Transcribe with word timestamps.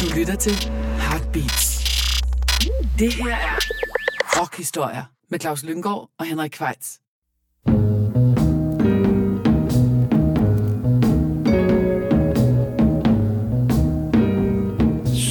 Du 0.00 0.18
lytter 0.18 0.34
til 0.34 0.52
Heartbeats. 0.98 1.84
Det 2.98 3.14
her 3.14 3.36
er 3.36 3.58
rockhistorier 4.40 5.04
med 5.30 5.40
Claus 5.40 5.64
Lyngård 5.64 6.10
og 6.18 6.26
Henrik 6.26 6.50
Kvejts. 6.50 6.88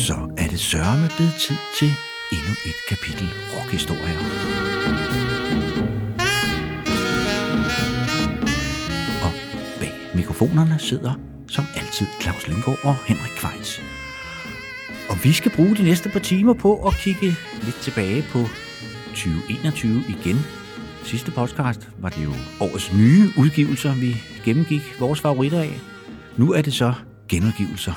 Så 0.05 0.33
er 0.37 0.47
det 0.49 0.59
sørme 0.59 1.09
blevet 1.17 1.35
tid 1.39 1.57
til 1.79 1.91
endnu 2.31 2.53
et 2.65 2.79
kapitel 2.89 3.27
rockhistorier. 3.55 4.19
Og 9.25 9.31
bag 9.79 9.93
mikrofonerne 10.15 10.79
sidder 10.79 11.28
som 11.49 11.65
altid 11.75 12.07
Claus 12.21 12.47
Lindgaard 12.47 12.79
og 12.83 12.95
Henrik 13.05 13.31
Kvejs. 13.37 13.81
Og 15.09 15.23
vi 15.23 15.33
skal 15.33 15.51
bruge 15.51 15.75
de 15.75 15.83
næste 15.83 16.09
par 16.09 16.19
timer 16.19 16.53
på 16.53 16.87
at 16.87 16.93
kigge 16.93 17.35
lidt 17.63 17.75
tilbage 17.81 18.23
på 18.31 18.39
2021 19.09 20.03
igen. 20.09 20.37
Sidste 21.03 21.31
podcast 21.31 21.89
var 21.97 22.09
det 22.09 22.23
jo 22.23 22.33
årets 22.61 22.93
nye 22.93 23.29
udgivelser, 23.37 23.95
vi 23.95 24.15
gennemgik 24.45 24.81
vores 24.99 25.21
favoritter 25.21 25.61
af. 25.61 25.79
Nu 26.37 26.53
er 26.53 26.61
det 26.61 26.73
så 26.73 26.93
genudgivelser, 27.29 27.93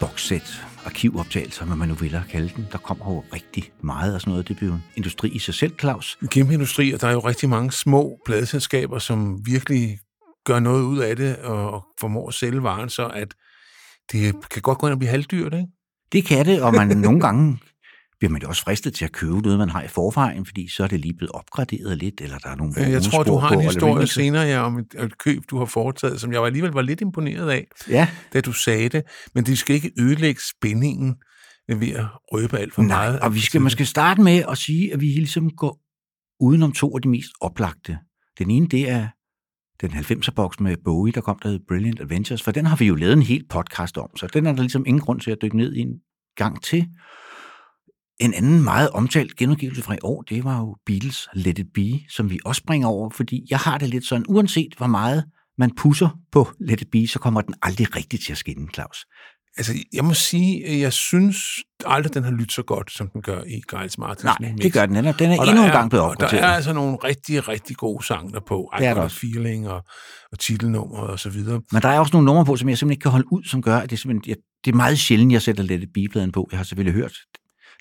boxsæt, 0.00 0.64
arkivoptagelser, 0.84 1.64
hvad 1.64 1.76
man 1.76 1.88
nu 1.88 1.94
vil 1.94 2.20
kalde 2.30 2.50
den. 2.56 2.66
Der 2.72 2.78
kommer 2.78 3.12
jo 3.12 3.24
rigtig 3.32 3.72
meget 3.82 4.14
af 4.14 4.20
sådan 4.20 4.30
noget. 4.30 4.48
Det 4.48 4.56
bliver 4.56 4.72
en 4.72 4.84
industri 4.96 5.28
i 5.28 5.38
sig 5.38 5.54
selv, 5.54 5.72
Claus. 5.80 6.18
En 6.22 6.28
kæmpe 6.28 6.54
industri, 6.54 6.92
og 6.92 7.00
der 7.00 7.08
er 7.08 7.12
jo 7.12 7.20
rigtig 7.20 7.48
mange 7.48 7.72
små 7.72 8.18
pladeselskaber, 8.26 8.98
som 8.98 9.46
virkelig 9.46 9.98
gør 10.44 10.60
noget 10.60 10.82
ud 10.82 10.98
af 10.98 11.16
det, 11.16 11.36
og 11.36 11.84
formår 12.00 12.28
at 12.28 12.34
sælge 12.34 12.62
varen, 12.62 12.88
så 12.88 13.06
at 13.06 13.34
det 14.12 14.48
kan 14.50 14.62
godt 14.62 14.78
gå 14.78 14.86
ind 14.86 14.92
og 14.92 14.98
blive 14.98 15.10
halvdyrt, 15.10 15.54
ikke? 15.54 15.66
Det 16.12 16.24
kan 16.24 16.46
det, 16.46 16.62
og 16.62 16.74
man 16.74 16.88
nogle 17.06 17.20
gange 17.20 17.58
bliver 18.18 18.32
man 18.32 18.42
jo 18.42 18.48
også 18.48 18.62
fristet 18.62 18.94
til 18.94 19.04
at 19.04 19.12
købe 19.12 19.40
noget, 19.40 19.58
man 19.58 19.68
har 19.68 19.82
i 19.82 19.88
forvejen, 19.88 20.46
fordi 20.46 20.68
så 20.68 20.84
er 20.84 20.88
det 20.88 21.00
lige 21.00 21.14
blevet 21.14 21.32
opgraderet 21.32 21.98
lidt, 21.98 22.20
eller 22.20 22.38
der 22.38 22.48
er 22.50 22.56
nogle 22.56 22.74
Jeg 22.76 23.02
tror, 23.02 23.22
du 23.22 23.36
har 23.36 23.50
en 23.50 23.60
historie 23.60 24.06
senere 24.06 24.42
ja, 24.42 24.60
om 24.60 24.78
et, 24.78 24.86
et 24.98 25.18
køb, 25.18 25.42
du 25.50 25.58
har 25.58 25.64
foretaget, 25.64 26.20
som 26.20 26.32
jeg 26.32 26.44
alligevel 26.44 26.70
var 26.70 26.82
lidt 26.82 27.00
imponeret 27.00 27.50
af, 27.50 27.66
Ja, 27.88 28.08
da 28.32 28.40
du 28.40 28.52
sagde 28.52 28.88
det. 28.88 29.02
Men 29.34 29.46
det 29.46 29.58
skal 29.58 29.76
ikke 29.76 29.92
ødelægge 29.98 30.40
spændingen 30.58 31.14
ved 31.68 31.92
at 31.92 32.06
røbe 32.32 32.58
alt 32.58 32.74
for 32.74 32.82
nej, 32.82 33.06
meget. 33.06 33.20
og 33.20 33.34
vi 33.34 33.40
skal 33.40 33.60
måske 33.60 33.86
starte 33.86 34.22
med 34.22 34.44
at 34.48 34.58
sige, 34.58 34.92
at 34.92 35.00
vi 35.00 35.06
ligesom 35.06 35.50
går 35.50 35.80
udenom 36.40 36.72
to 36.72 36.96
af 36.96 37.02
de 37.02 37.08
mest 37.08 37.30
oplagte. 37.40 37.98
Den 38.38 38.50
ene, 38.50 38.68
det 38.68 38.90
er 38.90 39.08
den 39.88 39.98
90'er-boks 39.98 40.60
med 40.60 40.76
Bowie, 40.84 41.12
der 41.12 41.20
kom, 41.20 41.38
der 41.42 41.48
hed 41.48 41.60
Brilliant 41.68 42.00
Adventures, 42.00 42.42
for 42.42 42.50
den 42.50 42.66
har 42.66 42.76
vi 42.76 42.84
jo 42.84 42.94
lavet 42.94 43.12
en 43.12 43.22
helt 43.22 43.48
podcast 43.48 43.98
om, 43.98 44.16
så 44.16 44.26
den 44.26 44.46
er 44.46 44.52
der 44.52 44.60
ligesom 44.60 44.86
ingen 44.86 45.00
grund 45.00 45.20
til 45.20 45.30
at 45.30 45.38
dykke 45.42 45.56
ned 45.56 45.74
i 45.74 45.80
en 45.80 45.94
gang 46.36 46.62
til. 46.62 46.86
En 48.20 48.34
anden 48.34 48.64
meget 48.64 48.90
omtalt 48.90 49.36
genudgivelse 49.36 49.82
fra 49.82 49.94
i 49.94 49.98
år, 50.02 50.22
det 50.22 50.44
var 50.44 50.58
jo 50.58 50.76
Beatles 50.86 51.28
Let 51.34 51.58
It 51.58 51.66
Be, 51.74 52.00
som 52.08 52.30
vi 52.30 52.38
også 52.44 52.64
bringer 52.66 52.88
over, 52.88 53.10
fordi 53.10 53.46
jeg 53.50 53.58
har 53.58 53.78
det 53.78 53.88
lidt 53.88 54.04
sådan, 54.04 54.24
uanset 54.28 54.74
hvor 54.76 54.86
meget 54.86 55.24
man 55.58 55.74
pusser 55.74 56.08
på 56.32 56.48
Let 56.60 56.80
It 56.80 56.90
Be, 56.92 57.06
så 57.06 57.18
kommer 57.18 57.40
den 57.40 57.54
aldrig 57.62 57.96
rigtigt 57.96 58.24
til 58.24 58.32
at 58.32 58.38
skinne, 58.38 58.68
Claus. 58.74 59.06
Altså, 59.56 59.72
jeg 59.92 60.04
må 60.04 60.14
sige, 60.14 60.66
at 60.66 60.80
jeg 60.80 60.92
synes 60.92 61.36
aldrig, 61.86 62.14
den 62.14 62.24
har 62.24 62.30
lyttet 62.30 62.52
så 62.52 62.62
godt, 62.62 62.92
som 62.92 63.08
den 63.08 63.22
gør 63.22 63.42
i 63.46 63.62
Giles 63.70 63.98
Martins 63.98 64.24
Nej, 64.24 64.36
mix. 64.40 64.62
det 64.62 64.72
gør 64.72 64.86
den. 64.86 64.94
Den 64.96 65.04
er, 65.04 65.12
den 65.12 65.30
er 65.30 65.38
Og 65.38 65.48
endnu 65.48 65.64
en 65.64 65.70
gang 65.70 65.90
blevet 65.90 66.06
og 66.06 66.20
Der 66.20 66.26
er 66.26 66.46
altså 66.46 66.72
nogle 66.72 66.96
rigtig, 67.04 67.48
rigtig 67.48 67.76
gode 67.76 68.04
sange 68.04 68.32
der 68.32 68.40
på. 68.40 68.70
I 68.74 68.80
Det 68.80 68.86
er 68.86 68.94
der. 68.94 69.08
Feeling 69.08 69.68
og, 69.68 69.82
og 70.32 70.38
titelnummeret 70.38 71.10
og 71.10 71.18
så 71.18 71.30
videre. 71.30 71.60
Men 71.72 71.82
der 71.82 71.88
er 71.88 71.98
også 71.98 72.12
nogle 72.12 72.26
numre 72.26 72.44
på, 72.44 72.56
som 72.56 72.68
jeg 72.68 72.78
simpelthen 72.78 72.92
ikke 72.92 73.02
kan 73.02 73.10
holde 73.10 73.32
ud, 73.32 73.44
som 73.44 73.62
gør, 73.62 73.76
at 73.78 73.90
det, 73.90 73.98
simpelthen, 73.98 74.30
jeg, 74.30 74.36
det 74.64 74.72
er 74.72 74.76
meget 74.76 74.98
sjældent, 74.98 75.32
jeg 75.32 75.42
sætter 75.42 75.62
Let 75.64 75.82
It 75.82 75.88
Be-pladen 75.94 76.32
på. 76.32 76.48
Jeg 76.50 76.58
har 76.58 76.64
selvfølgelig 76.64 76.94
hørt 76.94 77.12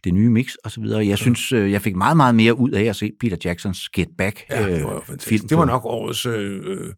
det 0.04 0.14
nye 0.14 0.30
mix 0.30 0.54
og 0.64 0.72
så 0.72 0.82
videre. 0.82 1.08
Jeg 1.08 1.18
synes, 1.18 1.52
øh, 1.52 1.72
jeg 1.72 1.82
fik 1.82 1.96
meget, 1.96 2.18
meget 2.18 2.36
mere 2.36 2.54
ud 2.58 2.72
af 2.72 2.84
at 2.84 2.96
se 2.96 3.12
Peter 3.20 3.38
Jacksons 3.46 3.90
Get 3.90 4.08
Back 4.18 4.42
Ja, 4.50 4.68
det 4.68 4.80
øh, 4.80 4.84
var 4.84 4.94
fantastisk. 5.06 5.30
film. 5.30 5.48
Det 5.48 5.58
var 5.58 5.66
nok 5.66 5.86
årets 5.86 6.26
øh, 6.26 6.62
øh, 6.66 6.94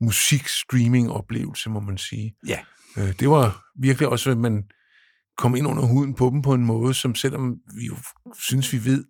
musikstreaming-oplevelse, 0.00 1.70
må 1.70 1.80
man 1.80 1.98
sige. 1.98 2.34
Ja. 2.48 2.58
Øh, 2.98 3.12
det 3.20 3.28
var 3.30 3.62
virkelig 3.80 4.08
også, 4.08 4.30
at 4.30 4.38
man 4.38 4.62
kom 5.38 5.56
ind 5.56 5.66
under 5.66 5.82
huden 5.86 6.14
på 6.14 6.30
dem 6.30 6.42
på 6.42 6.54
en 6.54 6.64
måde, 6.64 6.94
som 6.94 7.14
selvom 7.14 7.56
vi 7.78 7.86
jo 7.86 7.96
synes, 8.38 8.72
vi 8.72 8.84
ved 8.84 9.04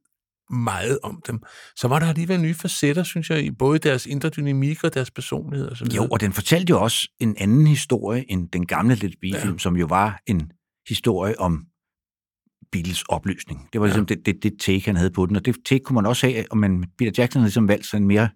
meget 0.50 0.98
om 1.02 1.22
dem, 1.26 1.40
så 1.76 1.88
var 1.88 1.98
der 1.98 2.06
alligevel 2.06 2.40
nye 2.40 2.54
facetter, 2.54 3.02
synes 3.02 3.30
jeg, 3.30 3.44
i 3.44 3.50
både 3.50 3.78
deres 3.78 4.06
indre 4.06 4.28
dynamik 4.28 4.84
og 4.84 4.94
deres 4.94 5.10
personlighed. 5.10 5.68
Og 5.68 5.76
så 5.76 5.84
videre. 5.84 6.04
Jo, 6.04 6.08
og 6.12 6.20
den 6.20 6.32
fortalte 6.32 6.70
jo 6.70 6.82
også 6.82 7.08
en 7.20 7.36
anden 7.38 7.66
historie 7.66 8.30
end 8.30 8.48
den 8.48 8.66
gamle 8.66 8.94
Let 8.94 9.02
It 9.02 9.14
Be-film, 9.20 9.52
Ja. 9.52 9.58
som 9.58 9.76
jo 9.76 9.86
var 9.86 10.20
en 10.26 10.50
historie 10.88 11.40
om 11.40 11.64
Beatles 12.72 13.02
opløsning. 13.02 13.68
Det 13.72 13.80
var 13.80 13.86
ligesom 13.86 14.06
ja. 14.10 14.14
det, 14.14 14.26
det, 14.26 14.42
det 14.42 14.52
take, 14.60 14.84
han 14.84 14.96
havde 14.96 15.10
på 15.10 15.26
den, 15.26 15.36
og 15.36 15.44
det 15.44 15.56
take 15.66 15.84
kunne 15.84 15.94
man 15.94 16.06
også 16.06 16.26
have, 16.26 16.44
og 16.50 16.58
man, 16.58 16.84
Peter 16.98 17.12
Jackson 17.18 17.40
havde 17.40 17.48
ligesom 17.48 17.68
valgt 17.68 17.86
sådan 17.86 18.02
en 18.02 18.08
mere, 18.08 18.28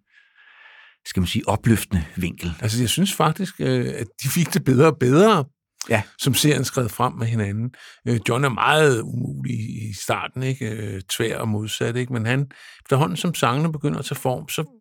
skal 1.07 1.21
man 1.21 1.27
sige, 1.27 1.49
opløftende 1.49 2.05
vinkel. 2.17 2.53
Altså, 2.61 2.81
jeg 2.83 2.89
synes 2.89 3.13
faktisk, 3.13 3.55
øh, 3.61 3.95
at 3.99 4.07
de 4.23 4.29
fik 4.29 4.55
det 4.55 4.65
bedre 4.65 4.87
og 4.87 4.97
bedre, 5.01 5.45
Ja. 5.91 6.03
som 6.19 6.35
serien 6.35 6.65
skred 6.65 6.89
frem 6.89 7.13
med 7.13 7.27
hinanden. 7.27 7.71
Øh, 8.09 8.21
John 8.29 8.45
er 8.45 8.49
meget 8.49 9.01
umulig 9.01 9.59
i 9.91 9.93
starten, 10.03 10.43
ikke? 10.43 10.71
Øh, 10.71 11.01
Tvær 11.11 11.39
og 11.39 11.49
modsat, 11.49 11.97
ikke? 11.97 12.13
Men 12.13 12.27
han, 12.27 12.47
efterhånden 12.85 13.17
som 13.17 13.35
sangene 13.35 13.73
begynder 13.73 13.99
at 13.99 14.05
tage 14.05 14.19
form, 14.19 14.49
så 14.49 14.81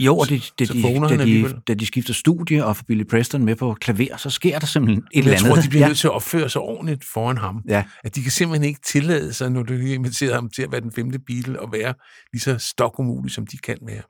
Jo, 0.00 0.18
og 0.18 0.28
det, 0.28 0.52
det, 0.58 0.68
de, 0.72 0.82
da, 1.08 1.24
de, 1.24 1.60
da 1.68 1.74
de 1.74 1.86
skifter 1.86 2.14
studie 2.14 2.64
og 2.64 2.76
får 2.76 2.84
Billy 2.88 3.04
Preston 3.10 3.44
med 3.44 3.56
på 3.56 3.76
klaver, 3.80 4.16
så 4.16 4.30
sker 4.30 4.58
der 4.58 4.66
simpelthen 4.66 5.02
et 5.12 5.14
jeg 5.14 5.20
eller 5.20 5.32
andet. 5.38 5.52
tror, 5.54 5.62
de 5.62 5.68
bliver 5.68 5.82
ja. 5.82 5.88
nødt 5.88 5.98
til 5.98 6.06
at 6.06 6.12
opføre 6.12 6.48
sig 6.50 6.60
ordentligt 6.60 7.04
foran 7.12 7.38
ham. 7.38 7.62
Ja. 7.68 7.84
At 8.04 8.14
de 8.16 8.22
kan 8.22 8.30
simpelthen 8.32 8.68
ikke 8.68 8.80
tillade 8.86 9.32
sig, 9.32 9.50
når 9.50 9.62
de 9.62 9.94
inviterer 9.94 10.34
ham 10.34 10.50
til 10.50 10.62
at 10.62 10.72
være 10.72 10.80
den 10.80 10.92
femte 10.92 11.18
Beatle, 11.18 11.60
og 11.60 11.72
være 11.72 11.94
lige 12.32 12.40
så 12.42 12.58
stokumulig, 12.58 13.32
som 13.32 13.46
de 13.46 13.58
kan 13.58 13.76
være. 13.86 14.02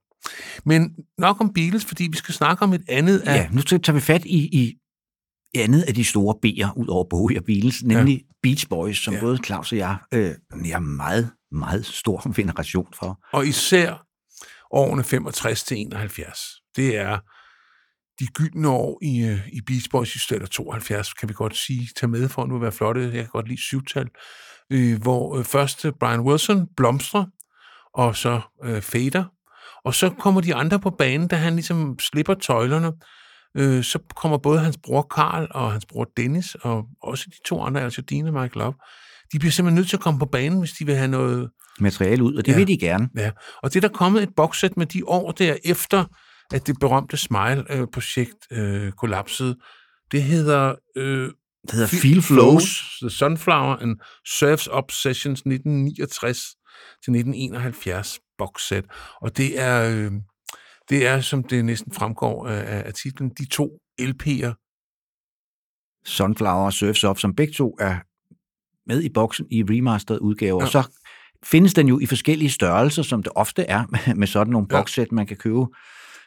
Men 0.64 0.94
nok 1.18 1.40
om 1.40 1.52
Beatles, 1.52 1.84
fordi 1.84 2.08
vi 2.10 2.16
skal 2.16 2.34
snakke 2.34 2.62
om 2.62 2.72
et 2.72 2.82
andet 2.88 3.18
af... 3.18 3.36
ja, 3.36 3.48
nu 3.52 3.60
tager 3.62 3.92
vi 3.92 4.00
fat 4.00 4.24
i, 4.24 4.48
i 4.52 4.74
andet 5.54 5.82
af 5.82 5.94
de 5.94 6.04
store 6.04 6.34
B'er, 6.46 6.72
ud 6.76 6.86
over 6.88 7.04
Bowie 7.10 7.38
og 7.38 7.44
Beatles, 7.44 7.82
nemlig 7.82 8.14
ja. 8.14 8.32
Beach 8.42 8.68
Boys, 8.68 8.98
som 8.98 9.14
ja. 9.14 9.20
Både 9.20 9.38
Claus 9.44 9.72
og 9.72 9.78
jeg 9.78 9.96
øh, 10.14 10.34
jeg 10.64 10.72
er 10.72 10.78
meget, 10.78 11.30
meget 11.52 11.86
stor 11.86 12.22
veneration 12.36 12.88
for. 12.98 13.20
Og 13.32 13.46
især 13.46 14.06
årene 14.70 15.04
65 15.04 15.64
til 15.64 15.76
71. 15.76 16.38
Det 16.76 16.96
er 16.96 17.18
de 18.20 18.26
gyldne 18.26 18.68
år 18.68 18.98
i, 19.02 19.24
øh, 19.24 19.48
i 19.48 19.60
Beach 19.66 19.90
Boys 19.90 20.14
i 20.14 20.18
stedet 20.18 20.50
72, 20.50 21.12
kan 21.12 21.28
vi 21.28 21.34
godt 21.34 21.56
sige, 21.56 21.88
tage 21.96 22.10
med 22.10 22.28
for 22.28 22.46
nu 22.46 22.54
at 22.54 22.62
være 22.62 22.72
flotte. 22.72 23.00
Jeg 23.00 23.12
kan 23.12 23.28
godt 23.32 23.48
lide 23.48 23.60
syvtal. 23.60 24.08
Øh, 24.72 25.02
hvor 25.02 25.38
øh, 25.38 25.44
først 25.44 25.86
Brian 26.00 26.20
Wilson 26.20 26.66
blomstrer, 26.76 27.24
og 27.94 28.16
så 28.16 28.40
øh, 28.64 28.82
fader. 28.82 29.24
Og 29.86 29.94
så 29.94 30.10
kommer 30.10 30.40
de 30.40 30.54
andre 30.54 30.80
på 30.80 30.90
banen, 30.90 31.28
da 31.28 31.36
han 31.36 31.52
ligesom 31.52 31.98
slipper 31.98 32.34
tøjlerne. 32.34 32.92
Øh, 33.56 33.84
så 33.84 33.98
kommer 34.16 34.38
både 34.38 34.60
hans 34.60 34.78
bror 34.82 35.02
Karl 35.02 35.48
og 35.50 35.72
hans 35.72 35.86
bror 35.86 36.04
Dennis, 36.16 36.54
og 36.54 36.84
også 37.02 37.24
de 37.26 37.48
to 37.48 37.62
andre, 37.62 37.80
altså 37.80 38.02
Dina 38.02 38.28
og 38.28 38.32
Michael 38.32 38.50
Love, 38.54 38.74
de 39.32 39.38
bliver 39.38 39.52
simpelthen 39.52 39.74
nødt 39.74 39.88
til 39.88 39.96
at 39.96 40.02
komme 40.02 40.20
på 40.20 40.26
banen, 40.26 40.58
hvis 40.58 40.72
de 40.72 40.86
vil 40.86 40.94
have 40.94 41.08
noget, 41.08 41.50
Materiale 41.80 42.22
ud, 42.22 42.34
og 42.34 42.46
det 42.46 42.52
ja. 42.52 42.56
Vil 42.56 42.68
de 42.68 42.78
gerne. 42.78 43.08
Ja, 43.16 43.30
og 43.62 43.74
det 43.74 43.84
er 43.84 43.88
der 43.88 43.96
kommet 43.96 44.22
et 44.22 44.28
bokssæt 44.36 44.76
med 44.76 44.86
de 44.86 45.02
år 45.06 45.32
der 45.32 45.56
efter, 45.64 46.04
at 46.52 46.66
det 46.66 46.76
berømte 46.80 47.16
Smile-projekt 47.16 48.52
øh, 48.52 48.92
kollapsede. 48.92 49.56
Det 50.12 50.22
hedder 50.22 50.74
øh, 50.96 51.30
Det 51.62 51.72
hedder 51.72 51.86
Feel 51.86 52.22
Flows. 52.22 52.98
The 53.02 53.10
Sunflower 53.10 53.76
and 53.76 53.96
Surfs 54.38 54.68
Up 54.68 54.90
Sessions 54.90 55.40
1969 55.40 56.38
til 57.04 57.10
1971 57.10 58.18
bokssæt. 58.38 58.84
Og 59.20 59.36
det 59.36 59.60
er, 59.60 59.90
øh, 59.90 60.12
det 60.90 61.06
er, 61.06 61.20
som 61.20 61.42
det 61.44 61.64
næsten 61.64 61.92
fremgår 61.92 62.46
af, 62.48 62.82
af 62.86 62.94
titlen, 62.94 63.30
de 63.38 63.46
to 63.48 63.78
LP'er. 64.00 64.52
Sunflower 66.06 66.64
og 66.64 66.72
Surfs 66.72 67.04
Up, 67.04 67.18
som 67.18 67.34
begge 67.34 67.52
to 67.52 67.76
er 67.80 67.96
med 68.88 69.02
i 69.02 69.08
boksen 69.08 69.46
i 69.50 69.62
remastered 69.62 70.18
udgave. 70.20 70.56
Ja. 70.62 70.66
Og 70.66 70.74
Ja. 70.74 70.82
så 70.82 70.88
findes 71.44 71.74
den 71.74 71.88
jo 71.88 71.98
i 71.98 72.06
forskellige 72.06 72.50
størrelser, 72.50 73.02
som 73.02 73.22
det 73.22 73.32
ofte 73.36 73.62
er 73.62 73.84
med, 74.16 74.26
sådan 74.26 74.52
nogle 74.52 74.66
Ja. 74.70 74.78
bokssæt. 74.78 75.12
Man 75.12 75.26
kan 75.26 75.36
købe 75.36 75.66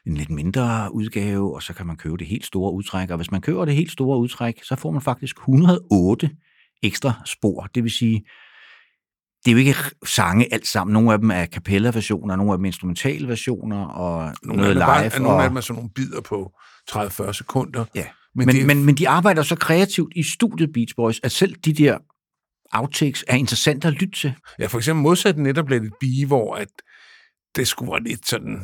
en 0.06 0.18
lidt 0.18 0.30
mindre 0.30 0.90
udgave, 0.94 1.56
og 1.56 1.64
så 1.64 1.74
kan 1.74 1.88
man 1.88 1.98
købe 1.98 2.18
det 2.18 2.28
helt 2.28 2.46
store 2.46 2.74
udtræk. 2.74 3.10
Og 3.10 3.18
hvis 3.18 3.32
man 3.32 3.42
køber 3.42 3.66
det 3.66 3.76
helt 3.76 3.92
store 3.92 4.20
udtræk, 4.20 4.64
så 4.64 4.76
får 4.76 4.92
man 4.92 5.02
faktisk 5.02 5.38
108 5.38 6.30
ekstra 6.84 7.14
spor. 7.26 7.64
Det 7.76 7.84
vil 7.84 7.92
sige, 7.92 8.26
det 9.46 9.52
er 9.52 9.54
jo 9.54 9.58
ikke 9.58 9.76
sange 10.06 10.54
alt 10.54 10.68
sammen. 10.68 10.94
Nogle 10.94 11.14
af 11.14 11.20
dem 11.20 11.32
er 11.32 11.46
kapella-versioner, 11.46 12.36
nogle 12.36 12.52
af 12.52 12.58
dem 12.58 12.66
er 12.66 12.70
instrumentale 12.70 13.28
versioner, 13.28 13.86
og 13.86 14.34
Nogle 14.44 14.62
noget 14.62 14.78
er 14.78 14.86
bare- 14.86 15.04
live. 15.04 15.20
nogle 15.24 15.38
og... 15.38 15.44
af 15.44 15.50
dem 15.50 15.58
er 15.58 15.62
sådan 15.62 15.76
nogle 15.76 15.90
bidder 15.96 16.22
på 16.22 16.52
30-40 16.92 17.32
sekunder. 17.34 17.86
Ja. 17.96 18.06
Men, 18.36 18.46
Men, 18.46 18.56
det, 18.56 18.66
men, 18.66 18.86
men 18.86 18.96
de 18.96 19.10
arbejder 19.10 19.44
så 19.44 19.56
kreativt 19.56 20.14
i 20.16 20.24
studiet 20.24 20.70
Beach 20.74 20.96
Boys, 20.96 21.20
at 21.24 21.32
selv 21.32 21.56
de 21.66 21.74
der 21.74 21.98
outtakes 22.72 23.26
er 23.28 23.36
interessante 23.36 23.88
at 23.88 23.94
lytte 23.94 24.20
til. 24.20 24.34
Ja, 24.60 24.66
for 24.68 24.78
eksempel 24.78 25.02
modsat 25.04 25.38
netop 25.38 25.70
Let 25.70 25.84
It 25.84 25.92
Be, 26.00 26.28
hvor 26.28 26.56
at 26.56 26.68
det 27.56 27.68
skulle 27.68 27.92
være 27.92 28.04
lidt 28.04 28.28
sådan 28.28 28.62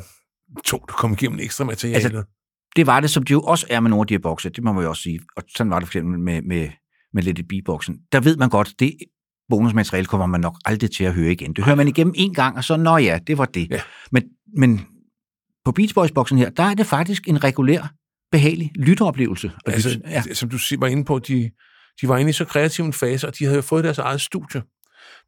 tungt 0.64 0.90
at 0.90 0.96
komme 0.96 1.16
igennem 1.20 1.38
ekstra 1.40 1.64
materiale. 1.64 2.04
Altså, 2.04 2.22
Det 2.76 2.86
var 2.86 3.00
det, 3.00 3.10
som 3.10 3.22
det 3.22 3.30
jo 3.30 3.40
også 3.40 3.66
er 3.70 3.80
med 3.80 3.90
nogle 3.90 4.02
af 4.02 4.06
de 4.06 4.14
her 4.14 4.18
bokser, 4.18 4.50
det 4.50 4.64
må 4.64 4.72
man 4.72 4.82
jo 4.82 4.88
også 4.88 5.02
sige. 5.02 5.20
Og 5.36 5.42
sådan 5.56 5.70
var 5.70 5.78
det 5.78 5.88
for 5.88 5.90
eksempel 5.98 6.18
med, 6.20 6.42
med, 6.42 6.68
med 7.12 7.22
Let 7.22 7.38
It 7.38 7.48
Be-boksen, 7.48 7.98
der 8.12 8.20
ved 8.20 8.36
man 8.36 8.48
godt, 8.48 8.74
det 8.78 8.92
bonusmateriale 9.48 10.06
kommer 10.06 10.26
man 10.26 10.40
nok 10.40 10.58
aldrig 10.64 10.90
til 10.90 11.04
at 11.04 11.14
høre 11.14 11.32
igen. 11.32 11.52
Det 11.52 11.64
hører 11.64 11.76
man 11.76 11.88
igennem 11.88 12.14
en 12.16 12.34
gang, 12.34 12.56
og 12.56 12.64
så, 12.64 12.76
nå 12.76 12.96
ja, 12.96 13.18
det 13.26 13.38
var 13.38 13.44
det. 13.44 13.70
Ja. 13.70 13.80
Men, 14.10 14.22
men 14.56 14.80
på 15.64 15.72
Beach 15.72 15.94
Boys-boksen 15.94 16.38
her, 16.38 16.50
der 16.50 16.62
er 16.62 16.74
det 16.74 16.86
faktisk 16.86 17.28
en 17.28 17.44
regulær, 17.44 17.92
behagelig 18.32 18.70
lytteoplevelse. 18.74 19.50
Altså, 19.66 20.00
ja, 20.08 20.22
som 20.34 20.48
du 20.48 20.58
var 20.78 20.86
inde 20.86 21.04
på, 21.04 21.18
de, 21.18 21.50
de 22.00 22.08
var 22.08 22.18
inde 22.18 22.30
i 22.30 22.32
så 22.32 22.44
kreativ 22.44 22.84
en 22.84 22.92
fase, 22.92 23.26
og 23.26 23.38
de 23.38 23.44
havde 23.44 23.56
jo 23.56 23.62
fået 23.62 23.84
deres 23.84 23.98
eget 23.98 24.20
studie. 24.20 24.62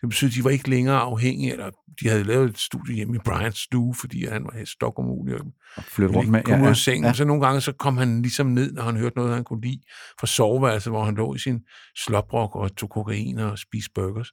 Det 0.01 0.09
betyder, 0.09 0.31
at 0.31 0.35
de 0.35 0.45
var 0.45 0.51
ikke 0.51 0.71
længere 0.71 0.99
afhængige, 0.99 1.53
eller 1.53 1.71
de 2.01 2.09
havde 2.09 2.25
lavet 2.25 2.51
et 2.51 2.59
studie 2.59 2.95
hjemme 2.95 3.17
i 3.17 3.19
Brians 3.25 3.59
stue, 3.59 3.95
fordi 3.95 4.27
han 4.27 4.45
var 4.45 4.57
helt 4.57 4.69
stokumulig 4.69 5.35
og 5.35 5.47
at 5.77 5.85
flytte 5.85 6.15
rundt 6.15 6.31
med. 6.31 6.43
kom 6.43 6.61
ud 6.61 6.65
ja, 6.65 6.71
af 6.71 6.77
sengen. 6.77 7.05
ja. 7.05 7.13
Så 7.13 7.25
nogle 7.25 7.47
gange 7.47 7.61
så 7.61 7.73
kom 7.73 7.97
han 7.97 8.23
ligesom 8.23 8.47
ned, 8.47 8.73
når 8.73 8.83
han 8.83 8.97
hørte 8.97 9.17
noget, 9.17 9.35
han 9.35 9.45
kunne 9.45 9.61
lide, 9.61 9.81
fra 10.21 10.27
soveværelset, 10.27 10.93
hvor 10.93 11.05
han 11.05 11.15
lå 11.15 11.35
i 11.35 11.39
sin 11.39 11.61
sloprok 11.97 12.57
og 12.57 12.77
tog 12.77 12.91
kokain 12.91 13.39
og 13.39 13.59
spiste 13.59 13.91
burgers. 13.95 14.31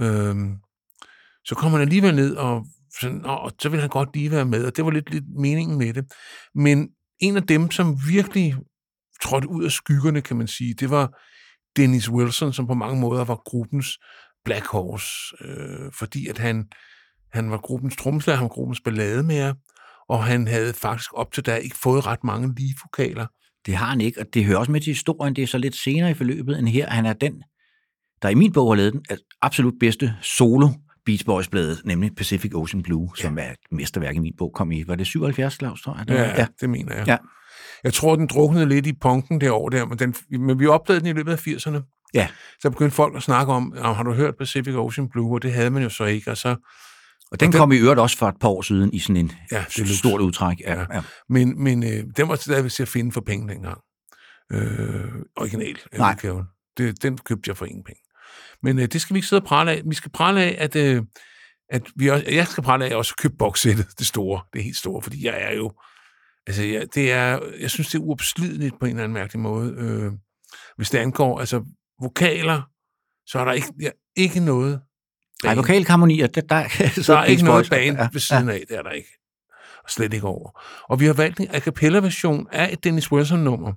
Øhm, 0.00 0.56
så 1.44 1.54
kom 1.54 1.72
han 1.72 1.80
alligevel 1.80 2.14
ned, 2.14 2.36
og, 2.36 2.66
sådan, 3.00 3.24
og 3.24 3.52
så 3.58 3.68
ville 3.68 3.80
han 3.80 3.90
godt 3.90 4.08
lige 4.14 4.30
være 4.30 4.44
med, 4.44 4.64
og 4.64 4.76
det 4.76 4.84
var 4.84 4.90
lidt, 4.90 5.10
lidt 5.10 5.24
meningen 5.38 5.78
med 5.78 5.94
det. 5.94 6.04
Men 6.54 6.88
en 7.20 7.36
af 7.36 7.42
dem, 7.42 7.70
som 7.70 7.98
virkelig 8.08 8.56
trådte 9.22 9.48
ud 9.48 9.64
af 9.64 9.70
skyggerne, 9.70 10.20
kan 10.20 10.36
man 10.36 10.46
sige, 10.46 10.74
det 10.74 10.90
var 10.90 11.20
Dennis 11.76 12.10
Wilson, 12.10 12.52
som 12.52 12.66
på 12.66 12.74
mange 12.74 13.00
måder 13.00 13.24
var 13.24 13.42
gruppens 13.44 13.98
Black 14.44 14.66
Horse, 14.66 15.08
øh, 15.40 15.92
fordi 15.98 16.26
at 16.26 16.38
han, 16.38 16.68
han 17.32 17.50
var 17.50 17.58
gruppens 17.58 17.96
trommeslager, 17.96 18.36
han 18.36 18.42
var 18.42 18.48
gruppens 18.48 18.80
ballademager, 18.80 19.54
og 20.08 20.24
han 20.24 20.48
havde 20.48 20.72
faktisk 20.72 21.10
op 21.14 21.32
til 21.32 21.46
da 21.46 21.56
ikke 21.56 21.76
fået 21.76 22.06
ret 22.06 22.24
mange 22.24 22.54
lige 22.56 22.74
vokaler. 22.84 23.26
Det 23.66 23.76
har 23.76 23.86
han 23.86 24.00
ikke, 24.00 24.20
og 24.20 24.26
det 24.34 24.44
hører 24.44 24.58
også 24.58 24.72
med 24.72 24.80
til 24.80 24.90
historien. 24.90 25.36
Det 25.36 25.42
er 25.42 25.46
så 25.46 25.58
lidt 25.58 25.76
senere 25.76 26.10
i 26.10 26.14
forløbet 26.14 26.58
end 26.58 26.68
her. 26.68 26.90
Han 26.90 27.06
er 27.06 27.12
den, 27.12 27.42
der 28.22 28.28
i 28.28 28.34
min 28.34 28.52
bog 28.52 28.70
har 28.70 28.76
lavet 28.76 28.92
den 28.92 29.02
absolut 29.42 29.74
bedste 29.80 30.14
solo 30.22 30.68
Beach 31.06 31.24
Boys-bladet, 31.24 31.82
nemlig 31.84 32.14
Pacific 32.16 32.54
Ocean 32.54 32.82
Blue, 32.82 33.10
ja. 33.18 33.22
som 33.22 33.38
er 33.38 33.50
et 33.50 33.56
mesterværk 33.70 34.16
i 34.16 34.18
min 34.18 34.34
bog, 34.38 34.52
kom 34.54 34.72
i, 34.72 34.84
var 34.86 34.94
det 34.94 35.06
77, 35.06 35.54
Claus, 35.54 35.82
tror 35.82 35.96
jeg? 35.98 36.08
det 36.08 36.16
var? 36.16 36.22
Ja, 36.22 36.40
ja, 36.40 36.46
det 36.60 36.70
mener 36.70 36.96
jeg. 36.96 37.06
Ja. 37.06 37.16
Jeg 37.84 37.92
tror, 37.92 38.16
den 38.16 38.26
druknede 38.26 38.68
lidt 38.68 38.86
i 38.86 38.92
punken 38.92 39.40
det 39.40 39.50
år 39.50 39.68
der, 39.68 39.86
men, 39.86 39.98
den, 39.98 40.14
men 40.30 40.60
vi 40.60 40.66
opdagede 40.66 41.00
den 41.00 41.08
i 41.08 41.12
løbet 41.12 41.32
af 41.32 41.46
80'erne. 41.46 41.99
Ja. 42.14 42.28
Så 42.60 42.70
begyndte 42.70 42.94
folk 42.96 43.16
at 43.16 43.22
snakke 43.22 43.52
om, 43.52 43.72
"Nå, 43.76 43.92
har 43.92 44.02
du 44.02 44.12
hørt 44.12 44.34
Pacific 44.38 44.74
Ocean 44.74 45.08
Blue? 45.08 45.34
Og 45.36 45.42
det 45.42 45.52
havde 45.52 45.70
man 45.70 45.82
jo 45.82 45.88
så 45.88 46.04
ikke. 46.04 46.30
Og 46.30 46.36
så, 46.36 46.48
Og 47.32 47.40
den 47.40 47.52
den- 47.52 47.58
kom 47.58 47.72
i 47.72 47.76
øvrigt 47.78 48.00
også 48.00 48.18
for 48.18 48.28
et 48.28 48.34
par 48.40 48.48
år 48.48 48.62
siden 48.62 48.92
i 48.94 48.98
sådan 48.98 49.16
en 49.16 49.32
Ja, 49.52 49.64
stort 49.86 50.20
udtræk. 50.20 50.60
Ja, 50.60 50.74
Ja. 50.80 50.86
ja. 50.94 51.02
men 51.28 51.62
men 51.64 51.82
øh, 51.82 52.04
den 52.16 52.28
var 52.28 52.34
stadigvæk 52.36 52.70
til 52.72 52.82
at 52.82 52.88
finde 52.88 53.12
for 53.12 53.20
penge 53.20 53.48
dengang. 53.48 53.78
Øh, 54.52 55.04
original 55.36 55.78
Nej. 55.98 56.12
udgaven. 56.12 56.44
Det, 56.76 57.02
den 57.02 57.18
købte 57.18 57.48
jeg 57.48 57.56
for 57.56 57.64
ingen 57.66 57.84
penge. 57.84 58.00
Men 58.62 58.78
øh, 58.78 58.86
det 58.86 59.00
skal 59.00 59.14
vi 59.14 59.18
ikke 59.18 59.28
sidde 59.28 59.40
og 59.42 59.46
prale 59.46 59.70
af. 59.70 59.82
Vi 59.86 59.94
skal 59.94 60.10
prale 60.10 60.40
af, 60.42 60.56
at, 60.58 60.76
øh, 60.76 61.02
at 61.70 61.82
vi 61.96 62.08
også, 62.08 62.24
jeg 62.30 62.46
skal 62.46 62.62
prale 62.64 62.84
af, 62.84 62.86
at 62.86 62.90
jeg 62.90 62.98
også 62.98 63.14
købe 63.16 63.34
bokssættet, 63.38 63.86
det 63.98 64.06
store, 64.06 64.42
det 64.52 64.64
helt 64.64 64.76
store, 64.76 65.02
fordi 65.02 65.26
jeg 65.26 65.36
er 65.42 65.54
jo, 65.56 65.72
altså 66.46 66.62
jeg, 66.62 66.86
det 66.94 67.12
er, 67.12 67.40
jeg 67.60 67.70
synes, 67.70 67.88
det 67.88 67.94
er 67.98 68.02
uopslideligt 68.02 68.74
på 68.80 68.86
en 68.86 68.90
eller 68.90 69.04
anden 69.04 69.14
mærkelig 69.14 69.40
måde. 69.40 69.74
Øh, 69.78 70.12
hvis 70.76 70.90
det 70.90 70.98
angår, 70.98 71.40
altså 71.40 71.64
vokaler, 72.00 72.62
så 73.26 73.38
er 73.38 73.44
der 73.44 73.52
ikke, 73.52 73.72
ja, 73.80 73.90
ikke 74.16 74.40
noget 74.40 74.80
Nej, 75.44 75.54
band. 75.54 75.58
vokalharmonier, 75.58 76.26
der, 76.26 76.40
der, 76.40 76.68
Der 77.06 77.16
er 77.16 77.24
ikke 77.24 77.44
noget 77.44 77.70
band 77.70 78.12
ved 78.12 78.20
siden 78.20 78.48
af, 78.48 78.62
det 78.68 78.76
er 78.76 78.82
der 78.82 78.90
ikke. 78.90 79.08
Og 79.84 79.90
slet 79.90 80.14
ikke 80.14 80.26
over. 80.26 80.62
Og 80.88 81.00
vi 81.00 81.06
har 81.06 81.12
valgt 81.12 81.40
en 81.40 81.48
a 81.50 81.60
cappella-version 81.60 82.46
af 82.52 82.72
et 82.72 82.84
Dennis 82.84 83.12
Wilson-nummer, 83.12 83.72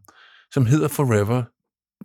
som 0.52 0.66
hedder 0.66 0.88
Forever. 0.88 1.44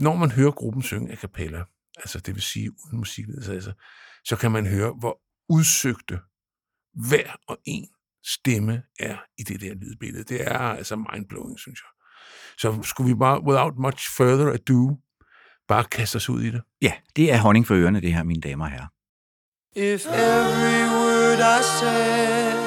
Når 0.00 0.14
man 0.16 0.30
hører 0.30 0.50
gruppen 0.50 0.82
synge 0.82 1.12
a 1.12 1.16
cappella, 1.16 1.62
altså 1.96 2.20
det 2.20 2.34
vil 2.34 2.42
sige 2.42 2.70
uden 2.70 2.98
musikledelse, 2.98 3.52
altså, 3.52 3.72
så 4.24 4.36
kan 4.36 4.50
man 4.50 4.66
høre, 4.66 4.92
hvor 5.00 5.20
udsøgte 5.48 6.18
hver 7.08 7.36
og 7.48 7.58
en 7.64 7.88
stemme 8.26 8.82
er 8.98 9.16
i 9.38 9.42
det 9.42 9.60
der 9.60 9.74
lydbillede. 9.74 10.24
Det 10.24 10.40
er 10.46 10.58
altså 10.58 10.96
mindblowing, 10.96 11.58
synes 11.58 11.80
jeg. 11.80 11.90
Så 12.58 12.82
skulle 12.82 13.08
vi 13.08 13.14
bare, 13.14 13.42
without 13.42 13.78
much 13.78 14.16
further 14.16 14.52
ado, 14.52 15.00
bare 15.68 15.84
kaste 15.84 16.16
os 16.16 16.28
ud 16.28 16.40
i 16.42 16.50
det. 16.50 16.62
Ja, 16.82 16.92
det 17.16 17.32
er 17.32 17.38
honning 17.38 17.66
for 17.66 17.74
ørerne, 17.74 18.00
det 18.00 18.12
her, 18.14 18.22
mine 18.22 18.40
damer 18.40 18.64
og 18.64 18.70
herrer. 18.70 18.86
If 19.76 20.06
every 20.06 20.82
word 20.98 21.38
I 21.58 21.60
said 21.78 22.58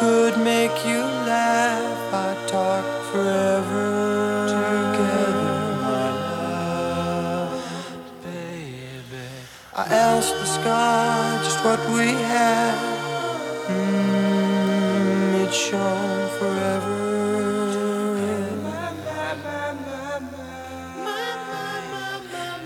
could 0.00 0.36
make 0.52 0.76
you 0.92 1.02
laugh, 1.26 2.14
I'd 2.24 2.40
talk 2.48 2.84
forever 3.12 3.88
together, 4.56 5.54
my 5.86 6.08
love, 6.28 7.52
baby. 8.22 9.26
I 9.82 9.84
asked 10.08 10.36
the 10.42 10.46
sky 10.58 11.38
just 11.46 11.60
what 11.66 11.80
we 11.96 12.08
had. 12.34 12.76
Mm, 13.68 15.44
it 15.44 15.52
shone 15.64 16.21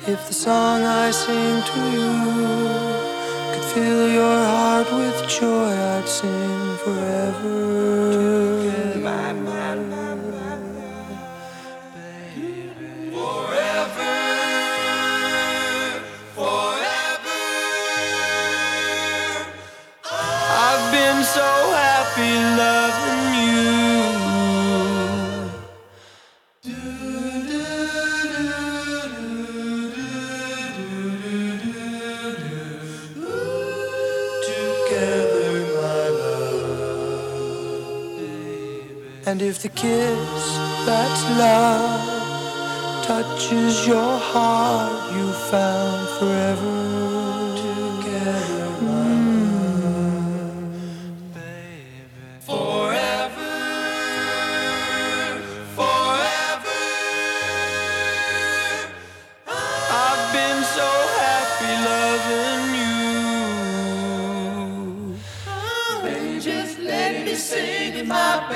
If 0.08 0.28
the 0.28 0.34
song 0.34 0.84
I 0.84 1.10
sing 1.10 1.62
to 1.64 1.80
you 1.90 2.12
could 3.52 3.64
fill 3.74 4.08
your 4.08 4.38
heart 4.46 4.86
with 4.92 5.28
joy, 5.28 5.72
I'd 5.74 6.08
sing 6.08 6.76
forever. 6.84 8.05
And 39.28 39.42
if 39.42 39.58
the 39.60 39.68
kiss 39.70 40.56
that's 40.86 41.22
love 41.36 43.04
touches 43.04 43.84
your 43.84 44.18
heart, 44.18 45.12
you 45.16 45.32
found 45.50 46.08
forever. 46.20 46.76
Together, 47.56 48.70
Forever. 52.38 53.50
Forever. 55.74 56.78
I've 59.48 60.32
been 60.36 60.60
so 60.78 60.88
happy 61.18 61.72
loving 61.88 62.64
you. 62.78 62.86
Just 66.40 66.78
let 66.78 67.24
me 67.26 67.34
sing 67.34 67.94
in 67.94 68.06
my 68.06 68.46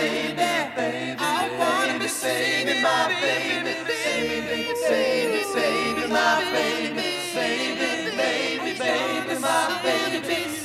baby, 4.90 5.44
baby, 5.54 6.12
my 6.12 6.44
baby, 6.52 6.94
baby, 7.34 8.16
baby, 8.16 8.78
baby, 8.78 9.40
my 9.40 9.80
baby, 9.82 10.59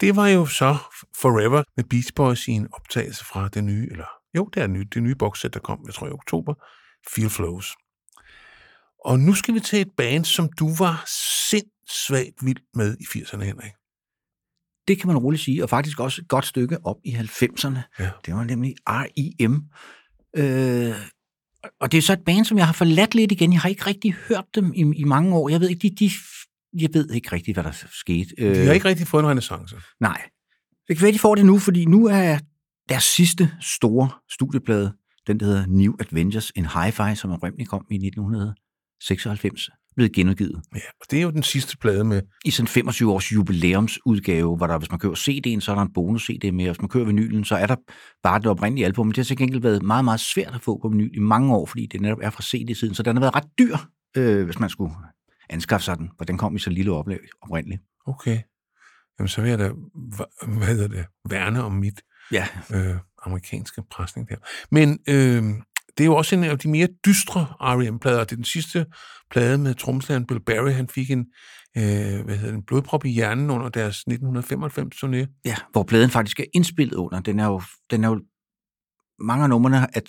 Det 0.00 0.16
var 0.16 0.28
jo 0.28 0.46
så 0.46 0.76
Forever 1.16 1.62
med 1.76 1.84
Beach 1.84 2.14
Boys 2.16 2.48
i 2.48 2.50
en 2.50 2.68
optagelse 2.72 3.24
fra 3.24 3.48
det 3.48 3.64
nye, 3.64 3.88
eller 3.90 4.06
jo, 4.34 4.50
det 4.54 4.62
er 4.62 4.66
det 4.66 4.70
nye, 4.70 4.86
det 4.94 5.02
nye 5.02 5.14
boxsæt, 5.14 5.54
der 5.54 5.60
kom, 5.60 5.82
jeg 5.86 5.94
tror 5.94 6.06
i 6.06 6.10
oktober, 6.10 6.54
Feel 7.14 7.30
Flows. 7.30 7.76
Og 9.04 9.20
nu 9.20 9.34
skal 9.34 9.54
vi 9.54 9.60
til 9.60 9.80
et 9.80 9.90
band, 9.96 10.24
som 10.24 10.48
du 10.58 10.74
var 10.74 11.04
sindssygt 11.50 12.44
vild 12.44 12.62
med 12.74 12.96
i 13.00 13.04
80'erne, 13.04 13.42
Henrik. 13.42 13.72
Det 14.88 14.98
kan 14.98 15.06
man 15.06 15.18
roligt 15.18 15.42
sige, 15.42 15.62
og 15.62 15.70
faktisk 15.70 16.00
også 16.00 16.22
et 16.22 16.28
godt 16.28 16.46
stykke 16.46 16.78
op 16.86 16.96
i 17.04 17.10
90'erne. 17.14 17.78
Ja. 17.98 18.10
Det 18.26 18.34
var 18.34 18.44
nemlig 18.44 18.74
R.I.M. 18.86 19.54
Øh, 20.36 20.94
og 21.80 21.92
det 21.92 21.98
er 21.98 22.02
så 22.02 22.12
et 22.12 22.24
band, 22.26 22.44
som 22.44 22.58
jeg 22.58 22.66
har 22.66 22.72
forladt 22.72 23.14
lidt 23.14 23.32
igen. 23.32 23.52
Jeg 23.52 23.60
har 23.60 23.68
ikke 23.68 23.86
rigtig 23.86 24.12
hørt 24.12 24.44
dem 24.54 24.72
i, 24.74 24.80
i 24.96 25.04
mange 25.04 25.36
år. 25.36 25.48
Jeg 25.48 25.60
ved 25.60 25.68
ikke, 25.68 25.88
de, 25.88 25.94
de, 25.94 26.10
jeg 26.80 26.88
ved 26.92 27.10
ikke 27.10 27.32
rigtig, 27.32 27.54
hvad 27.54 27.64
der 27.64 27.84
skete. 28.00 28.34
Øh, 28.38 28.56
De 28.56 28.66
har 28.66 28.72
ikke 28.72 28.88
rigtig 28.88 29.06
fået 29.06 29.22
en 29.22 29.28
renaissance. 29.28 29.76
Nej. 30.00 30.22
Det 30.88 30.96
kan 30.96 31.02
være, 31.02 31.12
de 31.12 31.18
får 31.18 31.34
det 31.34 31.46
nu, 31.46 31.58
fordi 31.58 31.84
nu 31.84 32.06
er 32.06 32.38
deres 32.88 33.04
sidste 33.04 33.50
store 33.60 34.10
studieplade, 34.30 34.92
den 35.26 35.40
der 35.40 35.46
hedder 35.46 35.66
New 35.66 35.92
Adventures 36.00 36.52
in 36.56 36.66
Hi-Fi, 36.66 37.14
som 37.14 37.30
oprindeligt 37.30 37.70
kom 37.70 37.86
i 37.90 37.94
1996, 37.94 39.70
blevet 39.96 40.12
genudgivet. 40.12 40.62
Ja, 40.74 40.80
og 41.00 41.06
det 41.10 41.18
er 41.18 41.22
jo 41.22 41.30
den 41.30 41.42
sidste 41.42 41.78
plade 41.78 42.04
med, 42.04 42.22
I 42.44 42.50
sådan 42.50 42.68
25 42.68 43.12
års 43.12 43.32
jubilæumsudgave, 43.32 44.56
hvor 44.56 44.66
der, 44.66 44.78
hvis 44.78 44.90
man 44.90 44.98
køber 45.00 45.14
CD'en, 45.14 45.60
så 45.60 45.70
er 45.70 45.74
der 45.74 45.82
en 45.82 45.92
bonus-CD 45.92 46.50
med, 46.52 46.64
og 46.64 46.74
hvis 46.74 46.80
man 46.80 46.88
køber 46.88 47.06
vinylen, 47.06 47.44
så 47.44 47.56
er 47.56 47.66
der 47.66 47.76
bare 48.22 48.38
det 48.38 48.46
oprindelige 48.46 48.86
album. 48.86 49.06
Men 49.06 49.10
det 49.10 49.16
har 49.16 49.24
til 49.24 49.36
gengæld 49.36 49.62
været 49.62 49.82
meget, 49.82 50.04
meget 50.04 50.20
svært 50.20 50.54
at 50.54 50.60
få 50.60 50.78
på 50.82 50.88
vinyl 50.88 51.16
i 51.16 51.20
mange 51.20 51.54
år, 51.54 51.66
fordi 51.66 51.86
det 51.86 52.00
netop 52.00 52.18
er 52.22 52.30
fra 52.30 52.42
CD-siden, 52.42 52.94
så 52.94 53.02
den 53.02 53.16
har 53.16 53.20
været 53.20 53.34
ret 53.34 53.48
dyr, 53.58 53.76
øh, 54.16 54.44
hvis 54.44 54.58
man 54.58 54.70
skulle 54.70 54.92
anskaffe 55.50 55.84
sig 55.84 55.98
den, 55.98 56.10
for 56.18 56.24
den 56.24 56.38
kom 56.38 56.56
i 56.56 56.58
så 56.58 56.70
lille 56.70 56.92
oplag 56.92 57.18
oprindeligt. 57.42 57.82
okay, 58.06 58.38
jamen 59.18 59.28
så 59.28 59.40
vil 59.40 59.48
jeg 59.50 59.58
da, 59.58 59.68
hva- 60.14 60.46
hvad 60.58 60.66
hedder 60.66 60.88
det, 60.88 61.06
værne 61.30 61.62
om 61.64 61.72
mit 61.72 62.02
Ja, 62.32 62.48
øh, 62.74 62.96
amerikanske 63.26 63.82
presning 63.90 64.28
der. 64.28 64.36
Men 64.70 64.98
øh, 65.08 65.42
det 65.98 66.04
er 66.04 66.04
jo 66.04 66.14
også 66.16 66.36
en 66.36 66.44
af 66.44 66.58
de 66.58 66.68
mere 66.68 66.88
dystre 67.06 67.46
R.E.M.-plader. 67.60 68.20
Det 68.24 68.32
er 68.32 68.36
den 68.36 68.44
sidste 68.44 68.86
plade 69.30 69.58
med 69.58 69.74
tromslæren 69.74 70.26
Bill 70.26 70.40
Berry. 70.40 70.70
Han 70.70 70.88
fik 70.88 71.10
en, 71.10 71.26
øh, 71.76 71.82
hvad 72.24 72.36
hedder 72.36 72.46
det, 72.46 72.54
en 72.54 72.62
blodprop 72.66 73.04
i 73.04 73.08
hjernen 73.10 73.50
under 73.50 73.68
deres 73.68 74.04
1995-turné. 74.10 75.40
ja, 75.44 75.56
hvor 75.72 75.82
pladen 75.82 76.10
faktisk 76.10 76.40
er 76.40 76.44
indspillet 76.54 76.94
under. 76.96 77.20
Den 77.20 77.38
er 77.40 77.46
jo, 77.46 77.62
den 77.90 78.04
er 78.04 78.08
jo 78.08 78.20
mange 79.18 79.42
af 79.42 79.48
numrene 79.50 79.76
er, 79.76 80.00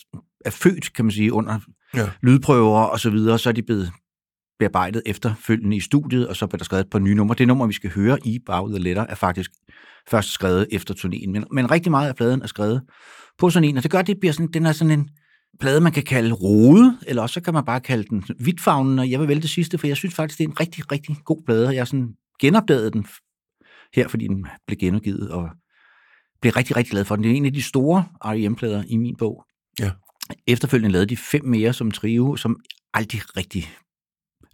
er 0.45 0.49
født, 0.49 0.93
kan 0.93 1.05
man 1.05 1.11
sige, 1.11 1.33
under 1.33 1.59
Ja. 1.93 2.09
lydprøver 2.21 2.79
og 2.81 2.99
så 2.99 3.09
videre, 3.09 3.39
så 3.39 3.49
er 3.49 3.53
de 3.53 3.63
blevet 3.63 3.91
bearbejdet 4.59 5.01
efterfølgende 5.05 5.77
i 5.77 5.79
studiet, 5.79 6.27
og 6.27 6.35
så 6.35 6.47
bliver 6.47 6.57
der 6.57 6.65
skrevet 6.65 6.85
et 6.85 6.89
par 6.89 6.99
nye 6.99 7.15
numre. 7.15 7.35
Det 7.35 7.47
nummer, 7.47 7.67
vi 7.67 7.73
skal 7.73 7.91
høre 7.91 8.17
i 8.25 8.39
Bag 8.45 8.69
the 8.69 8.79
Letter, 8.79 9.05
er 9.09 9.15
faktisk 9.15 9.51
først 10.09 10.29
skrevet 10.29 10.67
efter 10.71 10.93
turnéen, 10.93 11.29
men, 11.29 11.45
men 11.51 11.71
rigtig 11.71 11.91
meget 11.91 12.09
af 12.09 12.15
pladen 12.15 12.41
er 12.41 12.47
skrevet 12.47 12.81
på 13.37 13.47
turnéen, 13.47 13.77
og 13.77 13.83
det 13.83 13.91
gør, 13.91 13.99
at 13.99 14.07
det 14.07 14.19
bliver 14.19 14.33
sådan, 14.33 14.51
den 14.51 14.65
er 14.65 14.71
sådan 14.71 14.99
en 14.99 15.09
plade, 15.59 15.81
man 15.81 15.91
kan 15.91 16.03
kalde 16.03 16.31
rode, 16.33 16.97
eller 17.07 17.21
også 17.21 17.33
så 17.33 17.41
kan 17.41 17.53
man 17.53 17.65
bare 17.65 17.79
kalde 17.81 18.03
den 18.03 18.23
vidtfavnen, 18.39 18.99
og 18.99 19.11
jeg 19.11 19.19
vil 19.19 19.27
vælge 19.27 19.41
det 19.41 19.49
sidste, 19.49 19.77
for 19.77 19.87
jeg 19.87 19.97
synes 19.97 20.15
faktisk, 20.15 20.37
det 20.37 20.45
er 20.45 20.49
en 20.49 20.59
rigtig, 20.59 20.91
rigtig 20.91 21.17
god 21.25 21.43
plade, 21.45 21.67
og 21.67 21.73
jeg 21.73 21.81
har 21.81 21.85
sådan 21.85 22.13
genopdaget 22.41 22.93
den 22.93 23.05
her, 23.93 24.07
fordi 24.07 24.27
den 24.27 24.45
blev 24.67 24.77
genudgivet, 24.77 25.31
og 25.31 25.49
blev 26.41 26.53
rigtig, 26.53 26.75
rigtig 26.75 26.91
glad 26.91 27.05
for 27.05 27.15
den. 27.15 27.23
Det 27.23 27.31
er 27.31 27.35
en 27.35 27.45
af 27.45 27.53
de 27.53 27.61
store 27.61 28.03
R.E.M.-plader 28.25 28.83
i 28.87 28.97
min 28.97 29.15
bog. 29.17 29.45
Ja. 29.79 29.91
Efterfølgende 30.47 30.91
lavede 30.91 31.09
de 31.09 31.17
fem 31.17 31.45
mere 31.45 31.73
som 31.73 31.91
trio, 31.91 32.35
som 32.35 32.59
aldrig 32.93 33.21
rigtig 33.37 33.69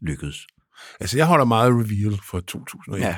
lykkedes. 0.06 0.48
Altså, 1.00 1.18
jeg 1.18 1.26
holder 1.26 1.46
meget 1.46 1.72
Reveal 1.72 2.20
fra 2.30 2.42
2001, 2.42 3.02
Ja. 3.02 3.16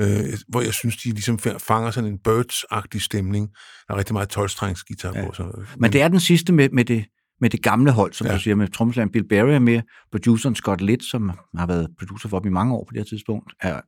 øh, 0.00 0.38
hvor 0.48 0.60
jeg 0.60 0.74
synes, 0.74 0.96
de 0.96 1.08
ligesom 1.10 1.38
fanger 1.38 1.90
sådan 1.90 2.10
en 2.12 2.18
Birds-agtig 2.28 2.98
stemning. 3.00 3.48
Der 3.88 3.94
er 3.94 3.98
rigtig 3.98 4.12
meget 4.12 4.36
12-strengsgitar 4.36 5.12
Ja. 5.18 5.26
på. 5.26 5.32
Så, 5.32 5.64
Men 5.78 5.92
det 5.92 6.02
er 6.02 6.08
den 6.08 6.20
sidste 6.20 6.52
med, 6.52 6.68
med, 6.68 6.84
det, 6.84 7.04
med 7.40 7.50
det 7.50 7.62
gamle 7.62 7.90
hold, 7.92 8.12
som 8.12 8.26
Ja. 8.26 8.32
du 8.34 8.38
siger, 8.40 8.54
med 8.54 8.68
trommeslageren 8.68 9.12
Bill 9.12 9.28
Berry 9.28 9.48
er 9.50 9.58
med, 9.58 9.82
produceren 10.12 10.54
Scott 10.54 10.80
Litt, 10.80 11.04
som 11.04 11.30
har 11.56 11.66
været 11.66 11.88
producer 11.98 12.28
for 12.28 12.38
dem 12.38 12.48
i 12.50 12.52
mange 12.54 12.74
år 12.74 12.84
på 12.84 12.90
det 12.92 12.98
her 13.00 13.04
tidspunkt, 13.04 13.52
er 13.60 13.80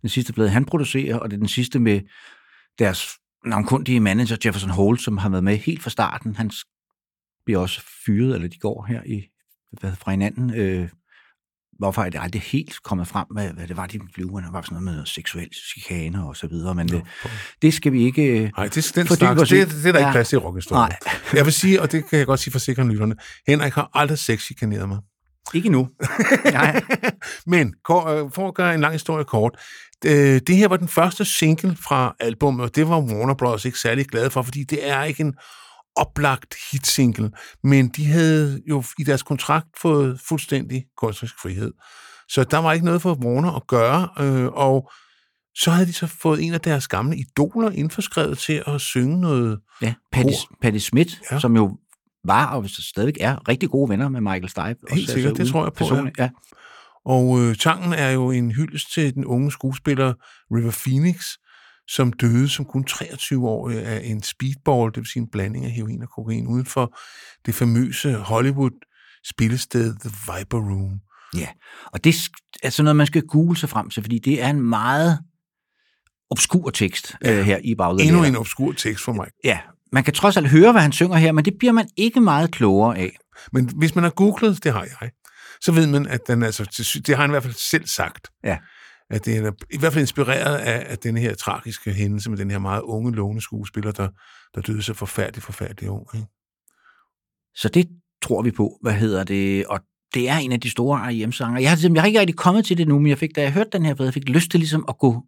den 0.00 0.08
sidste 0.08 0.32
plade, 0.32 0.48
han 0.50 0.64
producerer, 0.64 1.16
og 1.16 1.30
det 1.30 1.36
er 1.36 1.40
den 1.40 1.48
sidste 1.48 1.78
med 1.78 2.00
deres 2.78 3.08
navnkundige 3.46 4.00
manager 4.00 4.36
Jefferson 4.44 4.70
Holt, 4.70 5.00
som 5.02 5.18
har 5.18 5.28
været 5.28 5.44
med 5.44 5.56
helt 5.56 5.82
fra 5.82 5.90
starten. 5.90 6.36
Han 6.36 6.50
bliver 7.44 7.60
også 7.60 7.82
fyret, 8.06 8.34
eller 8.34 8.48
de 8.48 8.58
går 8.58 8.86
her 8.88 9.02
i, 9.06 9.22
hvad, 9.80 9.92
fra 9.96 10.10
hinanden. 10.10 10.54
Øh, 10.54 10.88
hvorfor 11.82 12.02
er 12.02 12.10
det 12.10 12.18
aldrig 12.22 12.42
helt 12.42 12.82
kommet 12.82 13.08
frem, 13.08 13.26
hvad, 13.30 13.48
hvad 13.48 13.66
det 13.68 13.76
var, 13.76 13.86
de 13.86 13.98
blev. 14.14 14.26
Det 14.26 14.52
var 14.52 14.62
sådan 14.62 14.82
noget 14.82 14.96
med 14.96 15.06
seksuel 15.06 15.48
chikane 15.72 16.24
og 16.26 16.36
så 16.36 16.46
videre, 16.46 16.74
men 16.74 16.88
det, 16.88 17.02
det 17.62 17.74
skal 17.74 17.92
vi 17.92 18.04
ikke... 18.04 18.22
øh, 18.22 18.50
Nej, 18.56 18.66
det, 18.66 18.74
den 18.94 19.06
snak, 19.06 19.38
det, 19.38 19.48
det 19.50 19.60
er 19.60 19.66
der 19.82 19.86
ikke 19.88 19.98
Ja. 19.98 20.12
plads 20.12 20.28
til 20.28 20.36
i 20.36 20.38
rockhistorien. 20.38 20.92
Nej. 21.04 21.12
Jeg 21.38 21.44
vil 21.44 21.52
sige, 21.52 21.82
og 21.82 21.92
det 21.92 22.08
kan 22.10 22.18
jeg 22.18 22.26
godt 22.26 22.40
sige 22.40 22.52
for 22.52 22.58
sikre 22.58 22.88
lytterne, 22.88 23.14
Henrik 23.46 23.72
har 23.72 23.90
aldrig 23.94 24.18
sexchikaneret 24.18 24.88
mig. 24.88 24.98
Ikke 25.54 25.68
nu. 25.68 25.88
Nej. 26.52 26.82
Men 27.46 27.66
øh, 27.68 28.30
for 28.34 28.48
at 28.48 28.54
gøre 28.54 28.74
en 28.74 28.80
lang 28.80 28.92
historie 28.92 29.24
kort, 29.24 29.56
øh, 30.04 30.40
det 30.46 30.56
her 30.56 30.68
var 30.68 30.76
den 30.76 30.88
første 30.88 31.24
single 31.24 31.76
fra 31.86 32.14
albumet, 32.20 32.64
og 32.64 32.74
det 32.76 32.88
var 32.88 33.00
Warner 33.00 33.34
Bros. 33.34 33.64
ikke 33.64 33.78
særlig 33.78 34.06
glade 34.06 34.30
for, 34.30 34.42
fordi 34.42 34.64
det 34.64 34.88
er 34.88 35.04
ikke 35.04 35.20
en 35.20 35.34
oplagt 35.96 36.54
hitsingle, 36.72 37.30
men 37.64 37.88
de 37.88 38.06
havde 38.06 38.62
jo 38.68 38.84
i 38.98 39.02
deres 39.04 39.22
kontrakt 39.22 39.66
fået 39.78 40.20
fuldstændig 40.28 40.84
kunstnerisk 40.96 41.34
frihed. 41.42 41.72
Så 42.28 42.44
der 42.44 42.58
var 42.58 42.72
ikke 42.72 42.84
noget 42.84 43.02
for 43.02 43.14
Warner 43.24 43.52
at 43.52 43.66
gøre, 43.66 44.08
øh, 44.20 44.46
og 44.46 44.90
så 45.54 45.70
havde 45.70 45.86
de 45.86 45.92
så 45.92 46.06
fået 46.06 46.42
en 46.42 46.54
af 46.54 46.60
deres 46.60 46.88
gamle 46.88 47.16
idoler 47.16 47.70
indforskrevet 47.70 48.38
til 48.38 48.62
at 48.66 48.80
synge 48.80 49.20
noget. 49.20 49.58
Ja, 49.82 49.94
Patti. 50.12 50.34
Patti 50.62 50.78
Smith, 50.78 51.14
Ja. 51.30 51.38
som 51.40 51.56
jo 51.56 51.76
var 52.24 52.46
og 52.46 52.68
stadigvæk 52.68 53.16
er 53.20 53.48
rigtig 53.48 53.70
gode 53.70 53.88
venner 53.90 54.08
med 54.08 54.20
Michael 54.20 54.48
Stipe. 54.48 54.94
Helt 54.94 55.10
sikkert, 55.10 55.32
det 55.32 55.40
uden 55.40 55.52
tror 55.52 55.62
jeg 55.64 55.72
på, 55.72 55.76
personligt, 55.76 56.18
ja. 56.18 56.28
Og 57.04 57.40
øh, 57.40 57.56
tanken 57.56 57.92
er 57.92 58.10
jo 58.10 58.30
en 58.30 58.50
hyldest 58.50 58.92
til 58.92 59.14
den 59.14 59.24
unge 59.24 59.52
skuespiller 59.52 60.14
River 60.54 60.72
Phoenix, 60.84 61.26
som 61.88 62.12
døde 62.12 62.48
som 62.48 62.64
kun 62.64 62.84
23 62.84 63.48
år 63.48 63.70
af 63.70 64.00
en 64.04 64.22
speedball, 64.22 64.90
det 64.90 64.96
vil 64.96 65.06
sige 65.06 65.20
en 65.22 65.30
blanding 65.32 65.64
af 65.64 65.70
heroin 65.70 66.02
og 66.02 66.08
kokain, 66.10 66.46
uden 66.46 66.66
for 66.66 66.98
det 67.46 67.54
famøse 67.54 68.14
Hollywood-spillested 68.16 69.94
The 70.00 70.10
Viper 70.10 70.58
Room. 70.58 71.00
ja. 71.36 71.48
Og 71.92 72.04
det 72.04 72.14
er 72.62 72.70
sådan 72.70 72.84
noget, 72.84 72.96
man 72.96 73.06
skal 73.06 73.22
google 73.22 73.56
sig 73.56 73.68
frem 73.68 73.90
til, 73.90 74.02
fordi 74.02 74.18
det 74.18 74.42
er 74.42 74.48
en 74.50 74.60
meget 74.60 75.18
obskur 76.30 76.70
tekst 76.70 77.16
Ja. 77.24 77.30
ja. 77.32 77.38
øh, 77.38 77.44
her 77.44 77.58
i 77.64 77.74
bagledet. 77.74 78.08
Endnu 78.08 78.24
en 78.24 78.36
obskur 78.36 78.72
tekst 78.72 79.04
for 79.04 79.12
mig. 79.12 79.28
Ja, 79.44 79.58
man 79.92 80.04
kan 80.04 80.14
trods 80.14 80.36
alt 80.36 80.48
høre, 80.48 80.72
hvad 80.72 80.82
han 80.82 80.92
synger 80.92 81.16
her, 81.16 81.32
men 81.32 81.44
det 81.44 81.54
bliver 81.58 81.72
man 81.72 81.88
ikke 81.96 82.20
meget 82.20 82.50
klogere 82.50 82.98
af. 82.98 83.16
Men 83.52 83.70
hvis 83.76 83.94
man 83.94 84.04
har 84.04 84.10
googlet, 84.10 84.64
det 84.64 84.72
har 84.72 84.82
jeg, 85.00 85.10
så 85.60 85.72
ved 85.72 85.86
man, 85.86 86.06
at 86.06 86.20
den 86.26 86.42
altså, 86.42 86.64
det 87.06 87.08
har 87.08 87.22
han 87.22 87.30
i 87.30 87.32
hvert 87.32 87.42
fald 87.42 87.54
selv 87.54 87.86
sagt, 87.86 88.28
Ja. 88.44 88.58
At 89.12 89.24
det 89.24 89.36
er 89.36 89.52
i 89.70 89.78
hvert 89.78 89.92
fald 89.92 90.02
inspireret 90.02 90.56
af, 90.58 90.86
af 90.88 90.98
den 90.98 91.16
her 91.16 91.34
tragiske 91.34 91.92
hændelse 91.92 92.30
med 92.30 92.38
den 92.38 92.50
her 92.50 92.58
meget 92.58 92.80
unge, 92.82 93.12
lovende 93.14 93.42
skuespiller, 93.42 93.92
der, 93.92 94.08
der 94.54 94.60
døde 94.60 94.82
så 94.82 94.94
forfærdeligt, 94.94 95.44
forfærdeligt 95.44 95.90
ung. 95.90 96.06
Ikke? 96.14 96.26
Så 97.54 97.68
det 97.68 97.88
tror 98.22 98.42
vi 98.42 98.50
på, 98.50 98.78
hvad 98.82 98.92
hedder 98.92 99.24
det, 99.24 99.66
og 99.66 99.80
det 100.14 100.28
er 100.28 100.36
en 100.36 100.52
af 100.52 100.60
de 100.60 100.70
store 100.70 100.98
R.E.M.-sanger. 101.08 101.60
Jeg 101.60 101.70
har, 101.70 101.76
simpelthen- 101.76 101.94
jeg 101.96 102.02
har 102.02 102.06
ikke 102.06 102.20
rigtig 102.20 102.36
kommet 102.36 102.64
til 102.64 102.78
det 102.78 102.88
nu, 102.88 102.98
men 102.98 103.06
jeg 103.06 103.18
fik, 103.18 103.30
da 103.36 103.42
jeg 103.42 103.52
hørte 103.52 103.70
den 103.72 103.84
her 103.84 103.94
plade, 103.94 104.06
jeg 104.06 104.14
fik 104.14 104.28
lyst 104.28 104.50
til 104.50 104.60
ligesom 104.60 104.84
at 104.88 104.98
gå 104.98 105.22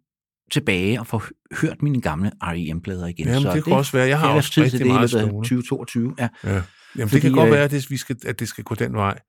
tilbage 0.51 0.99
og 0.99 1.07
få 1.07 1.17
hø- 1.19 1.27
hørt 1.61 1.81
mine 1.81 2.01
gamle 2.01 2.31
R.E.M.-plader 2.41 3.05
igen. 3.05 3.27
Jamen, 3.27 3.41
så 3.41 3.47
det, 3.47 3.55
det 3.55 3.63
kunne 3.63 3.75
også 3.75 3.91
være. 3.91 4.07
Jeg 4.07 4.19
har 4.19 4.27
kan 4.27 4.35
også 4.35 4.61
rigtig 4.61 4.79
det 4.79 4.87
meget 4.87 5.09
stående. 5.09 5.33
2022. 5.33 6.15
Ja. 6.19 6.27
Ja. 6.43 6.49
Jamen, 6.49 6.63
det 6.95 7.09
Fordi, 7.09 7.19
kan 7.19 7.31
godt 7.31 7.47
øh, 7.47 7.51
være, 7.53 7.63
at 7.63 7.71
det, 7.71 7.89
vi 7.89 7.97
skal, 7.97 8.15
at 8.25 8.39
det 8.39 8.47
skal 8.47 8.63
gå 8.63 8.75
den 8.75 8.93
vej. 8.93 9.19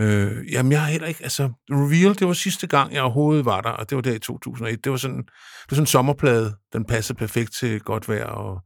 Øh, 0.00 0.52
jamen, 0.52 0.72
jeg 0.72 0.80
har 0.80 0.88
heller 0.90 1.06
ikke... 1.08 1.22
Altså, 1.22 1.52
Reveal, 1.70 2.18
det 2.18 2.26
var 2.26 2.32
sidste 2.32 2.66
gang, 2.66 2.92
jeg 2.92 3.02
overhovedet 3.02 3.44
var 3.44 3.60
der, 3.60 3.70
og 3.70 3.90
det 3.90 3.96
var 3.96 4.02
der 4.02 4.12
i 4.14 4.18
2001. 4.18 4.84
Det 4.84 4.92
var 4.92 4.98
sådan, 4.98 5.16
det 5.18 5.70
var 5.70 5.74
sådan 5.74 5.82
en 5.82 5.86
sommerplade. 5.86 6.56
Den 6.72 6.84
passede 6.84 7.18
perfekt 7.18 7.52
til 7.52 7.80
godt 7.80 8.08
vejr, 8.08 8.26
og 8.26 8.62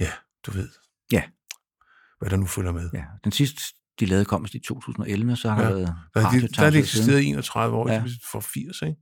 ja, 0.00 0.10
du 0.46 0.50
ved. 0.50 0.68
Ja. 1.12 1.22
Hvad 2.20 2.30
der 2.30 2.36
nu 2.36 2.46
følger 2.46 2.72
med. 2.72 2.90
ja. 2.94 3.04
Den 3.24 3.32
sidste, 3.32 3.62
de 4.00 4.06
lavede, 4.06 4.24
kom 4.24 4.46
i 4.54 4.58
2011, 4.58 5.36
så 5.36 5.50
har 5.50 5.62
Ja. 5.62 5.68
der 5.68 5.74
været 5.74 5.94
Der, 6.14 6.20
har 6.20 6.30
de, 6.30 6.36
der 6.36 6.46
radiotavshed 6.46 6.72
det 6.72 6.78
eksisteret 6.78 7.06
siden. 7.06 7.22
i 7.24 7.28
31 7.28 7.76
år. 7.76 7.88
Ja. 7.92 8.02
for 8.32 8.40
80, 8.40 8.82
ikke? 8.82 8.96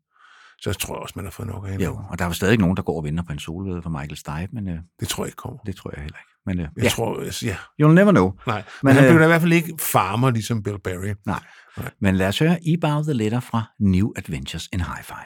Så 0.62 0.70
jeg 0.70 0.76
tror 0.78 0.94
også, 0.96 1.12
man 1.16 1.24
har 1.24 1.30
fået 1.30 1.48
nok 1.48 1.64
af 1.64 1.70
hende. 1.70 1.84
Jo, 1.84 2.00
og 2.10 2.18
der 2.18 2.24
er 2.24 2.28
jo 2.28 2.32
stadig 2.32 2.58
nogen, 2.58 2.76
der 2.76 2.82
går 2.82 2.96
og 2.96 3.04
venter 3.04 3.24
på 3.24 3.32
en 3.32 3.38
solvede 3.38 3.82
fra 3.82 3.90
Michael 3.90 4.16
Stipe, 4.16 4.48
men 4.52 4.68
øh, 4.68 4.78
Det 5.00 5.08
tror 5.08 5.24
jeg 5.24 5.28
ikke 5.28 5.36
kommer. 5.36 5.58
det 5.58 5.76
tror 5.76 5.90
jeg 5.94 6.02
heller 6.02 6.18
ikke. 6.18 6.32
Men 6.46 6.58
øh, 6.60 6.68
Jeg 6.76 6.84
ja, 6.84 6.88
tror, 6.88 7.20
altså, 7.20 7.46
ja, 7.46 7.56
you'll 7.82 7.92
never 7.94 8.10
know. 8.10 8.32
nej. 8.46 8.56
Men, 8.56 8.64
Men, 8.82 8.94
han 8.94 9.04
øh, 9.04 9.10
blev 9.10 9.18
da 9.20 9.24
i 9.24 9.28
hvert 9.28 9.40
fald 9.40 9.52
ikke 9.52 9.74
farmer, 9.80 10.30
ligesom 10.30 10.62
Bill 10.62 10.78
Berry. 10.84 11.14
Nej. 11.26 11.40
Nej. 11.76 11.90
Men 12.00 12.16
lad 12.16 12.28
os 12.28 12.38
høre 12.38 12.58
About 12.82 13.04
the 13.04 13.12
Letter 13.12 13.40
fra 13.40 13.62
New 13.80 14.12
Adventures 14.16 14.68
in 14.72 14.80
Hi-Fi. 14.80 15.24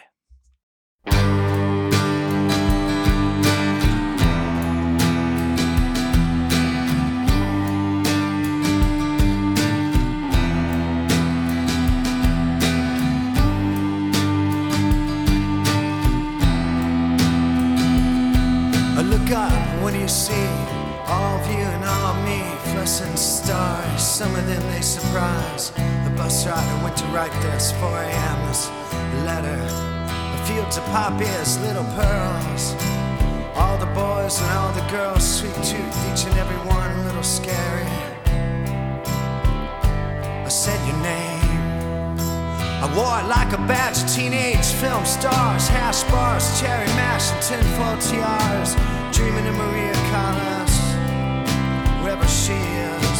you 20.02 20.08
see 20.08 20.48
all 21.06 21.38
of 21.38 21.46
you 21.46 21.62
and 21.62 21.84
all 21.84 22.06
of 22.10 22.24
me, 22.24 22.40
flashing 22.72 23.16
stars. 23.16 24.02
Some 24.02 24.34
of 24.34 24.44
them 24.48 24.62
they 24.72 24.80
surprise. 24.80 25.70
The 26.04 26.12
bus 26.16 26.44
rider 26.44 26.82
went 26.82 26.96
to 26.96 27.04
write 27.14 27.32
this 27.40 27.70
4 27.78 27.88
a.m. 27.88 28.48
This 28.48 28.68
letter. 29.24 29.62
The 30.34 30.42
fields 30.46 30.76
of 30.76 30.84
pop 30.86 31.20
ears, 31.20 31.56
little 31.60 31.84
pearls. 31.94 32.74
All 33.54 33.78
the 33.78 33.92
boys 33.94 34.40
and 34.40 34.50
all 34.58 34.72
the 34.72 34.86
girls, 34.90 35.22
sweet 35.22 35.54
tooth, 35.62 35.96
each 36.10 36.26
and 36.26 36.36
every 36.36 36.60
one 36.66 36.90
a 36.98 37.04
little 37.04 37.22
scary. 37.22 37.86
I 40.44 40.48
said 40.48 40.80
your 40.88 40.98
name. 40.98 41.41
I 42.82 42.86
wore 42.96 43.14
it 43.22 43.28
like 43.30 43.52
a 43.52 43.62
badge 43.70 44.02
of 44.02 44.10
teenage 44.10 44.66
film 44.82 45.06
stars, 45.06 45.68
hash 45.68 46.02
bars, 46.10 46.60
cherry 46.60 46.90
mash, 46.98 47.30
and 47.30 47.40
tinfoil 47.40 47.94
tiaras. 48.02 48.74
Dreaming 49.14 49.46
of 49.46 49.54
Maria 49.54 49.94
Callas, 50.10 50.74
wherever 52.02 52.26
she 52.26 52.58
is. 52.58 53.18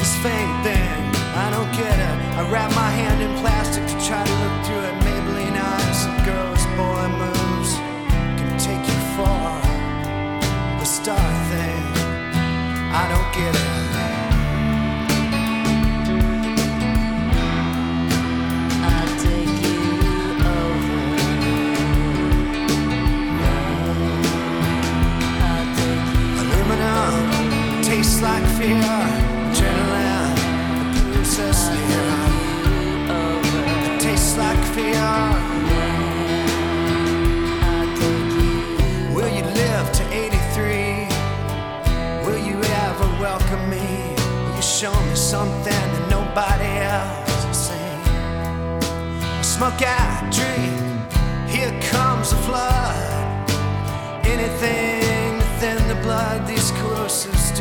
This 0.00 0.16
fame 0.24 0.54
thing, 0.64 1.00
I 1.36 1.52
don't 1.52 1.68
get 1.76 1.92
it. 1.92 2.16
I 2.40 2.48
wrap 2.48 2.72
my 2.74 2.88
hand 2.88 3.20
in 3.20 3.36
plastic 3.44 3.84
to 3.84 3.96
try 4.00 4.24
to 4.24 4.34
look 4.40 4.56
through 4.64 4.80
it. 4.80 4.94
Maybelline 5.04 5.60
eyes, 5.60 6.06
and 6.08 6.16
girls, 6.24 6.64
boy 6.80 7.04
moves 7.20 7.76
can 8.40 8.56
take 8.56 8.80
you 8.80 8.98
far. 9.12 9.60
The 10.80 10.86
star 10.88 11.28
thing, 11.52 11.84
I 12.96 13.04
don't 13.12 13.30
get 13.36 13.54
it. 13.54 13.63
Tastes 28.14 28.30
like 28.30 28.46
fear. 28.58 28.78
Adrenaline 29.50 30.36
pulls 31.14 31.38
us 31.40 31.68
near. 31.74 32.10
It 33.86 34.00
tastes 34.00 34.36
like 34.36 34.62
fear. 34.72 35.04
Will 39.16 39.32
you 39.34 39.42
live 39.42 39.90
to 39.98 40.02
83? 40.12 41.08
Will 42.24 42.38
you 42.38 42.56
ever 42.86 43.08
welcome 43.20 43.68
me? 43.68 44.14
Will 44.16 44.54
you 44.54 44.62
show 44.62 44.94
me 44.94 45.16
something 45.16 45.64
that 45.64 46.08
nobody 46.08 46.70
else 46.94 47.44
has 47.46 47.58
seen? 47.66 47.98
Smoke 49.42 49.82
out, 49.82 50.30
drink. 50.30 50.78
Here 51.48 51.74
comes 51.90 52.30
the 52.30 52.36
flood. 52.46 53.50
Anything 54.24 55.03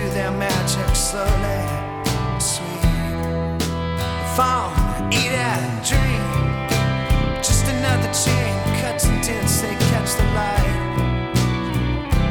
do 0.04 0.10
their 0.10 0.32
magic 0.32 0.96
slowly, 0.96 1.62
sweet. 2.40 2.84
Phone, 4.36 4.74
eat 5.14 5.32
it, 5.32 5.62
drink. 5.90 6.70
Just 7.48 7.66
another 7.68 8.12
chain, 8.12 8.54
cuts 8.82 9.06
and 9.06 9.24
dents, 9.24 9.62
they 9.62 9.76
catch 9.92 10.12
the 10.20 10.28
light. 10.40 10.76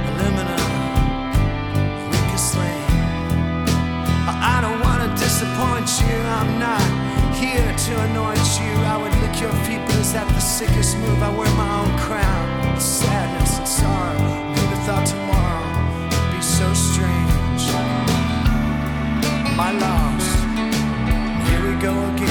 Aluminum, 0.08 0.72
weakest 2.10 2.56
link. 2.60 2.88
I 4.52 4.58
don't 4.64 4.80
wanna 4.86 5.08
disappoint 5.16 5.88
you, 6.02 6.16
I'm 6.38 6.58
not 6.58 6.84
here 7.40 7.72
to 7.84 7.92
anoint 8.06 8.48
you. 8.60 8.72
I 8.92 8.96
would 9.00 9.14
lick 9.22 9.40
your 9.40 9.54
feet, 9.64 9.82
but 9.86 9.96
is 9.96 10.12
that 10.12 10.28
the 10.28 10.40
sickest 10.40 10.98
move? 10.98 11.22
I 11.22 11.30
wear 11.38 11.52
my 11.62 11.70
own 11.80 11.92
crown. 11.98 12.80
Sadness 12.80 13.58
and 13.58 13.68
sorrow. 13.68 14.11
My 19.62 19.70
loss. 19.70 20.26
Here 21.48 21.62
we 21.64 21.80
go 21.80 21.92
again. 22.14 22.21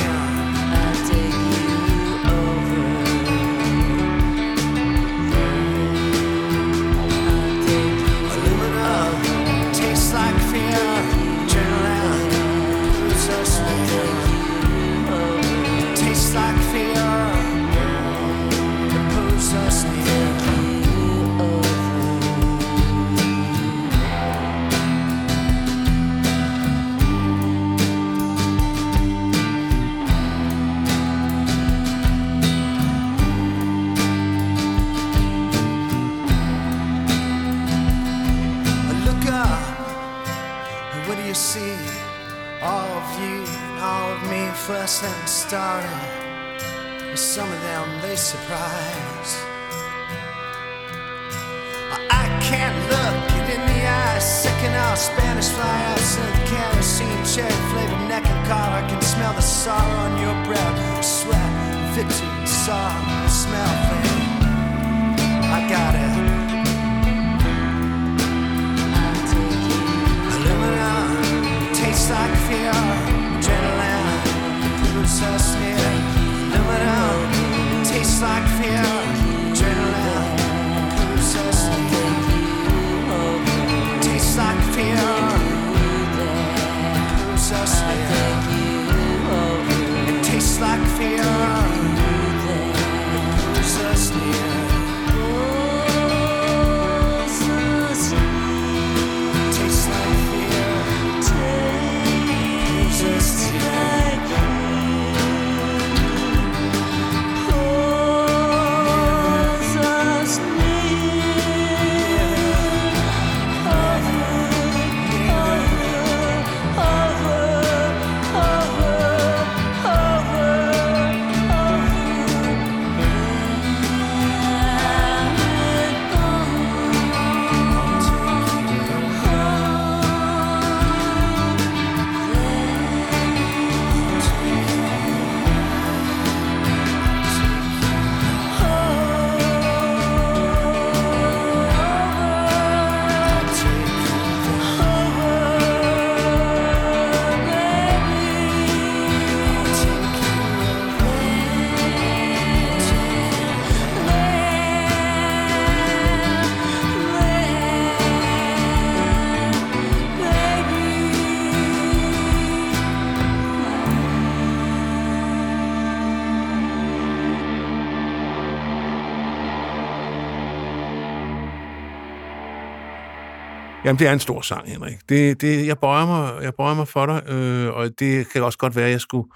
Jamen, 173.92 174.00
det 174.00 174.08
er 174.08 174.14
en 174.14 174.20
stor 174.20 174.42
sang, 174.42 174.70
Henrik. 174.70 175.10
Det, 175.10 175.42
det, 175.42 175.68
jeg, 175.68 175.80
bøjer 175.80 176.06
mig, 176.06 176.44
jeg 176.44 176.54
bøjer 176.54 176.76
mig 176.76 176.88
for 176.88 177.06
dig, 177.06 177.30
øh, 177.30 177.74
og 177.74 177.90
det 178.00 178.30
kan 178.30 178.44
også 178.44 178.58
godt 178.58 178.76
være, 178.76 178.86
at 178.86 178.92
jeg 178.92 179.02
skulle, 179.02 179.30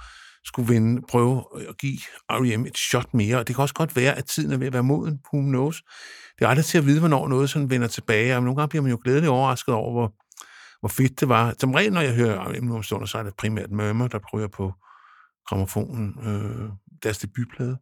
skulle 0.45 0.73
vinde, 0.73 1.01
prøve 1.09 1.43
at 1.69 1.77
give 1.77 1.97
R.E.M. 2.29 2.65
et 2.65 2.77
shot 2.77 3.13
mere, 3.13 3.37
og 3.37 3.47
det 3.47 3.55
kan 3.55 3.61
også 3.61 3.73
godt 3.73 3.95
være, 3.95 4.13
at 4.13 4.25
tiden 4.25 4.51
er 4.51 4.57
ved 4.57 4.67
at 4.67 4.73
være 4.73 4.83
moden, 4.83 5.19
who 5.33 5.41
knows. 5.41 5.83
Det 6.39 6.45
er 6.45 6.49
aldrig 6.49 6.65
til 6.65 6.77
at 6.77 6.85
vide, 6.85 6.99
hvornår 6.99 7.27
noget 7.27 7.49
sådan 7.49 7.69
vender 7.69 7.87
tilbage, 7.87 8.35
og 8.35 8.43
nogle 8.43 8.55
gange 8.55 8.69
bliver 8.69 8.81
man 8.81 8.91
jo 8.91 8.99
glædeligt 9.03 9.29
overrasket 9.29 9.73
over, 9.73 9.91
hvor, 9.91 10.13
hvor 10.79 10.89
fedt 10.89 11.19
det 11.19 11.29
var. 11.29 11.53
Som 11.59 11.73
regel, 11.73 11.93
når 11.93 12.01
jeg 12.01 12.13
hører 12.13 12.49
R.E.M. 12.49 12.63
nu 12.63 12.75
om 12.75 12.83
stunder, 12.83 13.05
så 13.05 13.17
er 13.17 13.23
det 13.23 13.33
primært 13.37 13.71
Murmur, 13.71 14.07
der 14.07 14.19
prøver 14.29 14.47
på 14.47 14.73
gramofonen, 15.47 16.15
øh, 16.25 16.69
deres 17.03 17.17
debutplade. 17.17 17.77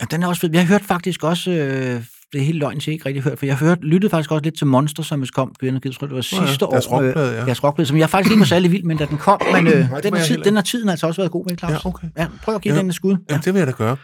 Ja, 0.00 0.04
den 0.10 0.22
er 0.22 0.28
også 0.28 0.40
fed. 0.40 0.50
Jeg 0.52 0.60
har 0.60 0.68
hørt 0.68 0.84
faktisk 0.84 1.24
også, 1.24 1.50
øh, 1.50 2.04
det 2.32 2.40
er 2.40 2.44
helt 2.44 2.58
løgn, 2.58 2.76
jeg 2.76 2.88
ikke 2.88 3.06
rigtig 3.06 3.22
hørt, 3.22 3.38
for 3.38 3.46
jeg 3.46 3.56
har 3.56 3.66
hørt, 3.66 3.78
lyttede 3.84 4.10
faktisk 4.10 4.30
også 4.30 4.42
lidt 4.44 4.58
til 4.58 4.66
Monster, 4.66 5.02
som 5.02 5.24
kom, 5.34 5.54
jeg 5.62 5.72
tror, 5.72 6.06
det 6.06 6.14
var 6.16 6.36
Nå 6.36 6.42
ja, 6.42 6.46
sidste 6.48 6.66
år. 6.66 6.70
deres 6.70 6.90
rockplade, 6.90 7.34
ja. 7.38 7.44
Deres 7.44 7.64
rockplade, 7.64 7.86
som 7.88 7.96
jeg 7.98 8.10
faktisk 8.10 8.30
ikke 8.30 8.40
var 8.40 8.46
særlig 8.46 8.70
vild 8.72 8.82
med, 8.82 8.96
da 8.96 9.04
den 9.06 9.18
kom, 9.18 9.40
men 9.54 9.66
øh, 9.66 9.72
den, 10.02 10.14
har 10.14 10.24
tid, 10.24 10.38
den 10.38 10.54
har 10.54 10.62
tiden 10.62 10.88
altså 10.88 11.06
også 11.06 11.20
været 11.20 11.32
god 11.32 11.44
med, 11.50 11.58
Claus. 11.58 11.72
Ja, 11.72 11.88
okay. 11.88 12.08
Ja, 12.16 12.26
prøv 12.42 12.54
at 12.54 12.62
give 12.62 12.74
Ja. 12.74 12.80
den 12.80 12.88
et 12.88 12.94
skud. 12.94 13.12
Ja. 13.12 13.16
Jamen, 13.30 13.42
det 13.44 13.54
vil 13.54 13.58
jeg 13.60 13.66
da 13.66 13.72
gøre. 13.72 13.96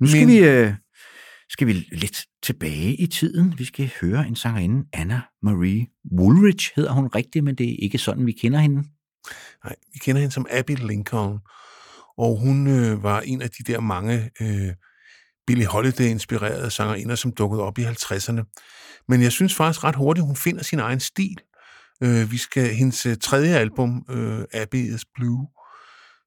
Nu 0.00 0.06
skal, 0.06 0.20
Men- 0.26 0.28
vi, 0.28 0.38
øh, 0.38 0.72
skal 1.50 1.66
vi 1.66 1.72
lidt 1.92 2.24
tilbage 2.42 2.94
i 2.94 3.06
tiden. 3.06 3.54
Vi 3.58 3.64
skal 3.64 3.90
høre 4.00 4.26
en 4.28 4.36
sangerinde, 4.36 4.84
Anna 4.92 5.20
Marie 5.42 5.86
Woolridge 6.18 6.70
hedder 6.76 6.92
hun 6.92 7.06
rigtigt, 7.06 7.44
men 7.44 7.54
det 7.54 7.70
er 7.70 7.76
ikke 7.82 7.98
sådan, 7.98 8.26
vi 8.26 8.32
kender 8.32 8.58
hende. 8.58 8.76
Nej, 9.64 9.74
vi 9.92 9.98
kender 10.04 10.20
hende 10.20 10.34
som 10.34 10.46
Abby 10.50 10.76
Lincoln, 10.86 11.38
og 12.18 12.38
hun 12.40 12.66
øh, 12.66 13.02
var 13.02 13.20
en 13.20 13.42
af 13.42 13.48
de 13.50 13.72
der 13.72 13.80
mange 13.80 14.30
øh, 14.40 14.72
Billie 15.46 15.66
Holiday-inspirerede 15.66 16.70
sangerinder, 16.70 17.14
som 17.14 17.32
dukkede 17.32 17.62
op 17.62 17.78
i 17.78 17.84
50'erne. 17.84 18.42
Men 19.08 19.22
jeg 19.22 19.32
synes 19.32 19.54
faktisk 19.54 19.84
ret 19.84 19.96
hurtigt, 19.96 20.26
hun 20.26 20.36
finder 20.36 20.62
sin 20.62 20.78
egen 20.78 21.00
stil. 21.00 21.36
Øh, 22.02 22.30
vi 22.30 22.38
skal 22.38 22.74
hendes 22.74 23.06
øh, 23.06 23.16
tredje 23.16 23.56
album, 23.56 24.04
øh, 24.10 24.42
Abbey's 24.54 25.02
Blue, 25.14 25.46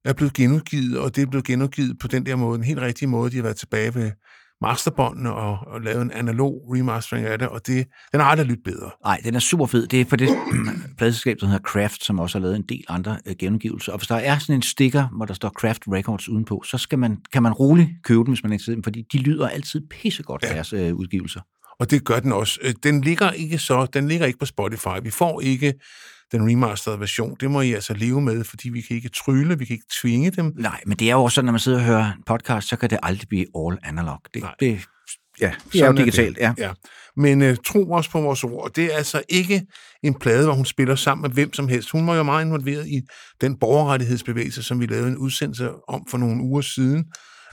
er 0.05 0.13
blevet 0.13 0.33
genudgivet, 0.33 0.99
og 0.99 1.15
det 1.15 1.21
er 1.21 1.25
blevet 1.25 1.45
genudgivet 1.45 1.99
på 1.99 2.07
den 2.07 2.25
der 2.25 2.35
måde, 2.35 2.57
den 2.57 2.65
helt 2.65 2.79
rigtige 2.79 3.07
måde. 3.07 3.31
De 3.31 3.35
har 3.35 3.43
været 3.43 3.57
tilbage 3.57 3.95
ved 3.95 4.11
masterbåndene 4.61 5.33
og, 5.33 5.57
og 5.67 5.81
lavet 5.81 6.01
en 6.01 6.11
analog 6.11 6.53
remastering 6.75 7.25
af 7.25 7.39
det, 7.39 7.47
og 7.47 7.67
det, 7.67 7.87
den 8.11 8.19
har 8.19 8.27
aldrig 8.27 8.47
lyttet 8.47 8.63
bedre. 8.63 8.91
Nej, 9.03 9.21
den 9.23 9.35
er 9.35 9.39
super 9.39 9.65
fed. 9.65 9.87
Det 9.87 10.01
er 10.01 10.05
på 10.05 10.15
det 10.15 10.29
pladselskab, 10.97 11.37
der 11.39 11.45
hedder 11.45 11.61
Kraft, 11.61 12.03
som 12.03 12.19
også 12.19 12.37
har 12.37 12.41
lavet 12.43 12.55
en 12.55 12.65
del 12.69 12.83
andre 12.87 13.17
øh, 13.25 13.35
genudgivelser. 13.39 13.91
Og 13.91 13.97
hvis 13.97 14.07
der 14.07 14.15
er 14.15 14.37
sådan 14.37 14.55
en 14.55 14.61
sticker, 14.61 15.07
hvor 15.15 15.25
der 15.25 15.33
står 15.33 15.49
Kraft 15.49 15.83
Records 15.87 16.29
udenpå, 16.29 16.63
så 16.65 16.77
skal 16.77 16.99
man, 16.99 17.17
kan 17.33 17.43
man 17.43 17.53
roligt 17.53 17.89
købe 18.03 18.19
dem, 18.19 18.27
hvis 18.27 18.43
man 18.43 18.51
er 18.51 18.53
interesseret 18.53 18.83
fordi 18.83 19.05
de 19.11 19.17
lyder 19.17 19.47
altid 19.47 19.87
pissegodt, 19.89 20.43
ja. 20.43 20.53
deres 20.53 20.73
øh, 20.73 20.95
udgivelser. 20.95 21.41
Og 21.79 21.91
det 21.91 22.05
gør 22.05 22.19
den 22.19 22.31
også. 22.31 22.59
Øh, 22.61 22.73
Den 22.83 23.01
ligger 23.01 23.31
ikke 23.31 23.57
så, 23.57 23.85
den 23.85 24.07
ligger 24.07 24.25
ikke 24.25 24.39
på 24.39 24.45
Spotify. 24.45 25.03
Vi 25.03 25.09
får 25.09 25.41
ikke 25.41 25.73
den 26.31 26.51
remasterede 26.51 26.99
version. 26.99 27.35
Det 27.39 27.51
må 27.51 27.61
I 27.61 27.73
altså 27.73 27.93
leve 27.93 28.21
med, 28.21 28.43
fordi 28.43 28.69
vi 28.69 28.81
kan 28.81 28.95
ikke 28.95 29.09
trylle, 29.09 29.57
vi 29.57 29.65
kan 29.65 29.73
ikke 29.73 29.85
tvinge 30.01 30.31
dem. 30.31 30.53
Nej, 30.55 30.81
men 30.85 30.97
det 30.97 31.09
er 31.09 31.13
jo 31.13 31.23
også 31.23 31.35
sådan, 31.35 31.45
når 31.45 31.51
man 31.51 31.59
sidder 31.59 31.77
og 31.77 31.85
hører 31.85 32.05
en 32.05 32.23
podcast, 32.25 32.67
så 32.67 32.75
kan 32.75 32.89
det 32.89 32.99
aldrig 33.03 33.27
blive 33.27 33.45
all 33.55 33.77
analog. 33.83 34.19
Det, 34.33 34.41
Nej. 34.41 34.55
det, 34.59 34.81
ja, 35.41 35.51
det 35.73 35.81
er 35.81 35.87
jo 35.87 35.93
digitalt, 35.93 36.37
ja. 36.37 36.53
ja. 36.57 36.71
Men 37.15 37.41
uh, 37.41 37.55
tro 37.65 37.91
også 37.91 38.11
på 38.11 38.21
vores 38.21 38.43
ord. 38.43 38.71
Det 38.75 38.93
er 38.93 38.97
altså 38.97 39.21
ikke 39.29 39.65
en 40.03 40.13
plade, 40.13 40.45
hvor 40.45 40.53
hun 40.53 40.65
spiller 40.65 40.95
sammen 40.95 41.21
med 41.21 41.29
hvem 41.29 41.53
som 41.53 41.67
helst. 41.67 41.91
Hun 41.91 42.07
var 42.07 42.15
jo 42.15 42.23
meget 42.23 42.45
involveret 42.45 42.87
i 42.87 43.01
den 43.41 43.59
borgerrettighedsbevægelse, 43.59 44.63
som 44.63 44.79
vi 44.79 44.85
lavede 44.85 45.07
en 45.07 45.17
udsendelse 45.17 45.69
om 45.87 46.05
for 46.09 46.17
nogle 46.17 46.43
uger 46.43 46.61
siden, 46.61 47.05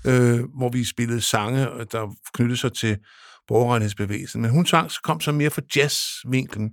øh, 0.06 0.40
hvor 0.58 0.68
vi 0.72 0.84
spillede 0.84 1.20
sange, 1.20 1.66
der 1.92 2.14
knyttede 2.34 2.60
sig 2.60 2.72
til 2.72 2.96
borgerrettighedsbevægelsen. 3.48 4.42
Men 4.42 4.50
hun 4.50 4.66
sang, 4.66 4.90
kom 5.04 5.20
så 5.20 5.32
mere 5.32 5.50
fra 5.50 5.62
jazzvinklen. 5.76 6.70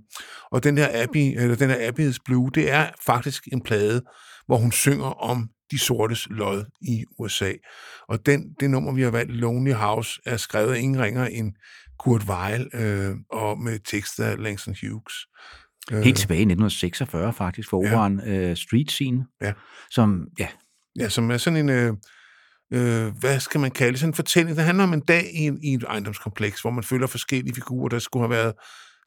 Og 0.50 0.64
den 0.64 0.76
der 0.76 1.02
Abbey, 1.02 1.40
eller 1.42 1.56
den 1.56 1.70
der 1.70 1.90
Abbey's 1.90 2.16
Blue, 2.24 2.50
det 2.54 2.70
er 2.70 2.90
faktisk 3.06 3.48
en 3.52 3.62
plade, 3.62 4.02
hvor 4.46 4.56
hun 4.56 4.72
synger 4.72 5.04
om 5.22 5.48
de 5.70 5.78
sortes 5.78 6.26
lod 6.30 6.64
i 6.80 7.04
USA. 7.18 7.52
Og 8.08 8.26
den, 8.26 8.54
det 8.60 8.70
nummer, 8.70 8.92
vi 8.92 9.02
har 9.02 9.10
valgt, 9.10 9.32
Lonely 9.32 9.72
House, 9.72 10.20
er 10.26 10.36
skrevet 10.36 10.74
af 10.74 10.78
ingen 10.78 11.02
ringer 11.02 11.26
end 11.26 11.52
Kurt 11.98 12.22
Weill, 12.28 12.68
øh, 12.74 13.14
og 13.32 13.58
med 13.58 13.78
tekster 13.78 14.24
af 14.24 14.42
Langston 14.42 14.74
Hughes. 14.82 15.14
Øh, 15.92 16.00
Helt 16.02 16.18
tilbage 16.18 16.38
i 16.38 16.42
1946 16.42 17.32
faktisk, 17.32 17.68
for 17.70 17.86
Ja. 17.86 17.90
operaen 17.92 18.20
øh, 18.20 18.56
Street 18.56 18.90
Scene, 18.90 19.26
Ja. 19.42 19.52
som, 19.90 20.26
ja, 20.38 20.48
Ja, 20.98 21.08
som 21.08 21.30
er 21.30 21.36
sådan 21.36 21.56
en, 21.56 21.68
øh, 21.68 21.92
øh, 22.72 23.16
hvad 23.18 23.40
skal 23.40 23.60
man 23.60 23.70
kalde 23.70 23.98
sådan 23.98 24.10
en 24.10 24.14
fortælling. 24.14 24.56
Det 24.56 24.64
handler 24.64 24.84
om 24.84 24.92
en 24.92 25.00
dag 25.00 25.30
i, 25.34 25.38
en, 25.38 25.58
i 25.62 25.74
et 25.74 25.84
ejendomskompleks, 25.88 26.60
hvor 26.60 26.70
man 26.70 26.84
følger 26.84 27.06
forskellige 27.06 27.54
figurer, 27.54 27.88
der 27.88 27.98
skulle 27.98 28.22
have 28.22 28.30
været 28.30 28.52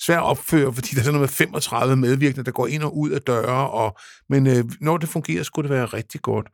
svært 0.01 0.17
at 0.17 0.23
opføre, 0.23 0.73
fordi 0.73 0.89
der 0.91 0.99
er 0.99 1.03
sådan 1.03 1.13
noget 1.13 1.29
med 1.29 1.47
35 1.47 1.95
medvirkende, 1.95 2.45
der 2.45 2.51
går 2.51 2.67
ind 2.67 2.83
og 2.83 2.97
ud 2.97 3.09
af 3.09 3.21
døre, 3.21 3.69
og, 3.69 3.97
men 4.29 4.47
øh, 4.47 4.63
når 4.81 4.97
det 4.97 5.09
fungerer, 5.09 5.43
skulle 5.43 5.69
det 5.69 5.77
være 5.77 5.85
rigtig 5.85 6.21
godt. 6.21 6.47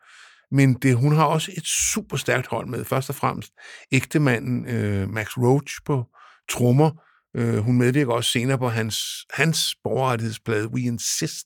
Men 0.51 0.73
det, 0.73 0.95
hun 0.95 1.15
har 1.15 1.25
også 1.25 1.51
et 1.57 1.65
super 1.65 2.17
stærkt 2.17 2.47
hold 2.47 2.67
med. 2.67 2.85
Først 2.85 3.09
og 3.09 3.15
fremmest 3.15 3.51
ægtemanden 3.91 4.67
øh, 4.67 5.09
Max 5.09 5.37
Roach 5.37 5.75
på 5.85 6.05
trommer. 6.49 6.91
Øh, 7.35 7.57
hun 7.57 7.77
medvirker 7.77 8.13
også 8.13 8.31
senere 8.31 8.57
på 8.57 8.69
hans, 8.69 8.97
hans 9.33 9.75
borgerrettighedsplade 9.83 10.67
We 10.67 10.81
Insist. 10.81 11.45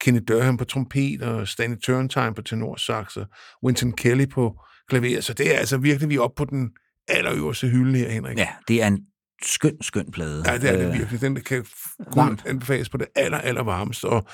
Kenny 0.00 0.20
Durham 0.28 0.56
på 0.56 0.64
trompet, 0.64 1.22
og 1.22 1.48
Stanley 1.48 1.78
Turntime 1.78 2.34
på 2.34 2.42
tenorsax, 2.42 3.16
og 3.16 3.26
Winston 3.64 3.92
Kelly 3.92 4.28
på 4.28 4.60
klaver. 4.88 5.20
Så 5.20 5.32
det 5.34 5.54
er 5.54 5.58
altså 5.58 5.76
virkelig, 5.76 6.08
vi 6.08 6.14
er 6.14 6.20
oppe 6.20 6.34
på 6.36 6.44
den 6.44 6.70
allerøverste 7.08 7.68
hylde 7.68 7.98
her, 7.98 8.10
Henrik. 8.10 8.38
ja, 8.38 8.48
det 8.68 8.82
er 8.82 8.86
en 8.86 8.98
skøn, 9.42 9.82
skøn 9.82 10.10
plade. 10.12 10.44
Ja, 10.46 10.58
det 10.58 10.70
er 10.70 10.76
det 10.76 10.86
Øh, 10.86 10.92
virkelig. 10.98 11.20
Den 11.20 11.36
kan 11.40 11.64
kun 12.12 12.16
varmt. 12.16 12.42
anbefales 12.46 12.88
på 12.88 12.96
det 12.96 13.06
aller, 13.14 13.38
aller 13.38 13.62
varmeste. 13.62 14.04
Og 14.04 14.26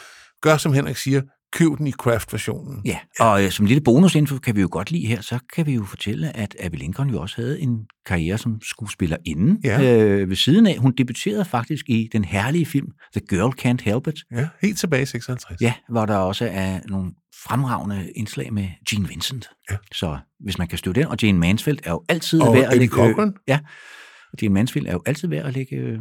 gør, 0.43 0.57
som 0.57 0.73
Henrik 0.73 0.97
siger, 0.97 1.23
køb 1.53 1.79
den 1.79 1.87
i 1.87 1.93
Craft-versionen. 1.93 2.83
Ja, 2.85 2.99
og 3.21 3.45
øh, 3.45 3.51
som 3.51 3.67
lille 3.67 3.81
bonusinfo 3.81 4.39
kan 4.39 4.57
vi 4.57 4.61
jo 4.61 4.69
godt 4.71 4.91
lide 4.91 5.07
her, 5.07 5.21
så 5.21 5.39
kan 5.55 5.67
vi 5.67 5.75
jo 5.75 5.85
fortælle, 5.85 6.37
at 6.37 6.57
Abby 6.61 6.77
Lincoln 6.77 7.11
jo 7.11 7.21
også 7.21 7.37
havde 7.37 7.61
en 7.61 7.79
karriere 8.07 8.39
som 8.39 8.61
skuespillerinde 8.63 9.61
Ja. 9.65 9.95
øh, 10.05 10.29
ved 10.29 10.37
siden 10.37 10.67
af. 10.67 10.79
Hun 10.79 10.93
debuterede 10.99 11.45
faktisk 11.45 11.85
i 11.89 12.09
den 12.13 12.25
herlige 12.25 12.67
film 12.67 12.87
The 13.17 13.21
Girl 13.29 13.53
Can't 13.61 13.85
Help 13.85 14.07
It, 14.07 14.15
Ja, 14.33 14.49
helt 14.63 14.79
tilbage 14.79 15.03
i 15.03 15.07
56. 15.07 15.61
ja, 15.61 15.75
hvor 15.89 16.07
der 16.07 16.17
også 16.17 16.49
er 16.53 16.81
nogle 16.89 17.11
fremragende 17.45 18.11
indslag 18.17 18.53
med 18.53 18.69
Gene 18.91 19.09
Vincent. 19.09 19.49
Ja. 19.71 19.77
Så 19.93 20.19
hvis 20.41 20.59
man 20.59 20.69
kan 20.69 20.79
støtte 20.79 21.01
den, 21.01 21.09
og 21.11 21.17
Jane 21.23 21.39
Mansfield 21.39 21.79
er 21.85 21.91
jo 21.91 22.03
altid 22.09 22.41
Og 22.43 22.55
værd 22.55 22.63
at 22.65 22.69
Eddie 22.69 22.79
lægge... 22.79 22.95
Cochran. 22.95 23.35
ja, 23.49 23.59
Jane 24.43 24.55
Mansfield 24.55 24.87
er 24.87 24.93
jo 24.93 25.03
altid 25.07 25.29
værd 25.29 25.47
at 25.47 25.55
lægge 25.55 25.77
øh, 25.77 25.99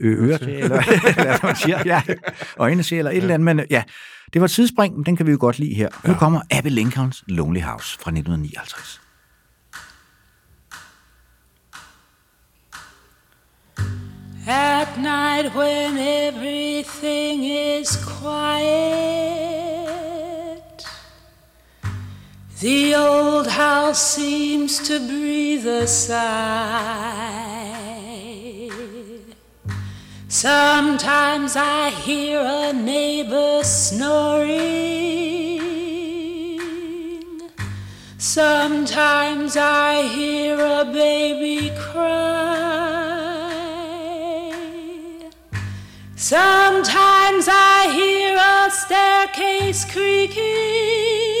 Øh, 0.00 0.28
ører 0.28 0.38
til, 0.38 0.48
eller, 0.48 0.76
eller 1.08 1.22
hvad 1.22 1.38
man 1.42 1.56
siger, 1.56 1.82
ja, 1.86 2.02
øjne 2.56 2.82
til, 2.82 2.98
eller 2.98 3.10
et 3.10 3.16
eller 3.16 3.34
andet, 3.34 3.44
men 3.44 3.60
øh, 3.60 3.66
ja, 3.70 3.82
det 4.32 4.40
var 4.40 4.44
et 4.44 4.50
tidsspring, 4.50 4.94
men 4.96 5.06
den 5.06 5.16
kan 5.16 5.26
vi 5.26 5.30
jo 5.30 5.36
godt 5.40 5.58
lide 5.58 5.74
her. 5.74 5.88
Nu 6.06 6.12
Ja. 6.12 6.18
kommer 6.18 6.40
Abby 6.50 6.68
Lincolns 6.68 7.24
Lonely 7.28 7.60
House 7.60 7.98
fra 7.98 8.10
1959. 8.10 9.00
At 14.48 14.88
night 14.98 15.54
when 15.56 15.98
everything 15.98 17.42
is 17.44 17.96
quiet, 18.20 19.75
the 22.60 22.94
old 22.94 23.46
house 23.48 24.14
seems 24.14 24.78
to 24.88 24.98
breathe 24.98 25.66
a 25.66 25.86
sigh. 25.86 26.16
Sometimes 30.28 31.54
I 31.56 31.90
hear 31.90 32.40
a 32.40 32.72
neighbor 32.72 33.62
snoring. 33.62 34.86
Sometimes 38.16 39.56
I 39.58 40.02
hear 40.02 40.58
a 40.58 40.84
baby 40.86 41.70
cry. 41.78 42.16
Sometimes 46.16 47.48
I 47.50 47.92
hear 47.92 48.36
a 48.36 48.70
staircase 48.70 49.84
creaking. 49.92 51.35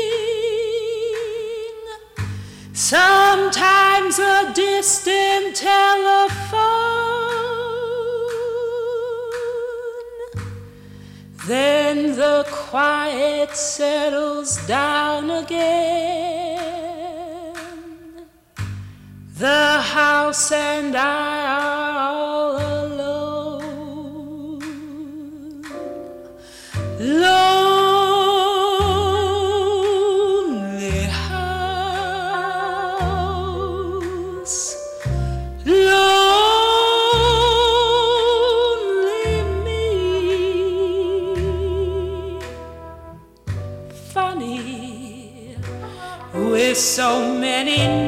Sometimes 2.78 4.18
a 4.18 4.52
distant 4.52 5.56
telephone. 5.56 6.60
Then 11.46 12.16
the 12.16 12.44
quiet 12.50 13.56
settles 13.56 14.58
down 14.66 15.30
again. 15.30 15.86
The 19.38 19.80
house 19.80 20.52
and 20.52 20.94
I 20.94 21.46
are 21.46 21.98
all 22.12 22.58
alone. 22.84 24.60
Lonely 27.00 27.75
so 46.76 47.34
many 47.34 48.05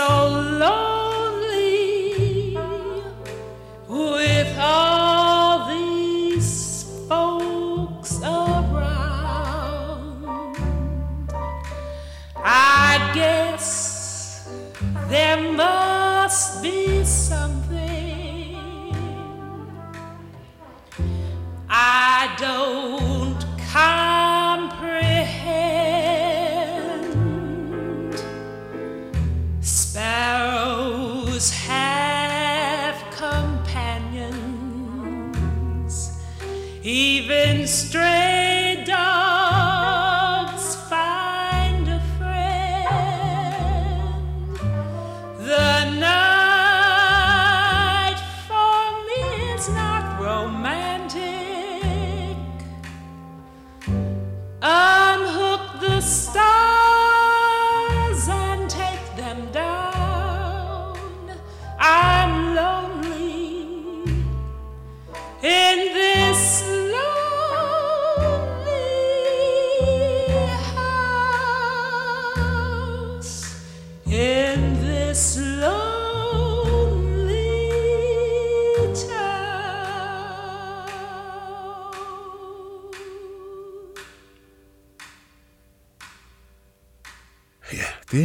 so 0.00 0.28
lonely 0.58 0.99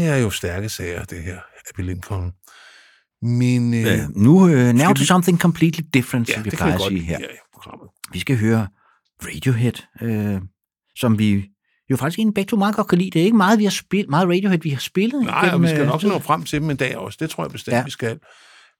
det 0.05 0.13
er 0.13 0.17
jo 0.23 0.29
stærke 0.29 0.69
sager, 0.69 1.03
det 1.03 1.23
her, 1.23 1.39
Abby 1.69 1.81
Lincoln. 1.81 2.31
Men 3.21 3.73
øh, 3.73 3.81
Ja, 3.81 4.07
nu 4.15 4.31
uh, 4.43 4.49
now 4.51 4.93
to 4.93 4.99
vi- 4.99 5.05
something 5.05 5.39
completely 5.41 5.83
different, 5.93 6.29
ja, 6.29 6.33
som 6.33 6.45
vi 6.45 6.49
plejer 6.49 6.75
at 6.75 6.81
sige 6.81 7.01
her. 7.01 7.19
i 7.19 7.23
programmet. 7.53 7.89
Vi 8.13 8.19
skal 8.19 8.37
høre 8.37 8.67
Radiohead, 9.23 9.73
øh, 10.01 10.41
som 10.95 11.19
vi 11.19 11.45
jo 11.89 11.97
faktisk 11.97 12.19
egentlig 12.19 12.33
begge 12.33 12.49
to 12.49 12.55
meget 12.57 12.75
godt 12.75 12.87
kan 12.87 12.97
lide. 12.97 13.11
Det 13.11 13.19
er 13.21 13.25
ikke 13.25 13.37
meget, 13.37 13.59
vi 13.59 13.63
har 13.63 13.71
spillet, 13.71 14.09
meget 14.09 14.27
Radiohead, 14.29 14.59
vi 14.59 14.69
har 14.69 14.79
spillet. 14.79 15.23
Nej, 15.23 15.39
og 15.39 15.45
igennem, 15.47 15.63
vi 15.63 15.67
skal 15.67 15.81
øh, 15.81 15.87
nok 15.87 16.03
nå 16.03 16.19
frem 16.19 16.43
til 16.43 16.61
dem 16.61 16.69
en 16.69 16.77
dag 16.77 16.97
også. 16.97 17.17
Det 17.21 17.29
tror 17.29 17.43
jeg 17.43 17.51
bestemt, 17.51 17.73
Ja. 17.73 17.77
ja. 17.77 17.83
vi 17.83 17.91
skal. 17.91 18.19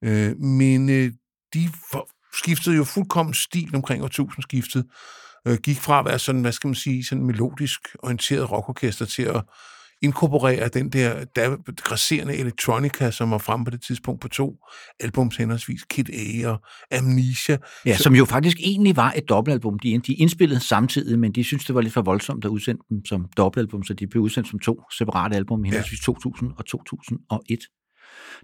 Øh, 0.03 0.38
men 0.39 0.89
øh, 0.89 1.11
de 1.53 1.69
for, 1.91 2.09
skiftede 2.38 2.75
jo 2.75 2.83
fuldkommen 2.83 3.33
stil 3.33 3.75
omkring 3.75 4.03
årtusindskiftet. 4.03 4.85
Øh, 5.47 5.57
gik 5.63 5.77
fra 5.77 5.99
at 5.99 6.05
være 6.05 6.19
sådan, 6.19 6.41
hvad 6.41 6.51
skal 6.51 6.67
man 6.67 6.75
sige, 6.75 7.05
sådan 7.05 7.23
melodisk 7.25 7.79
orienteret 7.99 8.51
rockorkester 8.51 9.05
til 9.05 9.23
at 9.23 9.41
inkorporere 10.05 10.67
den 10.67 10.89
der, 10.89 11.25
der 11.35 11.57
grasserende 11.75 12.35
elektronika, 12.37 13.11
som 13.11 13.31
var 13.31 13.37
fremme 13.37 13.65
på 13.65 13.71
det 13.71 13.81
tidspunkt 13.87 14.21
på 14.21 14.27
to 14.27 14.55
albums 14.99 15.35
henholdsvis, 15.37 15.83
Kid 15.89 16.05
A 16.09 16.47
og 16.49 16.61
Amnesia. 16.91 17.57
Ja, 17.85 17.97
som 17.97 18.15
jo 18.15 18.25
faktisk 18.25 18.57
egentlig 18.59 18.95
var 18.95 19.13
et 19.17 19.29
dobbeltalbum. 19.29 19.79
De, 19.79 19.99
de 20.07 20.13
indspillede 20.13 20.59
samtidig, 20.59 21.19
men 21.19 21.31
de 21.31 21.43
synes 21.43 21.65
det 21.65 21.75
var 21.75 21.81
lidt 21.81 21.93
for 21.93 22.01
voldsomt 22.01 22.45
at 22.45 22.49
udsende 22.49 22.81
dem 22.89 23.05
som 23.05 23.25
dobbeltalbum, 23.37 23.83
så 23.83 23.93
de 23.93 24.07
blev 24.07 24.23
udsendt 24.23 24.49
som 24.49 24.59
to 24.59 24.81
separate 24.97 25.35
album, 25.35 25.63
henholdsvis 25.63 25.99
2000 26.05 26.51
og 26.57 26.65
2001. 26.65 27.59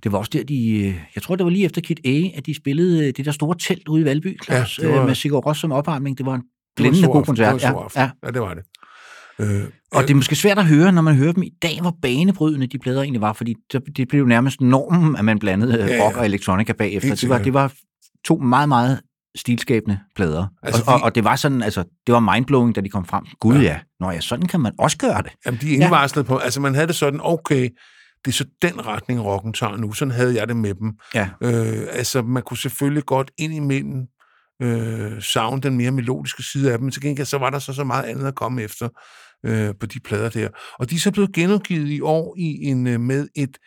Det 0.03 0.11
var 0.11 0.17
også 0.17 0.29
der, 0.33 0.43
de... 0.43 0.69
øh, 0.87 0.95
Jeg 1.15 1.23
tror, 1.23 1.35
det 1.35 1.43
var 1.43 1.49
lige 1.49 1.65
efter 1.65 1.81
Kid 1.81 1.95
A, 2.05 2.37
at 2.37 2.45
de 2.45 2.55
spillede 2.55 3.07
øh, 3.07 3.13
det 3.17 3.25
der 3.25 3.31
store 3.31 3.55
telt 3.59 3.87
ude 3.87 4.01
i 4.01 4.05
Valby, 4.05 4.43
Claus, 4.45 4.79
Ja, 4.79 4.87
var- 4.87 5.01
øh, 5.01 5.07
med 5.07 5.15
Sigur 5.15 5.39
Ros 5.39 5.57
som 5.57 5.71
opvarmning. 5.71 6.17
Det 6.17 6.25
var 6.25 6.35
en 6.35 6.43
blændende 6.75 7.07
god 7.07 7.23
koncert. 7.25 7.61
Ja, 7.61 8.01
ja. 8.01 8.09
ja, 8.25 8.31
det 8.31 8.41
var 8.41 8.53
det. 8.53 8.63
Øh, 9.41 9.63
Og 9.91 10.03
det 10.03 10.09
er 10.09 10.15
måske 10.15 10.35
svært 10.35 10.59
at 10.59 10.65
høre, 10.65 10.91
når 10.91 11.01
man 11.01 11.15
hører 11.15 11.31
dem 11.31 11.43
i 11.43 11.51
dag, 11.61 11.81
hvor 11.81 11.95
banebrydende 12.01 12.67
de 12.67 12.79
plader 12.79 13.01
egentlig 13.01 13.21
var, 13.21 13.33
fordi 13.33 13.55
det, 13.71 13.81
det 13.97 14.07
blev 14.07 14.19
jo 14.19 14.25
nærmest 14.27 14.61
normen, 14.61 15.15
at 15.15 15.25
man 15.25 15.39
blandede 15.39 15.77
Ja, 15.77 15.85
ja, 15.85 15.95
ja. 15.95 16.03
rock 16.05 16.17
og 16.17 16.25
elektronika 16.25 16.73
bagefter. 16.73 17.09
Helt 17.09 17.21
Det 17.21 17.29
var, 17.29 17.37
det 17.37 17.53
var 17.53 17.73
to 18.25 18.37
meget, 18.37 18.69
meget 18.69 19.01
stilskabende 19.35 19.99
plader. 20.15 20.47
Altså, 20.63 20.83
og, 20.87 20.93
og, 20.93 21.01
og 21.01 21.15
det 21.15 21.23
var 21.23 21.35
sådan, 21.35 21.63
altså, 21.63 21.83
det 22.07 22.13
var 22.13 22.19
mindblowing, 22.19 22.75
da 22.75 22.81
de 22.81 22.89
kom 22.89 23.05
frem. 23.05 23.25
Gud 23.39 23.55
ja. 23.55 23.61
ja. 23.61 23.79
Nå 23.99 24.11
ja, 24.11 24.21
sådan 24.21 24.47
kan 24.47 24.59
man 24.59 24.73
også 24.79 24.97
gøre 24.97 25.21
det. 25.21 25.31
Jamen, 25.45 25.59
de 25.61 25.71
er 25.71 25.73
indvarslet 25.73 26.25
på, 26.25 26.37
altså 26.37 26.61
man 26.61 26.73
havde 26.75 26.87
det 26.87 26.95
sådan, 26.95 27.19
okay, 27.23 27.69
det 28.25 28.31
er 28.31 28.35
så 28.35 28.45
den 28.61 28.85
retning, 28.87 29.23
rocken 29.23 29.53
tager 29.53 29.77
nu. 29.77 29.93
Sådan 29.93 30.11
havde 30.11 30.35
jeg 30.35 30.47
det 30.47 30.55
med 30.55 30.73
dem. 30.73 30.91
Ja. 31.15 31.29
Øh, 31.43 31.87
altså, 31.91 32.21
man 32.21 32.43
kunne 32.43 32.57
selvfølgelig 32.57 33.05
godt 33.05 33.31
ind 33.37 33.53
imellem 33.53 34.01
øh, 34.61 35.21
savne 35.21 35.61
den 35.61 35.77
mere 35.77 35.91
melodiske 35.91 36.43
side 36.43 36.71
af 36.71 36.77
dem, 36.77 36.85
men 36.85 36.91
til 36.91 37.01
gengæld 37.01 37.27
så 37.27 37.37
var 37.37 37.49
der 37.49 37.59
så, 37.59 37.73
så 37.73 37.83
meget 37.83 38.03
andet 38.03 38.27
at 38.27 38.35
komme 38.35 38.61
efter 38.61 38.89
øh, 39.45 39.75
på 39.79 39.85
de 39.85 39.99
plader 39.99 40.29
der. 40.29 40.49
Og 40.79 40.89
de 40.89 40.95
er 40.95 40.99
så 40.99 41.11
blevet 41.11 41.33
genudgivet 41.33 41.89
i 41.89 42.01
år 42.01 42.35
i 42.37 42.43
en, 42.63 42.87
øh, 42.87 42.99
med 42.99 43.27
et, 43.35 43.57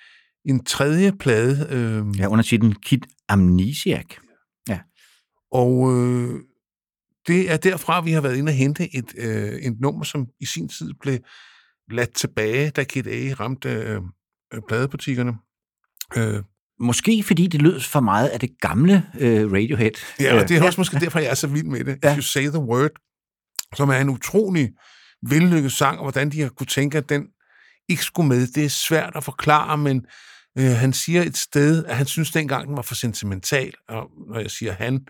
en 0.45 0.65
tredje 0.65 1.13
plade, 1.13 1.67
øh, 1.71 2.19
Ja, 2.19 2.27
under 2.29 2.43
titlen 2.43 2.73
Kid 2.75 3.01
Amnesiac. 3.29 4.05
og 5.53 5.93
øh, 5.93 6.41
det 7.27 7.51
er 7.53 7.57
derfra, 7.57 8.01
vi 8.01 8.11
har 8.13 8.21
været 8.21 8.37
inde 8.37 8.51
og 8.51 8.55
hente 8.55 8.97
et, 8.97 9.15
øh, 9.17 9.53
et 9.53 9.81
nummer, 9.81 10.05
som 10.05 10.27
i 10.41 10.47
sin 10.47 10.69
tid 10.69 10.91
blev 11.01 11.19
ladt 11.91 12.15
tilbage, 12.15 12.71
da 12.71 12.85
Kid 12.85 13.07
A 13.07 13.35
ramte 13.41 13.69
øh, 13.69 14.01
øh, 14.55 14.61
pladebutikkerne. 14.69 15.33
Øh, 16.17 16.43
Måske 16.81 17.23
fordi 17.23 17.47
det 17.47 17.63
lød 17.63 17.81
for 17.81 18.01
meget 18.01 18.29
af 18.29 18.41
det 18.41 18.51
gamle 18.61 19.07
øh, 19.21 19.53
Radiohead. 19.53 19.91
Ja, 20.21 20.41
og 20.43 20.49
det 20.49 20.57
er 20.57 20.61
Øh, 20.61 20.67
også 20.67 20.81
måske 20.81 21.01
derfor, 21.01 21.19
jeg 21.19 21.31
er 21.31 21.35
så 21.35 21.47
vild 21.47 21.65
med 21.65 21.85
det. 21.85 21.99
Ja. 22.05 22.11
If 22.13 22.17
You 22.17 22.23
Say 22.23 22.47
The 22.47 22.59
Word, 22.59 22.91
som 23.77 23.89
er 23.89 23.95
en 23.99 24.09
utrolig 24.09 24.71
vellykket 25.29 25.73
sang, 25.73 25.99
og 25.99 26.05
hvordan 26.05 26.31
de 26.31 26.41
har 26.41 26.49
kunne 26.49 26.67
tænke, 26.67 26.99
at 26.99 27.09
den 27.09 27.27
ikke 27.89 28.05
skulle 28.05 28.29
med. 28.29 28.47
Det 28.47 28.65
er 28.65 28.69
svært 28.69 29.13
at 29.17 29.25
forklare, 29.25 29.79
men 29.79 30.07
øh, 30.59 30.71
han 30.71 30.93
siger 30.93 31.23
et 31.23 31.37
sted, 31.37 31.85
at 31.85 31.97
han 31.97 32.07
synes 32.07 32.31
dengang, 32.31 32.69
den 32.69 32.77
var 32.77 32.83
for 32.83 32.95
sentimental. 32.95 33.73
Og 33.89 34.11
når 34.29 34.41
jeg 34.41 34.51
siger 34.51 34.73
han... 34.73 35.01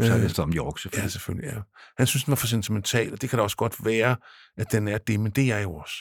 Så 0.00 0.12
er 0.12 0.16
øh, 0.16 0.22
det 0.22 0.34
Tom 0.34 0.52
York, 0.52 0.74
Ja, 0.76 0.80
selvfølgelig. 0.80 1.12
selvfølgelig, 1.12 1.52
ja. 1.54 1.60
Han 1.98 2.06
synes, 2.06 2.24
den 2.24 2.30
var 2.32 2.36
for 2.36 2.46
sentimental, 2.46 3.12
og 3.12 3.20
det 3.22 3.30
kan 3.30 3.36
da 3.38 3.42
også 3.42 3.56
godt 3.56 3.84
være, 3.84 4.16
at 4.58 4.72
den 4.72 4.88
er 4.88 4.98
det, 4.98 5.20
men 5.20 5.32
det 5.32 5.44
er 5.50 5.56
jeg 5.56 5.62
jo 5.62 5.74
også. 5.74 5.94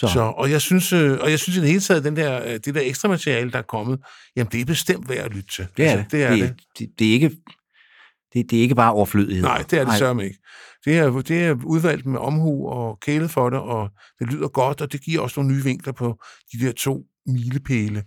Så, 0.00 0.08
Så, 0.12 0.20
og 0.20 0.50
jeg 0.50 0.60
synes, 0.60 0.92
øh, 0.92 1.18
og 1.20 1.30
jeg 1.30 1.38
synes 1.38 1.56
i 1.56 1.60
det 1.60 1.68
hele 1.68 1.80
taget, 1.80 2.04
den 2.04 2.16
der, 2.16 2.44
øh, 2.44 2.52
det 2.64 2.74
der 2.74 2.80
ekstra 2.80 3.08
materiale, 3.08 3.50
der 3.52 3.58
er 3.58 3.62
kommet, 3.62 3.98
jamen 4.36 4.52
det 4.52 4.60
er 4.60 4.64
bestemt 4.64 5.08
værd 5.08 5.24
at 5.24 5.34
lytte 5.34 5.48
til. 5.54 5.66
det 5.76 5.86
er 5.86 5.90
Altså, 5.90 6.02
det. 6.02 6.12
det, 6.12 6.22
er 6.24 6.30
det. 6.30 6.40
det, 6.40 6.56
det, 6.78 6.88
det, 6.98 7.08
er 7.08 7.12
ikke, 7.12 7.30
det, 8.32 8.50
det 8.50 8.58
er 8.58 8.62
ikke 8.62 8.74
bare 8.74 8.92
overflødighed. 8.92 9.42
Nej, 9.44 9.64
det 9.70 9.78
er 9.80 9.84
det 9.84 9.98
sørme 9.98 10.24
ikke. 10.24 10.38
Det 10.84 10.98
er, 10.98 11.10
det 11.10 11.44
er 11.44 11.56
udvalgt 11.64 12.06
med 12.06 12.18
omhu 12.18 12.68
og 12.68 12.98
kæle 13.00 13.28
for 13.28 13.50
det, 13.50 13.58
og 13.58 13.90
det 14.18 14.32
lyder 14.32 14.48
godt, 14.48 14.80
og 14.80 14.92
det 14.92 15.00
giver 15.02 15.20
også 15.20 15.40
nogle 15.40 15.54
nye 15.56 15.64
vinkler 15.64 15.92
på 15.92 16.18
de 16.52 16.66
der 16.66 16.72
to 16.72 17.02
milepæle. 17.26 18.02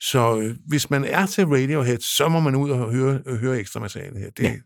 Så 0.00 0.38
øh, 0.40 0.56
hvis 0.68 0.90
man 0.90 1.04
er 1.04 1.26
til 1.26 1.44
Radiohead, 1.46 1.98
så 2.00 2.28
må 2.28 2.40
man 2.40 2.54
ud 2.56 2.70
og 2.70 2.92
høre, 2.92 3.20
øh, 3.26 3.36
høre 3.36 3.58
ekstra 3.58 3.80
materiale 3.80 4.18
her. 4.18 4.30
Det, 4.36 4.42
Ja. 4.42 4.48
det 4.48 4.60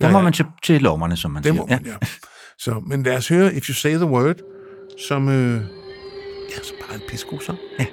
Der 0.00 0.10
må 0.10 0.18
jeg- 0.18 0.24
man 0.24 0.32
til, 0.32 0.44
til 0.62 0.80
lommerne, 0.82 1.16
som 1.16 1.30
man 1.30 1.42
Det 1.42 1.52
siger. 1.52 1.60
må 1.62 1.66
man, 1.66 1.86
ja. 1.86 1.96
Så, 2.58 2.82
men 2.86 3.02
lad 3.02 3.16
os 3.16 3.28
høre 3.28 3.54
If 3.54 3.68
You 3.68 3.74
Say 3.74 3.94
The 3.94 4.04
Word, 4.06 4.36
som 5.08 5.28
øh, 5.28 5.54
ja, 6.50 6.62
så 6.62 6.72
bare 6.86 6.94
en 6.94 7.02
pissegod 7.08 7.40
sang. 7.40 7.58
fra 7.78 7.84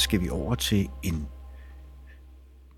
skal 0.00 0.20
vi 0.20 0.28
over 0.28 0.54
til 0.54 0.88
en 1.02 1.26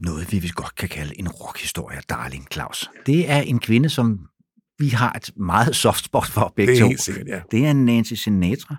noget, 0.00 0.32
vi 0.32 0.38
vist 0.38 0.54
godt 0.54 0.74
kan 0.74 0.88
kalde 0.88 1.18
en 1.18 1.28
rockhistorie, 1.28 2.00
darling 2.08 2.46
Claus. 2.52 2.90
Det 3.06 3.30
er 3.30 3.40
en 3.40 3.58
kvinde, 3.60 3.88
som 3.88 4.26
vi 4.78 4.88
har 4.88 5.12
et 5.12 5.30
meget 5.36 5.76
soft 5.76 6.04
spot 6.04 6.26
for 6.26 6.52
begge 6.56 6.72
Det 6.72 6.80
er 6.80 6.96
to. 6.96 6.96
sikkert, 6.96 7.28
ja. 7.28 7.40
Det 7.50 7.66
er 7.66 7.72
Nancy 7.72 8.14
Sinatra, 8.14 8.76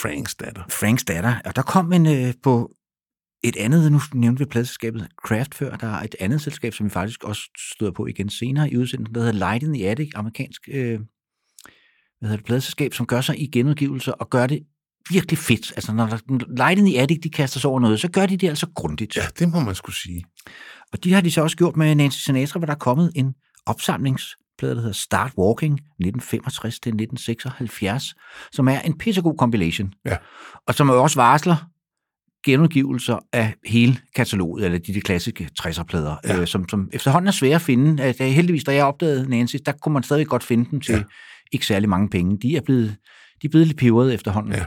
Franks 0.00 0.34
datter. 0.34 0.62
Franks 0.70 1.04
datter. 1.04 1.34
Og 1.44 1.56
der 1.56 1.62
kom 1.62 1.92
en 1.92 2.06
øh, 2.06 2.34
på 2.42 2.76
et 3.44 3.56
andet, 3.56 3.92
nu 3.92 4.00
nævnte 4.14 4.38
vi 4.38 4.44
pladselskabet 4.44 5.08
Kraft 5.24 5.54
før, 5.54 5.76
der 5.76 5.86
er 5.86 6.02
et 6.02 6.14
andet 6.20 6.40
selskab, 6.40 6.74
som 6.74 6.84
vi 6.86 6.90
faktisk 6.90 7.24
også 7.24 7.42
støder 7.74 7.92
på 7.92 8.06
igen 8.06 8.30
senere 8.30 8.70
i 8.70 8.76
udsendelsen, 8.76 9.14
der 9.14 9.20
hedder 9.20 9.32
Light 9.32 9.62
in 9.62 9.74
the 9.74 9.88
Attic, 9.88 10.10
amerikansk 10.14 10.68
øh, 10.68 11.00
hvad 12.18 12.28
hedder 12.28 12.36
det, 12.36 12.46
pladselskab, 12.46 12.94
som 12.94 13.06
gør 13.06 13.20
sig 13.20 13.42
i 13.42 13.46
genudgivelser 13.46 14.12
og 14.12 14.30
gør 14.30 14.46
det 14.46 14.62
virkelig 15.10 15.38
fedt. 15.38 15.72
Altså, 15.76 15.92
når 15.92 16.68
in 16.68 16.86
the 16.86 17.00
Attic, 17.00 17.18
de 17.22 17.30
kaster 17.30 17.60
sig 17.60 17.70
over 17.70 17.80
noget, 17.80 18.00
så 18.00 18.08
gør 18.08 18.26
de 18.26 18.36
det 18.36 18.48
altså 18.48 18.66
grundigt. 18.74 19.16
Ja, 19.16 19.22
det 19.38 19.48
må 19.52 19.60
man 19.60 19.74
skulle 19.74 19.96
sige. 19.96 20.24
Og 20.92 21.04
de 21.04 21.12
har 21.12 21.20
de 21.20 21.30
så 21.30 21.42
også 21.42 21.56
gjort 21.56 21.76
med 21.76 21.94
Nancy 21.94 22.18
Sinatra, 22.18 22.58
hvor 22.58 22.66
der 22.66 22.72
er 22.74 22.78
kommet 22.78 23.12
en 23.14 23.34
opsamlingsplade, 23.66 24.74
der 24.74 24.80
hedder 24.80 24.92
Start 24.92 25.32
Walking 25.38 25.74
1965 25.74 26.74
til 26.80 26.90
1976, 26.90 28.14
som 28.52 28.68
er 28.68 28.80
en 28.80 28.98
pissegod 28.98 29.34
compilation. 29.38 29.92
Ja. 30.04 30.16
Og 30.68 30.74
som 30.74 30.90
også 30.90 31.16
varsler 31.16 31.56
genudgivelser 32.44 33.18
af 33.32 33.54
hele 33.66 33.98
kataloget, 34.16 34.64
eller 34.64 34.78
de, 34.78 34.94
de 34.94 35.00
klassiske 35.00 35.48
60'er-plader, 35.62 36.16
Ja. 36.24 36.40
øh, 36.40 36.46
som, 36.46 36.68
som 36.68 36.88
efterhånden 36.92 37.28
er 37.28 37.32
svære 37.32 37.54
at 37.54 37.62
finde. 37.62 38.02
Er 38.02 38.24
heldigvis, 38.26 38.64
da 38.64 38.74
jeg 38.74 38.84
opdagede 38.84 39.30
Nancy, 39.30 39.56
der 39.66 39.72
kunne 39.72 39.92
man 39.92 40.02
stadig 40.02 40.26
godt 40.26 40.42
finde 40.42 40.70
dem 40.70 40.80
til 40.80 40.94
ja. 40.94 41.02
ikke 41.52 41.66
særlig 41.66 41.88
mange 41.88 42.08
penge. 42.08 42.38
De 42.42 42.56
er 42.56 42.60
blevet, 42.60 42.96
de 43.42 43.46
er 43.46 43.48
blevet 43.50 43.66
lidt 43.66 43.78
peberet 43.78 44.14
efterhånden. 44.14 44.52
Ja. 44.52 44.64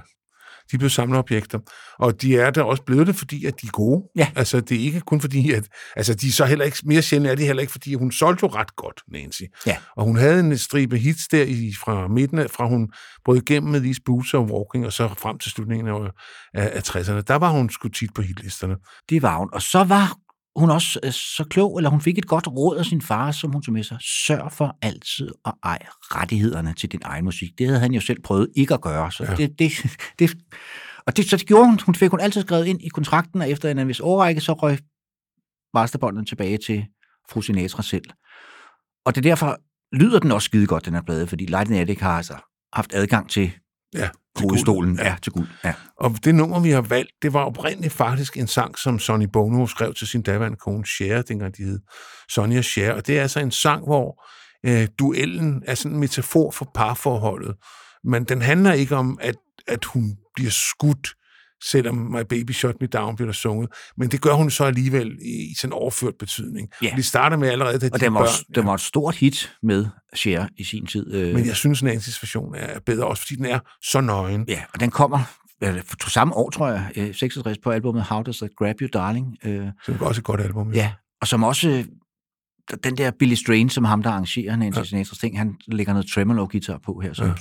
De 0.71 0.77
blev 0.77 0.89
samleobjekter. 0.89 1.59
Og 1.99 2.21
de 2.21 2.37
er 2.37 2.49
der 2.49 2.63
også 2.63 2.83
blevet 2.83 3.07
det, 3.07 3.15
fordi 3.15 3.45
at 3.45 3.61
de 3.61 3.67
er 3.67 3.71
gode. 3.71 4.03
Ja. 4.15 4.27
Altså, 4.35 4.59
det 4.59 4.77
er 4.77 4.81
ikke 4.81 5.01
kun 5.01 5.21
fordi, 5.21 5.51
at... 5.51 5.67
Altså, 5.95 6.13
de 6.13 6.27
er 6.27 6.31
så 6.31 6.45
heller 6.45 6.65
ikke... 6.65 6.77
Mere 6.85 7.01
sjældent 7.01 7.31
er 7.31 7.35
de 7.35 7.45
heller 7.45 7.61
ikke, 7.61 7.71
fordi 7.71 7.93
hun 7.93 8.11
solgte 8.11 8.43
jo 8.43 8.47
ret 8.47 8.75
godt, 8.75 9.01
Nancy. 9.11 9.41
Ja. 9.65 9.77
Og 9.97 10.05
hun 10.05 10.17
havde 10.17 10.39
en 10.39 10.57
stribe 10.57 10.97
hits 10.97 11.27
der 11.27 11.43
i, 11.43 11.73
fra 11.79 12.07
midten 12.07 12.39
af, 12.39 12.49
fra 12.49 12.67
hun 12.67 12.89
brød 13.25 13.37
igennem 13.37 13.71
med 13.71 13.81
These 13.81 14.01
Boots 14.05 14.33
og 14.33 14.51
Walking, 14.51 14.85
og 14.85 14.93
så 14.93 15.07
frem 15.07 15.37
til 15.37 15.51
slutningen 15.51 15.87
af, 15.87 15.99
af, 16.53 16.71
af 16.73 16.89
60'erne. 16.89 17.21
Der 17.21 17.35
var 17.35 17.49
hun 17.49 17.69
sgu 17.69 17.87
tit 17.87 18.13
på 18.15 18.21
hitlisterne. 18.21 18.75
Det 19.09 19.21
var 19.21 19.37
hun. 19.37 19.49
Og 19.53 19.61
så 19.61 19.83
var 19.83 20.17
hun 20.55 20.69
også 20.69 20.99
øh, 21.03 21.11
så 21.11 21.45
klog, 21.49 21.77
eller 21.77 21.89
hun 21.89 22.01
fik 22.01 22.17
et 22.17 22.27
godt 22.27 22.47
råd 22.47 22.77
af 22.77 22.85
sin 22.85 23.01
far, 23.01 23.31
som 23.31 23.51
hun 23.51 23.61
tog 23.61 23.73
med 23.73 23.83
sig. 23.83 23.97
Sørg 24.01 24.51
for 24.51 24.77
altid 24.81 25.29
at 25.45 25.53
eje 25.63 25.87
rettighederne 26.01 26.73
til 26.73 26.91
din 26.91 27.01
egen 27.03 27.25
musik. 27.25 27.49
Det 27.57 27.67
havde 27.67 27.79
han 27.79 27.91
jo 27.93 28.01
selv 28.01 28.21
prøvet 28.21 28.49
ikke 28.55 28.73
at 28.73 28.81
gøre. 28.81 29.11
Så 29.11 29.23
Ja. 29.23 29.35
det, 29.35 29.59
det, 29.59 29.71
det, 30.19 30.37
og 31.07 31.17
det, 31.17 31.29
så 31.29 31.37
det 31.37 31.47
gjorde 31.47 31.65
hun. 31.65 31.79
Hun 31.85 31.95
fik 31.95 32.09
hun 32.09 32.19
altid 32.19 32.41
skrevet 32.41 32.65
ind 32.65 32.81
i 32.81 32.89
kontrakten, 32.89 33.41
og 33.41 33.49
efter 33.49 33.71
en 33.71 33.87
vis 33.87 33.99
årrække, 33.99 34.41
så 34.41 34.53
røg 34.53 34.79
masterbåndet 35.73 36.27
tilbage 36.27 36.57
til 36.57 36.85
fru 37.29 37.41
Sinatra 37.41 37.83
selv. 37.83 38.05
Og 39.05 39.15
det 39.15 39.25
er 39.25 39.29
derfor 39.29 39.57
lyder 39.95 40.19
den 40.19 40.31
også 40.31 40.45
skide 40.45 40.67
godt, 40.67 40.85
den 40.85 40.93
her 40.93 41.01
plade, 41.01 41.27
fordi 41.27 41.45
Light 41.45 41.67
in 41.69 41.73
the 41.73 41.81
Attic 41.81 41.99
har 41.99 42.17
altså 42.17 42.35
haft 42.73 42.93
adgang 42.93 43.29
til 43.29 43.51
Ja, 43.95 44.09
hovedstolen. 44.39 44.97
Ja. 44.97 45.07
Ja, 45.07 45.15
til 45.21 45.31
guld. 45.31 45.47
Ja. 45.63 45.73
Og 45.97 46.15
det 46.23 46.35
nummer, 46.35 46.59
vi 46.59 46.69
har 46.69 46.81
valgt, 46.81 47.11
det 47.21 47.33
var 47.33 47.43
oprindeligt 47.43 47.93
faktisk 47.93 48.37
en 48.37 48.47
sang, 48.47 48.77
som 48.77 48.99
Sonny 48.99 49.25
Bono 49.33 49.67
skrev 49.67 49.93
til 49.93 50.07
sin 50.07 50.21
daværende 50.21 50.57
kone 50.57 50.85
Cher, 50.85 51.21
dengang 51.21 51.57
de 51.57 51.63
hed 51.63 51.79
Sonja 52.29 52.61
Cher. 52.61 52.93
Og 52.93 53.07
det 53.07 53.17
er 53.17 53.21
altså 53.21 53.39
en 53.39 53.51
sang, 53.51 53.83
hvor 53.83 54.23
øh, 54.65 54.87
duellen 54.99 55.63
er 55.67 55.75
sådan 55.75 55.91
en 55.91 55.99
metafor 55.99 56.51
for 56.51 56.71
parforholdet. 56.73 57.55
Men 58.03 58.23
den 58.23 58.41
handler 58.41 58.73
ikke 58.73 58.95
om, 58.95 59.17
at, 59.21 59.35
at 59.67 59.85
hun 59.85 60.17
bliver 60.35 60.51
skudt, 60.51 61.13
selvom 61.63 61.95
My 61.95 62.21
Baby 62.29 62.51
Shot 62.51 62.75
Me 62.81 62.87
Down 62.87 63.15
bliver 63.15 63.27
der 63.27 63.33
sunget. 63.33 63.69
Men 63.97 64.09
det 64.11 64.21
gør 64.21 64.33
hun 64.33 64.49
så 64.51 64.63
alligevel 64.63 65.07
i, 65.21 65.51
i 65.51 65.55
sådan 65.57 65.73
overført 65.73 66.13
betydning. 66.19 66.69
Ja. 66.81 66.93
Det 66.95 67.05
starter 67.05 67.37
med 67.37 67.49
allerede, 67.49 67.79
da 67.79 67.89
Og 67.93 67.99
de 67.99 68.05
den 68.05 68.13
var, 68.13 68.19
børn... 68.19 68.55
den 68.55 68.65
var 68.65 68.73
et 68.73 68.81
stort 68.81 69.15
hit 69.15 69.53
med 69.63 69.85
Cher 70.15 70.47
i 70.57 70.63
sin 70.63 70.85
tid. 70.85 71.13
Øh, 71.13 71.33
Men 71.33 71.45
jeg 71.45 71.55
synes, 71.55 71.83
Nancy's 71.83 72.19
version 72.21 72.55
er 72.55 72.79
bedre, 72.79 73.07
også 73.07 73.23
fordi 73.23 73.35
den 73.35 73.45
er 73.45 73.59
så 73.83 74.01
nøgen. 74.01 74.45
Ja, 74.47 74.61
og 74.73 74.79
den 74.79 74.91
kommer 74.91 75.19
øh, 75.63 75.81
for 76.01 76.09
samme 76.09 76.33
år, 76.33 76.49
tror 76.49 76.67
jeg, 76.69 76.91
øh, 76.95 77.15
66 77.15 77.57
på 77.63 77.71
albumet 77.71 78.03
How 78.03 78.21
Does 78.21 78.37
That 78.37 78.51
Grab 78.57 78.75
You 78.81 78.87
Darling. 78.93 79.37
Øh, 79.43 79.67
er 79.87 79.97
også 79.99 80.21
et 80.21 80.25
godt 80.25 80.41
album. 80.41 80.73
ja, 80.73 80.93
og 81.21 81.27
som 81.27 81.43
også, 81.43 81.69
øh, 81.69 81.85
den 82.83 82.97
der 82.97 83.11
Billy 83.19 83.33
Strain, 83.33 83.69
som 83.69 83.83
ham, 83.83 84.03
der 84.03 84.09
arrangerer 84.09 84.55
Nancy 84.55 84.77
ja. 84.79 84.83
Sinatras 84.83 85.17
ting, 85.17 85.37
han 85.37 85.55
lægger 85.67 85.93
noget 85.93 86.07
tremolo-guitar 86.13 86.79
på 86.85 86.99
her, 87.03 87.13
som, 87.13 87.27
Ja. 87.27 87.33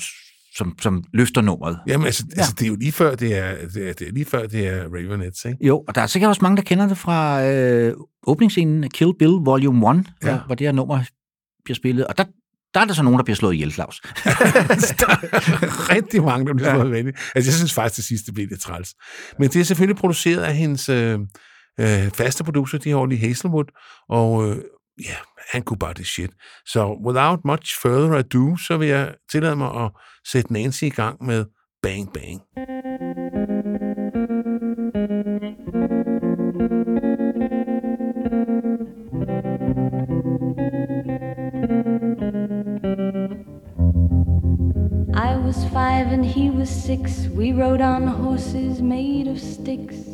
Som, 0.57 0.77
som 0.83 1.05
løfter 1.15 1.41
nummeret. 1.41 1.79
Jamen, 1.87 2.07
altså, 2.07 2.25
ja. 2.37 2.41
Altså, 2.41 2.55
det 2.59 2.65
er 2.65 2.69
jo 2.69 2.77
lige 2.77 2.93
før, 2.93 3.15
det 3.15 3.39
er, 3.39 3.55
det 3.75 3.89
er, 3.89 3.93
det 3.93 4.09
er, 4.09 4.13
lige 4.13 4.25
før, 4.25 4.47
det 4.47 4.69
er 4.69 4.83
Ravenettes, 4.85 5.45
ikke? 5.45 5.67
Jo, 5.67 5.85
og 5.89 5.95
der 5.95 6.01
er 6.01 6.07
sikkert 6.07 6.29
også 6.29 6.43
mange, 6.43 6.57
der 6.57 6.63
kender 6.63 6.89
det 6.89 6.99
fra 6.99 7.45
øh, 7.47 7.95
åbningsscenen 8.27 8.91
Kill 8.91 9.13
Bill 9.19 9.31
Volume 9.33 9.91
1, 9.91 9.97
ja. 10.23 10.29
Hvor, 10.31 10.43
hvor 10.47 10.55
det 10.55 10.67
her 10.67 10.73
nummer 10.73 11.01
bliver 11.65 11.75
spillet. 11.75 12.07
Og 12.07 12.19
der, 12.19 12.25
der 12.75 12.81
er 12.81 12.85
der 12.85 12.95
så 12.95 13.03
nogen, 13.03 13.19
der 13.19 13.25
bliver 13.25 13.37
slået 13.37 13.55
ihjel, 13.55 13.73
Claus. 13.73 14.01
der 15.01 15.07
er 15.09 15.95
rigtig 15.95 16.23
mange, 16.25 16.47
der 16.47 16.55
bliver 16.55 16.69
Ja. 16.75 16.81
slået 16.81 17.05
ja. 17.05 17.11
Altså, 17.35 17.51
jeg 17.51 17.55
synes 17.55 17.73
faktisk, 17.75 17.97
det 17.97 18.05
sidste 18.05 18.33
blev 18.33 18.47
lidt 18.49 18.61
træls. 18.61 18.95
Men 19.39 19.49
det 19.49 19.61
er 19.61 19.65
selvfølgelig 19.65 19.97
produceret 19.97 20.43
af 20.43 20.55
hendes 20.57 20.89
øh, 20.89 21.19
øh, 21.81 22.11
faste 22.11 22.45
producer, 22.45 22.79
de 22.79 22.91
har 22.91 22.97
Holly 22.97 23.19
Hazelwood, 23.19 23.65
og 24.09 24.51
øh, 24.51 24.57
ja, 24.99 25.16
han 25.53 25.62
kunne 25.62 25.78
bare 25.78 25.95
det 25.95 26.07
shit. 26.07 26.30
Så 26.66 26.99
without 27.07 27.45
much 27.45 27.80
further 27.82 28.18
ado, 28.18 28.57
så 28.57 28.76
vil 28.76 28.88
jeg 28.88 29.14
tillade 29.30 29.57
mig 29.57 29.84
at 29.84 29.90
sætte 30.32 30.53
Nancy 30.53 30.84
i 30.84 30.88
gang 30.88 31.24
med 31.24 31.45
Bang 31.82 32.12
Bang. 32.12 32.42
I 45.14 45.36
was 45.36 45.64
five 45.64 46.07
and 46.12 46.24
he 46.24 46.51
was 46.51 46.70
six. 46.70 47.28
We 47.28 47.53
rode 47.53 47.80
on 47.80 48.07
horses 48.07 48.80
made 48.80 49.28
of 49.28 49.38
sticks. 49.38 50.14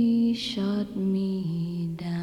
shot 0.33 0.95
me 0.95 1.95
down. 1.99 2.21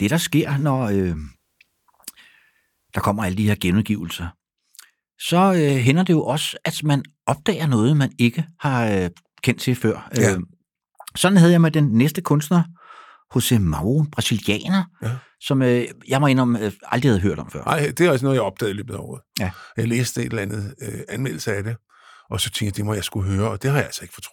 det, 0.00 0.10
der 0.10 0.16
sker, 0.16 0.58
når 0.58 0.82
øh, 0.82 1.16
der 2.94 3.00
kommer 3.00 3.24
alle 3.24 3.38
de 3.38 3.48
her 3.48 3.56
genudgivelser, 3.60 4.26
så 5.18 5.36
øh, 5.36 5.76
hænder 5.76 6.02
det 6.02 6.12
jo 6.12 6.24
også, 6.24 6.56
at 6.64 6.84
man 6.84 7.04
opdager 7.26 7.66
noget, 7.66 7.96
man 7.96 8.12
ikke 8.18 8.44
har 8.60 8.86
øh, 8.86 9.10
kendt 9.42 9.60
til 9.60 9.74
før. 9.74 10.10
Ja. 10.16 10.34
Øh, 10.34 10.40
sådan 11.16 11.38
havde 11.38 11.52
jeg 11.52 11.60
med 11.60 11.70
den 11.70 11.84
næste 11.84 12.20
kunstner, 12.20 12.62
José 13.36 13.58
Mauro, 13.58 14.04
brasilianer, 14.12 14.84
Ja. 15.02 15.10
som 15.40 15.62
øh, 15.62 15.84
jeg 16.08 16.20
må 16.20 16.26
indrømme, 16.26 16.60
øh, 16.60 16.72
aldrig 16.82 17.10
havde 17.10 17.20
hørt 17.20 17.38
om 17.38 17.50
før. 17.50 17.64
Nej, 17.64 17.92
det 17.98 18.00
er 18.00 18.10
også 18.10 18.24
noget, 18.24 18.36
jeg 18.36 18.42
opdagede 18.42 18.74
i 18.74 18.76
løbet 18.76 18.94
af 18.94 18.98
året. 18.98 19.22
Ja. 19.40 19.50
Jeg 19.76 19.88
læste 19.88 20.20
et 20.20 20.26
eller 20.26 20.42
andet 20.42 20.74
øh, 20.82 21.00
anmeldelse 21.08 21.54
af 21.54 21.64
det, 21.64 21.76
og 22.30 22.40
så 22.40 22.46
tænkte 22.50 22.64
jeg, 22.64 22.76
det 22.76 22.84
må 22.84 22.94
jeg 22.94 23.04
skulle 23.04 23.30
høre, 23.30 23.50
og 23.50 23.62
det 23.62 23.70
har 23.70 23.76
jeg 23.78 23.86
altså 23.86 24.02
ikke 24.02 24.14
fortrudt. 24.14 24.32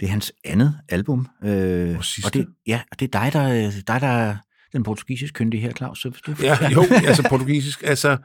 Det 0.00 0.06
er 0.06 0.10
hans 0.10 0.32
andet 0.44 0.80
album. 0.88 1.28
Øh, 1.44 1.96
Og 1.98 2.04
sidste. 2.04 2.26
og 2.28 2.34
det, 2.34 2.46
ja, 2.66 2.80
og 2.92 3.00
det 3.00 3.14
er 3.14 3.20
dig, 3.20 3.32
der, 3.32 3.48
øh, 3.66 3.72
dig, 3.86 4.00
der 4.00 4.06
er 4.06 4.36
den 4.72 4.82
portugisiske 4.82 5.34
kyndige 5.34 5.60
her, 5.60 5.72
Claus. 5.72 6.00
Så 6.02 6.08
hvis 6.10 6.20
du, 6.22 6.34
Ja, 6.42 6.68
jo, 6.70 6.84
altså 7.06 7.26
portugisisk. 7.28 7.82
Altså, 7.86 8.16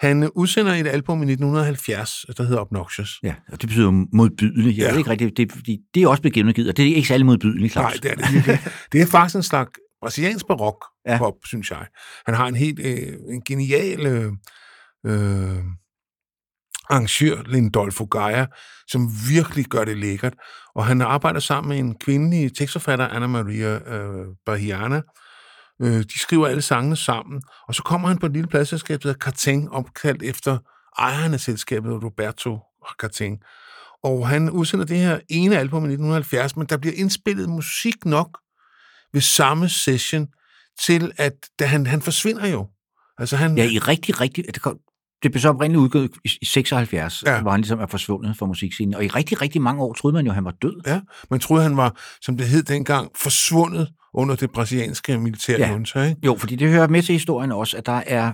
han 0.00 0.30
udsender 0.34 0.72
et 0.74 0.86
album 0.86 1.18
i 1.22 1.26
1970, 1.32 2.10
der 2.36 2.42
hedder 2.44 2.60
Obnoxious. 2.60 3.18
Ja, 3.22 3.34
og 3.52 3.60
det 3.62 3.68
betyder 3.68 3.90
modbydelig. 4.16 4.78
Jeg 4.78 4.84
Ja. 4.86 4.90
ved 4.90 4.98
ikke 4.98 5.10
rigtigt, 5.10 5.36
det, 5.36 5.52
fordi 5.52 5.78
det 5.94 6.02
er 6.02 6.08
også 6.08 6.22
blevet 6.22 6.34
genudgivet, 6.34 6.68
og 6.68 6.76
det 6.76 6.88
er 6.90 6.94
ikke 6.96 7.08
særlig 7.08 7.26
modbydeligt, 7.26 7.72
Claus. 7.72 7.84
Nej, 7.84 7.98
det 8.02 8.10
er 8.10 8.14
det 8.14 8.34
virkelig. 8.34 8.58
Det 8.92 9.02
er 9.02 9.06
faktisk 9.06 9.36
en 9.36 9.42
slags 9.42 9.70
brasiliansk 10.02 10.46
barok 10.46 10.84
Ja. 11.08 11.18
pop, 11.18 11.34
synes 11.46 11.70
jeg. 11.70 11.86
Han 12.26 12.34
har 12.34 12.46
en 12.46 12.56
helt 12.56 12.78
øh, 12.80 13.12
en 13.30 13.42
genial 13.48 14.06
øh, 14.06 14.32
øh, 15.06 15.58
arrangør, 16.90 17.42
Lindolfo 17.46 18.04
Gaia, 18.04 18.46
som 18.88 19.08
virkelig 19.28 19.64
gør 19.66 19.84
det 19.84 19.96
lækkert. 19.96 20.34
Og 20.74 20.86
han 20.86 21.00
arbejder 21.02 21.40
sammen 21.40 21.68
med 21.68 21.78
en 21.78 21.94
kvindelig 21.98 22.56
tekstforfatter, 22.56 23.08
Anna 23.08 23.26
Maria 23.26 23.94
øh, 23.94 24.26
Bahiana. 24.46 25.00
Øh, 25.82 26.02
de 26.02 26.18
skriver 26.18 26.46
alle 26.46 26.62
sangene 26.62 26.96
sammen, 26.96 27.42
og 27.68 27.74
så 27.74 27.82
kommer 27.82 28.08
han 28.08 28.18
på 28.18 28.26
et 28.26 28.32
lille 28.32 28.48
pladselskab, 28.48 29.02
der 29.02 29.08
hedder 29.08 29.18
Carteng, 29.18 29.72
opkaldt 29.72 30.22
efter 30.22 30.58
ejeren 30.98 31.34
af 31.34 31.40
selskabet, 31.40 32.04
Roberto 32.04 32.58
Carteng. 33.00 33.38
Og 34.04 34.28
han 34.28 34.50
udsender 34.50 34.86
det 34.86 34.96
her 34.98 35.20
ene 35.28 35.58
album 35.58 35.82
i 35.82 35.86
1970, 35.86 36.56
men 36.56 36.66
der 36.66 36.76
bliver 36.76 36.94
indspillet 36.96 37.48
musik 37.48 38.04
nok 38.04 38.38
ved 39.12 39.20
samme 39.20 39.68
session 39.68 40.26
til, 40.86 41.12
at 41.16 41.32
da 41.58 41.66
han, 41.66 41.86
han 41.86 42.02
forsvinder 42.02 42.46
jo. 42.46 42.68
Altså 43.18 43.36
han, 43.36 43.58
Ja, 43.58 43.64
i 43.64 43.78
rigtig, 43.78 44.20
rigtig... 44.20 44.44
Det, 44.46 44.62
kom, 44.62 44.78
det 45.22 45.32
blev 45.32 45.40
så 45.40 45.48
oprindeligt 45.48 45.80
udgivet 45.82 46.10
i, 46.24 46.38
i 46.42 46.44
76, 46.44 47.22
Ja. 47.26 47.32
ja. 47.34 47.40
hvor 47.42 47.50
han 47.50 47.60
ligesom 47.60 47.80
er 47.80 47.86
forsvundet 47.86 48.36
fra 48.38 48.46
musikscenen. 48.46 48.94
Og 48.94 49.04
i 49.04 49.08
rigtig, 49.08 49.42
rigtig 49.42 49.62
mange 49.62 49.82
år 49.82 49.92
troede 49.94 50.14
man 50.14 50.24
jo, 50.24 50.30
at 50.30 50.34
han 50.34 50.44
var 50.44 50.54
død. 50.62 50.80
Ja, 50.86 51.00
man 51.30 51.40
troede, 51.40 51.62
han 51.62 51.76
var, 51.76 51.96
som 52.22 52.36
det 52.36 52.46
hed 52.48 52.62
dengang, 52.62 53.10
forsvundet 53.22 53.88
under 54.14 54.36
det 54.36 54.50
brasilianske 54.50 55.18
militære 55.18 55.58
Ja. 55.58 55.72
junta, 55.72 56.02
ikke? 56.02 56.20
Jo, 56.24 56.36
fordi 56.40 56.56
det 56.56 56.70
hører 56.70 56.88
med 56.88 57.02
til 57.02 57.12
historien 57.12 57.52
også, 57.52 57.76
at 57.76 57.86
der 57.86 58.02
er 58.06 58.32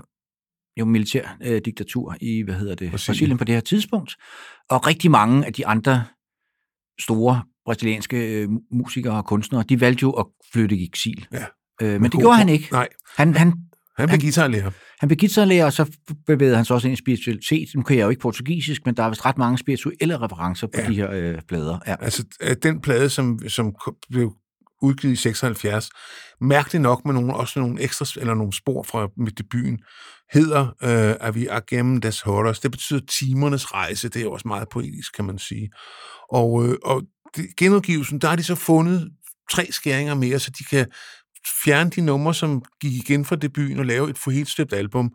jo 0.80 0.84
militær 0.84 1.36
øh, 1.42 1.60
diktatur 1.64 2.16
i, 2.20 2.42
hvad 2.42 2.54
hedder 2.54 2.74
det, 2.74 2.90
Brasilien. 2.90 3.14
Brasilien. 3.14 3.38
På 3.38 3.44
det 3.44 3.54
her 3.54 3.60
tidspunkt. 3.60 4.16
Og 4.70 4.86
rigtig 4.86 5.10
mange 5.10 5.46
af 5.46 5.52
de 5.52 5.66
andre 5.66 6.04
store 7.00 7.42
brasilianske 7.64 8.16
øh, 8.42 8.48
musikere 8.72 9.16
og 9.16 9.24
kunstnere, 9.26 9.62
de 9.68 9.80
valgte 9.80 10.02
jo 10.02 10.10
at 10.10 10.26
flytte 10.52 10.76
i 10.76 10.84
eksil. 10.84 11.26
Ja. 11.32 11.44
Øh, 11.82 12.00
men 12.00 12.10
det 12.10 12.20
gjorde 12.20 12.36
han 12.36 12.48
ikke. 12.48 12.68
Nej, 12.72 12.88
Han, 13.16 13.34
han, 13.34 13.52
han 13.98 14.08
blev 14.08 14.20
guitarlærer. 14.20 14.70
han 15.00 15.08
blev 15.08 15.16
guitarlærer, 15.18 15.64
og 15.64 15.72
så 15.72 15.90
bevægede 16.26 16.56
han 16.56 16.64
sig 16.64 16.74
også 16.74 16.88
ind 16.88 16.92
i 16.92 16.96
spiritualitet. 17.02 17.68
Nu 17.74 17.82
kan 17.82 17.96
jeg 17.96 18.04
jo 18.04 18.08
ikke 18.08 18.20
portugisisk, 18.20 18.86
men 18.86 18.96
der 18.96 19.02
er 19.02 19.08
vist 19.08 19.24
ret 19.26 19.38
mange 19.38 19.58
spirituelle 19.58 20.16
referencer 20.20 20.66
på 20.66 20.80
Ja. 20.80 20.88
de 20.88 20.94
her 20.94 21.10
øh, 21.12 21.38
plader. 21.48 21.78
Ja. 21.86 21.96
Altså, 22.00 22.24
øh, 22.42 22.56
den 22.62 22.80
plade, 22.80 23.08
som, 23.10 23.38
som 23.48 23.74
blev 24.10 24.32
udgivet 24.82 25.12
i 25.12 25.16
76, 25.16 25.90
mærkeligt 26.40 26.82
nok 26.82 27.04
med 27.04 27.14
nogle, 27.14 27.34
også 27.34 27.60
nogle 27.60 27.82
ekstra, 27.82 28.06
eller 28.20 28.34
nogle 28.34 28.52
spor 28.52 28.82
fra 28.82 29.08
med 29.16 29.32
debuten, 29.32 29.78
hedder 30.32 30.66
øh, 30.82 31.16
at 31.20 31.34
vi 31.34 31.46
er 31.46 31.60
gennem 31.66 32.00
des 32.00 32.20
horrors. 32.20 32.60
Det 32.60 32.70
betyder 32.70 33.00
timernes 33.20 33.74
rejse. 33.74 34.08
Det 34.08 34.22
er 34.22 34.28
også 34.28 34.48
meget 34.48 34.68
poetisk, 34.68 35.14
kan 35.14 35.24
man 35.24 35.38
sige. 35.38 35.70
Og, 36.30 36.66
øh, 36.66 36.76
og 36.84 37.02
det, 37.36 37.46
genudgivelsen, 37.56 38.18
der 38.18 38.28
har 38.28 38.36
de 38.36 38.42
så 38.42 38.54
fundet 38.54 39.10
tre 39.50 39.66
skæringer 39.70 40.14
mere, 40.14 40.38
så 40.38 40.50
de 40.58 40.64
kan 40.64 40.86
fjerne 41.64 41.90
de 41.90 42.00
numre, 42.00 42.34
som 42.34 42.62
gik 42.80 42.92
igen 42.92 43.24
fra 43.24 43.36
debuten 43.36 43.78
og 43.78 43.86
lave 43.86 44.10
et 44.10 44.18
for 44.18 44.30
helt 44.30 44.48
støbt 44.48 44.72
album. 44.72 45.10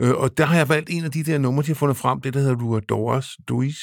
Øh, 0.00 0.14
og 0.14 0.38
der 0.38 0.44
har 0.44 0.56
jeg 0.56 0.68
valgt 0.68 0.90
en 0.90 1.04
af 1.04 1.10
de 1.10 1.24
der 1.24 1.38
numre, 1.38 1.62
de 1.62 1.66
har 1.66 1.74
fundet 1.74 1.96
frem, 1.96 2.20
det 2.20 2.34
der 2.34 2.40
hedder 2.40 2.64
Ruadores 2.64 3.28
Duis. 3.48 3.78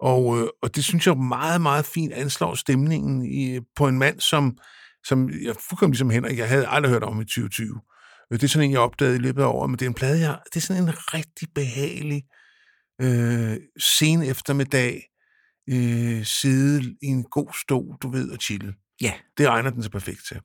Og, 0.00 0.38
øh, 0.38 0.48
og 0.62 0.76
det 0.76 0.84
synes 0.84 1.06
jeg 1.06 1.16
meget, 1.16 1.60
meget 1.60 1.84
fint 1.84 2.12
anslår 2.12 2.54
stemningen 2.54 3.24
i, 3.24 3.60
på 3.76 3.88
en 3.88 3.98
mand, 3.98 4.20
som, 4.20 4.58
som 5.04 5.30
jeg 5.30 5.54
fuldkommen 5.68 5.92
ligesom 5.92 6.10
Henrik, 6.10 6.38
jeg 6.38 6.48
havde 6.48 6.66
aldrig 6.68 6.92
hørt 6.92 7.02
om 7.02 7.20
i 7.20 7.24
2020. 7.24 7.80
Øh, 8.32 8.38
Det 8.38 8.44
er 8.44 8.48
sådan 8.48 8.68
en, 8.68 8.72
jeg 8.72 8.80
opdagede 8.80 9.16
i 9.16 9.18
løbet 9.18 9.42
af 9.42 9.46
året, 9.46 9.70
men 9.70 9.78
det 9.78 9.84
er 9.84 9.88
en 9.88 9.94
plade, 9.94 10.20
jeg, 10.20 10.38
det 10.44 10.56
er 10.56 10.60
sådan 10.60 10.82
en 10.82 10.90
rigtig 11.14 11.48
behagelig 11.54 12.22
øh, 13.00 13.56
sen 13.78 14.22
eftermiddag, 14.22 15.02
øh, 15.70 16.24
sidde 16.24 16.96
i 17.02 17.06
en 17.06 17.24
god 17.24 17.48
stol, 17.60 17.96
du 18.02 18.10
ved, 18.10 18.30
og 18.30 18.38
chille. 18.40 18.74
Ja. 19.00 19.12
Det 19.38 19.46
egner 19.46 19.70
den 19.70 19.82
sig 19.82 19.92
perfekt 19.92 20.20
til. 20.28 20.40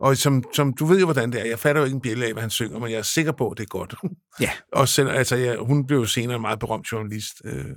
Og 0.00 0.16
som, 0.16 0.44
som 0.54 0.72
du 0.72 0.86
ved 0.86 0.98
jo, 0.98 1.04
hvordan 1.06 1.32
det 1.32 1.40
er. 1.40 1.44
Jeg 1.44 1.58
fatter 1.58 1.80
jo 1.80 1.84
ikke 1.84 1.94
en 1.94 2.00
bjælle 2.00 2.26
af, 2.26 2.32
hvad 2.32 2.42
han 2.42 2.50
synger, 2.50 2.78
men 2.78 2.90
jeg 2.90 2.98
er 2.98 3.02
sikker 3.02 3.32
på, 3.32 3.50
at 3.50 3.58
det 3.58 3.62
er 3.64 3.68
godt. 3.68 3.94
Ja. 4.40 4.50
Og 4.80 4.88
selv, 4.88 5.08
altså, 5.08 5.36
jeg, 5.36 5.56
hun 5.58 5.86
blev 5.86 5.98
jo 5.98 6.06
senere 6.06 6.36
en 6.36 6.40
meget 6.40 6.58
berømt 6.58 6.92
journalist. 6.92 7.34
Øh, 7.44 7.76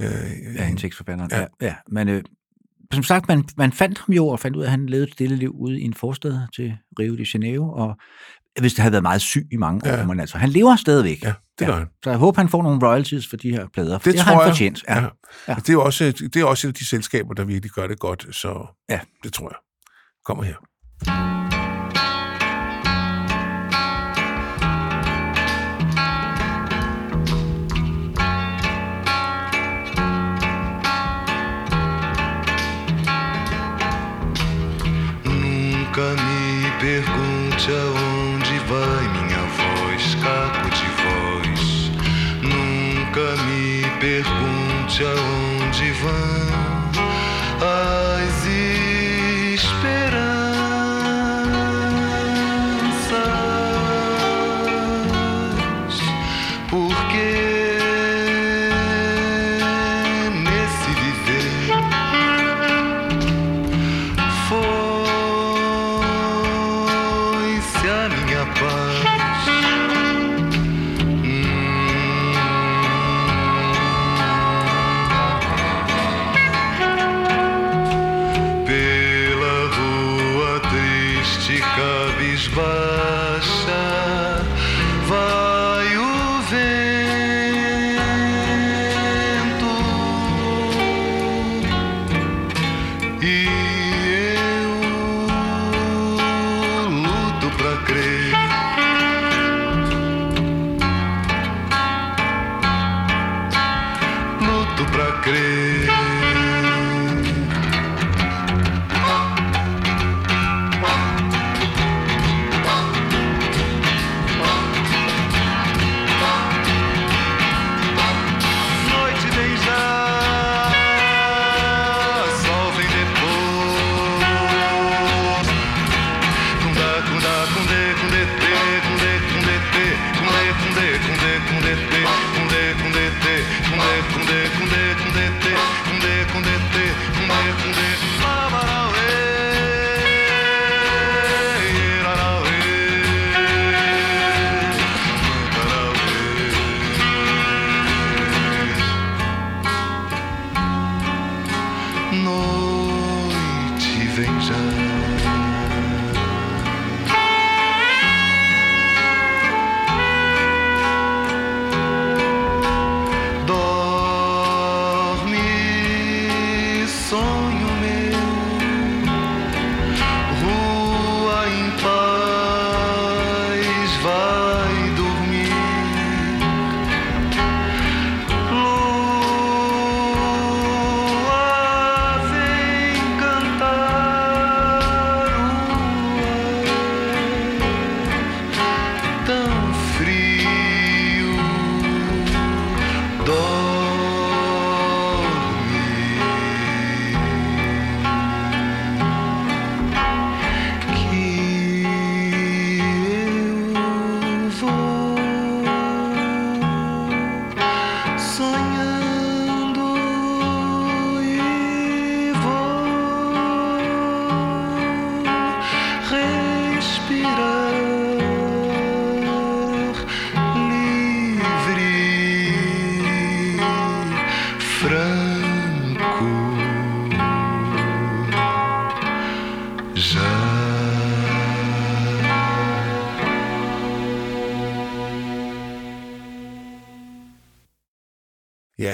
øh, 0.00 0.06
Ja, 0.56 0.68
en 0.68 0.76
tekstforfatter. 0.76 1.28
Ja. 1.30 1.38
Ja. 1.40 1.46
ja, 1.60 1.66
ja. 1.66 1.74
Men 1.90 2.08
øh, 2.08 2.22
som 2.92 3.02
sagt, 3.02 3.28
man, 3.28 3.44
man 3.56 3.72
fandt 3.72 3.98
ham 3.98 4.12
jo 4.14 4.26
og 4.28 4.40
fandt 4.40 4.56
ud 4.56 4.62
af, 4.62 4.66
at 4.66 4.70
han 4.70 4.86
levede 4.86 5.06
et 5.06 5.12
stille 5.12 5.36
liv 5.36 5.50
ude 5.54 5.80
i 5.80 5.82
en 5.84 5.94
forstad 5.94 6.38
til 6.56 6.74
Rio 6.98 7.16
de 7.16 7.26
Janeiro, 7.34 7.72
og 7.72 7.96
hvis 8.60 8.74
det 8.74 8.82
havde 8.82 8.92
været 8.92 9.02
meget 9.02 9.20
syg 9.20 9.46
i 9.52 9.56
mange 9.56 9.88
Ja. 9.88 10.02
år, 10.02 10.06
men 10.06 10.20
altså, 10.20 10.38
han 10.38 10.48
lever 10.48 10.76
stadigvæk. 10.76 11.22
Ja, 11.24 11.32
det 11.58 11.66
gør 11.66 11.74
han. 11.76 11.86
Så 12.04 12.10
jeg 12.10 12.18
håber, 12.18 12.40
han 12.40 12.48
får 12.48 12.62
nogle 12.62 12.86
royalties 12.88 13.28
for 13.28 13.36
de 13.36 13.50
her 13.50 13.66
plader, 13.74 13.98
for 13.98 14.04
Det, 14.10 14.12
det, 14.12 14.20
tror 14.20 14.24
har 14.24 14.32
han 14.34 14.40
jeg. 14.46 14.50
fortjent. 14.54 14.84
Ja. 14.88 14.94
Ja. 14.94 15.00
Ja. 15.02 15.08
Ja. 15.48 15.54
Det, 15.54 15.68
er 15.68 15.72
jo 15.72 15.84
også, 15.84 16.04
det 16.34 16.36
er 16.36 16.44
også 16.44 16.70
de 16.70 16.86
selskaber, 16.86 17.34
der 17.34 17.44
virkelig 17.44 17.70
gør 17.70 17.86
det 17.86 17.98
godt, 17.98 18.26
så 18.30 18.66
Ja. 18.90 19.00
det 19.22 19.32
tror 19.32 19.48
jeg. 19.48 19.56
Kommer 20.24 20.44
her. 20.44 21.51
Pergunte 36.82 37.70
aonde 37.70 38.58
vai 38.66 39.08
minha 39.12 39.38
voz, 39.38 40.16
caco 40.16 40.68
de 40.68 40.88
voz. 41.00 41.92
Nunca 42.42 43.26
me 43.44 43.86
pergunte 44.00 45.04
aonde 45.04 45.31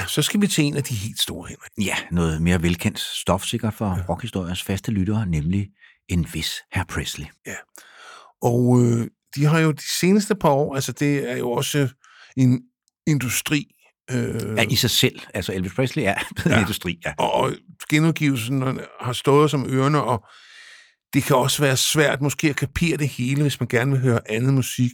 så 0.09 0.23
skal 0.23 0.41
vi 0.41 0.47
til 0.47 0.65
en 0.65 0.77
af 0.77 0.85
de 0.85 0.95
helt 0.95 1.21
store, 1.21 1.49
Henrik. 1.49 1.89
Ja, 1.89 1.97
noget 2.11 2.43
mere 2.43 2.63
velkendt 2.63 2.99
stof 2.99 3.45
sikkert 3.45 3.75
for 3.75 3.87
ja. 3.87 4.03
rockhistoriens 4.09 4.63
faste 4.63 4.93
lyttere, 4.93 5.27
nemlig 5.27 5.69
en 6.09 6.27
vis 6.33 6.55
herr 6.73 6.85
Presley. 6.85 7.27
Og 8.43 8.83
øh, 8.83 9.07
de 9.35 9.45
har 9.45 9.59
jo 9.59 9.71
de 9.71 9.99
seneste 9.99 10.35
par 10.35 10.51
år, 10.51 10.75
altså 10.75 10.93
det 10.93 11.31
er 11.31 11.37
jo 11.37 11.51
også 11.51 11.89
en 12.37 12.63
industri. 13.07 13.67
Øh, 14.11 14.57
Ja, 14.57 14.65
i 14.71 14.77
sig 14.77 14.91
selv. 14.91 15.21
Altså 15.35 15.53
Elvis 15.53 15.73
Presley 15.75 16.03
er 16.03 16.15
blevet 16.37 16.57
en 16.57 16.61
industri, 16.61 16.99
ja. 17.05 17.13
og 17.19 17.53
genudgivelsen 17.91 18.81
har 19.01 19.13
stået 19.13 19.51
som 19.51 19.67
ørerne, 19.71 20.03
og 20.03 20.25
det 21.13 21.23
kan 21.25 21.37
også 21.37 21.63
være 21.63 21.77
svært 21.77 22.21
måske 22.21 22.49
at 22.51 22.57
kapere 22.57 22.97
det 22.97 23.09
hele, 23.09 23.43
hvis 23.43 23.61
man 23.61 23.69
gerne 23.69 23.91
vil 23.91 24.01
høre 24.01 24.21
andet 24.31 24.55
musik. 24.55 24.91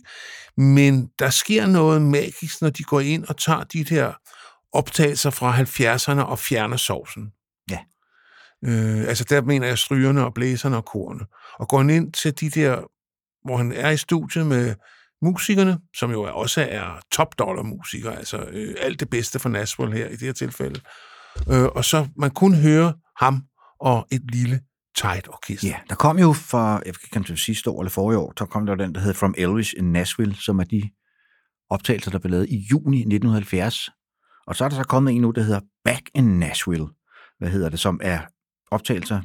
Men 0.57 1.09
der 1.19 1.31
sker 1.31 1.67
noget 1.67 2.03
magisk, 2.03 2.61
når 2.61 2.71
de 2.71 2.83
går 2.83 3.01
ind 3.01 3.25
og 3.25 3.37
tager 3.37 3.65
de 3.65 3.85
der 3.85 4.13
optagelser 4.75 5.31
fra 5.31 5.57
70'erne 5.61 6.21
og 6.21 6.39
fjerner 6.39 6.77
sovsen. 6.77 7.33
Ja. 7.71 7.79
Øh, 8.65 9.09
altså 9.09 9.25
der 9.25 9.43
mener 9.43 9.67
jeg 9.67 9.79
strygerne 9.79 10.25
og 10.25 10.35
blæserne 10.35 10.77
og 10.77 10.85
korene. 10.85 11.25
Og 11.59 11.69
går 11.69 11.83
ind 11.83 12.13
til 12.13 12.41
de 12.41 12.51
der, 12.51 12.83
hvor 13.47 13.57
han 13.57 13.73
er 13.73 13.91
i 13.91 13.97
studiet 13.97 14.47
med 14.47 14.75
musikerne, 15.23 15.79
som 15.97 16.11
jo 16.11 16.23
også 16.23 16.67
er 16.71 17.01
top 17.13 17.39
dollar 17.39 17.63
musikere, 17.63 18.17
altså 18.17 18.39
øh, 18.51 18.75
alt 18.81 19.01
det 19.01 19.11
bedste 19.11 19.39
for 19.39 19.49
Nashville 19.49 19.97
her 19.97 20.09
i 20.09 20.13
det 20.13 20.21
her 20.21 20.33
tilfælde. 20.33 20.81
Øh, 21.51 21.65
og 21.65 21.85
så 21.85 22.09
man 22.17 22.31
kun 22.31 22.55
høre 22.55 22.95
ham 23.19 23.43
og 23.81 24.07
et 24.13 24.31
lille 24.31 24.61
tight 24.97 25.29
orkester. 25.29 25.69
Ja, 25.69 25.77
der 25.89 25.95
kom 25.95 26.19
jo 26.19 26.33
for, 26.33 26.83
jeg 26.87 26.95
kan 27.13 27.25
ikke 27.29 27.37
sidste 27.37 27.71
år 27.71 27.81
eller 27.81 27.91
forrige 27.91 28.19
år, 28.19 28.33
der 28.33 28.47
kom 28.47 28.67
der 28.67 28.75
den, 28.75 28.95
der 28.95 29.01
hed 29.01 29.15
From 29.15 29.35
Elvis 29.39 29.73
in 29.73 29.93
Nashville, 29.93 30.35
som 30.35 30.59
er 30.59 30.65
de 30.65 30.91
optagelser, 31.71 32.11
der 32.11 32.19
blev 32.19 32.31
lavet 32.31 32.49
i 32.49 32.67
juni 32.71 32.99
1970. 32.99 33.91
Og 34.47 34.57
så 34.57 34.65
er 34.65 34.69
der 34.69 34.77
så 34.77 34.85
kommet 34.85 35.15
en 35.15 35.21
nu, 35.21 35.31
der 35.31 35.43
hedder 35.43 35.61
Back 35.85 36.11
in 36.15 36.39
Nashville, 36.39 36.87
hvad 37.39 37.49
hedder 37.49 37.69
det, 37.69 37.81
som 37.81 38.01
er 38.03 38.21
optagelser 38.71 39.21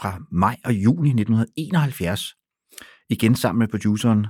fra 0.00 0.18
maj 0.32 0.56
og 0.64 0.72
juni 0.72 1.08
1971. 1.08 2.34
Igen 3.10 3.36
sammen 3.36 3.58
med 3.58 3.68
produceren 3.68 4.26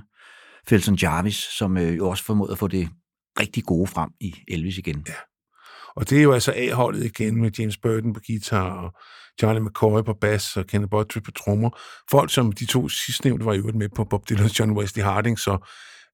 Felson 0.67 0.97
Jarvis, 1.01 1.35
som 1.35 1.77
øh, 1.77 1.97
jo 1.97 2.09
også 2.09 2.23
formåede 2.23 2.51
at 2.51 2.57
få 2.57 2.67
det 2.67 2.89
rigtig 3.39 3.63
gode 3.63 3.87
frem 3.87 4.09
i 4.19 4.35
Elvis 4.47 4.77
igen. 4.77 5.05
Ja. 5.07 5.13
Og 5.95 6.09
det 6.09 6.17
er 6.17 6.23
jo 6.23 6.31
altså 6.31 6.53
A-holdet 6.55 7.05
igen 7.05 7.41
med 7.41 7.51
James 7.59 7.77
Burton 7.77 8.13
på 8.13 8.19
guitar 8.27 8.69
og 8.69 8.93
Charlie 9.39 9.63
McCoy 9.63 10.01
på 10.01 10.13
bas 10.13 10.57
og 10.57 10.67
Kenneth 10.67 10.89
Buttrey 10.89 11.21
på 11.23 11.31
trommer. 11.31 11.69
Folk 12.11 12.33
som 12.33 12.51
de 12.51 12.65
to 12.65 12.89
sidstnævnte 12.89 13.45
var 13.45 13.53
jo 13.53 13.71
med 13.73 13.89
på 13.95 14.03
Bob 14.03 14.31
Dylan's 14.31 14.59
John 14.59 14.71
Wesley 14.71 15.03
Harding, 15.03 15.39
så 15.39 15.67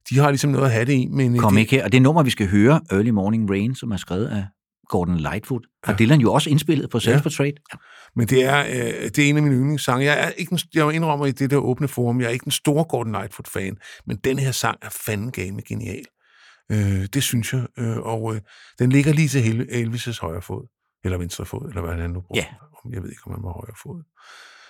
de 0.10 0.18
har 0.18 0.30
ligesom 0.30 0.50
noget 0.52 0.66
at 0.66 0.72
have 0.72 0.86
det 0.86 0.94
i. 0.94 1.08
Men 1.12 1.36
øh, 1.36 1.40
Kom 1.40 1.54
det, 1.54 1.62
ikke 1.62 1.76
her. 1.76 1.84
Og 1.84 1.92
det 1.92 2.02
nummer, 2.02 2.24
vi 2.24 2.30
skal 2.30 2.48
høre, 2.48 2.82
Early 2.92 3.10
Morning 3.10 3.50
Rain, 3.50 3.76
som 3.76 3.92
er 3.92 3.98
skrevet 3.98 4.28
af 4.28 4.46
Gordon 4.90 5.18
Lightfoot, 5.18 5.62
har 5.84 5.98
Dylan 5.98 6.22
jo 6.22 6.34
også 6.34 6.50
indspillet 6.50 6.90
på 6.90 6.98
Self-Portrait. 6.98 7.54
Ja. 7.74 7.78
Men 8.16 8.28
det 8.28 8.44
er, 8.44 8.60
øh, 8.60 9.10
det 9.10 9.20
er 9.20 9.30
en 9.30 9.38
af 9.38 9.44
mine 9.44 9.56
yndlingssange. 9.56 10.06
Jeg 10.06 10.24
er 10.24 10.30
ikke 10.30 10.50
den, 10.50 10.60
jeg 10.74 10.94
indrømmer 10.94 11.26
i 11.26 11.32
det 11.32 11.50
der 11.50 11.58
åbne 11.58 11.88
forum, 11.88 12.22
jeg 12.22 12.28
er 12.28 12.32
ikke 12.32 12.44
den 12.44 12.52
store 12.52 12.84
Gordon 12.84 13.12
Lightfoot-fan, 13.12 13.78
men 14.08 14.18
den 14.18 14.40
her 14.40 14.52
sang 14.52 14.78
er 14.82 14.90
fanden 15.06 15.32
game 15.32 15.62
genial. 15.68 16.06
Øh, 16.72 17.06
det 17.14 17.24
synes 17.24 17.54
jeg, 17.54 17.66
øh, 17.78 17.98
og 17.98 18.36
øh, 18.36 18.42
den 18.80 18.92
ligger 18.92 19.14
lige 19.14 19.28
til 19.28 19.68
Elvis' 19.72 20.22
højre 20.22 20.42
fod, 20.42 20.68
eller 21.04 21.18
venstre 21.18 21.46
fod, 21.46 21.70
eller 21.70 21.82
hvad 21.82 21.94
han 21.94 22.10
nu 22.10 22.22
bruger. 22.22 22.42
Ja. 22.42 22.46
Jeg 22.94 23.04
ved 23.04 23.10
ikke, 23.10 23.22
om 23.26 23.32
han 23.32 23.44
var 23.44 23.52
højre 23.52 23.76
fod. 23.84 24.04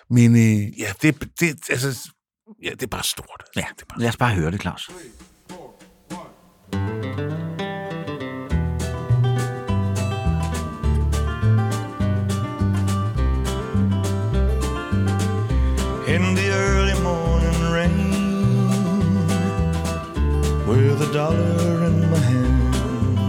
Men 0.10 0.32
øh, 0.36 0.80
ja, 0.80 0.90
det, 1.02 1.40
det, 1.40 1.70
altså, 1.70 2.12
ja, 2.64 2.72
det 2.72 2.84
er 2.84 2.88
bare 2.88 3.04
stort. 3.04 3.44
ja. 3.56 3.66
Lad 3.98 4.10
os 4.10 4.18
bare 4.18 4.36
høre 4.36 4.52
det, 4.52 4.62
Claus. 4.62 4.90
in 16.08 16.24
the 16.36 16.48
early 16.50 16.98
morning 17.02 17.60
rain 17.76 18.12
with 20.66 21.02
a 21.02 21.14
dollar 21.14 21.84
in 21.90 22.10
my 22.10 22.18
hand 22.18 23.20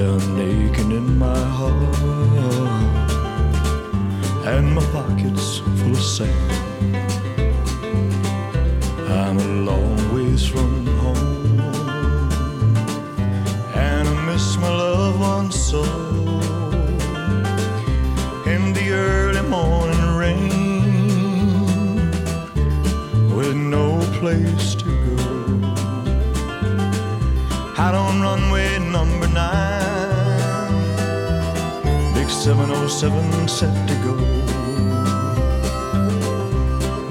and 0.00 0.40
aching 0.40 0.90
in 0.90 1.18
my 1.18 1.38
heart 1.38 1.96
and 4.54 4.74
my 4.74 4.84
pockets 4.92 5.58
full 5.78 5.92
of 5.92 6.02
sand 6.02 6.55
707 32.46 33.48
set 33.48 33.74
to 33.88 33.94
go. 34.04 34.14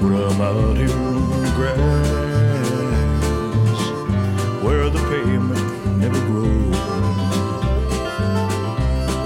But 0.00 0.12
I'm 0.30 0.40
out 0.40 0.78
here 0.78 0.90
on 0.90 1.28
the 1.42 1.50
grass 1.54 1.76
where 4.64 4.88
the 4.88 4.98
pavement 5.10 5.68
never 5.98 6.20
grows, 6.20 6.78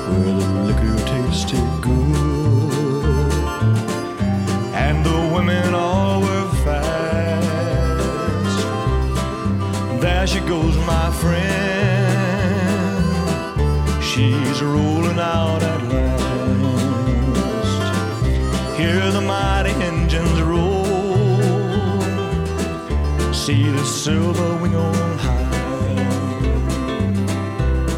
where 0.08 0.34
the 0.34 0.46
liquor 0.66 0.98
tasted 1.06 1.68
good, 1.80 3.32
and 4.74 5.06
the 5.06 5.18
women 5.32 5.74
all 5.74 6.22
were 6.22 6.50
fast. 6.64 8.58
There 10.00 10.26
she 10.26 10.40
goes, 10.40 10.76
my 10.78 11.12
friend. 11.12 11.79
She's 14.20 14.60
rolling 14.60 15.18
out 15.18 15.62
at 15.62 15.82
last. 15.88 16.20
Hear 18.76 19.10
the 19.12 19.22
mighty 19.22 19.70
engines 19.82 20.42
roll. 20.42 20.84
See 23.32 23.70
the 23.70 23.82
silver 23.82 24.56
wing 24.60 24.76
on 24.76 25.18
high. 25.24 25.96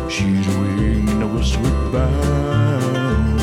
She's 0.09 0.47
winging 0.59 1.35
westward 1.35 1.91
bound. 1.91 3.41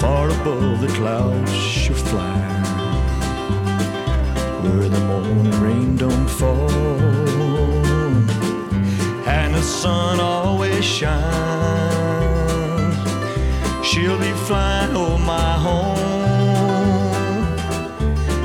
Far 0.00 0.30
above 0.30 0.80
the 0.80 0.88
clouds 0.88 1.52
she'll 1.54 1.94
fly. 1.94 2.40
Where 4.62 4.88
the 4.88 5.00
morning 5.06 5.60
rain 5.60 5.96
don't 5.96 6.28
fall 6.28 7.87
the 9.58 9.64
sun 9.64 10.20
always 10.20 10.84
shines. 10.84 11.18
She'll 13.84 14.18
be 14.18 14.30
flying 14.46 14.94
over 14.94 15.18
my 15.18 15.52
home 15.66 15.98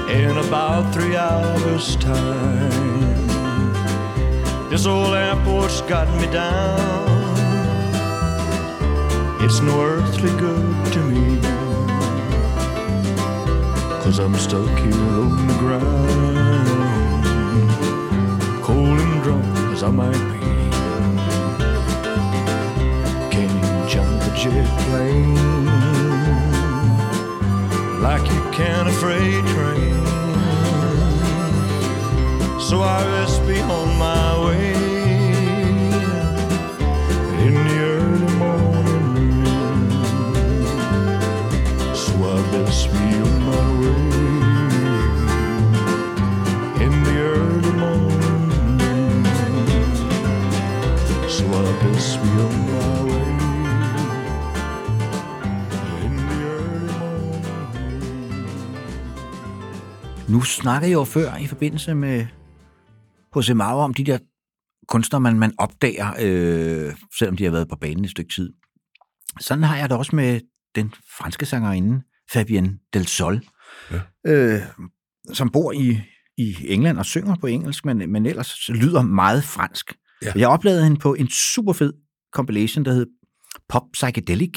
in 0.09 0.35
about 0.37 0.91
three 0.91 1.15
hours' 1.15 1.97
time. 1.97 3.27
This 4.71 4.87
old 4.87 5.13
airport's 5.13 5.81
got 5.81 6.07
me 6.19 6.25
down. 6.31 6.81
It's 9.45 9.59
no 9.59 9.83
earthly 9.83 10.31
good 10.45 10.93
to 10.93 10.99
me. 11.11 11.39
Cause 14.01 14.17
I'm 14.17 14.35
stuck 14.35 14.79
here 14.79 14.95
on 15.21 15.47
the 15.47 15.57
ground, 15.63 16.67
cold 18.63 18.99
and 18.99 19.21
drunk 19.21 19.45
as 19.73 19.83
I 19.83 19.91
might 19.91 20.23
be. 20.33 20.42
Jet 24.43 24.67
plane 24.79 25.33
like 28.01 28.29
you 28.29 28.41
can 28.51 28.87
a 28.87 28.91
freight 28.91 29.45
train. 29.55 29.93
So 32.59 32.81
I 32.81 33.05
rest 33.05 33.47
be 33.47 33.61
on 33.61 33.97
my 33.97 34.32
Jeg 60.65 60.93
jo 60.93 61.03
før 61.03 61.35
i 61.35 61.47
forbindelse 61.47 61.95
med 61.95 62.25
H.C. 63.35 63.49
Mauer 63.49 63.83
om 63.83 63.93
de 63.93 64.03
der 64.03 64.17
kunstnere, 64.87 65.19
man, 65.21 65.39
man 65.39 65.53
opdager, 65.57 66.13
øh, 66.21 66.93
selvom 67.17 67.37
de 67.37 67.43
har 67.43 67.51
været 67.51 67.69
på 67.69 67.75
banen 67.75 68.05
et 68.05 68.11
stykke 68.11 68.33
tid. 68.33 68.53
Sådan 69.39 69.63
har 69.63 69.77
jeg 69.77 69.89
det 69.89 69.97
også 69.97 70.15
med 70.15 70.39
den 70.75 70.93
franske 71.17 71.45
sangerinde, 71.45 72.01
Fabienne 72.31 72.77
Del 72.93 73.07
Sol, 73.07 73.41
Ja. 73.91 73.99
øh, 74.27 74.61
som 75.33 75.49
bor 75.49 75.71
i, 75.71 76.01
i 76.37 76.55
England 76.67 76.97
og 76.97 77.05
synger 77.05 77.35
på 77.35 77.47
engelsk, 77.47 77.85
men, 77.85 78.11
men 78.11 78.25
ellers 78.25 78.69
lyder 78.69 79.01
meget 79.01 79.43
fransk. 79.43 79.93
Ja. 80.21 80.31
Jeg 80.35 80.47
oplevede 80.47 80.83
hende 80.83 80.99
på 80.99 81.13
en 81.13 81.29
super 81.29 81.73
fed 81.73 81.93
compilation, 82.33 82.85
der 82.85 82.93
hed 82.93 83.05
Pop 83.69 83.83
Psychedelic, 83.93 84.51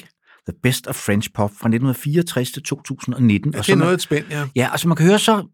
The 0.49 0.59
Best 0.62 0.87
of 0.87 0.95
French 0.95 1.30
Pop 1.34 1.51
fra 1.51 1.68
1964 1.68 2.51
til 2.51 2.62
2019. 2.62 3.53
Ja, 3.53 3.59
og 3.59 3.66
det 3.66 3.72
er 3.72 3.76
noget 3.76 3.91
af 3.91 3.95
et 3.95 4.03
spænd, 4.03 4.26
ja. 4.30 4.49
Ja, 4.57 4.72
og 4.72 4.80
som 4.80 4.89
man 4.89 4.97
kan 4.97 5.07
høre, 5.07 5.18
så 5.18 5.47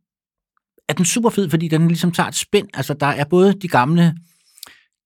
er 0.89 0.93
den 0.93 1.05
super 1.05 1.31
fed, 1.31 1.51
fordi 1.51 1.69
den 1.69 1.89
ligesom 1.89 2.13
tager 2.13 2.29
et 2.29 2.35
spænd. 2.35 2.69
Altså, 2.75 2.95
der 2.95 3.07
er 3.07 3.25
både 3.25 3.53
de 3.53 3.69
gamle 3.69 4.15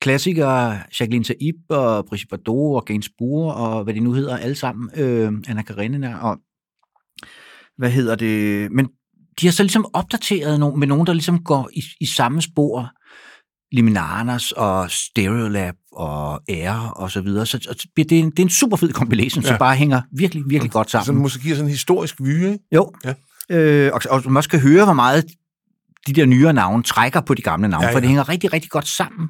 klassikere, 0.00 0.80
Jacqueline 1.00 1.24
Taib 1.24 1.56
og 1.68 2.06
Brigitte 2.06 2.28
Bardot 2.30 2.76
og 2.76 2.84
Gainsbourg 2.84 3.54
og 3.54 3.84
hvad 3.84 3.94
de 3.94 4.00
nu 4.00 4.12
hedder, 4.12 4.36
alle 4.36 4.56
sammen, 4.56 4.90
øh, 4.96 5.32
Anna 5.48 5.62
Karenina 5.62 6.18
og 6.18 6.38
hvad 7.78 7.90
hedder 7.90 8.14
det, 8.14 8.72
men 8.72 8.88
de 9.40 9.46
har 9.46 9.52
så 9.52 9.62
ligesom 9.62 9.86
opdateret 9.92 10.60
nogen, 10.60 10.80
med 10.80 10.86
nogen, 10.86 11.06
der 11.06 11.12
ligesom 11.12 11.44
går 11.44 11.70
i, 11.72 11.82
i 12.00 12.06
samme 12.06 12.42
spor, 12.42 12.90
Liminanas 13.72 14.52
og 14.52 14.90
Stereolab 14.90 15.74
og 15.92 16.42
Air 16.48 16.92
og 16.96 17.10
så 17.10 17.20
videre. 17.20 17.46
Så, 17.46 17.58
så 17.62 17.88
det, 17.96 18.12
er 18.12 18.18
en, 18.18 18.30
det 18.30 18.38
er 18.38 18.42
en 18.42 18.50
super 18.50 18.76
fed 18.76 18.92
compilation, 18.92 19.42
ja. 19.42 19.48
Som 19.48 19.58
bare 19.58 19.76
hænger 19.76 20.02
virkelig, 20.12 20.42
virkelig 20.48 20.72
godt 20.72 20.90
sammen. 20.90 21.06
Sådan 21.06 21.20
måske 21.20 21.42
giver 21.42 21.54
sådan 21.54 21.66
en 21.66 21.70
historisk 21.70 22.20
vy, 22.20 22.44
ikke? 22.46 22.58
Jo. 22.74 22.92
Ja. 23.04 23.14
Øh, 23.50 23.90
og, 23.94 24.00
og 24.10 24.22
man 24.24 24.36
også 24.36 24.50
kan 24.50 24.60
høre, 24.60 24.84
hvor 24.84 24.94
meget 24.94 25.24
de 26.06 26.12
der 26.12 26.26
nyere 26.26 26.52
navne 26.52 26.82
trækker 26.82 27.20
på 27.20 27.34
de 27.34 27.42
gamle 27.42 27.68
navne, 27.68 27.84
ja, 27.84 27.90
Ja, 27.90 27.94
for 27.94 28.00
det 28.00 28.08
hænger 28.08 28.28
rigtig, 28.28 28.52
rigtig 28.52 28.70
godt 28.70 28.88
sammen. 28.88 29.28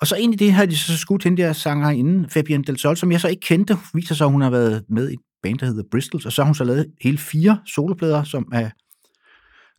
Og 0.00 0.06
så 0.06 0.16
i 0.16 0.26
det 0.38 0.52
har 0.52 0.66
de 0.66 0.76
så 0.76 0.98
skudt 0.98 1.24
hende 1.24 1.42
der 1.42 1.52
sanger 1.52 1.90
inden, 1.90 2.30
Fabienne 2.30 2.64
Del 2.64 2.78
Sol, 2.78 2.96
som 2.96 3.12
jeg 3.12 3.20
så 3.20 3.28
ikke 3.28 3.40
kendte, 3.40 3.78
viser 3.94 4.14
sig, 4.14 4.24
at 4.24 4.30
hun 4.30 4.40
har 4.40 4.50
været 4.50 4.84
med 4.90 5.10
i 5.10 5.12
et 5.12 5.18
band, 5.42 5.58
der 5.58 5.66
hedder 5.66 5.82
Bristols, 5.90 6.26
og 6.26 6.32
så 6.32 6.42
har 6.42 6.46
hun 6.46 6.54
så 6.54 6.64
lavet 6.64 6.86
hele 7.02 7.18
fire 7.18 7.58
soloplader, 7.66 8.24
som 8.24 8.46
er 8.52 8.70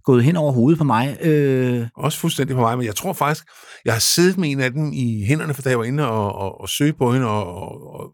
gået 0.03 0.23
hen 0.23 0.35
over 0.35 0.51
hovedet 0.51 0.77
på 0.77 0.83
mig. 0.83 1.17
Øh, 1.21 1.87
Også 1.95 2.19
fuldstændig 2.19 2.55
på 2.55 2.61
mig, 2.61 2.77
men 2.77 2.85
jeg 2.85 2.95
tror 2.95 3.13
faktisk, 3.13 3.45
jeg 3.85 3.93
har 3.93 3.99
siddet 3.99 4.37
med 4.37 4.49
en 4.51 4.59
af 4.59 4.71
dem 4.71 4.93
i 4.93 5.25
hænderne, 5.27 5.53
for 5.53 5.61
da 5.61 5.69
jeg 5.69 5.79
var 5.79 5.85
inde 5.85 6.09
og, 6.09 6.35
og, 6.35 6.61
og 6.61 6.69
søge 6.69 6.93
på 6.93 7.13
hende, 7.13 7.27
og, 7.27 7.55
og, 7.55 7.93
og 7.99 8.11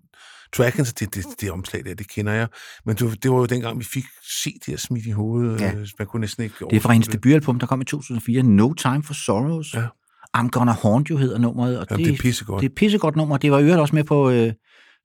tracken, 0.55 0.85
så 0.85 0.93
det, 0.99 1.15
det, 1.15 1.25
det 1.41 1.51
omslag 1.51 1.85
der, 1.85 1.93
det 1.93 2.09
kender 2.09 2.33
jeg. 2.33 2.47
Men 2.85 2.95
det, 2.95 3.23
det 3.23 3.31
var 3.31 3.37
jo 3.37 3.45
dengang, 3.45 3.79
vi 3.79 3.83
fik 3.83 4.03
CD'er 4.23 4.77
smidt 4.77 5.05
i 5.05 5.11
hovedet. 5.11 5.61
Ja. 5.61 5.65
Ja. 5.65 5.73
Man 5.99 6.07
kunne 6.07 6.19
næsten 6.21 6.43
ikke 6.43 6.55
det 6.69 6.75
er 6.75 6.79
fra 6.79 6.93
hendes 6.93 7.07
debutalbum, 7.07 7.59
der 7.59 7.67
kom 7.67 7.81
i 7.81 7.85
2004, 7.85 8.43
No 8.43 8.73
Time 8.73 9.03
for 9.03 9.13
Sorrows. 9.13 9.73
Ja. 9.73 9.85
I'm 10.37 10.47
Gonna 10.49 10.71
Haunt 10.71 11.07
You 11.07 11.17
hedder 11.17 11.37
nummeret. 11.37 11.79
Og 11.79 11.87
Jamen, 11.91 12.05
det 12.05 12.13
er 12.13 12.17
pissegodt. 12.17 12.61
Det 12.61 12.69
er 12.69 12.73
pissegodt 12.75 13.15
nummer. 13.15 13.37
Det 13.37 13.51
var 13.51 13.59
øvrigt 13.59 13.79
også 13.79 13.95
med 13.95 14.03
på 14.03 14.29
øh, 14.29 14.53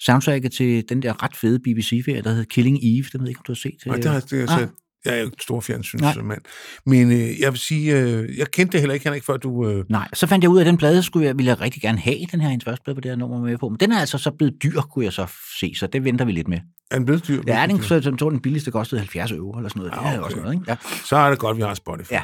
soundtracket 0.00 0.52
til 0.52 0.84
den 0.88 1.02
der 1.02 1.22
ret 1.22 1.36
fede 1.36 1.58
BBC-ferie, 1.58 2.22
der 2.22 2.30
hed 2.30 2.44
Killing 2.44 2.78
Eve. 2.82 3.02
Det 3.02 3.14
ved 3.14 3.20
jeg 3.20 3.28
ikke, 3.28 3.38
om 3.38 3.44
du 3.46 3.52
har 3.52 3.56
set. 3.56 3.74
Nej, 3.86 3.96
det 3.96 4.04
har 4.04 4.20
det, 4.20 4.32
Ah. 4.32 4.40
altså, 4.40 4.66
jeg 5.04 5.14
er 5.14 5.20
jo 5.20 5.26
en 5.26 5.32
stor 5.40 5.60
fjernsynsmand. 5.60 6.40
Men 6.86 7.12
øh, 7.12 7.40
jeg 7.40 7.52
vil 7.52 7.60
sige, 7.60 7.96
øh, 7.98 8.38
jeg 8.38 8.50
kendte 8.50 8.72
det 8.72 8.80
heller 8.80 8.94
ikke, 8.94 9.04
Henrik, 9.04 9.24
før 9.24 9.36
du... 9.36 9.68
Øh, 9.68 9.84
Nej, 9.88 10.08
så 10.12 10.26
fandt 10.26 10.42
jeg 10.42 10.50
ud 10.50 10.56
af, 10.58 10.62
at 10.62 10.66
den 10.66 10.76
plade 10.76 11.02
skulle 11.02 11.26
jeg, 11.26 11.38
ville 11.38 11.48
jeg 11.50 11.60
rigtig 11.60 11.82
gerne 11.82 11.98
have, 11.98 12.16
den 12.32 12.40
her 12.40 12.48
hendes 12.48 12.64
første 12.64 12.84
plade 12.84 12.94
på 12.94 13.00
det 13.00 13.10
her 13.10 13.16
nummer 13.16 13.40
med 13.40 13.58
på. 13.58 13.68
Men 13.68 13.80
den 13.80 13.92
er 13.92 14.00
altså 14.00 14.18
så 14.18 14.30
blevet 14.30 14.54
dyr, 14.62 14.80
kunne 14.80 15.04
jeg 15.04 15.12
så 15.12 15.26
se, 15.60 15.74
så 15.76 15.86
det 15.86 16.04
venter 16.04 16.24
vi 16.24 16.32
lidt 16.32 16.48
med. 16.48 16.58
er 16.90 16.96
den 16.96 17.04
blevet 17.04 17.28
dyr? 17.28 17.42
Ja, 17.46 17.66
den, 17.68 17.82
så, 17.82 18.16
tror, 18.18 18.30
den 18.30 18.40
billigste 18.40 18.70
kostede 18.70 19.00
70 19.00 19.32
euro 19.32 19.56
eller 19.58 19.68
sådan 19.68 19.80
noget. 19.80 19.92
Det 19.92 19.98
Ah, 19.98 20.06
er 20.14 20.18
okay. 20.18 20.24
også 20.24 20.36
noget, 20.36 20.52
ikke? 20.54 20.64
Ja. 20.68 20.76
Så 21.04 21.16
er 21.16 21.30
det 21.30 21.38
godt, 21.38 21.56
vi 21.56 21.62
har 21.62 21.74
Spotify. 21.74 22.12
Ja. 22.12 22.22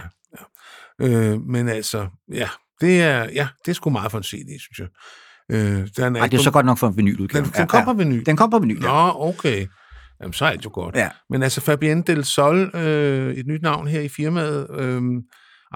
ja. 1.00 1.08
Øh, 1.08 1.40
men 1.40 1.68
altså, 1.68 2.06
ja, 2.32 2.48
det 2.80 3.02
er, 3.02 3.28
ja, 3.34 3.48
det 3.64 3.70
er 3.70 3.74
sgu 3.74 3.90
meget 3.90 4.10
for 4.10 4.18
en 4.18 4.24
CD, 4.24 4.60
synes 4.60 4.78
jeg. 4.78 4.86
Øh, 5.52 5.88
den 5.96 6.16
Ej, 6.16 6.26
det 6.26 6.38
er 6.38 6.42
så 6.42 6.50
godt 6.50 6.66
nok 6.66 6.78
for 6.78 6.88
en 6.88 6.96
vinyludgave. 6.96 7.44
Den, 7.44 7.52
den 7.56 7.66
kom 7.66 7.84
på 7.84 7.92
vinyl? 7.92 8.26
Den 8.26 8.36
kom 8.36 8.50
på 8.50 8.58
vinyl, 8.58 8.82
ja. 8.82 8.88
Nå, 8.88 9.12
okay. 9.28 9.66
Jamen, 10.24 10.32
så 10.32 10.44
er 10.44 10.56
det 10.56 10.64
jo 10.64 10.70
godt. 10.72 10.96
Ja. 10.96 11.08
Men 11.30 11.42
altså, 11.42 11.60
Fabienne 11.60 12.02
Del 12.02 12.24
Sol, 12.24 12.70
øh, 12.74 13.34
et 13.34 13.46
nyt 13.46 13.62
navn 13.62 13.86
her 13.86 14.00
i 14.00 14.08
firmaet, 14.08 14.66
øh, 14.70 15.02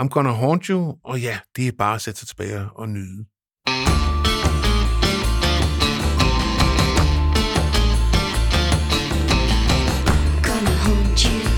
I'm 0.01 0.09
Gonna 0.09 0.31
Haunt 0.33 0.67
You, 0.67 0.95
og 1.05 1.21
ja, 1.21 1.39
det 1.57 1.69
er 1.69 1.73
bare 1.79 1.95
at 1.95 2.01
sætte 2.01 2.19
sig 2.19 2.29
tilbage 2.29 2.69
og 2.75 2.89
nyde. 2.89 3.25
gonna 10.43 10.71
haunt 10.71 11.25
you. 11.25 11.49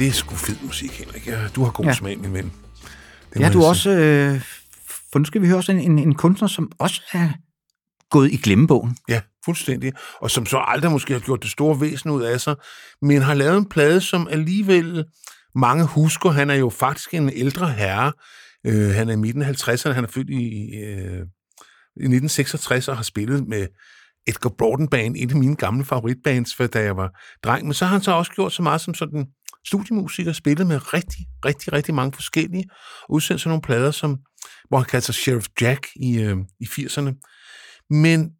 Det 0.00 0.08
er 0.08 0.12
sgu 0.12 0.34
fed 0.34 0.56
musik, 0.62 0.90
Henrik. 0.90 1.26
Ja, 1.26 1.48
du 1.48 1.64
har 1.64 1.70
god 1.70 1.84
Ja. 1.84 1.90
ja. 1.90 1.94
smag, 1.94 2.18
min 2.18 2.32
ven. 2.34 2.52
Det 3.34 3.44
har 3.44 3.52
du 3.52 3.64
også... 3.64 3.90
Øh, 3.90 4.40
for 5.12 5.18
nu 5.18 5.24
skal 5.24 5.42
vi 5.42 5.46
høre 5.46 5.56
også 5.56 5.72
en, 5.72 5.80
en, 5.80 5.98
en 5.98 6.14
kunstner, 6.14 6.48
som 6.48 6.72
også 6.78 7.02
er 7.12 7.28
gået 8.10 8.32
i 8.32 8.36
glemmebogen. 8.36 8.96
Ja, 9.08 9.20
fuldstændig. 9.44 9.92
Og 10.20 10.30
som 10.30 10.46
så 10.46 10.64
aldrig 10.66 10.90
måske 10.90 11.12
har 11.12 11.20
gjort 11.20 11.42
det 11.42 11.50
store 11.50 11.80
væsen 11.80 12.10
ud 12.10 12.22
af 12.22 12.40
sig, 12.40 12.56
men 13.02 13.22
har 13.22 13.34
lavet 13.34 13.56
en 13.58 13.68
plade, 13.68 14.00
som 14.00 14.28
alligevel 14.30 15.04
mange 15.54 15.84
husker. 15.86 16.30
Han 16.30 16.50
er 16.50 16.54
jo 16.54 16.70
faktisk 16.70 17.14
en 17.14 17.30
ældre 17.32 17.72
herre. 17.72 18.12
Øh, 18.66 18.90
han 18.94 19.08
er 19.08 19.12
i 19.12 19.16
midten 19.16 19.42
af 19.42 19.68
50'erne. 19.68 19.92
Han 19.92 20.04
er 20.04 20.08
født 20.08 20.30
i, 20.30 20.74
øh, 20.76 21.20
i 21.96 22.06
1966 22.06 22.88
og 22.88 22.96
har 22.96 23.02
spillet 23.02 23.48
med 23.48 23.66
Edgar 24.26 24.50
Broughton 24.58 24.88
Band, 24.88 25.16
en 25.18 25.30
af 25.30 25.36
mine 25.36 25.56
gamle 25.56 25.84
favoritbands, 25.84 26.54
for 26.54 26.66
da 26.66 26.82
jeg 26.82 26.96
var 26.96 27.20
dreng. 27.44 27.64
Men 27.64 27.74
så 27.74 27.84
har 27.84 27.92
han 27.92 28.02
så 28.02 28.12
også 28.12 28.32
gjort 28.32 28.52
så 28.52 28.62
meget 28.62 28.80
som 28.80 28.94
sådan 28.94 29.26
studiemusiker, 29.66 30.32
spillet 30.32 30.66
med 30.66 30.94
rigtig, 30.94 31.26
rigtig, 31.44 31.72
rigtig 31.72 31.94
mange 31.94 32.12
forskellige, 32.12 32.64
og 33.02 33.14
udsendt 33.14 33.40
sådan 33.40 33.50
nogle 33.50 33.62
plader, 33.62 33.90
som, 33.90 34.18
hvor 34.68 34.78
han 34.78 34.86
kaldte 34.86 35.06
sig 35.06 35.14
Sheriff 35.14 35.46
Jack 35.60 35.86
i, 35.96 36.18
øh, 36.18 36.36
i 36.60 36.64
80'erne. 36.64 37.12
Men 37.90 38.30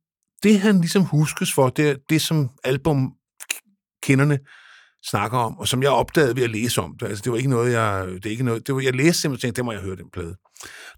det, 0.42 0.60
han 0.60 0.80
ligesom 0.80 1.02
huskes 1.02 1.52
for, 1.52 1.68
det 1.68 1.90
er 1.90 1.94
det, 2.08 2.22
som 2.22 2.50
albumkenderne 2.64 4.38
snakker 5.04 5.38
om, 5.38 5.58
og 5.58 5.68
som 5.68 5.82
jeg 5.82 5.90
opdagede 5.90 6.36
ved 6.36 6.42
at 6.42 6.50
læse 6.50 6.80
om 6.80 6.96
det. 7.00 7.06
Altså, 7.06 7.22
det 7.22 7.32
var 7.32 7.38
ikke 7.38 7.50
noget, 7.50 7.72
jeg... 7.72 8.06
Det 8.06 8.26
er 8.26 8.30
ikke 8.30 8.44
noget, 8.44 8.66
det 8.66 8.74
var, 8.74 8.80
jeg 8.80 8.94
læste 8.94 9.20
simpelthen, 9.20 9.32
og 9.32 9.40
tænkte, 9.40 9.56
det 9.56 9.64
må 9.64 9.72
jeg 9.72 9.80
høre, 9.80 9.96
den 9.96 10.10
plade. 10.12 10.36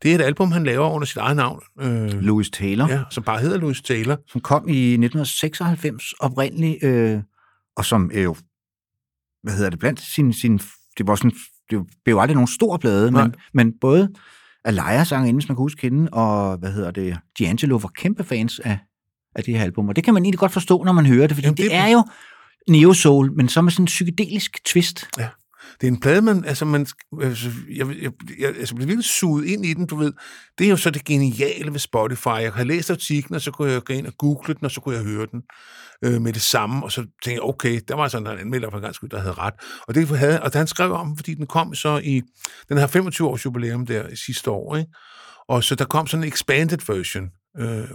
Det 0.03 0.11
er 0.11 0.15
et 0.15 0.23
album, 0.23 0.53
han 0.53 0.65
laver 0.65 0.91
under 0.91 1.07
sit 1.07 1.17
eget 1.17 1.37
navn. 1.37 1.63
Øh, 1.81 2.21
Louis 2.21 2.51
Taylor. 2.51 2.89
Ja, 2.89 3.03
som 3.11 3.23
bare 3.23 3.39
hedder 3.41 3.59
Louis 3.59 3.83
Taylor. 3.83 4.17
Som 4.29 4.41
kom 4.41 4.69
i 4.69 4.93
1996 4.93 6.13
oprindeligt, 6.13 6.85
øh, 6.85 7.21
og 7.77 7.85
som 7.85 8.11
er 8.15 8.23
jo, 8.23 8.37
hvad 9.43 9.55
hedder 9.55 9.71
det, 9.71 9.79
blandt 9.79 10.01
sin, 10.01 10.33
sin 10.33 10.59
det 10.99 11.07
var 11.07 11.15
sådan, 11.15 11.33
det 11.71 11.87
blev 12.05 12.19
aldrig 12.19 12.35
nogen 12.35 12.49
stor 12.49 12.77
plade, 12.77 13.11
men, 13.11 13.35
men 13.55 13.73
både 13.81 14.09
Alaya 14.65 15.05
sang 15.05 15.23
inden, 15.23 15.37
hvis 15.37 15.49
man 15.49 15.57
kan 15.57 15.63
huske 15.63 15.83
hende, 15.83 16.09
og 16.13 16.57
hvad 16.57 16.73
hedder 16.73 16.91
det, 16.91 17.19
D'Angelo 17.41 17.73
var 17.73 17.91
kæmpe 17.95 18.25
fans 18.25 18.59
af, 18.59 18.79
af 19.37 19.45
det 19.45 19.55
her 19.55 19.63
album, 19.63 19.89
og 19.89 19.97
det 19.97 20.05
kan 20.05 20.15
man 20.15 20.23
egentlig 20.23 20.39
godt 20.39 20.53
forstå, 20.53 20.85
når 20.85 20.93
man 20.93 21.07
hører 21.07 21.27
det, 21.27 21.37
fordi 21.37 21.47
Jamen, 21.47 21.57
det, 21.57 21.65
det 21.65 21.75
er 21.75 21.87
jo 21.87 22.05
neo-soul, 22.71 23.37
men 23.37 23.49
så 23.49 23.63
med 23.63 23.73
sådan 23.73 23.83
en 23.83 23.87
psykedelisk 23.87 24.65
twist. 24.65 25.09
Ja. 25.19 25.29
Det 25.81 25.87
er 25.87 25.93
en 25.93 26.01
plade, 26.01 26.23
man, 26.23 26.45
altså, 26.45 26.65
man, 26.65 26.87
altså, 27.23 27.51
jeg, 27.77 27.87
jeg, 28.03 28.13
jeg 28.39 28.49
altså, 28.49 28.75
bliver 28.75 28.87
virkelig 28.87 29.05
suget 29.05 29.45
ind 29.45 29.67
i 29.67 29.75
den, 29.75 29.87
du 29.87 29.97
ved. 29.97 30.13
Det 30.59 30.65
er 30.65 30.71
jo 30.71 30.77
så 30.77 30.91
det 30.91 31.05
geniale 31.05 31.73
ved 31.73 31.79
Spotify. 31.79 32.29
Jeg 32.29 32.53
har 32.53 32.65
læst 32.65 32.91
artiklen, 32.91 33.35
og 33.35 33.41
så 33.41 33.51
kunne 33.51 33.73
jeg 33.73 33.83
gå 33.85 33.93
ind 33.93 34.07
og 34.07 34.13
google 34.19 34.55
den, 34.55 34.65
og 34.65 34.71
så 34.71 34.81
kunne 34.81 34.97
jeg 34.97 35.05
høre 35.05 35.27
den 35.33 35.43
øh, 36.05 36.21
med 36.21 36.33
det 36.33 36.43
samme, 36.43 36.85
og 36.85 36.93
så 36.93 37.01
tænkte 37.01 37.31
jeg, 37.31 37.43
okay, 37.43 37.81
der 37.89 37.95
var 37.95 38.09
sådan 38.09 38.27
en 38.27 38.39
anmelder 38.39 38.71
for 38.71 38.77
en 38.77 38.83
gang 38.83 38.95
skyld, 38.95 39.11
der 39.11 39.21
havde 39.21 39.35
ret. 39.35 39.55
Og 39.89 39.95
det 39.95 40.09
havde, 40.09 40.43
og 40.43 40.51
han 40.55 40.67
skrev 40.67 40.93
om, 40.93 41.17
fordi 41.17 41.35
den 41.35 41.47
kom 41.47 41.75
så 41.75 42.01
i, 42.05 42.23
den 42.69 42.77
har 42.77 42.87
25 42.87 43.29
års 43.29 43.45
jubilæum 43.45 43.87
der 43.87 44.09
i 44.09 44.17
sidste 44.17 44.51
år, 44.51 44.77
ikke? 44.77 44.91
Og 45.49 45.65
så 45.65 45.75
der 45.75 45.85
kom 45.85 46.07
sådan 46.07 46.25
en 46.25 46.29
expanded 46.33 46.79
version. 46.95 47.31
Øh, 47.59 47.89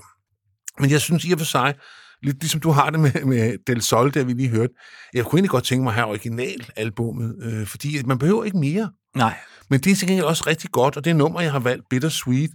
men 0.79 0.91
jeg 0.91 1.01
synes 1.01 1.25
i 1.25 1.31
og 1.31 1.39
for 1.39 1.45
sig, 1.45 1.75
lidt 2.23 2.39
ligesom 2.39 2.61
du 2.61 2.71
har 2.71 2.89
det 2.89 2.99
med, 2.99 3.25
med 3.25 3.57
Del 3.67 3.81
Sol, 3.81 4.13
der 4.13 4.23
vi 4.23 4.33
lige 4.33 4.49
hørte, 4.49 4.73
jeg 5.13 5.25
kunne 5.25 5.37
egentlig 5.37 5.49
godt 5.49 5.63
tænke 5.63 5.83
mig 5.83 5.91
at 5.91 5.95
have 5.95 6.07
originalalbummet, 6.07 7.35
øh, 7.41 7.67
fordi 7.67 8.03
man 8.03 8.19
behøver 8.19 8.43
ikke 8.43 8.57
mere. 8.57 8.91
Nej. 9.15 9.37
Men 9.69 9.79
det 9.79 9.91
er 9.91 9.95
til 9.95 10.07
gengæld 10.07 10.25
også 10.25 10.43
rigtig 10.47 10.71
godt, 10.71 10.97
og 10.97 11.05
det 11.05 11.15
nummer, 11.15 11.41
jeg 11.41 11.51
har 11.51 11.59
valgt, 11.59 11.89
Bittersweet, 11.89 12.51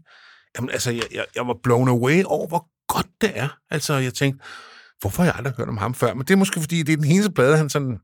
jamen 0.57 0.71
altså, 0.71 0.91
jeg, 0.91 1.05
jeg, 1.13 1.25
jeg 1.37 1.47
var 1.47 1.57
blown 1.63 1.89
away 1.89 2.23
over, 2.25 2.49
hvor 2.49 2.69
godt 2.89 3.07
det 3.21 3.33
er. 3.35 3.49
Altså, 3.71 3.95
jeg 3.95 4.15
tænkte, 4.15 4.45
hvorfor 5.03 5.23
har 5.23 5.29
jeg 5.29 5.35
aldrig 5.37 5.55
hørt 5.57 5.69
om 5.69 5.77
ham 5.77 5.95
før? 5.95 6.15
Men 6.15 6.23
det 6.23 6.31
er 6.31 6.37
måske, 6.37 6.61
fordi 6.61 6.83
det 6.83 6.93
er 6.93 6.97
den 6.97 7.05
eneste 7.11 7.31
plade, 7.33 7.57
han 7.57 7.71
sådan 7.71 7.99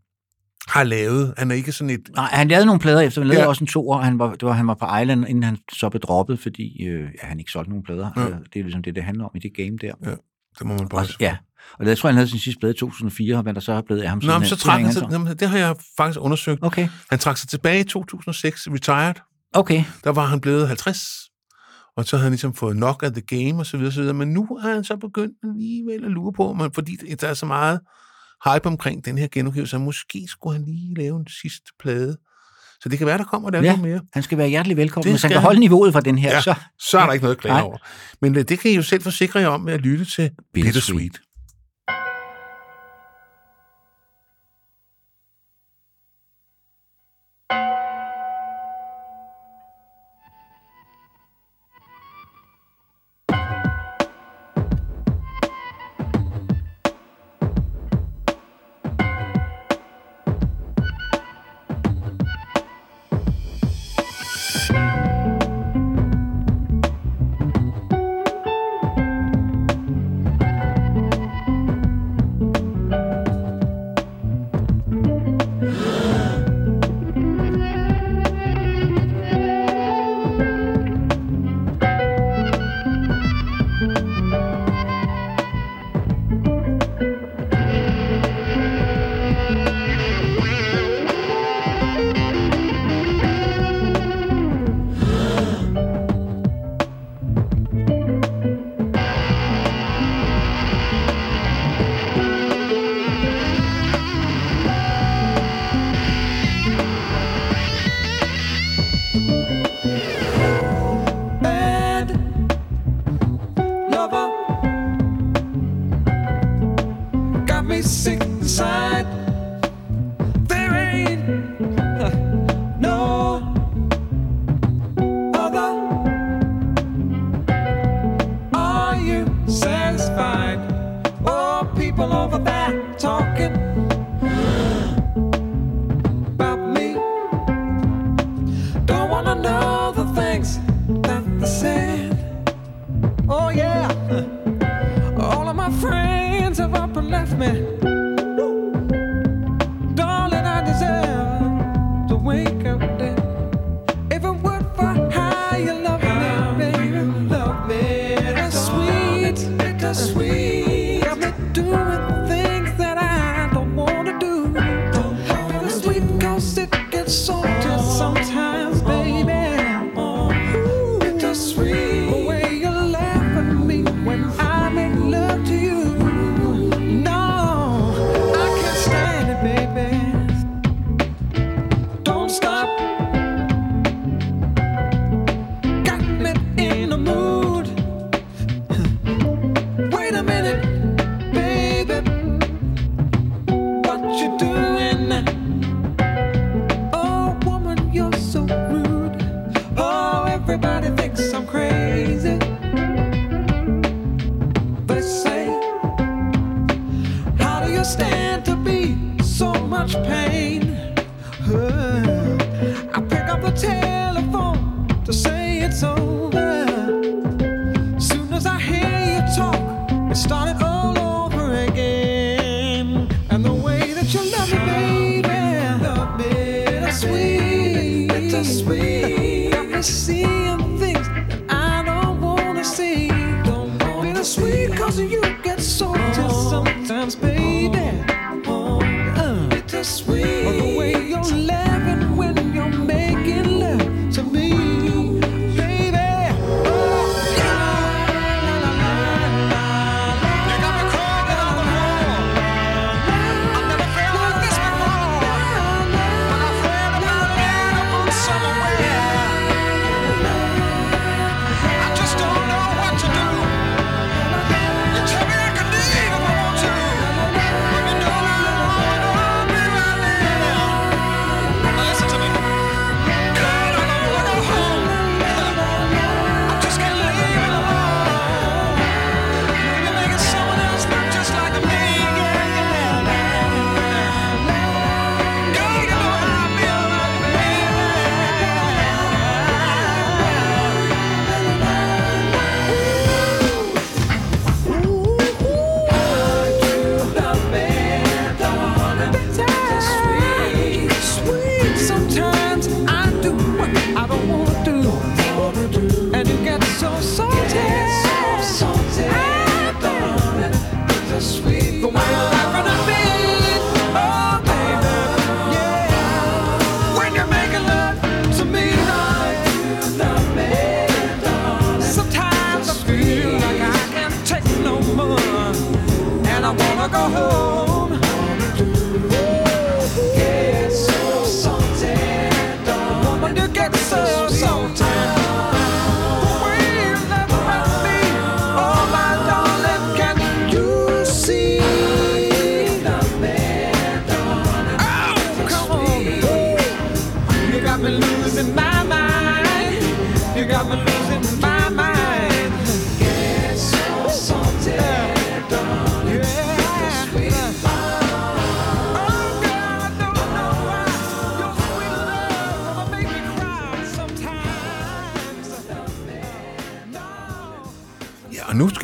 har 0.69 0.85
lavet. 0.85 1.35
Han 1.39 1.51
er 1.51 1.55
ikke 1.55 1.73
sådan 1.73 1.91
et... 1.91 2.01
Nej, 2.17 2.25
han 2.33 2.49
lavede 2.49 2.67
nogle 2.67 2.81
plader 2.81 3.01
efter, 3.01 3.21
han 3.21 3.29
lavede 3.29 3.43
Ja. 3.43 3.49
også 3.49 3.65
en 3.65 3.69
to 3.69 3.91
år, 3.91 4.01
han 4.01 4.19
var, 4.19 4.31
det 4.31 4.43
var, 4.43 4.53
han 4.53 4.67
var 4.67 4.75
på 4.75 4.87
Island, 5.03 5.25
inden 5.29 5.43
han 5.43 5.59
så 5.73 5.89
blev 5.89 6.01
droppet, 6.01 6.41
fordi 6.41 6.85
øh, 6.87 7.01
ja, 7.01 7.27
han 7.29 7.39
ikke 7.39 7.51
solgte 7.51 7.71
nogen 7.71 7.85
plader. 7.85 8.11
Ja. 8.17 8.23
Ja. 8.23 8.27
Det 8.27 8.59
er 8.59 8.63
ligesom 8.63 8.83
det, 8.83 8.95
det 8.95 9.03
handler 9.05 9.25
om 9.25 9.31
i 9.35 9.39
det 9.39 9.51
game 9.57 9.79
der. 9.81 9.93
Ja, 10.05 10.11
det 10.59 10.67
må 10.67 10.75
man 10.79 10.89
bare 10.89 11.01
og, 11.01 11.07
Ja, 11.21 11.37
og 11.79 11.87
jeg 11.87 11.99
tror, 11.99 12.09
han 12.09 12.17
havde 12.17 12.29
sin 12.29 12.39
sidste 12.39 12.61
plade 12.61 12.75
i 12.75 12.79
2004, 12.79 13.37
og 13.37 13.43
hvad 13.43 13.55
der 13.55 13.61
så 13.61 13.73
er 13.73 13.81
blevet 13.83 14.03
af 14.03 14.09
ham. 14.09 14.21
Nå, 14.25 14.39
men 14.39 14.49
så 14.49 14.57
trak 14.57 14.79
han 14.81 14.85
Det 14.87 14.95
sig, 14.95 15.09
jamen, 15.11 15.37
det 15.39 15.49
har 15.49 15.59
jeg 15.59 15.77
faktisk 15.97 16.21
undersøgt. 16.23 16.59
Okay. 16.63 16.89
Han 17.11 17.19
trak 17.19 17.37
sig 17.37 17.49
tilbage 17.49 17.81
i 17.81 17.85
2006, 17.85 18.69
retired. 18.71 19.15
Okay. 19.55 19.85
Der 20.05 20.11
var 20.11 20.25
han 20.27 20.41
blevet 20.41 20.69
50, 20.69 21.28
og 21.99 22.05
så 22.05 22.17
havde 22.17 22.23
han 22.25 22.33
ligesom 22.33 22.55
fået 22.55 22.77
nok 22.77 23.03
af 23.03 23.13
the 23.13 23.21
game, 23.21 23.59
og 23.61 23.67
så 23.67 23.77
videre, 23.77 23.93
så 23.93 24.01
videre. 24.01 24.15
Men 24.15 24.29
nu 24.29 24.43
er 24.43 24.75
han 24.75 24.85
så 24.85 24.97
begyndt 24.97 25.35
alligevel 25.45 26.05
at 26.05 26.11
lure 26.11 26.33
på, 26.33 26.53
men 26.53 26.73
fordi 26.73 26.97
der 27.21 27.29
er 27.29 27.35
så 27.35 27.47
meget 27.47 27.81
hype 28.45 28.67
omkring 28.67 29.05
den 29.05 29.19
her 29.19 29.29
genudgivelse, 29.33 29.71
så 29.71 29.79
måske 29.79 30.27
skulle 30.29 30.57
han 30.59 30.65
lige 30.67 30.95
lave 30.95 31.17
en 31.21 31.27
sidste 31.43 31.71
plade. 31.81 32.17
Så 32.81 32.89
det 32.89 32.99
kan 32.99 33.07
være, 33.07 33.19
der 33.19 33.25
kommer 33.25 33.51
der 33.51 33.59
Ja, 33.63 33.77
noget 33.77 33.83
mere. 33.83 34.01
han 34.13 34.23
skal 34.23 34.39
være 34.39 34.49
hjertelig 34.49 34.77
velkommen. 34.77 35.13
Hvis 35.13 35.23
han 35.23 35.31
kan 35.31 35.41
holde 35.41 35.61
niveauet 35.61 35.93
fra 35.93 36.01
den 36.01 36.19
her, 36.19 36.31
ja, 36.35 36.41
så... 36.41 36.55
så 36.79 36.99
er 36.99 37.07
der 37.07 37.13
ikke 37.13 37.23
noget 37.23 37.37
at 37.37 37.41
klage 37.41 37.63
over. 37.63 37.77
Men 38.21 38.37
øh, 38.37 38.45
det 38.49 38.59
kan 38.59 38.71
I 38.71 38.75
jo 38.75 38.83
selv 38.83 39.03
forsikre 39.03 39.41
jer 39.41 39.49
om 39.49 39.61
med 39.61 39.73
at 39.73 39.81
lytte 39.81 40.05
til 40.05 40.31
Bittersweet. 40.55 40.65
Bittersweet. 40.65 41.21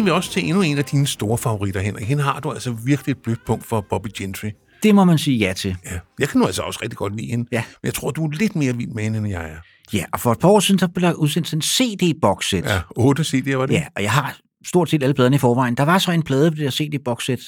Skal 0.04 0.12
vi 0.12 0.16
også 0.16 0.30
til 0.30 0.44
endnu 0.44 0.62
en 0.62 0.78
af 0.78 0.84
dine 0.84 1.06
store 1.06 1.38
favoritter, 1.38 1.80
Henrik. 1.80 2.06
Hende 2.06 2.22
har 2.22 2.40
du 2.40 2.50
altså 2.50 2.72
virkelig 2.84 3.12
et 3.12 3.18
blødt 3.18 3.44
punkt 3.46 3.66
for 3.66 3.86
Bobby 3.90 4.08
Gentry. 4.16 4.50
Det 4.82 4.94
må 4.94 5.04
man 5.04 5.18
sige 5.18 5.36
ja 5.36 5.52
til. 5.52 5.76
Ja, 5.84 5.98
jeg 6.18 6.28
kan 6.28 6.40
nu 6.40 6.46
altså 6.46 6.62
også 6.62 6.80
rigtig 6.82 6.96
godt 6.96 7.16
lide 7.16 7.30
hende. 7.30 7.48
Ja. 7.52 7.64
Men 7.82 7.86
jeg 7.86 7.94
tror, 7.94 8.10
du 8.10 8.24
er 8.24 8.30
lidt 8.30 8.56
mere 8.56 8.76
vild 8.76 8.90
med 8.90 9.02
hende, 9.02 9.18
end 9.18 9.28
jeg 9.28 9.50
er. 9.50 9.56
Ja, 9.92 10.04
og 10.12 10.20
for 10.20 10.32
et 10.32 10.38
par 10.38 10.48
år 10.48 10.60
siden, 10.60 10.80
der 10.80 10.86
blev 10.86 11.08
der 11.08 11.14
udsendt 11.14 11.52
en 11.52 11.62
CD-boxsæt. 11.62 12.64
Ja, 12.64 12.80
otte 12.96 13.22
CD'er 13.22 13.56
var 13.56 13.66
det. 13.66 13.74
Ja, 13.74 13.86
og 13.96 14.02
jeg 14.02 14.12
har 14.12 14.38
stort 14.66 14.90
set 14.90 15.02
alle 15.02 15.14
pladerne 15.14 15.36
i 15.36 15.38
forvejen. 15.38 15.74
Der 15.74 15.84
var 15.84 15.98
så 15.98 16.12
en 16.12 16.22
plade 16.22 16.50
på 16.50 16.54
det 16.54 16.64
der 16.64 16.70
CD-boxsæt, 16.70 17.40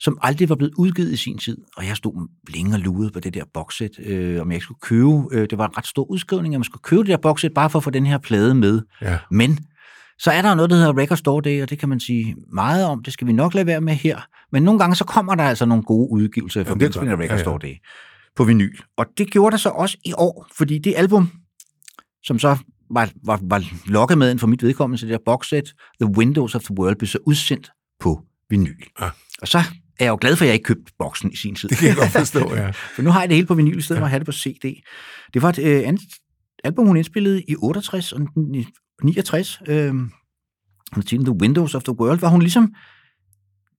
som 0.00 0.18
aldrig 0.22 0.48
var 0.48 0.56
blevet 0.56 0.74
udgivet 0.78 1.12
i 1.12 1.16
sin 1.16 1.38
tid. 1.38 1.56
Og 1.76 1.86
jeg 1.86 1.96
stod 1.96 2.28
længe 2.54 2.74
og 2.74 2.80
lugede 2.80 3.10
på 3.10 3.20
det 3.20 3.34
der 3.34 3.44
boxsæt, 3.54 3.90
øh, 4.06 4.40
om 4.40 4.50
jeg 4.50 4.56
ikke 4.56 4.64
skulle 4.64 4.80
købe. 4.80 5.22
Øh, 5.32 5.46
det 5.50 5.58
var 5.58 5.66
en 5.66 5.78
ret 5.78 5.86
stor 5.86 6.10
udskrivning, 6.10 6.54
at 6.54 6.58
man 6.58 6.64
skulle 6.64 6.82
købe 6.82 7.02
det 7.02 7.08
der 7.08 7.16
boxsæt, 7.16 7.52
bare 7.54 7.70
for 7.70 7.78
at 7.78 7.84
få 7.84 7.90
den 7.90 8.06
her 8.06 8.18
plade 8.18 8.54
med. 8.54 8.82
Ja. 9.02 9.18
Men 9.30 9.58
så 10.22 10.30
er 10.30 10.42
der 10.42 10.54
noget, 10.54 10.70
der 10.70 10.76
hedder 10.76 10.98
Record 10.98 11.18
Store 11.18 11.42
Day, 11.44 11.62
og 11.62 11.70
det 11.70 11.78
kan 11.78 11.88
man 11.88 12.00
sige 12.00 12.36
meget 12.52 12.84
om. 12.84 13.02
Det 13.02 13.12
skal 13.12 13.26
vi 13.26 13.32
nok 13.32 13.54
lade 13.54 13.66
være 13.66 13.80
med 13.80 13.94
her. 13.94 14.20
Men 14.52 14.62
nogle 14.62 14.78
gange 14.78 14.96
så 14.96 15.04
kommer 15.04 15.34
der 15.34 15.44
altså 15.44 15.66
nogle 15.66 15.82
gode 15.82 16.10
udgivelser 16.10 16.60
i 16.60 16.64
forbindelse 16.64 17.00
med. 17.00 17.12
Record 17.12 17.26
Ja, 17.26 17.34
ja. 17.34 17.42
Store 17.42 17.58
Day 17.62 17.74
på 18.36 18.44
vinyl. 18.44 18.76
Og 18.96 19.06
det 19.18 19.30
gjorde 19.30 19.50
der 19.50 19.56
så 19.56 19.68
også 19.68 19.96
i 20.04 20.12
år, 20.12 20.46
fordi 20.56 20.78
det 20.78 20.94
album, 20.96 21.30
som 22.22 22.38
så 22.38 22.56
var, 22.90 23.10
var, 23.24 23.40
var 23.42 23.64
lokket 23.86 24.18
med 24.18 24.38
for 24.38 24.46
mit 24.46 24.62
vedkommende, 24.62 25.00
så 25.00 25.06
det 25.06 25.12
der 25.12 25.18
boxset, 25.24 25.74
The 26.00 26.10
Windows 26.16 26.54
of 26.54 26.62
the 26.62 26.78
World, 26.78 26.96
blev 26.96 27.08
så 27.08 27.18
udsendt 27.26 27.70
på 28.00 28.22
vinyl. 28.50 28.84
Ja. 29.00 29.08
Og 29.42 29.48
så 29.48 29.58
er 29.58 30.04
jeg 30.04 30.08
jo 30.08 30.18
glad 30.20 30.36
for, 30.36 30.44
at 30.44 30.46
jeg 30.46 30.54
ikke 30.54 30.64
købte 30.64 30.92
boksen 30.98 31.32
i 31.32 31.36
sin 31.36 31.54
tid. 31.54 31.68
Det 31.68 31.78
kan 31.78 31.88
jeg 31.88 31.96
godt 31.96 32.10
forstå, 32.10 32.54
ja. 32.54 32.70
for 32.94 33.02
nu 33.02 33.10
har 33.10 33.20
jeg 33.20 33.28
det 33.28 33.36
hele 33.36 33.46
på 33.46 33.54
vinyl, 33.54 33.78
i 33.78 33.82
stedet 33.82 34.00
for 34.00 34.04
at 34.04 34.10
have 34.10 34.18
det 34.18 34.26
på 34.26 34.32
CD. 34.32 34.82
Det 35.34 35.42
var 35.42 35.48
et 35.48 35.58
øh, 35.58 35.88
andet 35.88 36.02
album, 36.64 36.86
hun 36.86 36.96
indspillede 36.96 37.42
i 37.48 37.56
68 37.56 38.12
og 38.12 38.20
69. 39.04 39.60
Øh, 39.68 39.88
under 39.94 40.10
titlen 41.06 41.24
The 41.24 41.36
Windows 41.40 41.74
of 41.74 41.82
the 41.82 41.92
World, 42.00 42.18
hvor 42.18 42.28
hun 42.28 42.40
ligesom 42.42 42.74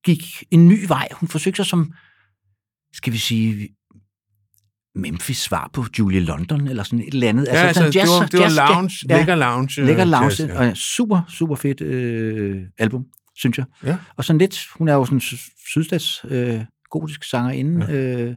gik 0.05 0.23
en 0.51 0.67
ny 0.67 0.87
vej. 0.87 1.07
Hun 1.13 1.29
forsøgte 1.29 1.55
sig 1.57 1.65
som, 1.65 1.93
skal 2.93 3.13
vi 3.13 3.17
sige, 3.17 3.69
Memphis 4.95 5.37
svar 5.37 5.69
på 5.73 5.85
Julia 5.99 6.19
London, 6.19 6.67
eller 6.67 6.83
sådan 6.83 6.99
et 6.99 7.13
eller 7.13 7.29
andet. 7.29 7.45
Ja, 7.47 7.51
altså, 7.51 7.73
sådan 7.81 7.91
det 7.91 8.01
var- 8.09 8.25
det 8.25 8.39
var 8.39 8.73
lounge, 8.73 9.07
lækker 9.07 9.35
lounge, 9.35 9.81
øh, 9.81 9.87
Lækker 9.87 10.03
lounge, 10.05 10.25
jazz, 10.25 10.39
ja. 10.39 10.59
og 10.59 10.65
ja, 10.65 10.73
super, 10.75 11.21
super 11.29 11.55
fedt 11.55 11.81
øh, 11.81 12.61
album, 12.77 13.05
synes 13.35 13.57
jeg. 13.57 13.65
Ja. 13.83 13.97
Og 14.17 14.25
sådan 14.25 14.37
lidt, 14.37 14.67
hun 14.77 14.87
er 14.87 14.93
jo 14.93 15.05
sådan 15.05 15.19
sy- 15.19 15.49
sydstats 15.67 16.25
øh, 16.27 16.61
gotisk 16.89 17.23
sangerinde. 17.23 17.85
Ja. 17.89 17.93
Øh, 18.25 18.35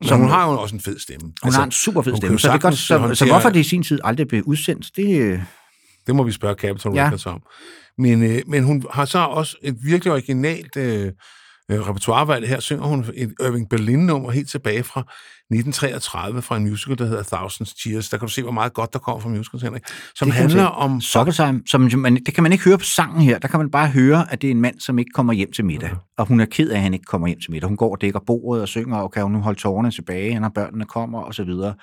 Men 0.00 0.18
hun 0.20 0.28
har 0.28 0.50
jo 0.52 0.60
også 0.60 0.74
en 0.74 0.80
fed 0.80 0.98
stemme. 0.98 1.32
Hun 1.42 1.52
har 1.52 1.64
en 1.64 1.70
super 1.72 2.02
fed 2.02 2.12
hun 2.12 2.16
stemme, 2.20 2.38
så, 2.38 2.48
det 2.48 2.54
er 2.54 2.58
godt, 2.58 2.78
så, 2.78 3.10
så 3.14 3.26
hvorfor 3.26 3.50
det 3.50 3.60
i 3.60 3.68
sin 3.68 3.82
tid 3.82 3.98
aldrig 4.04 4.28
blev 4.28 4.42
udsendt, 4.46 4.86
det... 4.96 5.20
øh, 5.20 5.40
Det 6.06 6.14
må 6.14 6.22
vi 6.22 6.32
spørge 6.32 6.54
Capitol 6.54 6.94
Ja. 6.94 7.04
Records 7.06 7.26
om. 7.26 7.42
Men, 7.98 8.22
øh, 8.22 8.42
men 8.46 8.64
hun 8.64 8.84
har 8.92 9.04
så 9.04 9.18
også 9.18 9.56
et 9.62 9.76
virkelig 9.84 10.12
originalt 10.12 10.76
øh, 10.76 11.12
øh, 11.70 11.88
repertoirevalg. 11.88 12.48
Her 12.48 12.60
synger 12.60 12.84
hun 12.84 13.04
et 13.14 13.34
Irving 13.40 13.68
Berlin-nummer 13.68 14.30
helt 14.30 14.48
tilbage 14.48 14.82
fra 14.82 15.00
1933 15.00 16.42
fra 16.42 16.56
en 16.56 16.68
musical, 16.68 16.98
der 16.98 17.06
hedder 17.06 17.22
Thousands 17.22 17.80
Cheers. 17.80 18.08
Der 18.08 18.18
kan 18.18 18.28
du 18.28 18.32
se, 18.32 18.42
hvor 18.42 18.52
meget 18.52 18.72
godt 18.72 18.92
der 18.92 18.98
kommer 18.98 19.20
fra 19.20 19.28
musicals, 19.28 19.62
Henrik. 19.62 19.82
Som 20.14 20.30
handler 20.30 20.64
om... 20.64 21.00
Summertime, 21.00 21.62
som 21.66 21.80
man, 21.80 22.16
det 22.16 22.34
kan 22.34 22.42
man 22.42 22.52
ikke 22.52 22.64
høre 22.64 22.78
på 22.78 22.84
sangen 22.84 23.22
her. 23.22 23.38
Der 23.38 23.48
kan 23.48 23.60
man 23.60 23.70
bare 23.70 23.88
høre, 23.88 24.32
at 24.32 24.42
det 24.42 24.48
er 24.48 24.50
en 24.50 24.60
mand, 24.60 24.80
som 24.80 24.98
ikke 24.98 25.10
kommer 25.14 25.32
hjem 25.32 25.52
til 25.52 25.64
middag. 25.64 25.88
Ja. 25.88 25.96
Og 26.18 26.26
hun 26.26 26.40
er 26.40 26.46
ked 26.46 26.70
af, 26.70 26.76
at 26.76 26.82
han 26.82 26.94
ikke 26.94 27.04
kommer 27.04 27.28
hjem 27.28 27.40
til 27.40 27.50
middag. 27.50 27.68
Hun 27.68 27.76
går 27.76 27.90
og 27.90 28.00
dækker 28.00 28.20
bordet 28.26 28.62
og 28.62 28.68
synger, 28.68 28.96
og 28.96 29.12
kan 29.12 29.22
hun 29.22 29.32
nu 29.32 29.40
holde 29.40 29.60
tårerne 29.60 29.90
tilbage, 29.90 30.40
når 30.40 30.48
børnene 30.48 30.84
kommer, 30.84 31.20
og 31.20 31.34
så 31.34 31.44
videre. 31.44 31.74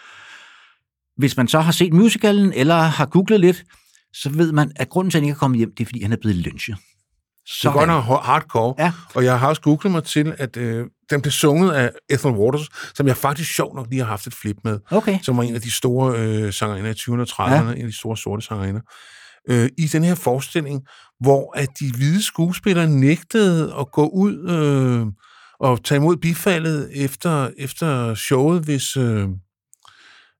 Hvis 1.18 1.38
man 1.38 1.48
så 1.48 1.60
har 1.60 1.72
set 1.72 1.94
musicalen, 1.94 2.54
eller 2.54 2.76
har 2.76 3.06
googlet 3.06 3.40
lidt, 3.40 3.64
så 4.14 4.30
ved 4.30 4.52
man, 4.52 4.72
at 4.76 4.90
grunden 4.90 5.12
til, 5.12 5.18
at 5.18 5.22
han 5.22 5.26
ikke 5.26 5.36
er 5.36 5.40
kommet 5.40 5.58
hjem, 5.58 5.74
det 5.78 5.84
er, 5.84 5.86
fordi 5.86 6.04
han 6.04 6.12
er 6.12 6.18
blevet 6.22 6.38
lynchet. 6.38 6.78
Det 7.46 7.66
er 7.66 7.72
godt 7.74 7.88
nok 7.88 8.04
hardcore. 8.04 8.76
Ja. 8.80 8.92
Og 9.16 9.24
jeg 9.24 9.40
har 9.40 9.48
også 9.48 9.62
googlet 9.62 9.92
mig 9.92 10.04
til, 10.04 10.34
at 10.38 10.58
øh, 10.58 10.86
den 11.10 11.22
blev 11.22 11.32
sunget 11.32 11.72
af 11.72 11.92
Ethel 12.10 12.32
Waters, 12.32 12.70
som 12.96 13.08
jeg 13.08 13.18
faktisk 13.18 13.56
sjov 13.56 13.76
nok 13.76 13.88
lige 13.90 14.00
har 14.00 14.08
haft 14.08 14.28
et 14.28 14.34
flip 14.34 14.58
med. 14.64 14.80
Okay. 14.92 15.20
Som 15.22 15.38
var 15.38 15.44
en 15.44 15.56
af 15.56 15.62
de 15.62 15.72
store 15.72 16.20
øh, 16.20 16.54
sangerinder 16.54 16.92
i 16.92 16.94
20'erne 16.94 17.22
og 17.22 17.28
30'erne, 17.48 17.54
Ja. 17.54 17.64
ja. 17.70 17.72
en 17.72 17.82
af 17.82 17.88
de 17.92 17.98
store 17.98 18.18
sorte 18.18 18.46
sangerinder. 18.46 18.82
Øh, 19.50 19.70
I 19.78 19.88
den 19.88 20.04
her 20.04 20.16
forestilling, 20.16 20.82
hvor 21.20 21.58
at 21.58 21.68
de 21.80 21.92
hvide 21.92 22.24
skuespillere 22.24 22.88
nægtede 22.88 23.74
at 23.80 23.92
gå 23.92 24.08
ud 24.08 24.50
øh, 24.50 25.06
og 25.60 25.84
tage 25.84 25.98
imod 25.98 26.18
bifaldet 26.18 26.90
efter, 26.96 27.50
efter 27.58 28.16
showet, 28.16 28.64
hvis, 28.64 28.98
øh, 28.98 29.28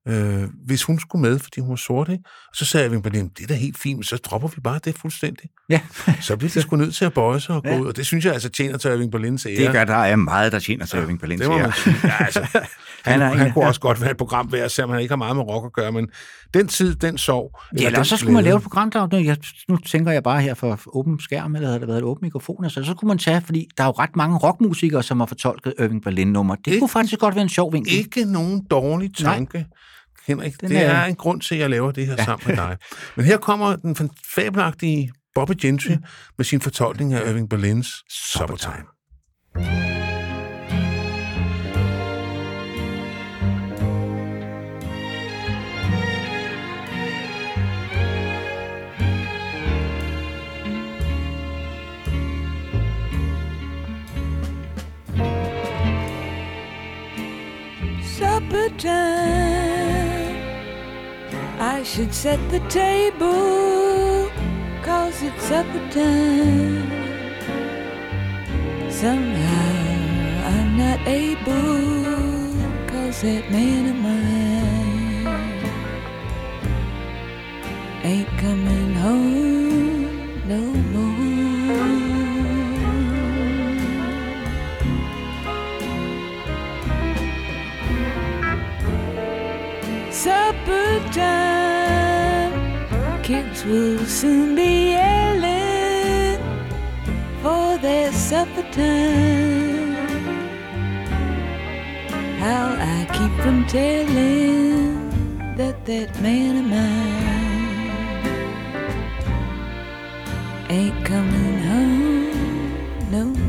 øh, 0.08 0.42
hvis 0.66 0.82
hun 0.82 0.98
skulle 1.00 1.22
med, 1.22 1.38
fordi 1.38 1.60
hun 1.60 1.70
var 1.70 1.76
sort. 1.76 2.08
Ikke? 2.08 2.24
Og 2.48 2.56
så 2.56 2.64
sagde 2.64 2.90
jeg, 2.90 3.02
Berlin, 3.02 3.28
det 3.36 3.42
er 3.42 3.46
da 3.46 3.54
helt 3.54 3.78
fint, 3.78 3.96
men 3.98 4.04
så 4.04 4.16
dropper 4.16 4.48
vi 4.48 4.60
bare 4.60 4.80
det 4.84 4.94
fuldstændig. 4.98 5.48
Ja. 5.68 5.80
så 6.20 6.36
bliver 6.36 6.50
de 6.50 6.62
sgu 6.62 6.76
nødt 6.76 6.94
til 6.94 7.04
at 7.04 7.12
bøje 7.12 7.40
sig 7.40 7.54
og 7.56 7.62
gå 7.62 7.68
Ja. 7.68 7.78
ud, 7.78 7.86
og 7.86 7.96
det 7.96 8.06
synes 8.06 8.24
jeg 8.24 8.32
altså 8.32 8.48
tjener 8.48 8.78
til 8.78 8.90
Irving 8.90 9.12
Berlins 9.12 9.46
ære. 9.46 9.56
Det 9.56 9.72
gør, 9.72 9.84
der 9.84 9.94
er 9.94 10.16
meget, 10.16 10.52
der 10.52 10.58
tjener 10.58 10.86
til 10.86 10.98
Irving 10.98 11.20
Berlins 11.20 11.42
ære. 11.42 11.72
Ja, 12.04 12.24
altså, 12.24 12.40
han, 12.52 12.62
Han 13.04 13.22
er 13.22 13.26
han, 13.34 13.52
kunne 13.52 13.66
også 13.66 13.80
godt 13.80 14.00
være 14.00 14.10
et 14.10 14.16
program 14.16 14.52
værd, 14.52 14.68
selvom 14.68 14.90
han 14.90 15.00
ikke 15.00 15.12
har 15.12 15.16
meget 15.16 15.36
med 15.36 15.44
rock 15.44 15.66
at 15.66 15.72
gøre, 15.72 15.92
men 15.92 16.08
den 16.54 16.68
tid, 16.68 16.94
den 16.94 17.18
sov. 17.18 17.60
Ja, 17.78 17.86
eller 17.86 18.02
så 18.02 18.16
skulle 18.16 18.32
man 18.34 18.44
lave 18.44 18.56
et 18.56 18.62
program, 18.62 18.90
der 18.90 19.06
nu, 19.12 19.18
jeg, 19.18 19.36
nu 19.68 19.76
tænker 19.76 20.12
jeg 20.12 20.22
bare 20.22 20.40
her 20.42 20.54
for 20.54 20.96
åben 20.96 21.20
skærm, 21.20 21.54
eller 21.54 21.68
havde 21.68 21.80
det 21.80 21.88
været 21.88 21.98
et 21.98 22.04
åbent 22.04 22.22
mikrofon, 22.22 22.64
altså, 22.64 22.84
så 22.84 22.94
kunne 22.94 23.08
man 23.08 23.18
tage, 23.18 23.40
fordi 23.40 23.68
der 23.76 23.82
er 23.84 23.88
jo 23.88 23.92
ret 23.92 24.16
mange 24.16 24.36
rockmusikere, 24.38 25.02
som 25.02 25.20
har 25.20 25.26
fortolket 25.26 25.74
Irving 25.78 26.02
Berlin-nummer. 26.02 26.54
Det 26.54 26.78
kunne 26.78 26.88
faktisk 26.88 27.18
godt 27.20 27.34
være 27.34 27.42
en 27.42 27.48
sjov 27.48 27.72
vinkel. 27.72 27.92
Ikke 27.94 28.24
nogen 28.24 28.64
dårlig 28.70 29.10
tanke. 29.16 29.58
Nej. 29.58 29.66
Henrik, 30.26 30.60
Den 30.60 30.70
det 30.70 30.78
er- 30.78 30.90
er 30.90 31.04
en 31.04 31.14
grund 31.14 31.40
til, 31.40 31.54
at 31.54 31.60
jeg 31.60 31.70
laver 31.70 31.90
det 31.92 32.06
her 32.06 32.14
ja. 32.18 32.24
sammen 32.24 32.44
med 32.46 32.56
dig. 32.56 32.76
Men 33.16 33.24
her 33.26 33.36
kommer 33.36 33.76
den 33.76 34.10
fabelagtige 34.34 35.12
Bobby 35.34 35.52
Gentry 35.60 35.90
med 36.38 36.44
sin 36.44 36.60
fortolkning 36.60 37.12
af 37.12 37.30
Irving 37.30 37.50
Berlins 37.50 37.88
Summertime. 38.10 38.84
supper 58.02 58.68
time. 58.78 59.53
I 61.58 61.82
should 61.84 62.12
set 62.12 62.40
the 62.50 62.60
table, 62.68 64.28
cause 64.82 65.22
it's 65.22 65.42
supper 65.44 65.88
time. 65.90 66.90
Somehow 68.90 70.48
I'm 70.52 70.76
not 70.76 71.00
able, 71.06 72.52
cause 72.88 73.22
that 73.22 73.50
man 73.52 73.90
of 73.90 73.96
mine 73.96 75.26
ain't 78.02 78.28
coming 78.38 78.94
home 78.94 80.48
no 80.48 80.60
more. 80.92 81.14
supper 90.10 91.00
time. 91.12 91.53
Kids 93.24 93.64
will 93.64 94.04
soon 94.04 94.54
be 94.54 94.90
yelling 94.90 96.38
for 97.40 97.78
their 97.78 98.12
supper 98.12 98.62
time. 98.70 99.94
How 102.38 102.76
I 102.78 103.06
keep 103.16 103.32
from 103.42 103.64
telling 103.66 105.08
that 105.56 105.86
that 105.86 106.20
man 106.20 106.58
of 106.58 106.66
mine 106.66 107.24
ain't 110.68 111.06
coming 111.06 111.58
home 111.70 113.10
no 113.10 113.43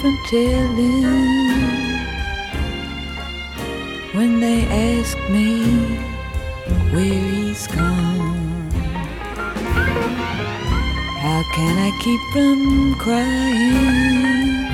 from 0.00 0.18
telling 0.28 1.02
when 4.14 4.40
they 4.40 4.64
ask 4.66 5.16
me 5.30 5.50
where 6.92 7.24
he's 7.32 7.66
gone? 7.68 8.70
How 11.24 11.42
can 11.54 11.74
I 11.78 11.90
keep 12.02 12.20
from 12.32 12.94
crying 12.98 14.66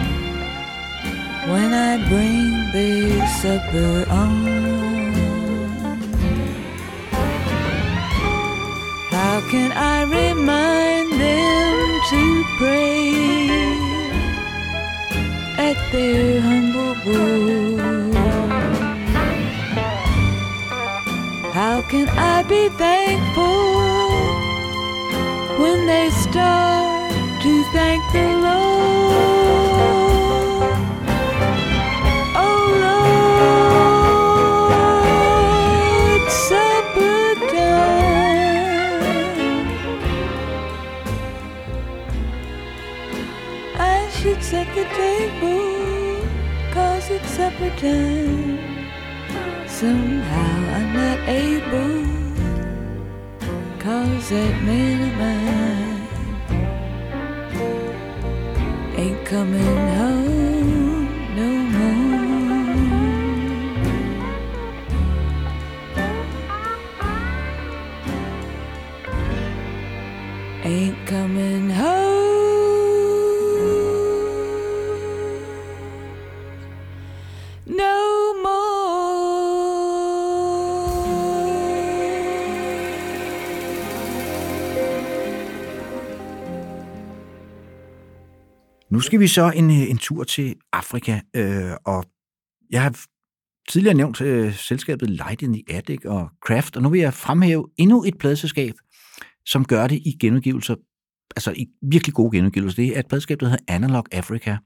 when 1.51 1.73
I 1.73 1.93
bring 2.09 2.73
their 2.73 3.27
supper 3.41 4.07
on? 4.11 4.67
How 9.11 9.41
can 9.51 9.73
I 9.73 10.05
remind 10.05 11.13
them 11.13 12.01
to 12.11 12.45
pray 12.59 13.86
at 15.77 15.93
their 15.93 16.41
humble 16.41 16.95
bowl? 17.05 17.77
How 21.53 21.83
can 21.83 22.09
I 22.09 22.43
be 22.43 22.69
thankful 22.69 23.47
when 25.61 25.87
they 25.87 26.11
start 26.11 27.13
to 27.43 27.65
thank 27.73 28.03
the 28.13 28.27
Lord? 28.41 28.46
Supper. 47.59 48.59
Somehow 49.67 50.57
I'm 50.77 50.93
not 50.95 51.19
able, 51.29 52.05
cause 53.79 54.29
that 54.31 54.63
man 54.63 55.03
of 55.09 55.13
mine 55.19 56.07
ain't 58.97 59.27
coming 59.27 59.89
home 59.99 60.46
Nu 88.97 89.01
skal 89.01 89.21
vi 89.21 89.27
så 89.27 89.51
en, 89.51 89.71
øh, 89.71 89.91
en 89.91 89.99
tur 89.99 90.25
til 90.25 90.55
Afrika, 90.73 91.21
øh, 91.37 91.73
og 91.85 92.05
jeg 92.71 92.83
har 92.83 92.99
tidligere 93.69 93.95
nævnt 93.95 94.21
øh, 94.21 94.55
selskabet 94.55 95.11
Light 95.11 95.43
in 95.43 95.53
the 95.53 95.63
Attic 95.71 96.05
og 96.05 96.29
Craft, 96.47 96.77
og 96.77 96.83
nu 96.83 96.89
vil 96.89 97.01
jeg 97.01 97.15
fremhæve 97.15 97.69
endnu 97.77 98.05
et 98.05 98.19
pladselskab, 98.19 98.75
som 99.47 99.65
gør 99.65 99.87
det 99.87 99.97
i 99.97 100.17
genudgivelser, 100.21 100.75
altså 101.37 101.53
i 101.53 101.67
virkelig 101.91 102.15
gode 102.15 102.37
genudgivelser. 102.37 102.83
Det 102.83 102.97
er 102.97 103.01
et 103.01 103.07
pladselskab, 103.09 103.41
der 103.41 103.49
hedder 103.49 103.65
Analog 103.69 104.05
Africa, 104.13 104.57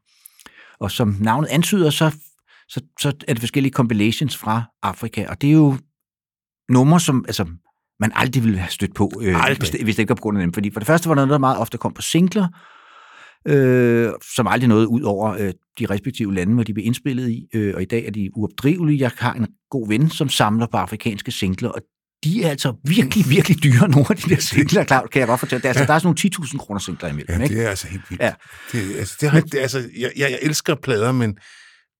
og 0.80 0.90
som 0.90 1.16
navnet 1.20 1.48
antyder, 1.48 1.90
så, 1.90 2.10
så, 2.68 2.80
så 3.00 3.08
er 3.08 3.32
det 3.32 3.40
forskellige 3.40 3.72
compilations 3.72 4.36
fra 4.36 4.62
Afrika, 4.82 5.26
og 5.28 5.40
det 5.40 5.48
er 5.48 5.54
jo 5.54 5.78
numre, 6.68 7.00
som 7.00 7.24
altså, 7.28 7.46
man 8.00 8.12
aldrig 8.14 8.44
ville 8.44 8.58
have 8.58 8.70
stødt 8.70 8.94
på, 8.94 9.12
øh, 9.20 9.44
Aldrig. 9.44 9.58
hvis, 9.58 9.70
det, 9.70 9.84
hvis 9.84 9.96
det 9.96 10.02
ikke 10.02 10.10
var 10.10 10.14
på 10.14 10.22
grund 10.22 10.38
af 10.38 10.42
dem. 10.42 10.52
Fordi 10.52 10.70
for 10.70 10.80
det 10.80 10.86
første 10.86 11.08
var 11.08 11.14
der 11.14 11.22
noget, 11.22 11.32
der 11.32 11.38
meget 11.38 11.58
ofte 11.58 11.78
kom 11.78 11.92
på 11.92 12.02
singler, 12.02 12.48
øh, 13.48 14.10
som 14.34 14.46
aldrig 14.46 14.68
nåede 14.68 14.88
ud 14.88 15.02
over 15.02 15.30
øh, 15.30 15.52
de 15.78 15.86
respektive 15.86 16.34
lande, 16.34 16.54
hvor 16.54 16.62
de 16.62 16.74
blev 16.74 16.86
indspillet 16.86 17.30
i, 17.30 17.46
øh, 17.54 17.74
og 17.74 17.82
i 17.82 17.84
dag 17.84 18.06
er 18.06 18.10
de 18.10 18.30
uopdrivelige. 18.36 19.00
Jeg 19.00 19.10
har 19.18 19.32
en 19.32 19.46
god 19.70 19.88
ven, 19.88 20.10
som 20.10 20.28
samler 20.28 20.66
på 20.66 20.76
afrikanske 20.76 21.32
singler, 21.32 21.68
og 21.68 21.82
de 22.24 22.44
er 22.44 22.50
altså 22.50 22.74
virkelig, 22.84 23.30
virkelig 23.30 23.62
dyre, 23.62 23.88
nogle 23.88 24.06
af 24.10 24.16
de 24.16 24.30
der 24.30 24.40
singler, 24.40 24.84
klart, 24.84 25.10
kan 25.10 25.20
jeg 25.20 25.28
godt 25.28 25.40
fortælle. 25.40 25.62
Det 25.62 25.64
er, 25.64 25.68
altså, 25.68 25.84
der 25.84 25.94
er 25.94 25.98
sådan 25.98 26.16
nogle 26.22 26.46
10.000 26.46 26.58
kroner 26.58 26.80
singler 26.80 27.08
imellem, 27.08 27.36
Ja, 27.38 27.42
ikke? 27.42 27.54
det 27.54 27.64
er 27.64 27.68
altså 27.68 27.88
helt 27.88 28.02
vildt. 28.10 28.22
Ja. 28.22 28.32
Det, 28.72 28.96
altså, 28.98 29.16
det 29.20 29.30
har, 29.30 29.40
det, 29.40 29.58
altså, 29.58 29.78
jeg, 29.78 30.10
jeg, 30.16 30.30
jeg 30.30 30.38
elsker 30.42 30.74
plader, 30.74 31.12
men, 31.12 31.38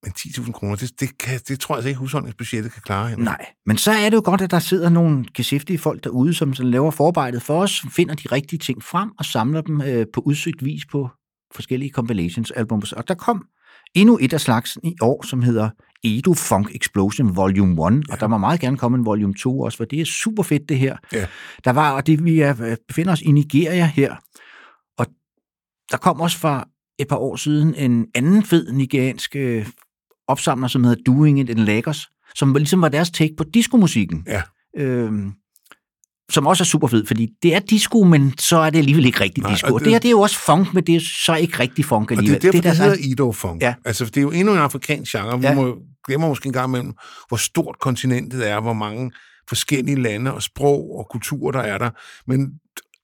men 0.03 0.13
10.000 0.19 0.53
kroner, 0.53 0.77
det, 0.77 1.01
det, 1.01 1.19
kan, 1.19 1.41
det 1.49 1.61
tror 1.61 1.75
jeg 1.75 1.79
altså 1.79 1.89
ikke, 1.89 1.99
husholdningsbudgettet 1.99 2.73
kan 2.73 2.83
klare. 2.83 3.09
Henrik. 3.09 3.25
Nej, 3.25 3.47
men 3.67 3.77
så 3.77 3.91
er 3.91 4.11
det 4.11 4.17
jo 4.17 4.23
godt, 4.25 4.41
at 4.41 4.51
der 4.51 4.59
sidder 4.59 4.89
nogle 4.89 5.25
geschæftige 5.35 5.79
folk 5.79 6.05
derude, 6.05 6.35
som 6.35 6.55
sådan 6.55 6.71
laver 6.71 6.91
forarbejdet 6.91 7.43
for 7.43 7.63
os, 7.63 7.85
finder 7.91 8.15
de 8.15 8.29
rigtige 8.33 8.59
ting 8.59 8.83
frem 8.83 9.11
og 9.19 9.25
samler 9.25 9.61
dem 9.61 9.81
øh, 9.81 10.07
på 10.15 10.21
udsygt 10.21 10.65
vis 10.65 10.83
på 10.93 11.09
forskellige 11.55 11.91
compilations 11.91 12.51
albums. 12.51 12.93
Og 12.93 13.09
der 13.09 13.15
kom 13.15 13.47
endnu 13.95 14.19
et 14.21 14.33
af 14.33 14.41
slagsen 14.41 14.81
i 14.85 14.97
år, 15.01 15.27
som 15.27 15.43
hedder 15.43 15.71
Edo 16.05 16.35
Funk 16.35 16.75
Explosion 16.75 17.37
Volume 17.37 17.73
1, 17.73 17.79
ja. 17.79 18.15
og 18.15 18.21
der 18.21 18.27
må 18.27 18.39
meget 18.39 18.61
gerne 18.61 18.77
komme 18.77 18.99
en 18.99 19.05
Volume 19.05 19.35
2 19.35 19.61
også, 19.61 19.77
for 19.79 19.85
det 19.85 20.01
er 20.01 20.05
super 20.05 20.43
fedt 20.43 20.69
det 20.69 20.79
her. 20.79 20.97
Ja. 21.13 21.27
Der 21.65 21.71
var, 21.71 21.93
og 21.93 22.07
det, 22.07 22.25
vi 22.25 22.41
er, 22.41 22.77
befinder 22.89 23.13
os 23.13 23.23
i 23.23 23.31
Nigeria 23.31 23.87
her, 23.87 24.17
og 24.99 25.07
der 25.91 25.97
kom 25.97 26.21
også 26.21 26.39
for 26.39 26.69
et 26.99 27.09
par 27.09 27.17
år 27.17 27.37
siden 27.37 27.75
en 27.75 28.07
anden 28.15 28.43
fed 28.43 28.73
nigeriansk 28.73 29.37
øh, 29.37 29.67
opsamler, 30.29 30.69
som 30.69 30.85
hedder 30.85 31.03
Doing 31.07 31.41
It 31.41 31.51
in 31.51 31.59
Lagos, 31.59 32.09
som 32.35 32.55
ligesom 32.55 32.83
var 32.83 32.89
deres 32.89 33.11
take 33.11 33.35
på 33.37 33.45
diskomusikken. 33.45 34.27
Ja. 34.27 34.43
Øhm, 34.77 35.33
som 36.31 36.47
også 36.47 36.63
er 36.63 36.67
super 36.67 36.89
fed, 36.89 37.07
fordi 37.07 37.29
det 37.43 37.55
er 37.55 37.59
disco, 37.59 38.03
men 38.05 38.35
så 38.39 38.57
er 38.59 38.71
det 38.71 38.79
alligevel 38.79 39.07
ikke 39.07 39.21
rigtig 39.21 39.43
Nej, 39.43 39.53
disco. 39.53 39.67
og 39.67 39.73
det, 39.73 39.79
det- 39.81 39.85
det 39.85 39.93
her 39.93 39.99
det 39.99 40.09
er 40.09 40.11
jo 40.11 40.21
også 40.21 40.39
funk, 40.39 40.75
men 40.75 40.85
det 40.87 40.97
er 40.97 41.01
så 41.27 41.35
ikke 41.35 41.59
rigtig 41.59 41.85
funk 41.85 42.11
Og 42.11 42.17
det 42.17 42.19
alligevel. 42.19 42.37
er 42.37 42.41
derfor, 42.41 42.53
det, 42.53 42.65
der 42.65 42.71
det 42.71 42.79
hedder 42.99 43.13
Ido-funk. 43.13 43.63
Ja. 43.63 43.75
Altså, 43.85 44.05
det 44.05 44.17
er 44.17 44.21
jo 44.23 44.31
endnu 44.31 44.53
en 44.53 44.59
afrikansk 44.59 45.13
genre. 45.13 45.41
Vi 45.41 45.47
Ja. 45.47 45.55
må 45.55 45.77
glemmer 46.07 46.29
måske 46.29 46.47
en 46.47 46.53
gang 46.53 46.69
imellem, 46.71 46.93
hvor 47.29 47.37
stort 47.37 47.77
kontinentet 47.81 48.49
er, 48.51 48.61
hvor 48.61 48.73
mange 48.73 49.11
forskellige 49.49 50.03
lande 50.03 50.35
og 50.35 50.43
sprog 50.43 50.99
og 50.99 51.07
kulturer, 51.11 51.53
der 51.53 51.61
er 51.61 51.79
der. 51.79 51.91
Men 52.27 52.49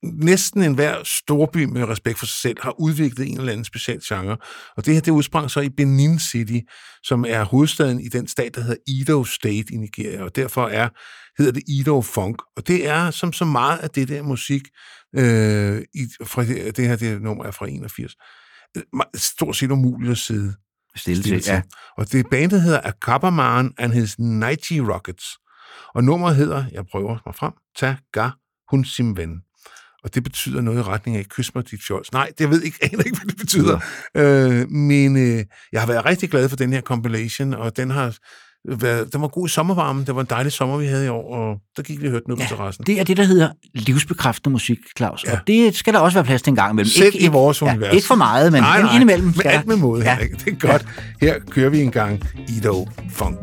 næsten 0.03 0.63
enhver 0.63 0.95
storby 1.05 1.65
med 1.65 1.89
respekt 1.89 2.19
for 2.19 2.27
sig 2.27 2.39
selv 2.41 2.57
har 2.63 2.81
udviklet 2.81 3.29
en 3.29 3.39
eller 3.39 3.53
anden 3.53 3.65
speciel 3.65 4.01
genre. 4.09 4.37
Og 4.77 4.87
det 4.87 4.95
her, 4.95 5.01
det 5.01 5.13
udsprang 5.13 5.51
så 5.51 5.61
i 5.61 5.69
Benin 5.69 6.19
City, 6.19 6.59
som 7.03 7.25
er 7.29 7.45
hovedstaden 7.45 8.01
i 8.01 8.09
den 8.09 8.29
stat, 8.29 8.55
der 8.55 8.61
hedder 8.61 8.77
Edo 8.89 9.25
State 9.25 9.65
i 9.73 9.77
Nigeria, 9.77 10.23
og 10.25 10.37
derfor 10.37 10.69
er, 10.69 10.89
hedder 11.39 11.53
det 11.53 11.63
Edo 11.81 12.03
Funk. 12.03 12.43
Og 12.57 12.67
det 12.67 12.89
er 12.89 13.11
som 13.11 13.33
så 13.33 13.45
meget 13.45 13.79
af 13.79 13.91
det 13.91 14.09
der 14.09 14.23
musik, 14.23 14.63
øh, 15.17 15.83
i, 15.95 16.09
fra 16.25 16.45
det, 16.45 16.77
det 16.77 16.89
her 16.89 16.97
det 16.97 17.23
nummer 17.23 17.45
er 17.45 17.51
fra 17.51 17.69
81, 17.69 18.17
øh, 18.77 18.83
stort 19.15 19.57
set 19.57 19.71
umuligt 19.71 20.13
at 20.13 20.19
sidde 20.19 20.55
Stille 20.97 21.23
til, 21.23 21.43
ja. 21.47 21.63
Og 21.97 22.13
det 22.13 22.27
bandet 22.31 22.63
hedder 22.63 22.81
Akabaman 22.85 23.73
and 23.79 23.93
his 23.93 24.19
Nighty 24.19 24.73
Rockets. 24.73 25.25
Og 25.95 26.05
nummeret 26.05 26.37
hedder, 26.37 26.65
jeg 26.73 26.87
prøver 26.87 27.19
mig 27.27 27.35
frem, 27.35 27.53
Taga 27.77 28.31
Hun 28.71 28.85
Sim 28.85 29.17
Ven. 29.17 29.41
Og 30.05 30.15
det 30.15 30.25
betyder 30.25 30.61
noget 30.61 30.79
i 30.79 30.83
retning 30.83 31.17
af, 31.17 31.27
kys 31.27 31.55
mig 31.55 31.71
dit 31.71 31.81
fjols. 31.87 32.13
Nej, 32.13 32.33
det 32.39 32.51
ved 32.51 32.63
ikke, 32.63 32.79
aner 32.93 33.03
ikke, 33.03 33.19
hvad 33.19 33.27
det 33.27 33.37
betyder. 33.37 33.81
Øh, 34.17 34.71
men 34.71 35.17
øh, 35.17 35.45
jeg 35.73 35.81
har 35.81 35.87
været 35.87 36.05
rigtig 36.05 36.31
glad 36.31 36.49
for 36.49 36.57
den 36.57 36.73
her 36.73 36.81
compilation, 36.81 37.55
og 37.55 37.77
den 37.77 37.91
har 37.91 38.17
været, 38.69 39.13
den 39.13 39.21
var 39.23 39.29
god 39.29 39.47
i 39.47 39.51
sommervarmen. 39.51 40.07
Det 40.07 40.15
var 40.15 40.21
en 40.21 40.27
dejlig 40.31 40.53
sommer, 40.53 40.77
vi 40.77 40.87
havde 40.87 41.07
i 41.07 41.09
år, 41.09 41.35
og 41.35 41.57
der 41.77 41.83
gik 41.83 42.03
vi 42.03 42.07
og 42.07 42.11
hørte 42.11 42.25
den 42.25 42.33
ud 42.33 42.39
på 42.39 42.45
terrassen. 42.49 42.85
Det 42.87 43.01
er 43.01 43.05
det, 43.05 43.17
der 43.17 43.25
hedder 43.25 43.49
livsbekræftende 43.75 44.53
musik, 44.53 44.79
Claus. 44.97 45.25
Ja. 45.27 45.33
Og 45.33 45.39
det 45.47 45.77
skal 45.77 45.93
der 45.93 45.99
også 45.99 46.17
være 46.17 46.25
plads 46.25 46.43
til 46.43 46.51
en 46.51 46.57
gang 46.57 46.73
imellem. 46.73 46.91
Selv 46.91 47.15
i 47.19 47.27
vores 47.27 47.63
univers. 47.63 47.89
Ja, 47.89 47.91
ikke 47.91 48.07
for 48.07 48.15
meget, 48.15 48.53
men 48.53 48.63
nej, 48.63 48.83
nej, 48.83 48.93
indimellem 48.95 49.35
skal 49.35 49.49
alt 49.49 49.61
der. 49.61 49.69
med 49.69 49.77
måde. 49.77 50.05
Ja. 50.11 50.19
Det 50.45 50.53
er 50.53 50.69
godt. 50.69 50.87
Her 51.21 51.35
kører 51.51 51.71
vi 51.71 51.83
en 51.83 51.91
gang 51.91 52.25
Ido 52.49 52.89
Funk. 53.11 53.39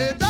It's. 0.00 0.27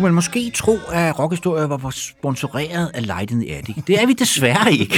Skulle 0.00 0.12
man 0.12 0.14
måske 0.14 0.50
tro, 0.50 0.78
at 0.92 1.18
rockhistorie 1.18 1.68
var 1.68 1.90
sponsoreret 1.90 2.90
af 2.94 3.06
Light 3.06 3.30
in 3.30 3.40
the 3.40 3.56
Attic. 3.56 3.84
Det 3.86 4.02
er 4.02 4.06
vi 4.06 4.12
desværre 4.12 4.72
ikke. 4.72 4.94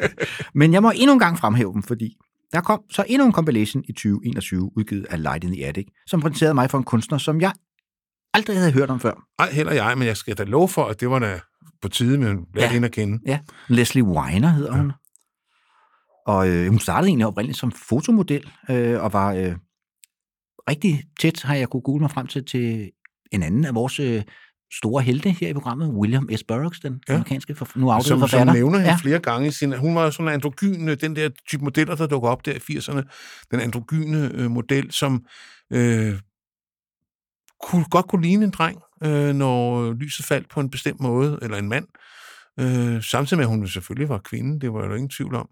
Men 0.60 0.72
jeg 0.72 0.82
må 0.82 0.92
endnu 0.96 1.12
en 1.12 1.18
gang 1.18 1.38
fremhæve 1.38 1.72
dem, 1.72 1.82
fordi 1.82 2.16
der 2.52 2.60
kom 2.60 2.82
så 2.90 3.04
endnu 3.08 3.26
en 3.26 3.32
compilation 3.32 3.84
i 3.88 3.92
2021, 3.92 4.70
udgivet 4.76 5.06
af 5.10 5.22
Light 5.22 5.44
in 5.44 5.52
the 5.52 5.66
Attic, 5.66 5.86
som 6.06 6.20
præsenterede 6.20 6.54
mig 6.54 6.70
for 6.70 6.78
en 6.78 6.84
kunstner, 6.84 7.18
som 7.18 7.40
jeg 7.40 7.52
aldrig 8.34 8.56
havde 8.56 8.72
hørt 8.72 8.90
om 8.90 9.00
før. 9.00 9.12
Ej, 9.38 9.50
heller 9.52 9.72
jeg, 9.72 9.98
men 9.98 10.06
jeg 10.06 10.16
skal 10.16 10.36
da 10.38 10.44
love 10.44 10.68
for, 10.68 10.84
at 10.84 11.00
det 11.00 11.10
var 11.10 11.18
da 11.18 11.40
på 11.82 11.88
tide, 11.88 12.18
men 12.18 12.46
lad 12.54 12.64
ja. 12.64 12.72
hende 12.72 12.86
at 12.86 12.92
kende. 12.92 13.18
Ja, 13.26 13.40
Leslie 13.68 14.04
Weiner 14.04 14.48
hedder 14.48 14.76
ja. 14.76 14.80
hun. 14.80 14.92
Og 16.26 16.48
øh, 16.48 16.68
hun 16.68 16.78
startede 16.78 17.08
egentlig 17.08 17.26
oprindeligt 17.26 17.58
som 17.58 17.72
fotomodel, 17.88 18.50
øh, 18.70 19.02
og 19.02 19.12
var 19.12 19.32
øh, 19.32 19.54
rigtig 20.70 21.04
tæt, 21.20 21.42
har 21.42 21.54
jeg 21.54 21.68
kunne 21.68 21.82
google 21.82 22.00
mig 22.00 22.10
frem 22.10 22.26
til, 22.26 22.44
til 22.44 22.90
en 23.32 23.42
anden 23.42 23.64
af 23.64 23.74
vores 23.74 24.00
øh, 24.00 24.22
store 24.72 25.02
helte 25.02 25.30
her 25.30 25.48
i 25.48 25.52
programmet, 25.52 25.88
William 25.88 26.28
S. 26.36 26.44
Burroughs, 26.44 26.80
den 26.80 27.00
ja. 27.08 27.14
amerikanske 27.14 27.54
for, 27.54 27.68
nu 27.76 27.90
afdøde 27.90 28.08
som, 28.08 28.20
forfatter. 28.20 28.46
Som 28.46 28.54
nævner 28.54 28.80
ja. 28.80 28.96
flere 29.02 29.18
gange 29.18 29.52
sin... 29.52 29.72
Hun 29.72 29.94
var 29.94 30.10
sådan 30.10 30.28
en 30.28 30.34
androgyn, 30.34 30.88
øh, 30.88 30.96
den 31.00 31.16
der 31.16 31.28
type 31.48 31.64
modeller, 31.64 31.94
der 31.94 32.06
dukker 32.06 32.28
op 32.28 32.46
der 32.46 32.52
i 32.52 32.78
80'erne. 32.78 33.02
Den 33.50 33.60
androgyne 33.60 34.30
øh, 34.34 34.50
model, 34.50 34.92
som 34.92 35.24
øh, 35.72 36.14
kunne, 37.64 37.84
godt 37.84 38.08
kunne 38.08 38.22
ligne 38.22 38.44
en 38.44 38.50
dreng, 38.50 38.78
øh, 39.04 39.34
når 39.34 39.92
lyset 39.92 40.26
faldt 40.26 40.48
på 40.50 40.60
en 40.60 40.70
bestemt 40.70 41.00
måde, 41.00 41.38
eller 41.42 41.56
en 41.56 41.68
mand. 41.68 41.86
Øh, 42.60 43.02
samtidig 43.02 43.38
med, 43.38 43.44
at 43.44 43.50
hun 43.50 43.68
selvfølgelig 43.68 44.08
var 44.08 44.18
kvinde, 44.18 44.60
det 44.60 44.72
var 44.72 44.88
der 44.88 44.94
ingen 44.94 45.10
tvivl 45.10 45.34
om. 45.34 45.48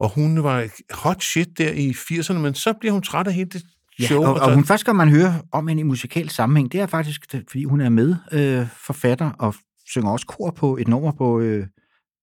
Og 0.00 0.08
hun 0.08 0.42
var 0.42 0.68
hot 0.90 1.22
shit 1.22 1.48
der 1.58 1.72
i 1.72 1.90
80'erne, 1.90 2.38
men 2.38 2.54
så 2.54 2.72
bliver 2.80 2.92
hun 2.92 3.02
træt 3.02 3.26
af 3.26 3.34
hele 3.34 3.48
det 3.48 3.62
Ja, 4.00 4.04
show. 4.06 4.24
og, 4.24 4.34
og 4.34 4.54
hun 4.54 4.64
første 4.64 4.84
gang, 4.86 4.96
man 4.96 5.08
hører 5.08 5.32
om 5.52 5.68
hende 5.68 5.80
i 5.80 5.82
musikal 5.82 6.28
sammenhæng, 6.28 6.72
det 6.72 6.80
er 6.80 6.86
faktisk, 6.86 7.24
fordi 7.50 7.64
hun 7.64 7.80
er 7.80 7.88
med 7.88 8.14
øh, 8.32 8.66
forfatter 8.86 9.30
og 9.30 9.54
synger 9.86 10.10
også 10.10 10.26
kor 10.26 10.50
på 10.50 10.76
et 10.76 10.88
nummer 10.88 11.12
på 11.12 11.40
øh, 11.40 11.66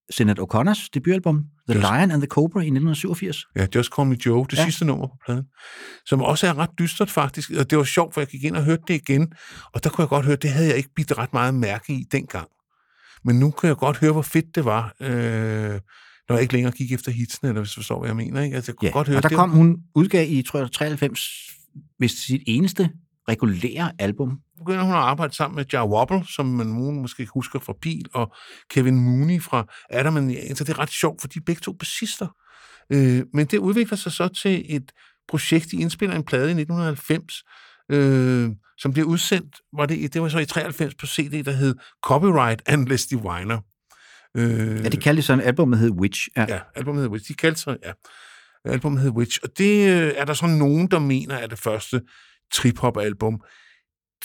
Sinead 0.10 0.39
O'Connors 0.39 0.89
debutalbum, 0.93 1.43
The 1.69 1.80
Just- 1.80 1.93
Lion 1.98 2.11
and 2.11 2.22
the 2.22 2.27
Cobra 2.27 2.60
i 2.60 2.64
1987. 2.64 3.45
Ja, 3.56 3.68
Just 3.76 3.91
Call 3.95 4.07
Me 4.10 4.18
Joe, 4.26 4.45
det 4.49 4.53
Ja. 4.53 4.61
ja. 4.61 4.65
sidste 4.65 4.85
nummer 4.85 5.07
på 5.07 5.15
pladen, 5.26 5.43
som 6.06 6.22
også 6.22 6.48
er 6.48 6.57
ret 6.57 6.69
dystert 6.80 7.10
faktisk, 7.11 7.52
og 7.60 7.69
det 7.69 7.77
var 7.77 7.84
sjovt, 7.84 8.14
for 8.14 8.22
jeg 8.22 8.27
gik 8.27 8.43
ind 8.43 8.56
og 8.56 8.64
hørte 8.64 8.84
det 8.88 8.93
igen, 8.93 9.34
og 9.73 9.84
der 9.84 9.89
kunne 9.89 10.02
jeg 10.03 10.10
godt 10.10 10.26
høre, 10.26 10.35
det 10.35 10.49
havde 10.49 10.68
jeg 10.68 10.77
ikke 10.77 10.89
bidt 10.95 11.18
ret 11.18 11.34
meget 11.34 11.53
mærke 11.53 11.93
i 11.93 12.06
dengang. 12.11 12.48
Men 13.26 13.39
nu 13.39 13.52
kan 13.52 13.68
jeg 13.68 13.77
godt 13.77 13.98
høre, 13.98 14.11
hvor 14.11 14.22
fedt 14.22 14.56
det 14.56 14.65
var, 14.65 14.93
øh, 15.02 15.80
når 16.30 16.35
jeg 16.35 16.41
ikke 16.41 16.53
længere 16.53 16.72
gik 16.72 16.91
efter 16.91 17.11
hitsene, 17.11 17.49
eller 17.49 17.61
hvis 17.61 17.72
du 17.72 17.76
forstår, 17.80 17.99
hvad 17.99 18.10
jeg 18.10 18.15
mener. 18.15 18.41
Ikke? 18.41 18.56
Altså, 18.56 18.72
jeg 18.72 18.76
kunne 18.77 18.88
Ja, 18.88 18.91
godt 18.93 19.07
høre, 19.07 19.18
og 19.18 19.23
der 19.23 19.30
det 19.30 19.35
kom 19.38 19.49
hun, 19.49 19.77
udgav 19.95 20.26
i, 20.30 20.41
tror 20.41 20.60
jeg, 20.60 20.72
93, 20.72 21.30
hvis 22.02 22.11
sit 22.11 22.41
eneste 22.48 22.90
regulære 23.30 23.91
album. 23.99 24.40
begynder 24.57 24.84
hun 24.84 24.94
at 24.94 24.99
arbejde 24.99 25.36
sammen 25.36 25.56
med 25.56 25.65
Jar 25.73 25.88
Wobble, 25.88 26.23
som 26.36 26.45
man 26.45 26.68
måske 27.02 27.28
husker 27.34 27.60
fra 27.60 27.73
Pil, 27.82 28.06
og 28.14 28.34
Kevin 28.69 28.99
Mooney 28.99 29.41
fra 29.41 29.65
Adam 29.90 30.18
and 30.18 30.56
så 30.56 30.64
det 30.64 30.69
er 30.69 30.80
ret 30.80 30.90
sjovt, 30.90 31.22
for 31.22 31.28
de 31.28 31.40
er 31.40 31.44
begge 31.45 31.60
to 31.60 31.73
bassister. 31.73 32.28
Øh, 32.90 33.23
men 33.34 33.45
det 33.45 33.57
udvikler 33.57 33.98
sig 33.98 34.11
så 34.11 34.28
til 34.28 34.65
et 34.76 34.91
projekt, 35.28 35.72
de 35.72 35.78
indspiller 35.78 36.15
en 36.15 36.23
plade 36.23 36.48
i 36.48 36.53
1990, 36.53 37.34
øh, 37.91 38.49
som 38.78 38.94
bliver 38.94 39.07
udsendt, 39.07 39.56
var 39.73 39.86
det, 39.86 40.14
det 40.14 40.22
var 40.22 40.30
så 40.30 40.40
i 40.40 40.45
93 40.45 40.95
på 40.95 41.06
CD, 41.06 41.44
der 41.44 41.52
hed 41.52 41.76
Copyright 42.03 42.61
and 42.65 42.88
Leslie 42.88 43.22
Weiner. 43.22 43.60
Øh, 44.38 44.84
Ja, 44.84 44.90
det 44.90 45.03
kaldte 45.03 45.22
sådan, 45.22 45.44
albumet 45.44 45.80
hed 45.80 45.91
Witch. 45.91 46.28
Ja. 46.38 46.45
Ja, 46.49 46.60
albumet 46.76 46.99
hedder 46.99 47.11
Witch. 47.11 47.28
De 47.28 47.34
kaldte 47.34 47.61
sig, 47.61 47.78
ja. 47.86 47.91
Albumet 48.66 49.00
hedder 49.00 49.16
Witch. 49.16 49.40
Og 49.44 49.50
det 49.58 49.90
øh, 49.90 50.14
er 50.16 50.26
der 50.26 50.34
så 50.34 50.48
nogen, 50.48 50.88
der 50.88 51.00
mener 51.00 51.36
er 51.36 51.48
det 51.48 51.60
første 51.60 52.02
trip-hop-album. 52.54 53.42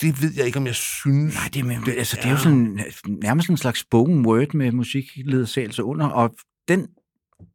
Det 0.01 0.21
ved 0.21 0.31
jeg 0.37 0.45
ikke, 0.45 0.59
om 0.59 0.65
jeg 0.65 0.75
synes. 0.75 1.35
Nej, 1.35 1.49
det 1.53 1.59
er, 1.59 1.63
med, 1.63 1.97
altså, 1.97 2.17
det 2.17 2.25
er 2.25 2.31
jo 2.31 2.37
sådan 2.37 2.79
nærmest 3.07 3.49
en 3.49 3.57
slags 3.57 3.79
spoken 3.79 4.25
word 4.25 4.53
med 4.53 4.71
musikledsagelse 4.71 5.83
under, 5.83 6.07
og 6.07 6.35
den, 6.67 6.87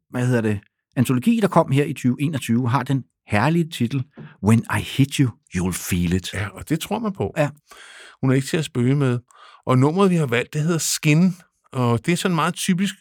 hvad 0.09 0.27
hedder 0.27 0.41
det, 0.41 0.59
antologi, 0.95 1.39
der 1.39 1.47
kom 1.47 1.71
her 1.71 1.83
i 1.85 1.93
2021, 1.93 2.69
har 2.69 2.83
den 2.83 3.03
herlige 3.27 3.69
titel 3.69 4.03
When 4.43 4.59
I 4.59 4.81
Hit 4.81 5.15
You, 5.15 5.29
You'll 5.55 5.89
Feel 5.89 6.13
It. 6.13 6.33
Ja, 6.33 6.47
og 6.47 6.69
det 6.69 6.79
tror 6.79 6.99
man 6.99 7.13
på. 7.13 7.33
Ja. 7.37 7.49
Hun 8.21 8.31
er 8.31 8.35
ikke 8.35 8.47
til 8.47 8.57
at 8.57 8.65
spøge 8.65 8.95
med. 8.95 9.19
Og 9.65 9.77
nummeret, 9.77 10.09
vi 10.09 10.15
har 10.15 10.25
valgt, 10.25 10.53
det 10.53 10.61
hedder 10.61 10.77
Skin. 10.77 11.33
Og 11.73 12.05
det 12.05 12.11
er 12.11 12.15
sådan 12.15 12.35
meget 12.35 12.53
typisk. 12.53 12.95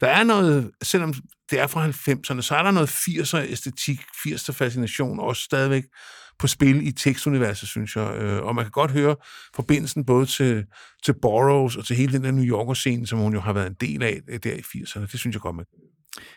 Der 0.00 0.06
er 0.06 0.24
noget, 0.24 0.70
selvom 0.82 1.14
det 1.50 1.60
er 1.60 1.66
fra 1.66 1.88
90'erne, 1.88 2.40
så 2.40 2.54
er 2.54 2.62
der 2.62 2.70
noget 2.70 2.88
80'er 2.88 3.50
æstetik, 3.50 4.00
80'er 4.00 4.52
fascination, 4.52 5.20
også 5.20 5.42
stadigvæk 5.42 5.84
på 6.38 6.46
spil 6.46 6.86
i 6.86 6.92
tekstuniverset, 6.92 7.68
synes 7.68 7.96
jeg. 7.96 8.14
Øh, 8.14 8.42
og 8.42 8.54
man 8.54 8.64
kan 8.64 8.70
godt 8.70 8.90
høre 8.90 9.16
forbindelsen 9.54 10.04
både 10.04 10.26
til, 10.26 10.64
til 11.04 11.14
Burroughs 11.22 11.76
og 11.76 11.84
til 11.86 11.96
hele 11.96 12.12
den 12.12 12.24
der 12.24 12.30
New 12.30 12.44
Yorker-scene, 12.44 13.06
som 13.06 13.18
hun 13.18 13.34
jo 13.34 13.40
har 13.40 13.52
været 13.52 13.66
en 13.66 13.76
del 13.80 14.02
af 14.02 14.20
øh, 14.28 14.38
der 14.44 14.52
i 14.52 14.60
80'erne. 14.60 15.00
Det 15.00 15.20
synes 15.20 15.34
jeg 15.34 15.40
godt, 15.40 15.56
man 15.56 15.64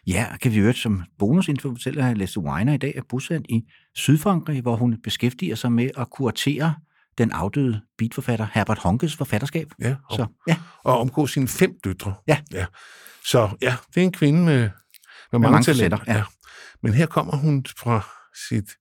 Ja, 0.08 0.38
kan 0.42 0.52
vi 0.52 0.60
høre 0.60 0.74
som 0.74 1.04
bonusinfo 1.20 1.70
fortælle, 1.70 2.10
at 2.10 2.18
Leslie 2.18 2.46
Weiner 2.46 2.74
i 2.74 2.78
dag 2.78 2.94
er 2.96 3.02
bosat 3.10 3.42
i 3.50 3.62
Sydfrankrig, 3.96 4.62
hvor 4.62 4.76
hun 4.76 4.98
beskæftiger 5.04 5.56
sig 5.56 5.72
med 5.72 5.90
at 5.98 6.10
kuratere 6.10 6.76
den 7.18 7.32
afdøde 7.32 7.82
beatforfatter 7.98 8.48
Herbert 8.54 8.78
Honkes 8.78 9.16
forfatterskab. 9.16 9.68
Ja, 9.80 9.96
og, 10.10 10.16
Så, 10.16 10.26
ja. 10.48 10.58
og 10.84 11.00
omgå 11.00 11.28
sine 11.28 11.48
fem 11.48 11.80
døtre. 11.84 12.14
Ja. 12.28 12.38
ja. 12.52 12.66
Så 13.26 13.50
ja, 13.62 13.76
det 13.96 14.02
er 14.02 14.06
en 14.06 14.12
kvinde 14.12 14.46
med, 14.46 14.60
med, 14.60 14.70
med 15.32 15.40
mange, 15.40 15.52
mange 15.52 15.66
talenter. 15.66 15.98
facetter, 15.98 16.20
ja. 16.20 16.24
Men 16.84 16.94
her 16.94 17.06
kommer 17.06 17.38
hun 17.38 17.66
fra 17.78 18.02
sit, 18.50 18.78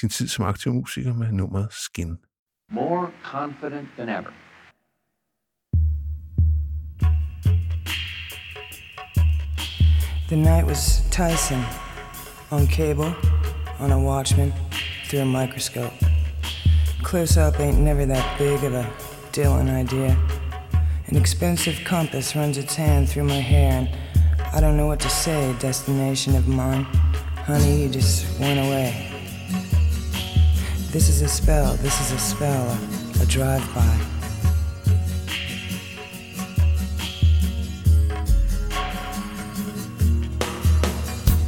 sin 0.00 0.08
tid 0.08 0.28
som 0.28 0.44
aktiv 0.44 0.74
musiker 0.74 1.14
med 1.14 1.32
nummeret 1.32 1.72
Skin. 1.72 2.16
More 2.72 3.10
confident 3.24 3.88
than 3.96 4.08
ever. 4.08 4.30
The 10.28 10.36
night 10.36 10.66
was 10.66 11.02
Tyson 11.10 11.64
on 12.50 12.66
cable, 12.66 13.14
on 13.80 13.92
a 13.92 13.98
Watchman, 13.98 14.52
through 15.08 15.22
a 15.22 15.24
microscope. 15.24 16.17
Close 17.02 17.38
up 17.38 17.58
ain't 17.58 17.78
never 17.78 18.04
that 18.04 18.38
big 18.38 18.62
of 18.64 18.74
a 18.74 18.84
Dylan 19.32 19.70
idea. 19.70 20.16
An 21.06 21.16
expensive 21.16 21.80
compass 21.84 22.36
runs 22.36 22.58
its 22.58 22.74
hand 22.74 23.08
through 23.08 23.24
my 23.24 23.40
hair, 23.40 23.72
and 23.72 23.88
I 24.52 24.60
don't 24.60 24.76
know 24.76 24.86
what 24.86 25.00
to 25.00 25.08
say, 25.08 25.54
destination 25.58 26.36
of 26.36 26.46
mine. 26.48 26.84
Honey, 27.46 27.84
you 27.84 27.88
just 27.88 28.38
went 28.38 28.60
away. 28.60 29.10
This 30.90 31.08
is 31.08 31.22
a 31.22 31.28
spell, 31.28 31.74
this 31.76 31.98
is 32.00 32.12
a 32.12 32.18
spell, 32.18 32.68
a, 32.68 33.22
a 33.22 33.26
drive-by. 33.26 34.00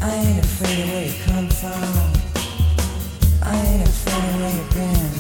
I 0.01 0.15
ain't 0.15 0.45
afraid 0.45 0.81
of 0.81 0.91
where 0.91 1.07
you 1.07 1.15
come 1.27 1.49
from. 1.51 1.83
I 3.43 3.57
ain't 3.57 3.87
afraid 3.87 4.25
of 4.25 4.41
where 4.41 4.55
you've 4.55 4.75
been. 4.75 5.20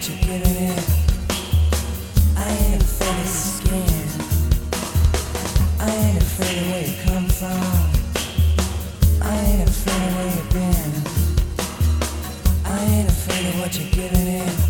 ain't 0.00 0.14
afraid 2.82 3.10
of 3.10 3.16
your 3.18 3.26
skin. 3.26 3.82
I 5.80 5.90
ain't 5.90 6.22
afraid 6.22 6.58
of 6.58 6.70
where 6.70 6.86
you 6.86 6.94
come 7.02 7.26
from. 7.26 7.62
I 9.20 9.34
ain't 9.40 9.68
afraid 9.68 10.02
of 10.06 10.14
where 10.14 10.26
you've 10.36 10.50
been. 10.50 10.92
I 12.64 12.78
ain't 12.84 13.08
afraid 13.08 13.46
of 13.48 13.58
what 13.58 13.76
you're 13.76 13.90
giving 13.90 14.26
in. 14.28 14.67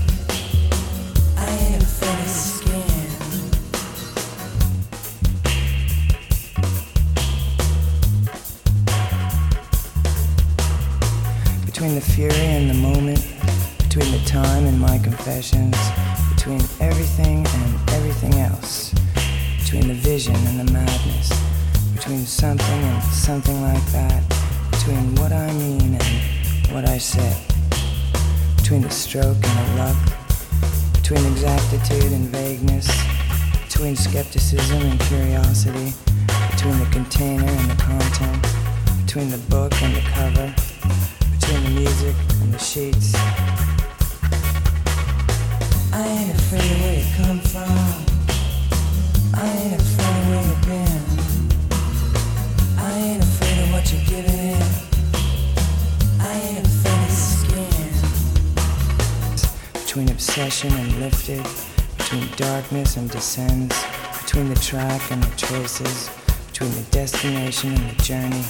Track 64.69 65.11
and 65.11 65.23
the 65.23 65.35
choices, 65.35 66.11
between 66.49 66.71
the 66.73 66.83
destination 66.91 67.73
and 67.73 67.89
the 67.89 68.03
journey, 68.03 68.45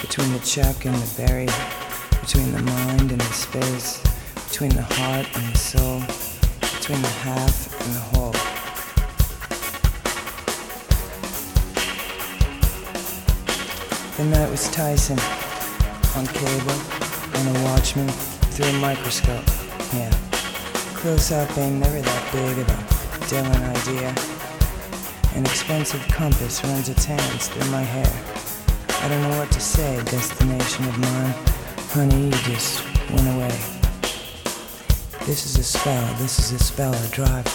between 0.00 0.32
the 0.32 0.38
chuck 0.38 0.86
and 0.86 0.94
the 0.94 1.22
buried, 1.22 1.52
between 2.22 2.50
the 2.52 2.62
mind 2.62 3.12
and 3.12 3.20
the 3.20 3.32
space, 3.34 4.02
between 4.48 4.70
the 4.70 4.80
heart 4.80 5.26
and 5.36 5.52
the 5.52 5.58
soul, 5.58 6.00
between 6.78 7.02
the 7.02 7.08
half 7.08 7.78
and 7.84 7.94
the 7.94 8.00
whole. 8.00 8.32
The 14.16 14.24
night 14.34 14.50
was 14.50 14.66
Tyson 14.70 15.18
on 16.16 16.26
cable, 16.28 16.80
on 17.36 17.54
a 17.54 17.64
Watchman, 17.64 18.08
through 18.54 18.64
a 18.64 18.72
microscope. 18.80 19.44
Yeah. 19.92 20.10
Close 20.94 21.32
up 21.32 21.58
ain't 21.58 21.80
never 21.80 22.00
that 22.00 22.32
big 22.32 22.56
of 22.56 22.66
a 22.66 22.78
Dylan 23.28 23.76
idea. 23.76 24.39
An 25.34 25.46
expensive 25.46 26.02
compass 26.08 26.62
runs 26.64 26.88
its 26.88 27.04
hands 27.04 27.48
through 27.48 27.70
my 27.70 27.82
hair. 27.82 28.12
I 29.02 29.08
don't 29.08 29.22
know 29.22 29.38
what 29.38 29.50
to 29.52 29.60
say, 29.60 29.96
destination 30.04 30.88
of 30.88 30.98
mine. 30.98 31.34
Honey, 31.90 32.24
you 32.24 32.30
just 32.30 32.82
went 33.10 33.28
away. 33.28 33.58
This 35.26 35.46
is 35.46 35.56
a 35.56 35.62
spell, 35.62 36.14
this 36.14 36.38
is 36.40 36.52
a 36.52 36.58
spell 36.58 36.94
I 36.94 37.06
drive 37.08 37.46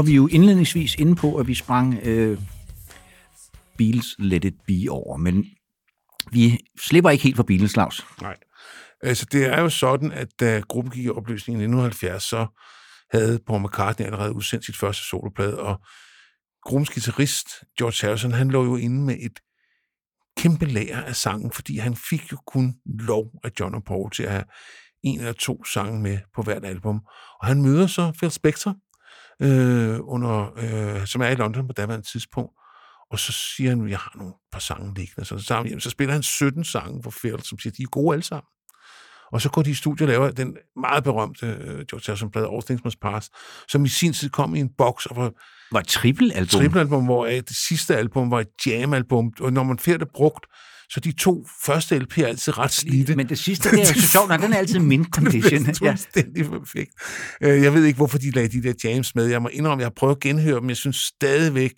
var 0.00 0.04
vi 0.04 0.14
jo 0.14 0.26
indledningsvis 0.26 0.94
inde 0.94 1.14
på, 1.14 1.36
at 1.36 1.46
vi 1.46 1.54
sprang 1.54 1.98
øh, 2.02 2.38
Beatles 3.78 4.16
Let 4.18 4.44
It 4.44 4.54
Be 4.66 4.90
over, 4.90 5.16
men 5.16 5.44
vi 6.32 6.58
slipper 6.80 7.10
ikke 7.10 7.24
helt 7.24 7.36
for 7.36 7.42
Beatles, 7.42 7.72
Claus. 7.72 8.06
Nej. 8.22 8.36
Altså, 9.02 9.26
det 9.32 9.46
er 9.46 9.60
jo 9.60 9.68
sådan, 9.68 10.12
at 10.12 10.28
da 10.40 10.60
gruppen 10.68 10.92
gik 10.92 11.04
i 11.04 11.10
opløsning 11.10 11.58
i 11.58 11.62
1970, 11.62 12.22
så 12.22 12.46
havde 13.10 13.38
Paul 13.46 13.62
McCartney 13.62 14.06
allerede 14.06 14.32
udsendt 14.32 14.64
sit 14.64 14.76
første 14.76 15.04
soloplade, 15.04 15.58
og 15.58 15.80
gruppens 16.64 16.90
guitarist, 16.90 17.46
George 17.78 18.06
Harrison, 18.06 18.32
han 18.32 18.50
lå 18.50 18.64
jo 18.64 18.76
inde 18.76 19.06
med 19.06 19.16
et 19.20 19.40
kæmpe 20.36 20.66
lager 20.66 21.02
af 21.02 21.16
sangen, 21.16 21.52
fordi 21.52 21.78
han 21.78 21.96
fik 21.96 22.32
jo 22.32 22.36
kun 22.46 22.74
lov 22.86 23.24
af 23.44 23.50
John 23.60 23.74
og 23.74 23.84
Paul 23.84 24.10
til 24.10 24.22
at 24.22 24.30
have 24.30 24.44
en 25.02 25.18
eller 25.18 25.32
to 25.32 25.64
sange 25.64 26.00
med 26.00 26.18
på 26.34 26.42
hvert 26.42 26.64
album. 26.64 27.00
Og 27.40 27.46
han 27.46 27.62
møder 27.62 27.86
så 27.86 28.12
Phil 28.18 28.30
Spector, 28.30 28.76
øh, 29.42 29.98
under, 30.02 30.52
øh, 30.56 31.06
som 31.06 31.20
er 31.22 31.28
i 31.28 31.34
London 31.34 31.66
på 31.66 31.72
daværende 31.72 32.06
tidspunkt, 32.12 32.52
og 33.10 33.18
så 33.18 33.32
siger 33.32 33.70
han, 33.70 33.88
jeg 33.88 33.98
har 33.98 34.12
nogle 34.16 34.32
par 34.52 34.60
sange 34.60 34.94
liggende. 34.94 35.24
Så, 35.24 35.38
så, 35.38 35.54
jamen, 35.54 35.80
så 35.80 35.90
spiller 35.90 36.12
han 36.12 36.22
17 36.22 36.64
sange 36.64 37.02
for 37.02 37.10
Phil, 37.20 37.42
som 37.42 37.58
siger, 37.58 37.72
de 37.72 37.82
er 37.82 37.86
gode 37.86 38.12
alle 38.12 38.22
sammen. 38.22 38.46
Og 39.32 39.40
så 39.40 39.50
går 39.50 39.62
de 39.62 39.70
i 39.70 39.74
studiet 39.74 40.08
og 40.08 40.08
laver 40.08 40.30
den 40.30 40.56
meget 40.76 41.04
berømte 41.04 41.46
uh, 41.46 41.64
George 41.64 42.02
Harrison-plade, 42.06 42.48
All 42.52 42.62
Things 42.62 42.84
Must 42.84 43.00
Pass, 43.00 43.30
som 43.68 43.84
i 43.84 43.88
sin 43.88 44.12
tid 44.12 44.28
kom 44.30 44.54
i 44.54 44.60
en 44.60 44.70
boks, 44.78 45.06
og 45.06 45.16
var, 45.16 45.32
var 45.72 45.80
et 45.80 45.86
trippelalbum. 45.86 46.60
Trippelalbum, 46.60 47.04
hvor 47.04 47.26
uh, 47.26 47.32
det 47.32 47.56
sidste 47.68 47.96
album 47.96 48.30
var 48.30 48.40
et 48.40 48.66
jam-album, 48.66 49.32
og 49.40 49.52
når 49.52 49.62
man 49.62 49.78
får 49.78 49.96
det 49.96 50.08
brugt, 50.14 50.46
så 50.90 51.00
de 51.00 51.12
to 51.12 51.46
første 51.64 51.96
LP'er 51.96 52.22
er 52.22 52.26
altid 52.26 52.58
ret 52.58 52.72
slidte. 52.72 53.16
Men 53.16 53.28
det 53.28 53.38
sidste, 53.38 53.70
det 53.70 53.80
er 53.80 53.84
så 53.94 54.00
sjovt, 54.00 54.28
nej, 54.28 54.36
den 54.36 54.52
er 54.52 54.56
altid 54.56 54.78
mint 54.78 55.08
condition. 55.14 55.64
det 55.66 55.68
er 55.82 55.86
fuldstændig 55.90 56.44
perfekt. 56.44 56.90
Øh, 57.42 57.62
Jeg 57.62 57.74
ved 57.74 57.84
ikke, 57.84 57.96
hvorfor 57.96 58.18
de 58.18 58.30
lagde 58.30 58.48
de 58.48 58.62
der 58.62 58.72
jams 58.84 59.14
med. 59.14 59.26
Jeg 59.26 59.42
må 59.42 59.48
indrømme, 59.48 59.80
jeg 59.80 59.86
har 59.86 59.92
prøvet 59.96 60.14
at 60.16 60.20
genhøre 60.20 60.60
dem. 60.60 60.68
Jeg 60.68 60.76
synes 60.76 60.96
stadigvæk, 60.96 61.72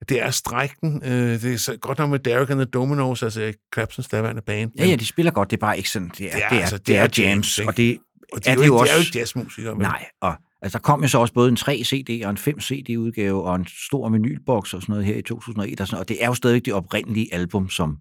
at 0.00 0.08
det 0.08 0.22
er 0.22 0.30
strækken. 0.30 1.02
Øh, 1.04 1.42
Det 1.42 1.52
er 1.52 1.56
så 1.56 1.76
godt 1.80 1.98
nok 1.98 2.10
med 2.10 2.18
Derek 2.18 2.50
and 2.50 2.58
the 2.58 2.64
Dominos, 2.64 3.22
altså 3.22 3.52
Clapsons 3.74 4.08
daværende 4.08 4.42
band. 4.46 4.70
Ja, 4.78 4.86
ja, 4.86 4.96
de 4.96 5.06
spiller 5.06 5.32
godt, 5.32 5.50
det 5.50 5.56
er 5.56 5.60
bare 5.60 5.76
ikke 5.76 5.90
sådan, 5.90 6.10
det 6.18 6.26
er, 6.26 6.30
det 6.36 6.42
er, 6.44 6.48
det 6.48 6.56
er, 6.56 6.60
altså, 6.60 6.78
det 6.78 6.96
er 6.96 7.08
jams, 7.18 7.58
ikke? 7.58 7.70
og 7.70 7.76
det, 7.76 7.98
og 8.32 8.44
de 8.44 8.50
er, 8.50 8.54
det 8.54 8.66
jo, 8.66 8.82
ikke, 8.82 8.90
de 8.92 8.96
er 8.96 8.98
jo 8.98 9.04
jazzmusikere. 9.14 9.72
vel? 9.72 9.82
Nej, 9.82 10.04
og 10.20 10.34
altså, 10.62 10.78
der 10.78 10.82
kom 10.82 11.02
jo 11.02 11.08
så 11.08 11.18
også 11.18 11.34
både 11.34 11.48
en 11.48 11.56
3 11.56 11.82
CD 11.84 12.24
og 12.24 12.30
en 12.30 12.36
5 12.36 12.60
CD 12.60 12.96
udgave 12.96 13.42
og 13.44 13.56
en 13.56 13.66
stor 13.86 14.08
vinylboks 14.10 14.74
og 14.74 14.82
sådan 14.82 14.92
noget 14.92 15.06
her 15.06 15.16
i 15.16 15.22
2001, 15.22 15.80
og, 15.80 15.86
sådan, 15.86 16.00
og 16.00 16.08
det 16.08 16.22
er 16.22 16.26
jo 16.26 16.34
stadigvæk 16.34 16.64
det 16.64 16.74
oprindelige 16.74 17.34
album, 17.34 17.68
som, 17.70 17.96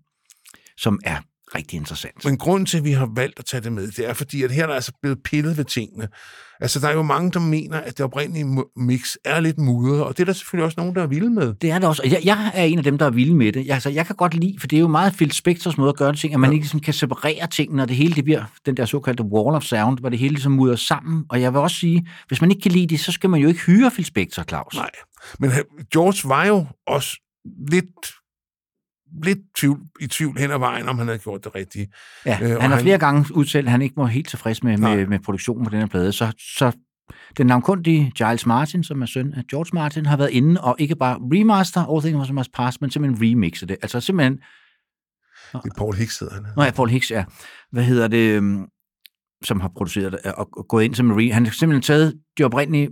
som 0.81 0.99
er 1.06 1.18
rigtig 1.56 1.77
interessant. 1.77 2.26
Men 2.26 2.38
grunden 2.38 2.65
til, 2.65 2.77
at 2.77 2.84
vi 2.84 2.91
har 2.91 3.10
valgt 3.15 3.39
at 3.39 3.45
tage 3.45 3.61
det 3.61 3.72
med, 3.72 3.88
det 3.88 4.10
er 4.10 4.14
fordi, 4.14 4.43
at 4.43 4.51
her 4.51 4.64
er 4.64 4.68
der 4.68 4.73
altså 4.73 4.91
blevet 5.01 5.18
pillet 5.23 5.57
ved 5.57 5.65
tingene. 5.65 6.07
Altså, 6.61 6.80
der 6.80 6.88
er 6.88 6.93
jo 6.93 7.03
mange, 7.03 7.31
der 7.31 7.39
mener, 7.39 7.77
at 7.77 7.97
det 7.97 8.06
oprindelige 8.06 8.64
mix 8.76 9.15
er 9.26 9.39
lidt 9.39 9.57
mudret, 9.57 10.03
og 10.03 10.18
det 10.18 10.23
er 10.23 10.26
der 10.26 10.34
selvfølgelig 10.34 10.65
også 10.65 10.76
nogen, 10.80 10.95
der 10.95 11.03
er 11.03 11.07
vilde 11.07 11.30
med. 11.30 11.53
Det 11.53 11.72
er 11.72 11.80
det 11.80 11.88
også. 11.88 12.01
og 12.06 12.11
Jeg, 12.11 12.22
jeg 12.26 12.51
er 12.53 12.64
en 12.64 12.77
af 12.77 12.84
dem, 12.84 12.97
der 12.97 13.06
er 13.06 13.10
vilde 13.10 13.35
med 13.35 13.51
det. 13.51 13.65
Jeg, 13.65 13.73
altså, 13.73 13.89
jeg 13.89 14.06
kan 14.06 14.15
godt 14.15 14.34
lide, 14.34 14.56
for 14.60 14.68
det 14.68 14.77
er 14.77 14.81
jo 14.81 14.88
meget 14.88 15.14
Phil 15.14 15.31
Spectors 15.31 15.77
måde 15.77 15.89
at 15.89 15.97
gøre 15.97 16.15
ting, 16.15 16.34
at 16.34 16.39
man 16.39 16.53
ikke 16.53 16.64
ligesom 16.64 16.80
kan 16.80 16.93
separere 16.93 17.47
tingene, 17.47 17.81
og 17.81 17.88
det 17.88 17.97
hele 17.97 18.15
det 18.15 18.23
bliver 18.23 18.43
den 18.65 18.77
der 18.77 18.85
såkaldte 18.85 19.23
wall 19.23 19.56
of 19.56 19.64
sound, 19.64 19.99
hvor 19.99 20.10
det 20.10 20.19
hele 20.19 20.34
ligesom 20.34 20.51
mudrer 20.51 20.76
sammen. 20.76 21.26
Og 21.30 21.41
jeg 21.41 21.53
vil 21.53 21.61
også 21.61 21.77
sige, 21.77 22.07
hvis 22.27 22.41
man 22.41 22.51
ikke 22.51 22.61
kan 22.61 22.72
lide 22.72 22.88
det, 22.88 22.99
så 22.99 23.11
skal 23.11 23.30
man 23.30 23.41
jo 23.41 23.47
ikke 23.47 23.60
hyre 23.60 23.91
Phil 23.91 24.06
Spector, 24.06 24.43
Claus. 24.43 24.76
Nej, 24.76 24.89
men 25.39 25.51
George 25.93 26.30
var 26.30 26.45
jo 26.45 26.65
også 26.88 27.18
lidt 27.72 28.18
lidt 29.23 29.40
tvivl, 29.57 29.80
i 29.99 30.07
tvivl 30.07 30.38
hen 30.38 30.52
ad 30.52 30.60
vejen, 30.60 30.90
om 30.90 30.98
han 30.98 31.07
havde 31.07 31.19
gjort 31.19 31.44
det 31.44 31.56
rigtige. 31.56 31.88
Ja, 32.26 32.40
Øh, 32.41 32.61
han 32.61 32.72
har 32.72 32.80
flere 32.80 32.98
gange 32.98 33.26
udtalt, 33.36 33.65
at 33.65 33.72
han 33.72 33.81
ikke 33.81 33.98
var 33.98 34.06
helt 34.06 34.30
tilfreds 34.30 34.64
med, 34.64 34.77
med, 34.77 35.07
med 35.07 35.19
produktionen 35.19 35.65
på 35.65 35.69
den 35.69 35.80
her 35.80 35.88
plade. 35.88 36.11
Så, 36.11 36.31
så 36.57 36.72
den 37.38 37.48
navnkundige 37.48 38.11
Giles 38.15 38.45
Martin, 38.45 38.84
som 38.84 39.02
er 39.02 39.06
søn 39.06 39.34
af 39.34 39.44
George 39.49 39.69
Martin, 39.73 40.06
har 40.06 40.18
været 40.18 40.30
inde 40.30 40.61
og 40.61 40.76
ikke 40.80 40.95
bare 40.95 41.19
remaster 41.22 41.94
All 41.94 42.02
Things 42.02 42.31
Must 42.31 42.52
Pass, 42.53 42.81
men 42.81 42.91
simpelthen 42.91 43.31
remixe 43.31 43.65
det. 43.65 43.77
Altså 43.81 43.99
simpelthen... 43.99 44.34
Det 45.53 45.72
er 45.72 45.77
Paul 45.77 45.95
Hicks, 45.95 46.19
hedder 46.19 46.34
han. 46.34 46.45
Nå 46.56 46.64
ja, 46.64 46.72
Paul 46.72 46.90
Hicks, 46.90 47.11
ja. 47.11 47.26
Hvad 47.72 47.84
hedder 47.84 48.07
det, 48.07 48.36
øhm, 48.36 48.65
som 49.44 49.60
har 49.60 49.72
produceret 49.77 50.11
det, 50.11 50.19
og 50.34 50.49
og 50.57 50.68
gået 50.68 50.84
ind 50.84 50.95
som 50.95 51.11
en 51.11 51.18
re... 51.19 51.34
Han 51.34 51.45
har 51.45 51.53
simpelthen 51.53 51.81
taget 51.81 52.19
de 52.38 52.44
oprindelige 52.44 52.90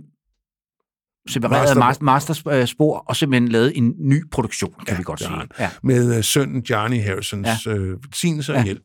separerede 1.28 1.78
Master- 1.80 2.04
master, 2.04 2.34
masterspor, 2.46 3.04
og 3.08 3.16
simpelthen 3.16 3.48
lavet 3.48 3.72
en 3.76 3.92
ny 3.98 4.30
produktion, 4.30 4.72
kan 4.78 4.88
ja, 4.88 4.96
vi 4.96 5.02
godt 5.02 5.20
sige. 5.20 5.30
Ja. 5.58 5.70
Med 5.82 6.16
øh, 6.16 6.24
sønnen 6.24 6.62
Johnny 6.70 7.02
Harrisons 7.02 7.66
ja. 7.66 7.72
øh, 7.74 8.04
velsignelse 8.04 8.52
og 8.52 8.58
Ja. 8.58 8.64
hjælp. 8.64 8.82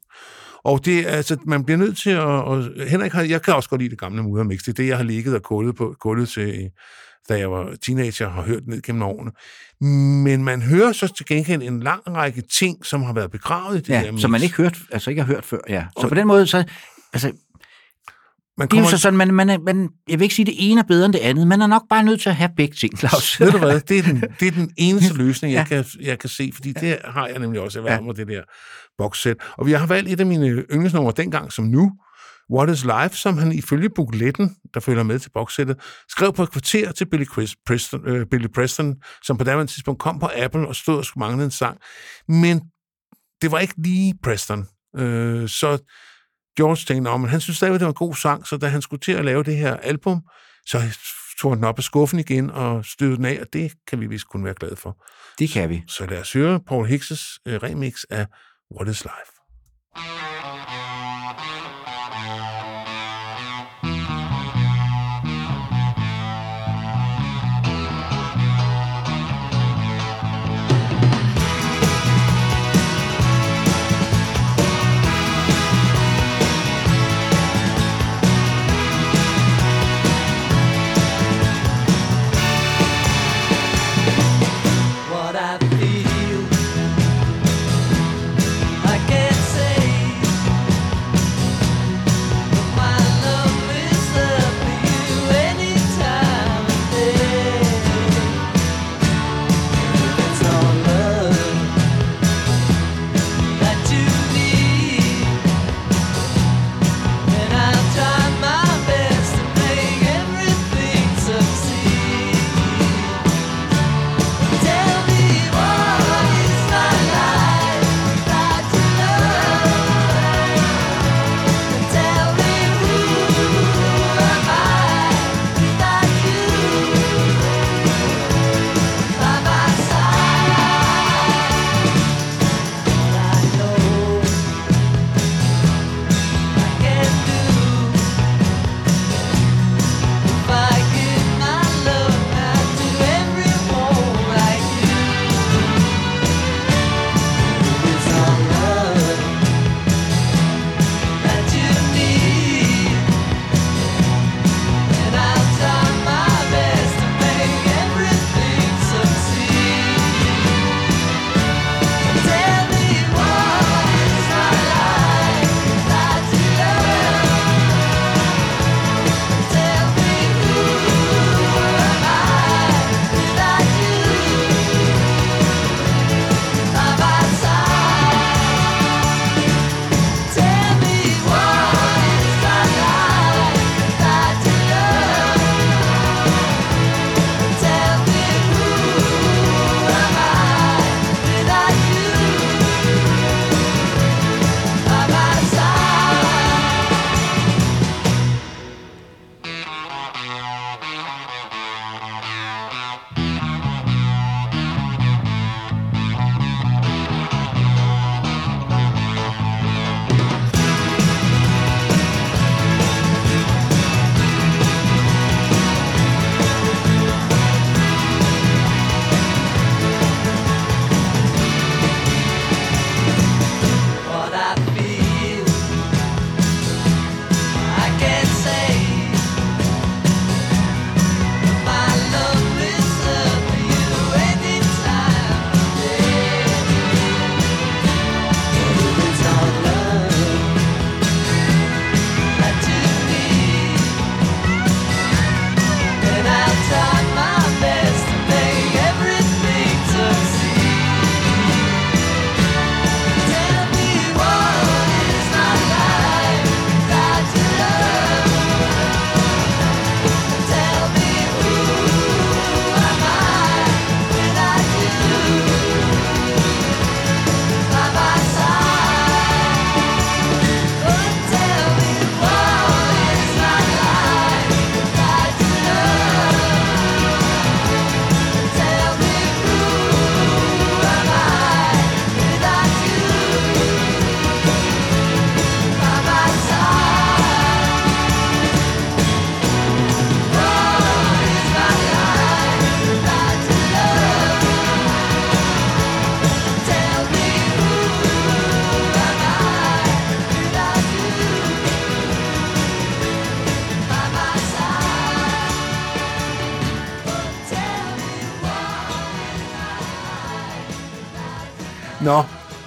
Og 0.65 0.85
det 0.85 1.05
altså, 1.05 1.37
man 1.45 1.63
bliver 1.63 1.77
nødt 1.77 1.97
til 1.97 2.09
at... 2.09 2.23
Og 2.23 2.63
Henrik, 2.87 3.11
har, 3.11 3.21
jeg 3.23 3.41
kan 3.41 3.53
også 3.55 3.69
godt 3.69 3.81
lide 3.81 3.89
det 3.91 3.99
gamle 3.99 4.23
muddermix. 4.23 4.59
Det 4.59 4.67
er 4.67 4.73
det, 4.73 4.87
jeg 4.87 4.97
har 4.97 5.03
ligget 5.03 5.35
og 5.35 5.41
gulvet, 5.43 5.75
på, 5.75 5.95
gulvet 5.99 6.29
til, 6.29 6.69
da 7.29 7.37
jeg 7.37 7.51
var 7.51 7.73
teenager, 7.85 8.25
og 8.27 8.33
har 8.33 8.41
hørt 8.41 8.67
ned 8.67 8.81
gennem 8.81 9.01
årene. 9.01 9.31
Men 10.23 10.43
man 10.43 10.61
hører 10.61 10.91
så 10.91 11.13
til 11.17 11.25
gengæld 11.25 11.61
en 11.63 11.79
lang 11.79 12.01
række 12.07 12.43
ting, 12.59 12.85
som 12.85 13.03
har 13.03 13.13
været 13.13 13.31
begravet 13.31 13.77
i 13.77 13.81
det 13.81 13.89
ja, 13.89 13.99
her 13.99 14.11
mix. 14.11 14.21
som 14.21 14.31
man 14.31 14.43
ikke 14.43 14.55
hørt, 14.55 14.77
altså 14.91 15.09
ikke 15.09 15.21
har 15.21 15.27
hørt 15.33 15.45
før, 15.45 15.57
ja. 15.69 15.85
Så 15.99 16.07
på 16.07 16.15
den 16.15 16.27
måde, 16.27 16.47
så, 16.47 16.63
altså, 17.13 17.31
man 18.57 18.67
det 18.67 18.73
er 18.73 18.77
jo 18.77 18.81
kommer- 18.83 18.97
så 18.97 19.01
sådan, 19.01 19.17
man, 19.17 19.33
man, 19.33 19.49
er- 19.49 19.57
man, 19.59 19.89
jeg 20.09 20.19
vil 20.19 20.23
ikke 20.23 20.35
sige, 20.35 20.43
at 20.43 20.47
det 20.47 20.71
ene 20.71 20.79
er 20.81 20.83
bedre 20.85 21.05
end 21.05 21.13
det 21.13 21.19
andet, 21.19 21.47
man 21.47 21.61
er 21.61 21.67
nok 21.67 21.83
bare 21.89 22.03
nødt 22.03 22.21
til 22.21 22.29
at 22.29 22.35
have 22.35 22.49
begge 22.57 22.75
ting, 22.75 22.99
Claus. 22.99 23.39
Ved 23.39 23.51
du 23.51 23.57
hvad, 23.57 23.79
det 23.79 23.99
er 23.99 24.03
den, 24.03 24.23
det 24.39 24.47
er 24.47 24.51
den 24.51 24.71
eneste 24.77 25.13
løsning, 25.13 25.53
jeg, 25.53 25.65
kan, 25.67 25.85
jeg 26.01 26.19
kan 26.19 26.29
se, 26.29 26.51
fordi 26.53 26.73
det 26.73 26.97
har 27.05 27.27
jeg 27.27 27.39
nemlig 27.39 27.61
også 27.61 27.79
erhvervet 27.79 28.05
mig, 28.05 28.15
det 28.17 28.27
der 28.27 28.41
bokssæt. 28.97 29.37
Og 29.57 29.65
vi 29.65 29.71
har 29.71 29.87
valgt 29.87 30.09
et 30.09 30.19
af 30.19 30.25
mine 30.25 30.47
yndlingsnumre 30.49 31.13
dengang 31.17 31.51
som 31.51 31.65
nu, 31.65 31.91
What 32.53 32.69
is 32.69 32.83
Life, 32.83 33.15
som 33.15 33.37
han 33.37 33.51
ifølge 33.51 33.89
bukletten, 33.95 34.55
der 34.73 34.79
følger 34.79 35.03
med 35.03 35.19
til 35.19 35.29
bokssættet, 35.33 35.77
skrev 36.09 36.33
på 36.33 36.43
et 36.43 36.51
kvarter 36.51 36.91
til 36.91 37.05
Billy, 37.09 37.25
Chris, 37.33 37.55
Preston, 37.67 38.07
øh, 38.07 38.25
Billy 38.31 38.47
Preston, 38.55 38.95
som 39.23 39.37
på 39.37 39.43
daværende 39.43 39.71
tidspunkt 39.71 39.99
kom 40.01 40.19
på 40.19 40.29
Apple 40.37 40.67
og 40.67 40.75
stod 40.75 40.97
og 40.97 41.05
skulle 41.05 41.21
mangle 41.27 41.43
en 41.45 41.51
sang. 41.51 41.77
Men 42.27 42.61
det 43.41 43.51
var 43.51 43.59
ikke 43.59 43.73
lige 43.77 44.13
Preston. 44.23 44.65
Øh, 44.97 45.49
så 45.49 45.77
George 46.57 46.93
tænkte, 46.93 47.09
om 47.09 47.23
han 47.23 47.41
synes 47.41 47.57
stadig, 47.57 47.73
det 47.73 47.81
var 47.81 47.87
en 47.87 47.93
god 47.93 48.15
sang, 48.15 48.47
så 48.47 48.57
da 48.57 48.67
han 48.67 48.81
skulle 48.81 48.99
til 48.99 49.11
at 49.11 49.25
lave 49.25 49.43
det 49.43 49.57
her 49.57 49.77
album, 49.77 50.21
så 50.65 50.77
tog 51.39 51.51
han 51.51 51.57
den 51.57 51.65
op 51.65 51.77
af 51.77 51.83
skuffen 51.83 52.19
igen 52.19 52.49
og 52.49 52.85
stødte 52.85 53.15
den 53.15 53.25
af, 53.25 53.37
og 53.41 53.47
det 53.53 53.71
kan 53.87 53.99
vi 53.99 54.07
vist 54.07 54.27
kun 54.27 54.45
være 54.45 54.53
glade 54.53 54.75
for. 54.75 55.03
Det 55.39 55.49
kan 55.49 55.69
vi. 55.69 55.83
Så 55.87 56.05
lad 56.05 56.19
os 56.19 56.33
høre 56.33 56.59
Paul 56.59 56.87
Hicks' 56.87 57.37
øh, 57.45 57.55
remix 57.63 58.03
af 58.09 58.27
What 58.75 58.87
is 58.87 59.03
Life. 59.03 59.32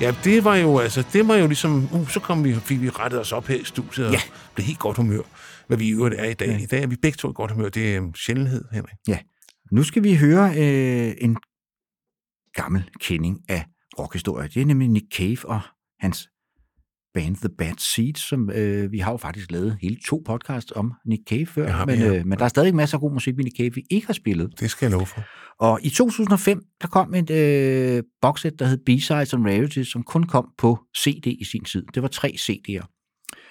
Ja, 0.06 0.14
det 0.24 0.44
var 0.44 0.56
jo 0.56 0.78
altså, 0.78 1.04
det 1.12 1.28
var 1.28 1.36
jo 1.36 1.46
ligesom, 1.46 1.88
uh, 1.94 2.08
så 2.08 2.20
kom 2.20 2.44
vi, 2.44 2.54
fik 2.54 2.80
vi 2.82 2.88
rettet 2.90 3.20
os 3.20 3.32
op 3.32 3.46
her 3.46 3.56
i 3.56 3.64
studiet, 3.64 4.06
og 4.06 4.12
Ja. 4.12 4.18
blev 4.54 4.64
helt 4.64 4.78
godt 4.78 4.96
humør, 4.96 5.20
hvad 5.66 5.76
vi 5.78 5.86
i 5.88 5.92
øvrigt 5.92 6.14
er 6.18 6.24
i 6.24 6.34
dag. 6.34 6.60
I 6.60 6.66
dag 6.66 6.82
er 6.82 6.86
vi 6.86 6.96
begge 7.02 7.16
to 7.16 7.30
i 7.30 7.32
godt 7.34 7.50
humør, 7.50 7.68
det 7.68 7.94
er 7.94 7.98
en 7.98 8.14
sjældenhed, 8.14 8.64
Henrik. 8.72 8.94
Ja. 9.08 9.18
Nu 9.72 9.82
skal 9.82 10.02
vi 10.02 10.14
høre 10.16 10.48
øh, 10.50 11.14
en 11.20 11.36
gammel 12.54 12.90
kending 13.00 13.38
af 13.48 13.64
rockhistorie. 13.98 14.48
Det 14.48 14.62
er 14.62 14.66
nemlig 14.66 14.88
Nick 14.88 15.06
Cave 15.16 15.38
og 15.44 15.60
hans 16.00 16.28
band 17.14 17.36
The 17.36 17.48
Bad 17.58 17.74
Seeds, 17.78 18.20
som 18.28 18.50
øh, 18.50 18.92
vi 18.92 18.98
har 18.98 19.10
jo 19.10 19.16
faktisk 19.16 19.50
lavet 19.50 19.78
hele 19.82 19.96
to 20.06 20.22
podcasts 20.26 20.72
om 20.72 20.92
Nick 21.06 21.22
Cave 21.28 21.46
før, 21.46 21.84
vi, 21.86 21.92
men, 21.92 22.00
ja. 22.00 22.14
øh, 22.18 22.26
men 22.26 22.38
der 22.38 22.44
er 22.44 22.48
stadig 22.48 22.74
masser 22.74 22.96
af 22.96 23.00
god 23.00 23.12
musik 23.12 23.36
med 23.36 23.44
Nick 23.44 23.56
Cave, 23.56 23.74
vi 23.74 23.82
ikke 23.90 24.06
har 24.06 24.14
spillet. 24.14 24.60
Det 24.60 24.70
skal 24.70 24.86
jeg 24.86 24.92
love 24.92 25.06
for. 25.06 25.20
Og 25.58 25.80
i 25.82 25.90
2005, 25.90 26.62
der 26.82 26.88
kom 26.88 27.14
et 27.14 27.30
øh, 27.30 28.02
boxset, 28.22 28.58
der 28.58 28.66
hed 28.66 28.78
B-Sides 28.78 29.34
and 29.34 29.46
Rarities, 29.46 29.88
som 29.88 30.02
kun 30.02 30.22
kom 30.22 30.48
på 30.58 30.78
CD 30.98 31.26
i 31.26 31.44
sin 31.44 31.64
tid. 31.64 31.84
Det 31.94 32.02
var 32.02 32.08
tre 32.08 32.36
CD'er. 32.40 32.92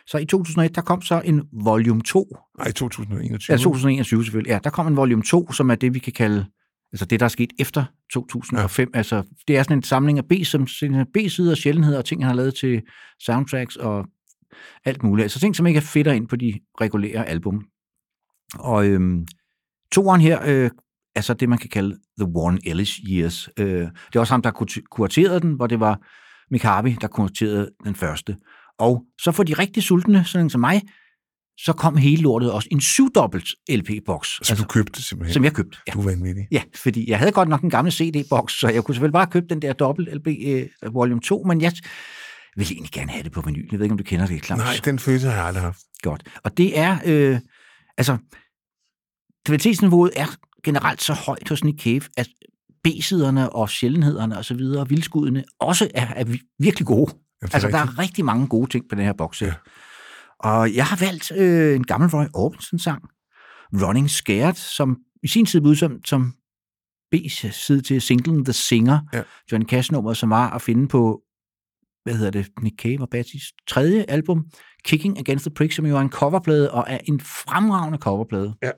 Så 0.08 0.18
i 0.18 0.26
2001, 0.26 0.76
der 0.76 0.82
kom 0.82 1.02
så 1.02 1.22
en 1.26 1.44
volume 1.64 2.02
2. 2.02 2.28
Nej, 2.58 2.72
2021. 2.72 3.54
Ja, 3.54 3.58
2021 3.58 4.24
selvfølgelig. 4.24 4.52
Ja, 4.52 4.60
der 4.64 4.70
kom 4.70 4.88
en 4.88 4.98
volume 4.98 5.24
2, 5.24 5.52
som 5.52 5.70
er 5.70 5.76
det, 5.76 5.94
vi 5.94 6.00
kan 6.00 6.14
kalde, 6.14 6.46
altså 6.94 7.06
det, 7.06 7.20
der 7.20 7.26
er 7.26 7.30
sket 7.30 7.54
efter 7.60 7.86
2005. 8.14 8.90
Ja. 8.94 8.98
Altså, 8.98 9.24
det 9.48 9.58
er 9.58 9.64
sådan 9.64 9.78
en 9.78 9.84
samling 9.84 10.18
af 10.18 10.26
B, 10.26 10.34
som 10.44 10.68
B-sider, 11.14 11.56
sjældenheder 11.56 11.98
og 11.98 12.06
ting, 12.06 12.24
han 12.24 12.30
har 12.30 12.36
lavet 12.36 12.56
til 12.56 12.82
soundtracks 13.20 13.76
og 13.76 14.06
alt 14.86 15.04
muligt. 15.04 15.24
Altså 15.24 15.40
ting, 15.40 15.56
som 15.56 15.68
ikke 15.68 15.78
er 15.78 15.82
fedt 15.82 16.08
ind 16.08 16.28
på 16.28 16.36
de 16.36 16.60
regulære 16.82 17.30
album. 17.30 17.66
Og 18.60 18.88
øhm, 18.88 19.26
toeren 19.92 20.22
her, 20.22 20.40
øh, 20.46 20.70
er 21.16 21.22
så 21.22 21.34
det, 21.34 21.50
man 21.50 21.58
kan 21.58 21.70
kalde 21.70 21.98
The 22.20 22.28
Warren 22.36 22.60
Ellis 22.66 23.00
Years. 23.10 23.50
Øh, 23.60 23.68
det 23.68 24.16
er 24.16 24.20
også 24.20 24.34
ham, 24.34 24.42
der 24.42 24.52
kur- 24.52 24.88
kuraterede 24.92 25.40
den, 25.40 25.54
hvor 25.54 25.68
det 25.68 25.80
var 25.80 26.00
Harvey, 26.62 26.96
der 27.02 27.08
kuraterede 27.08 27.70
den 27.84 27.96
første. 27.96 28.36
Og 28.80 29.04
så 29.22 29.32
for 29.32 29.44
de 29.44 29.54
rigtig 29.54 29.84
sultne, 29.84 30.26
sådan 30.26 30.50
som 30.50 30.62
mig, 30.62 30.82
så 31.58 31.74
kom 31.74 31.98
hele 31.98 32.22
lortet 32.22 32.52
også 32.52 32.68
en 32.72 32.82
syvdobbelt 32.82 33.48
LP-boks. 33.70 34.40
Så 34.44 34.56
du 34.56 34.64
købte 34.64 35.02
simpelthen? 35.04 35.34
Som 35.34 35.44
jeg 35.44 35.54
købte, 35.54 35.78
ja. 35.88 35.92
Du 35.94 36.00
er 36.00 36.04
vanvittig. 36.04 36.48
Ja, 36.52 36.62
fordi 36.76 37.10
jeg 37.10 37.20
havde 37.20 37.32
godt 37.32 37.50
nok 37.50 37.62
en 37.62 37.70
gammel 37.70 37.94
CD-boks, 37.94 38.60
så 38.60 38.70
jeg 38.70 38.84
kunne 38.84 38.96
selvfølgelig 38.96 39.14
bare 39.14 39.28
købe 39.28 39.46
den 39.50 39.62
der 39.62 39.74
dobbelt 39.74 40.16
LP 40.16 40.28
øh, 40.28 40.94
volume 40.94 41.22
2, 41.22 41.44
men 41.48 41.62
jeg 41.62 41.72
vil 42.56 42.68
egentlig 42.72 42.92
gerne 42.92 43.12
have 43.12 43.24
det 43.24 43.32
på 43.32 43.42
vinyl. 43.42 43.68
Jeg 43.72 43.80
ved 43.80 43.86
ikke, 43.86 43.94
om 43.94 43.98
du 43.98 44.04
kender 44.04 44.28
det, 44.28 44.46
Claus. 44.46 44.58
Nej, 44.60 44.74
den 44.86 45.00
følelse 45.00 45.28
har 45.28 45.36
jeg 45.36 45.46
aldrig 45.46 45.64
haft. 45.64 45.80
Godt. 46.02 46.24
Og 46.44 46.58
det 46.58 46.80
er, 46.80 46.98
øh, 47.06 47.40
altså, 47.98 48.18
kvalitetsniveauet 49.46 50.12
er 50.16 50.26
generelt 50.66 51.02
så 51.02 51.14
højt 51.14 51.50
hos 51.50 51.64
Nick 51.64 51.84
Cave, 51.84 52.02
at 52.18 52.28
B-siderne 52.84 53.50
og 53.54 53.70
sjældenhederne 53.70 54.38
og 54.38 54.46
så 54.46 54.54
videre, 54.54 54.90
vildskuddene, 54.90 55.44
også 55.60 55.90
er, 55.96 56.08
er 56.16 56.24
vi- 56.24 56.42
virkelig 56.60 56.88
gode. 56.88 57.12
er 57.42 57.48
altså, 57.54 57.68
der 57.68 57.82
rigtigt. 57.82 57.98
er 57.98 58.00
rigtig 58.00 58.26
mange 58.26 58.48
gode 58.48 58.70
ting 58.70 58.86
på 58.90 58.96
den 58.96 59.04
her 59.06 59.14
boks. 59.14 59.42
Ja. 59.42 59.54
Og 60.40 60.76
jeg 60.76 60.86
har 60.86 60.98
valgt 61.06 61.32
øh, 61.32 61.76
en 61.76 61.84
gammel 61.84 62.10
Roy 62.10 62.26
Orbison-sang, 62.34 63.04
Running 63.74 64.10
Scared, 64.10 64.54
som 64.54 64.98
i 65.24 65.28
sin 65.28 65.46
tid 65.46 65.62
blev 65.62 65.72
udsendt 65.72 66.08
som 66.10 66.34
B-side 67.12 67.82
til 67.82 68.02
singlen 68.02 68.46
The 68.46 68.54
Singer, 68.54 69.00
ja. 69.14 69.22
Johnny 69.52 69.68
Cash-nummer, 69.68 70.14
som 70.14 70.30
var 70.30 70.50
at 70.50 70.62
finde 70.62 70.88
på, 70.88 71.22
hvad 72.04 72.16
hedder 72.16 72.32
det, 72.32 72.48
Nick 72.62 72.82
Cave 72.82 73.02
og 73.02 73.10
Batsys 73.10 73.54
tredje 73.68 74.06
album, 74.08 74.46
Kicking 74.86 75.20
Against 75.20 75.46
the 75.46 75.54
Prick, 75.54 75.74
som 75.76 75.86
jo 75.86 75.98
er 75.98 76.02
en 76.02 76.10
coverplade, 76.12 76.72
og 76.72 76.86
er 76.88 76.98
en 77.06 77.20
fremragende 77.20 77.98
coverplade. 78.00 78.54
Ja. 78.64 78.72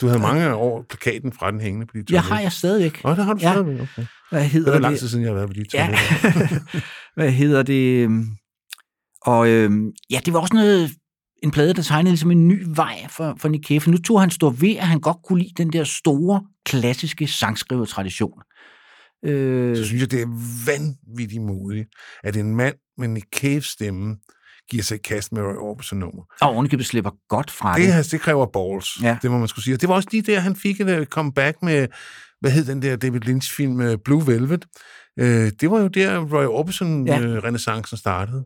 Du 0.00 0.06
havde 0.06 0.20
mange 0.20 0.54
år 0.54 0.84
plakaten 0.88 1.32
fra 1.32 1.50
den 1.50 1.60
hængende 1.60 1.86
på 1.86 1.92
de 1.96 2.04
Jeg 2.10 2.22
har 2.22 2.40
jeg 2.40 2.52
stadigvæk. 2.52 3.00
Åh, 3.04 3.16
det 3.16 3.24
har 3.24 3.32
du 3.34 3.40
Ja. 3.42 3.52
stadigvæk, 3.52 3.80
okay. 3.80 4.04
Hvad 4.30 4.44
hedder 4.44 4.64
det 4.70 4.74
er 4.76 4.78
det? 4.78 4.82
lang 4.82 4.98
tid 4.98 5.08
siden, 5.08 5.24
jeg 5.24 5.30
har 5.30 5.34
været 5.34 5.48
på 5.48 5.52
de 5.54 5.64
Ja. 5.74 5.86
toiletter. 5.86 6.80
Hvad 7.16 7.30
hedder 7.30 7.62
det? 7.62 8.10
Og 9.22 9.48
øhm, 9.48 9.92
ja, 10.10 10.20
det 10.26 10.32
var 10.34 10.40
også 10.40 10.54
noget, 10.54 10.90
en 11.42 11.50
plade, 11.50 11.74
der 11.74 11.82
tegnede 11.82 12.10
ligesom 12.12 12.30
en 12.30 12.48
ny 12.48 12.62
vej 12.66 13.06
for, 13.10 13.34
for 13.38 13.48
Nick 13.48 13.66
Cave. 13.68 13.80
Nu 13.86 13.96
tog 13.98 14.20
han 14.20 14.30
stå 14.30 14.50
ved, 14.50 14.76
at 14.76 14.86
han 14.86 15.00
godt 15.00 15.16
kunne 15.24 15.38
lide 15.42 15.52
den 15.56 15.72
der 15.72 15.84
store, 15.84 16.42
klassiske 16.66 17.26
sangskrivertradition. 17.26 18.32
Øh, 19.24 19.76
Så 19.76 19.84
synes 19.84 20.00
jeg, 20.00 20.10
det 20.10 20.22
er 20.22 20.26
vanvittigt 20.66 21.42
modigt, 21.42 21.88
at 22.24 22.36
en 22.36 22.56
mand 22.56 22.74
med 22.98 23.08
Nick 23.08 23.26
Caves 23.36 23.64
stemme 23.66 24.16
giver 24.70 24.82
sig 24.82 24.94
i 24.94 24.98
kast 25.04 25.32
med 25.32 25.42
Roy 25.42 25.54
Orbison 25.54 25.98
nummer. 25.98 26.22
og 26.40 26.48
ovenikøbet 26.48 26.86
slipper 26.86 27.10
godt 27.28 27.50
fra 27.50 27.74
Det, 27.76 27.84
det. 27.86 27.94
her, 27.94 28.08
det 28.10 28.20
kræver 28.20 28.46
balls, 28.46 29.02
Ja. 29.02 29.18
det 29.22 29.30
må 29.30 29.38
man 29.38 29.48
skulle 29.48 29.64
sige. 29.64 29.74
Og 29.74 29.80
det 29.80 29.88
var 29.88 29.94
også 29.94 30.08
lige 30.12 30.22
der, 30.22 30.40
han 30.40 30.56
fik 30.56 30.80
et 30.80 30.88
øh, 30.90 31.06
comeback 31.06 31.56
med, 31.62 31.86
hvad 32.40 32.50
hed 32.50 32.64
den 32.64 32.82
der 32.82 32.96
David 32.96 33.20
Lynch-film, 33.20 33.80
øh, 33.80 33.98
Blue 34.04 34.26
Velvet. 34.26 34.64
Øh, 35.18 35.50
det 35.60 35.70
var 35.70 35.80
jo 35.80 35.88
der, 35.88 36.18
Roy 36.18 36.42
Ja. 36.42 36.48
Orbison-renaissancen 36.48 37.96
startede. 37.96 38.44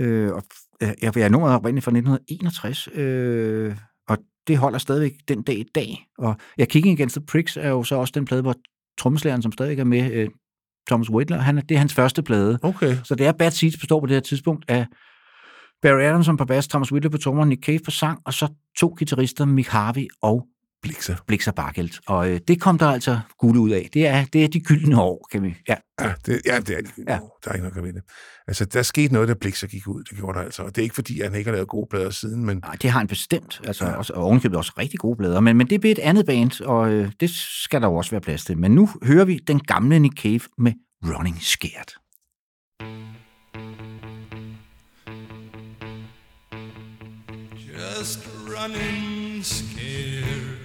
Øh, 0.00 0.32
og, 0.32 0.42
øh, 0.82 0.88
jeg 1.02 1.16
jeg 1.16 1.24
er 1.24 1.28
nummeret 1.28 1.54
oprindeligt 1.54 1.84
fra 1.84 1.90
1961, 1.90 2.88
øh, 2.94 3.76
og 4.08 4.18
det 4.46 4.58
holder 4.58 4.78
stadigvæk 4.78 5.12
den 5.28 5.42
dag 5.42 5.58
i 5.58 5.64
dag. 5.74 6.06
Og 6.18 6.36
ja, 6.58 6.64
Kicking 6.64 6.98
Against 6.98 7.16
the 7.16 7.26
Pricks 7.26 7.56
er 7.56 7.68
jo 7.68 7.82
så 7.84 7.94
også 7.96 8.12
den 8.14 8.24
plade, 8.24 8.42
hvor 8.42 8.54
trommeslageren, 8.98 9.42
som 9.42 9.52
stadig 9.52 9.78
er 9.78 9.84
med, 9.84 10.12
øh, 10.12 10.28
Thomas 10.88 11.10
Whitler, 11.10 11.38
han, 11.38 11.56
det 11.56 11.70
er 11.70 11.78
hans 11.78 11.94
første 11.94 12.22
plade. 12.22 12.58
Okay. 12.62 12.96
Så 13.04 13.14
det 13.14 13.26
er 13.26 13.32
Bad 13.32 13.50
Seeds 13.50 13.76
består 13.76 14.00
på 14.00 14.06
det 14.06 14.14
her 14.16 14.20
tidspunkt 14.20 14.64
af 14.68 14.86
Barry 15.82 16.02
Adamson 16.02 16.36
på 16.36 16.44
bass, 16.44 16.68
Thomas 16.68 16.92
Whitler 16.92 17.10
på 17.10 17.18
trommer, 17.18 17.44
Nick 17.44 17.64
Cave 17.64 17.80
på 17.84 17.90
sang, 17.90 18.20
og 18.24 18.34
så 18.34 18.48
to 18.78 18.94
guitarister, 18.98 19.44
Mick 19.44 19.68
Harvey 19.68 20.06
og 20.22 20.46
Blixer. 20.82 21.16
Blixer 21.26 21.52
Bargeld. 21.52 21.90
Og 22.06 22.30
øh, 22.30 22.40
det 22.48 22.60
kom 22.60 22.78
der 22.78 22.86
altså 22.86 23.20
guld 23.38 23.58
ud 23.58 23.70
af. 23.70 23.88
Det 23.94 24.06
er, 24.06 24.24
det 24.24 24.44
er 24.44 24.48
de 24.48 24.60
gyldne 24.60 25.00
år, 25.00 25.28
kan 25.32 25.42
vi. 25.42 25.56
Ja. 25.68 25.74
Ja, 26.00 26.12
det, 26.26 26.40
ja, 26.46 26.60
det 26.60 26.76
er 26.76 26.80
de. 26.80 26.88
Ja. 27.08 27.18
Der 27.44 27.50
er 27.50 27.52
ikke 27.52 27.64
noget 27.64 27.76
at 27.76 27.84
ved 27.84 27.92
det. 27.92 28.02
Altså, 28.48 28.64
der 28.64 28.82
skete 28.82 29.12
noget, 29.12 29.28
da 29.28 29.34
Blixer 29.34 29.66
gik 29.66 29.88
ud. 29.88 30.02
Det 30.04 30.18
gjorde 30.18 30.38
der 30.38 30.44
altså. 30.44 30.62
Og 30.62 30.76
det 30.76 30.78
er 30.78 30.82
ikke, 30.82 30.94
fordi 30.94 31.20
han 31.22 31.34
ikke 31.34 31.48
har 31.48 31.54
lavet 31.54 31.68
gode 31.68 31.86
plader 31.90 32.10
siden, 32.10 32.46
men... 32.46 32.56
Nej, 32.56 32.76
det 32.82 32.90
har 32.90 32.98
han 32.98 33.08
bestemt. 33.08 33.60
Altså, 33.64 33.86
ja. 33.86 33.92
også, 33.92 34.12
og 34.12 34.24
ovenikøbet 34.24 34.58
også 34.58 34.72
rigtig 34.78 34.98
gode 34.98 35.16
blader. 35.16 35.40
Men, 35.40 35.56
men 35.56 35.70
det 35.70 35.80
bliver 35.80 35.94
et 35.94 35.98
andet 35.98 36.26
band, 36.26 36.60
og 36.60 36.92
øh, 36.92 37.12
det 37.20 37.30
skal 37.64 37.80
der 37.80 37.88
jo 37.88 37.94
også 37.94 38.10
være 38.10 38.20
plads 38.20 38.44
til. 38.44 38.58
Men 38.58 38.74
nu 38.74 38.88
hører 39.02 39.24
vi 39.24 39.40
den 39.46 39.60
gamle 39.60 39.98
Nick 39.98 40.20
Cave 40.20 40.40
med 40.58 40.72
Running 41.04 41.42
Scared. 41.42 42.07
Just 47.98 48.24
running 48.46 49.42
scared. 49.42 50.58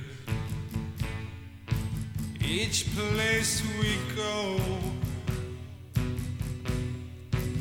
Each 2.39 2.85
place 2.95 3.63
we 3.79 3.97
go, 4.15 4.59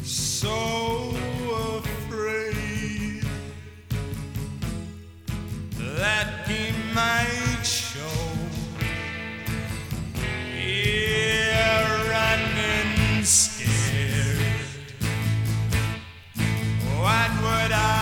so 0.03 1.15
afraid 1.79 3.25
that 5.79 6.47
he 6.47 6.73
might 6.93 7.65
show. 7.65 8.21
Yeah, 10.55 12.11
running 12.13 13.25
scared. 13.25 14.43
What 16.99 17.31
would 17.43 17.73
I 17.73 18.02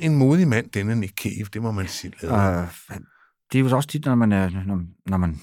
en 0.00 0.14
modig 0.14 0.48
mand, 0.48 0.70
denne 0.70 0.94
Nick 0.94 1.12
Cave, 1.22 1.46
det 1.52 1.62
må 1.62 1.70
man 1.70 1.88
sige. 1.88 2.12
Uh, 2.22 2.30
det 3.52 3.58
er 3.58 3.58
jo 3.58 3.76
også 3.76 3.88
tit, 3.88 4.04
når 4.04 4.14
man 4.14 4.32
er, 4.32 4.50
når, 4.66 4.80
når 5.06 5.16
man 5.16 5.40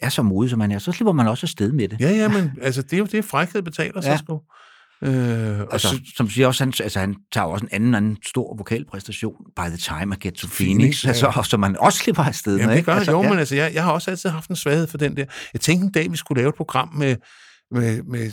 er 0.00 0.08
så 0.08 0.22
modig, 0.22 0.50
som 0.50 0.58
man 0.58 0.72
er, 0.72 0.78
så 0.78 0.92
slipper 0.92 1.12
man 1.12 1.28
også 1.28 1.44
afsted 1.46 1.72
med 1.72 1.88
det. 1.88 2.00
Ja, 2.00 2.10
ja, 2.10 2.28
men 2.28 2.50
altså, 2.62 2.82
det 2.82 2.92
er 2.92 2.98
jo 2.98 3.04
det, 3.04 3.24
frækhed 3.24 3.62
betaler 3.62 4.00
sig 4.00 4.10
Ja. 4.10 4.16
sgu. 4.16 4.40
Øh, 5.02 5.60
og 5.60 5.72
Altså, 5.72 5.88
så, 5.88 6.00
som 6.16 6.28
siger 6.30 6.46
også, 6.46 6.64
han, 6.64 6.72
altså, 6.82 7.00
han 7.00 7.16
tager 7.32 7.44
også 7.46 7.64
en 7.64 7.68
anden, 7.72 7.94
anden 7.94 8.16
stor 8.26 8.56
vokalpræstation, 8.56 9.34
By 9.56 9.60
the 9.60 9.76
Time 9.76 10.16
I 10.16 10.26
Get 10.26 10.34
to 10.34 10.48
Phoenix, 10.48 10.56
Phoenix, 10.56 11.04
ja. 11.04 11.08
altså, 11.08 11.32
og 11.36 11.46
som 11.46 11.60
man 11.60 11.76
også 11.78 11.98
slipper 11.98 12.22
afsted 12.22 12.52
med. 12.52 12.60
Jamen, 12.60 12.70
det 12.72 12.76
ikke? 12.76 12.86
gør 12.90 12.94
altså, 12.94 13.10
jo, 13.12 13.22
ja. 13.22 13.28
men 13.28 13.38
altså, 13.38 13.54
jeg, 13.56 13.74
jeg 13.74 13.84
har 13.84 13.92
også 13.92 14.10
altid 14.10 14.30
haft 14.30 14.50
en 14.50 14.56
svaghed 14.56 14.86
for 14.86 14.98
den 14.98 15.16
der. 15.16 15.24
Jeg 15.52 15.60
tænkte 15.60 15.86
en 15.86 15.92
dag, 15.92 16.10
vi 16.12 16.16
skulle 16.16 16.40
lave 16.40 16.48
et 16.48 16.54
program 16.54 16.88
med, 16.94 17.16
med, 17.70 18.02
med 18.02 18.30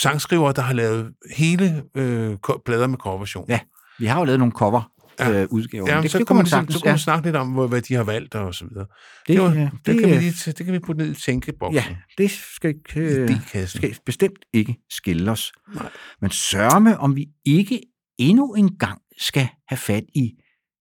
sangskrivere, 0.00 0.52
der 0.52 0.62
har 0.62 0.74
lavet 0.74 1.12
hele 1.36 1.82
øh, 1.94 2.36
plader 2.66 2.86
med 2.86 2.98
coverversion. 2.98 3.44
Ja, 3.48 3.60
vi 3.98 4.06
har 4.06 4.18
jo 4.18 4.24
lavet 4.24 4.38
nogle 4.38 4.52
cover 4.52 4.90
Ja. 5.20 5.42
øh, 5.42 5.48
udgaver. 5.50 5.94
Ja, 5.94 6.02
det, 6.02 6.10
så, 6.10 6.18
det 6.18 6.26
kunne 6.26 6.36
man, 6.36 6.46
sagtens, 6.46 6.74
så 6.74 6.80
kunne 6.80 6.90
man 6.90 6.98
snakke 6.98 7.26
lidt 7.26 7.36
om, 7.36 7.48
hvor- 7.52 7.66
hvad 7.66 7.82
de 7.82 7.94
har 7.94 8.02
valgt 8.04 8.34
og 8.34 8.54
så 8.54 8.64
videre. 8.66 8.86
Det, 9.26 9.28
Det, 9.36 9.42
var, 9.42 9.48
det, 9.50 9.70
det, 9.86 10.00
kan 10.00 10.08
vi 10.10 10.14
lige, 10.14 10.52
det 10.52 10.64
kan 10.66 10.72
vi 10.74 10.78
putte 10.78 11.02
ned 11.04 11.12
i 11.16 11.20
tænkeboksen. 11.20 11.74
Ja, 11.74 11.96
det 12.18 12.30
skal, 12.30 12.74
øh, 12.96 13.30
skal 13.66 13.96
bestemt 14.06 14.38
ikke 14.52 14.76
skille 14.90 15.30
os. 15.30 15.52
Nej. 15.74 15.90
Men 16.20 16.30
sørme, 16.30 16.98
om 16.98 17.16
vi 17.16 17.26
ikke 17.44 17.80
endnu 18.18 18.54
en 18.54 18.76
gang 18.78 19.00
skal 19.18 19.48
have 19.68 19.76
fat 19.78 20.04
i 20.14 20.30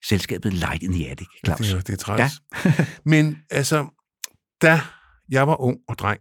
selskabet 0.05 0.53
Light 0.53 0.83
in 0.83 0.91
the 0.91 1.09
Attic, 1.11 1.27
Claus. 1.45 1.59
Det 1.59 1.73
er, 1.73 1.79
det 1.81 1.93
er 1.93 1.97
træls. 1.97 2.33
Ja. 2.65 2.71
Men 3.11 3.37
altså, 3.51 3.87
da 4.61 4.81
jeg 5.29 5.47
var 5.47 5.61
ung 5.61 5.77
og 5.87 5.97
dreng, 5.99 6.19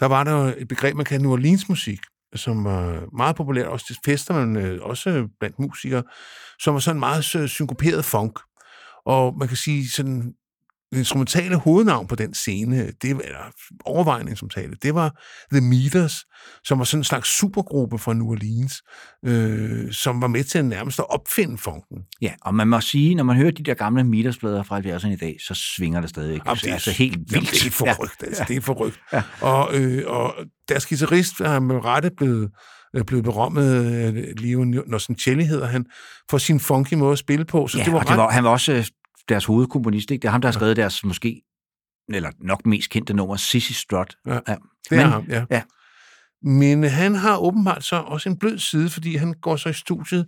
der 0.00 0.06
var 0.06 0.24
der 0.24 0.32
jo 0.32 0.54
et 0.58 0.68
begreb, 0.68 0.96
man 0.96 1.04
kalder 1.04 1.22
New 1.22 1.32
Orleans 1.32 1.68
musik, 1.68 1.98
som 2.34 2.64
var 2.64 3.16
meget 3.16 3.36
populært 3.36 3.66
også 3.66 3.86
til 3.86 3.96
fester, 4.04 4.44
men 4.44 4.56
øh, 4.56 4.82
også 4.82 5.28
blandt 5.40 5.58
musikere, 5.58 6.02
som 6.60 6.74
var 6.74 6.80
sådan 6.80 7.00
meget 7.00 7.36
øh, 7.36 7.48
synkoperet 7.48 8.04
funk. 8.04 8.38
Og 9.06 9.38
man 9.38 9.48
kan 9.48 9.56
sige 9.56 9.90
sådan, 9.90 10.34
instrumentale 10.92 11.56
hovednavn 11.56 12.06
på 12.06 12.14
den 12.14 12.34
scene, 12.34 12.90
det 13.02 13.16
var 13.16 13.52
overvejende 13.84 14.30
instrumentale, 14.30 14.76
det 14.82 14.94
var 14.94 15.22
The 15.52 15.60
Meters, 15.60 16.24
som 16.64 16.78
var 16.78 16.84
sådan 16.84 17.00
en 17.00 17.04
slags 17.04 17.38
supergruppe 17.38 17.98
fra 17.98 18.14
New 18.14 18.26
Orleans, 18.26 18.82
øh, 19.24 19.92
som 19.92 20.22
var 20.22 20.28
med 20.28 20.44
til 20.44 20.64
nærmest 20.64 20.98
at 20.98 21.10
opfinde 21.10 21.58
funken. 21.58 21.98
Ja, 22.22 22.32
og 22.42 22.54
man 22.54 22.68
må 22.68 22.80
sige, 22.80 23.14
når 23.14 23.24
man 23.24 23.36
hører 23.36 23.50
de 23.50 23.62
der 23.62 23.74
gamle 23.74 24.04
Midas-plader 24.04 24.62
fra 24.62 24.80
70'erne 24.80 25.12
i 25.12 25.16
dag, 25.16 25.36
så 25.46 25.54
svinger 25.76 26.00
det 26.00 26.10
stadig. 26.10 26.40
Jamen, 26.46 26.56
det 26.56 26.68
er 26.68 26.72
altså 26.72 26.90
helt 26.90 27.18
vildt. 27.18 27.32
Jamen, 27.32 27.46
det 27.46 27.66
er 27.66 27.70
forrygt, 27.70 28.22
altså. 28.22 28.42
Ja. 28.42 28.54
Det 28.54 28.56
er 28.56 28.60
forrygt. 28.60 29.00
Ja. 29.12 29.22
Og, 29.40 29.74
øh, 29.74 30.02
og 30.06 30.34
deres 30.68 30.86
guitarist 30.86 31.40
er 31.40 31.60
med 31.60 31.84
rette 31.84 32.10
blevet, 32.16 32.50
øh, 32.96 33.04
blevet 33.04 33.24
berømmet, 33.24 33.86
øh, 33.86 34.24
Leo 34.38 34.64
Nocencelli 34.86 35.44
hedder 35.44 35.66
han, 35.66 35.84
for 36.30 36.38
sin 36.38 36.60
funky 36.60 36.94
måde 36.94 37.12
at 37.12 37.18
spille 37.18 37.44
på. 37.44 37.68
Så 37.68 37.78
ja, 37.78 37.84
det 37.84 37.92
var 37.92 37.98
og 37.98 38.08
det 38.08 38.16
var, 38.16 38.30
han 38.30 38.44
var 38.44 38.50
også 38.50 38.72
øh, 38.72 38.84
deres 39.28 39.44
hovedkomponist. 39.44 40.10
Ikke? 40.10 40.22
Det 40.22 40.28
er 40.28 40.32
ham, 40.32 40.40
der 40.40 40.48
har 40.48 40.52
skrevet 40.52 40.76
deres 40.76 41.04
måske, 41.04 41.42
eller 42.08 42.30
nok 42.40 42.66
mest 42.66 42.90
kendte 42.90 43.14
nummer, 43.14 43.36
Sissy 43.36 43.72
Strut. 43.72 44.16
Ja, 44.26 44.38
ja. 44.48 44.56
Det 44.90 44.98
er 44.98 45.06
ham, 45.06 45.24
ja. 45.28 45.44
ja. 45.50 45.62
Men 46.42 46.84
han 46.84 47.14
har 47.14 47.36
åbenbart 47.36 47.84
så 47.84 47.96
også 47.96 48.28
en 48.28 48.38
blød 48.38 48.58
side, 48.58 48.90
fordi 48.90 49.16
han 49.16 49.34
går 49.42 49.56
så 49.56 49.68
i 49.68 49.72
studiet 49.72 50.26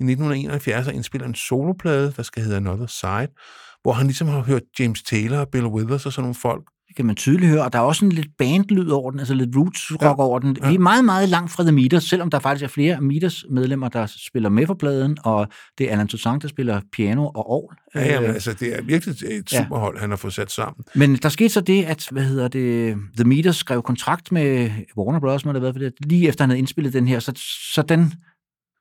i 0.00 0.02
1971 0.02 0.86
og 0.86 0.94
indspiller 0.94 1.28
en 1.28 1.34
soloplade, 1.34 2.12
der 2.16 2.22
skal 2.22 2.42
hedde 2.42 2.56
Another 2.56 2.86
Side, 2.86 3.34
hvor 3.82 3.92
han 3.92 4.06
ligesom 4.06 4.28
har 4.28 4.40
hørt 4.40 4.62
James 4.78 5.02
Taylor 5.02 5.38
og 5.38 5.48
Bill 5.48 5.66
Withers 5.66 6.06
og 6.06 6.12
sådan 6.12 6.22
nogle 6.22 6.34
folk. 6.34 6.64
Det 6.90 6.96
kan 6.96 7.06
man 7.06 7.16
tydeligt 7.16 7.50
høre, 7.50 7.64
og 7.64 7.72
der 7.72 7.78
er 7.78 7.82
også 7.82 8.04
en 8.04 8.12
lidt 8.12 8.28
bandlyd 8.38 8.88
over 8.90 9.10
den, 9.10 9.20
altså 9.20 9.34
lidt 9.34 9.56
roots 9.56 9.92
rock 9.92 10.02
Ja. 10.02 10.24
over 10.24 10.38
den. 10.38 10.56
Vi 10.68 10.74
er 10.74 10.78
meget, 10.78 11.04
meget 11.04 11.28
langt 11.28 11.50
fra 11.52 11.62
The 11.62 11.72
Meters, 11.72 12.04
selvom 12.04 12.30
der 12.30 12.38
faktisk 12.38 12.64
er 12.64 12.68
flere 12.68 12.94
af 12.94 13.02
Meters 13.02 13.44
medlemmer, 13.50 13.88
der 13.88 14.06
spiller 14.28 14.48
med 14.48 14.66
for 14.66 14.74
pladen, 14.74 15.18
og 15.24 15.48
det 15.78 15.88
er 15.88 15.92
Alan 15.92 16.08
Toussaint, 16.08 16.42
der 16.42 16.48
spiller 16.48 16.80
piano 16.92 17.26
og 17.26 17.50
orgel. 17.50 17.76
Ja, 17.94 18.12
ja, 18.14 18.20
men 18.20 18.28
Øh, 18.28 18.34
altså, 18.34 18.52
det 18.52 18.78
er 18.78 18.82
virkelig 18.82 19.14
et 19.30 19.52
ja. 19.52 19.62
superhold, 19.62 19.98
han 19.98 20.10
har 20.10 20.16
fået 20.16 20.32
sat 20.32 20.50
sammen. 20.52 20.84
Men 20.94 21.16
der 21.16 21.28
skete 21.28 21.48
så 21.48 21.60
det, 21.60 21.84
at 21.84 22.08
hvad 22.10 22.22
hedder 22.22 22.48
det, 22.48 22.96
The 23.16 23.24
Meters 23.24 23.56
skrev 23.56 23.82
kontrakt 23.82 24.32
med 24.32 24.70
Warner 24.98 25.20
Bros. 25.20 25.44
Må 25.44 25.52
det 25.52 25.62
været 25.62 25.74
for 25.74 25.78
det, 25.78 25.92
lige 26.00 26.28
efter 26.28 26.44
han 26.44 26.50
havde 26.50 26.58
indspillet 26.58 26.92
den 26.92 27.08
her, 27.08 27.18
så, 27.18 27.32
så 27.74 27.82
den 27.82 28.12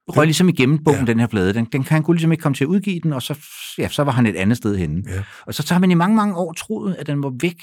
røg 0.08 0.26
ligesom 0.26 0.50
igennem 0.50 0.84
bogen, 0.84 1.00
ja. 1.00 1.06
den 1.06 1.20
her 1.20 1.28
plade. 1.28 1.54
Den, 1.54 1.66
den 1.66 1.84
kan 1.84 1.94
han 1.96 2.04
kunne 2.04 2.16
ligesom 2.16 2.32
ikke 2.32 2.42
komme 2.42 2.56
til 2.56 2.64
at 2.64 2.68
udgive 2.68 3.00
den, 3.04 3.14
og 3.14 3.22
så, 3.22 3.38
ja, 3.78 3.88
så 3.88 4.04
var 4.04 4.12
han 4.12 4.26
et 4.26 4.36
andet 4.36 4.58
sted 4.58 4.78
henne. 4.78 5.04
Ja. 5.08 5.24
Og 5.46 5.54
så 5.54 5.74
har 5.74 5.80
man 5.80 5.92
i 5.92 5.94
mange, 5.94 6.16
mange 6.16 6.36
år 6.36 6.54
troet, 6.54 6.96
at 7.00 7.08
den 7.08 7.24
var 7.24 7.34
væk. 7.42 7.62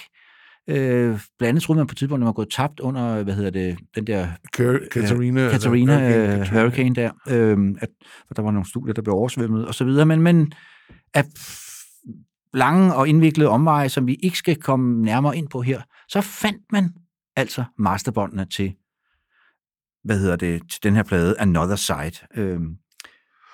Øh, 0.69 1.21
blandt 1.39 1.43
andet 1.43 1.63
troede 1.63 1.79
man 1.79 1.87
på 1.87 1.93
et 1.93 1.97
tidspunkt, 1.97 2.19
at 2.19 2.21
den 2.21 2.27
var 2.27 2.33
gået 2.33 2.51
tabt 2.51 2.81
under, 2.81 3.23
hvad 3.23 3.35
hedder 3.35 3.51
det, 3.51 3.79
den 3.95 4.07
der... 4.07 4.29
Ka- 4.57 4.89
Katarina, 4.89 5.45
Øh, 5.45 5.51
Katarina, 5.51 5.95
Hurricane 5.95 6.41
øh. 6.41 6.53
Hurricane 6.53 6.95
der. 6.95 7.11
Øh, 7.29 7.59
at, 7.81 7.89
der 8.37 8.43
var 8.43 8.51
nogle 8.51 8.69
studier, 8.69 8.95
der 8.95 9.03
blev 9.03 9.15
oversvømmet 9.15 9.67
og 9.67 9.75
så 9.75 9.85
videre. 9.85 10.07
Men, 10.07 10.23
men 10.23 10.53
at 11.15 11.27
lange 12.55 12.95
og 12.95 13.09
indviklede 13.09 13.49
omveje, 13.51 13.89
som 13.89 14.07
vi 14.07 14.15
ikke 14.15 14.39
skal 14.39 14.57
komme 14.57 15.03
nærmere 15.03 15.37
ind 15.37 15.49
på 15.49 15.63
her, 15.63 15.83
så 16.09 16.21
fandt 16.21 16.63
man 16.73 16.91
altså 17.37 17.65
masterbåndene 17.79 18.45
til, 18.45 18.75
hvad 20.05 20.19
hedder 20.19 20.37
det, 20.37 20.63
til 20.71 20.83
den 20.83 20.95
her 20.95 21.03
plade, 21.03 21.35
Another 21.41 21.77
Side, 21.77 22.27
øh, 22.37 22.61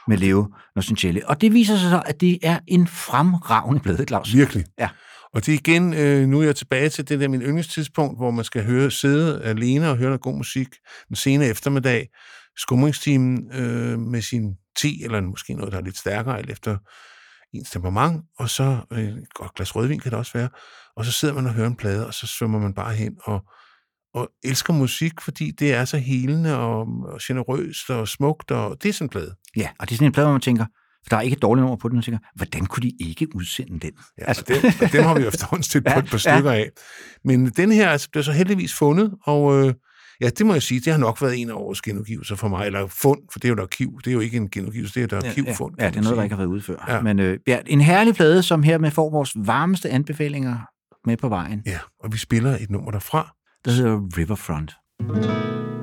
med 0.08 0.16
Leo 0.16 0.54
Nocencelli. 0.76 1.20
Og 1.26 1.40
det 1.40 1.52
viser 1.52 1.76
sig 1.76 1.90
så, 1.90 2.02
at 2.06 2.20
det 2.20 2.38
er 2.42 2.58
en 2.66 2.86
fremragende 2.86 3.80
plade, 3.80 4.04
Claus. 4.04 4.34
Virkelig. 4.34 4.64
Ja. 4.78 4.88
Og 5.34 5.46
det 5.46 5.54
er 5.54 5.58
igen, 5.58 5.94
øh, 5.94 6.28
nu 6.28 6.40
er 6.40 6.44
jeg 6.44 6.56
tilbage 6.56 6.88
til 6.88 7.08
det 7.08 7.20
der 7.20 7.28
min 7.28 7.42
yndlingstidspunkt, 7.42 8.18
hvor 8.18 8.30
man 8.30 8.44
skal 8.44 8.64
høre, 8.64 8.90
sidde 8.90 9.42
alene 9.42 9.90
og 9.90 9.96
høre 9.96 10.08
noget 10.08 10.20
god 10.20 10.36
musik 10.36 10.68
den 11.08 11.16
sene 11.16 11.46
eftermiddag, 11.46 12.08
skumringstimen 12.56 13.52
øh, 13.52 13.98
med 13.98 14.22
sin 14.22 14.54
te, 14.76 14.88
eller 15.04 15.20
måske 15.20 15.54
noget, 15.54 15.72
der 15.72 15.78
er 15.78 15.82
lidt 15.82 15.98
stærkere, 15.98 16.38
alt 16.38 16.50
efter 16.50 16.78
ens 17.54 17.70
temperament, 17.70 18.22
og 18.38 18.50
så 18.50 18.78
øh, 18.92 18.98
et 18.98 19.34
godt 19.34 19.54
glas 19.54 19.76
rødvin 19.76 20.00
kan 20.00 20.10
det 20.10 20.18
også 20.18 20.32
være, 20.34 20.48
og 20.96 21.04
så 21.04 21.12
sidder 21.12 21.34
man 21.34 21.46
og 21.46 21.54
hører 21.54 21.66
en 21.66 21.76
plade, 21.76 22.06
og 22.06 22.14
så 22.14 22.26
svømmer 22.26 22.58
man 22.58 22.74
bare 22.74 22.94
hen 22.94 23.16
og, 23.24 23.40
og 24.14 24.30
elsker 24.44 24.72
musik, 24.72 25.20
fordi 25.20 25.50
det 25.50 25.72
er 25.72 25.84
så 25.84 25.98
helende 25.98 26.58
og, 26.58 26.80
og 26.80 27.20
generøst 27.22 27.90
og 27.90 28.08
smukt, 28.08 28.50
og 28.50 28.82
det 28.82 28.88
er 28.88 28.92
sådan 28.92 29.04
en 29.04 29.10
plade. 29.10 29.34
Ja, 29.56 29.68
og 29.78 29.88
det 29.88 29.94
er 29.94 29.96
sådan 29.96 30.06
en 30.06 30.12
plade, 30.12 30.26
hvor 30.26 30.32
man 30.32 30.40
tænker, 30.40 30.66
for 31.02 31.08
der 31.10 31.16
er 31.16 31.20
ikke 31.20 31.36
et 31.36 31.42
dårligt 31.42 31.62
nummer 31.62 31.76
på 31.76 31.88
den, 31.88 31.98
og 31.98 32.04
tænker, 32.04 32.18
hvordan 32.36 32.66
kunne 32.66 32.82
de 32.82 32.92
ikke 33.00 33.26
udsende 33.36 33.80
den? 33.80 33.90
Ja, 34.18 34.24
altså, 34.24 34.44
dem, 34.48 34.56
og 34.82 34.92
dem 34.92 35.04
har 35.04 35.14
vi 35.14 35.20
jo 35.22 35.28
efterhånden 35.28 35.62
stødt 35.62 35.84
på 35.86 35.90
Ja, 35.90 35.98
et 35.98 36.10
par 36.10 36.18
stykker 36.18 36.52
ja. 36.52 36.58
af. 36.58 36.70
Men 37.24 37.46
den 37.46 37.72
her 37.72 37.88
altså, 37.88 38.08
blev 38.12 38.24
så 38.24 38.32
heldigvis 38.32 38.74
fundet, 38.74 39.14
og 39.24 39.66
øh, 39.66 39.74
ja, 40.20 40.28
det 40.28 40.46
må 40.46 40.52
jeg 40.52 40.62
sige, 40.62 40.80
det 40.80 40.92
har 40.92 41.00
nok 41.00 41.22
været 41.22 41.40
en 41.40 41.50
af 41.50 41.54
årets 41.54 41.82
genudgivelser 41.82 42.36
for 42.36 42.48
mig, 42.48 42.66
eller 42.66 42.86
fund, 42.86 43.20
for 43.32 43.38
det 43.38 43.44
er 43.44 43.48
jo 43.48 43.54
et 43.54 43.60
arkiv, 43.60 43.90
det 44.04 44.10
er 44.10 44.14
jo 44.14 44.20
ikke 44.20 44.36
en 44.36 44.50
genudgivelse, 44.50 44.94
det 45.00 45.12
er 45.12 45.18
et 45.18 45.24
arkivfund. 45.24 45.74
Ja, 45.78 45.84
ja, 45.84 45.90
det 45.90 45.96
er 45.96 46.02
noget, 46.02 46.16
der 46.16 46.22
ikke 46.22 46.34
har 46.34 46.42
været 46.42 46.50
ude 46.50 46.62
før. 46.62 46.84
Ja. 46.88 46.94
Ja. 46.94 47.00
Men 47.02 47.18
øh, 47.18 47.38
ja, 47.46 47.58
en 47.66 47.80
herlig 47.80 48.14
plade, 48.14 48.42
som 48.42 48.62
hermed 48.62 48.90
får 48.90 49.10
vores 49.10 49.32
varmeste 49.36 49.90
anbefalinger 49.90 50.56
med 51.06 51.16
på 51.16 51.28
vejen. 51.28 51.62
Ja, 51.66 51.78
og 52.04 52.12
vi 52.12 52.18
spiller 52.18 52.56
et 52.56 52.70
nummer 52.70 52.90
derfra. 52.90 53.34
Der 53.64 53.70
hedder 53.70 54.00
Riverfront. 54.18 54.72
Well, 55.02 55.81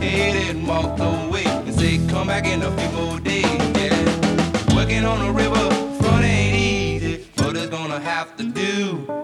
and 0.00 0.66
walked 0.66 1.00
away 1.00 1.44
and 1.44 1.74
say, 1.74 1.98
come 2.08 2.28
back 2.28 2.46
in 2.46 2.62
a 2.62 2.70
few 2.78 2.90
more 2.90 3.20
days. 3.20 3.44
Yeah, 3.44 4.74
working 4.74 5.04
on 5.04 5.18
the 5.26 5.32
river 5.32 5.70
front 6.02 6.24
ain't 6.24 6.56
easy, 6.56 7.26
but 7.36 7.56
it's 7.56 7.66
gonna 7.70 8.00
have 8.00 8.36
to 8.36 8.44
do. 8.44 9.21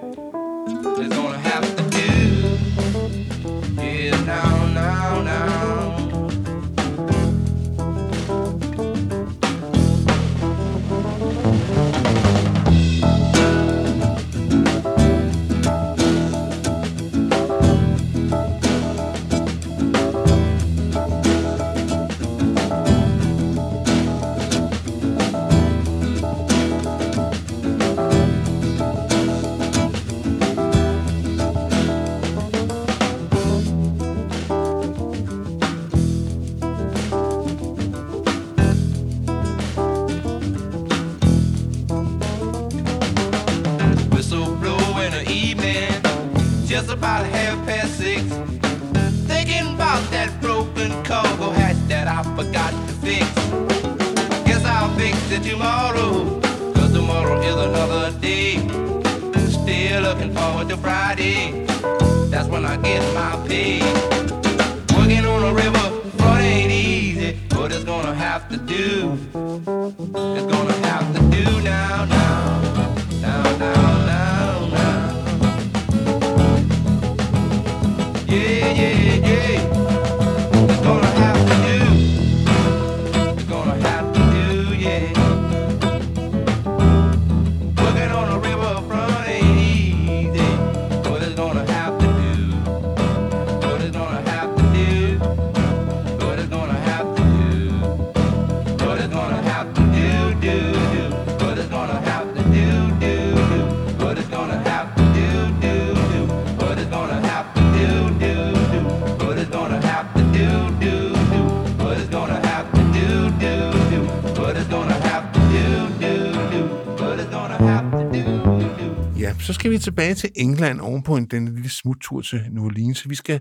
England 120.39 120.81
ovenpå 120.81 121.17
en 121.17 121.27
den 121.27 121.55
lille 121.55 121.71
smuttur 121.71 122.21
til 122.21 122.43
New 122.51 122.65
Orleans. 122.65 123.09
Vi 123.09 123.15
skal 123.15 123.41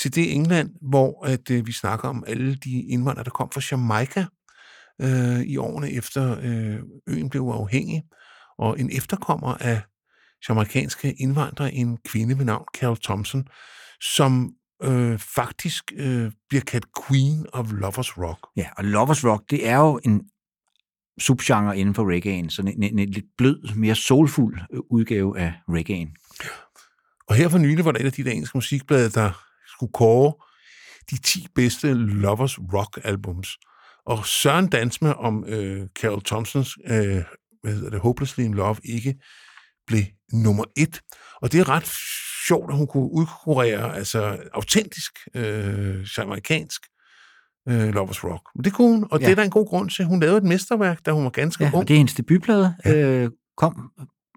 til 0.00 0.14
det 0.14 0.34
England, 0.34 0.70
hvor 0.80 1.26
at, 1.26 1.50
øh, 1.50 1.66
vi 1.66 1.72
snakker 1.72 2.08
om 2.08 2.24
alle 2.26 2.54
de 2.54 2.82
indvandrere, 2.82 3.24
der 3.24 3.30
kom 3.30 3.50
fra 3.54 3.62
Jamaica 3.70 4.24
øh, 5.00 5.40
i 5.40 5.56
årene 5.56 5.90
efter 5.90 6.38
øh, 6.42 6.78
øen 7.08 7.30
blev 7.30 7.42
uafhængig. 7.42 8.02
Og 8.58 8.80
en 8.80 8.90
efterkommer 8.92 9.54
af 9.54 9.82
jamaikanske 10.48 11.12
indvandrere, 11.12 11.74
en 11.74 11.98
kvinde 12.04 12.38
ved 12.38 12.44
navn 12.44 12.64
Carol 12.74 12.96
Thompson, 12.96 13.44
som 14.00 14.52
øh, 14.82 15.18
faktisk 15.18 15.92
øh, 15.96 16.32
bliver 16.48 16.62
kaldt 16.66 16.86
Queen 17.06 17.46
of 17.52 17.72
Lovers 17.72 18.18
Rock. 18.18 18.46
Ja, 18.56 18.66
og 18.76 18.84
Lovers 18.84 19.24
Rock, 19.24 19.50
det 19.50 19.68
er 19.68 19.76
jo 19.76 20.00
en 20.04 20.22
subgenre 21.20 21.78
inden 21.78 21.94
for 21.94 22.16
reggae'en, 22.16 22.48
sådan 22.48 22.72
en, 22.72 22.82
en, 22.82 22.98
en 22.98 23.08
lidt 23.08 23.26
blød, 23.36 23.74
mere 23.74 23.94
soulfuld 23.94 24.58
øh, 24.72 24.80
udgave 24.90 25.38
af 25.38 25.52
reggae'en. 25.68 26.21
Og 27.28 27.34
her 27.34 27.48
for 27.48 27.58
nylig 27.58 27.84
var 27.84 27.92
der 27.92 28.00
et 28.00 28.06
af 28.06 28.12
de 28.12 28.24
der 28.24 28.30
engelske 28.30 28.56
musikblade, 28.56 29.10
der 29.10 29.44
skulle 29.74 29.92
kåre 29.92 30.32
de 31.10 31.20
10 31.20 31.46
bedste 31.54 31.94
Lovers 31.94 32.58
Rock 32.58 32.98
albums. 33.04 33.48
Og 34.06 34.26
Søren 34.26 34.68
Dansme 34.68 35.16
om 35.16 35.44
øh, 35.48 35.86
Carol 36.00 36.22
Thompsons 36.24 36.78
øh, 36.86 37.22
hvad 37.62 37.74
hedder 37.74 37.90
det, 37.90 38.00
Hopelessly 38.00 38.40
in 38.44 38.54
Love 38.54 38.76
ikke 38.84 39.14
blev 39.86 40.02
nummer 40.32 40.64
et. 40.76 41.00
Og 41.42 41.52
det 41.52 41.60
er 41.60 41.68
ret 41.68 41.92
sjovt, 42.46 42.70
at 42.70 42.76
hun 42.76 42.86
kunne 42.86 43.12
udkurere 43.12 43.96
altså 43.96 44.38
autentisk 44.52 45.12
øh, 45.34 46.06
jamaikansk 46.18 46.82
øh, 47.68 47.94
Lovers 47.94 48.24
Rock. 48.24 48.42
Men 48.54 48.64
det 48.64 48.72
kunne 48.72 48.88
hun, 48.88 49.06
og. 49.10 49.20
Ja. 49.20 49.26
det 49.26 49.30
er 49.32 49.36
der 49.36 49.42
en 49.42 49.50
god 49.50 49.66
grund 49.66 49.90
til. 49.90 50.04
Hun 50.04 50.20
lavede 50.20 50.36
et 50.38 50.44
mesterværk, 50.44 51.06
da 51.06 51.10
hun 51.10 51.24
var 51.24 51.30
ganske 51.30 51.64
Ja, 51.64 51.70
ung. 51.70 51.76
og 51.76 51.88
det 51.88 51.94
er 51.94 51.98
hendes 51.98 52.14
debutplade, 52.14 52.74
ja. 52.84 52.94
øh, 52.96 53.30
kom 53.56 53.90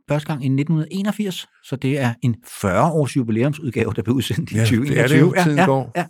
første 0.10 0.28
gang 0.28 0.44
i 0.44 0.48
1981, 0.48 1.48
så 1.64 1.76
det 1.76 2.00
er 2.00 2.14
en 2.22 2.36
40-års 2.48 3.18
jubilæumsudgave, 3.18 3.94
der 3.96 4.02
blev 4.02 4.16
udsendt 4.16 4.52
i 4.52 4.56
Ja, 4.56 4.62
2021. 4.62 4.96
det 4.96 5.04
er 5.04 5.08
det 5.08 5.20
jo, 5.20 5.44
tiden 5.44 5.58
ja, 5.58 5.66
går. 5.66 5.92
Ja, 5.96 6.06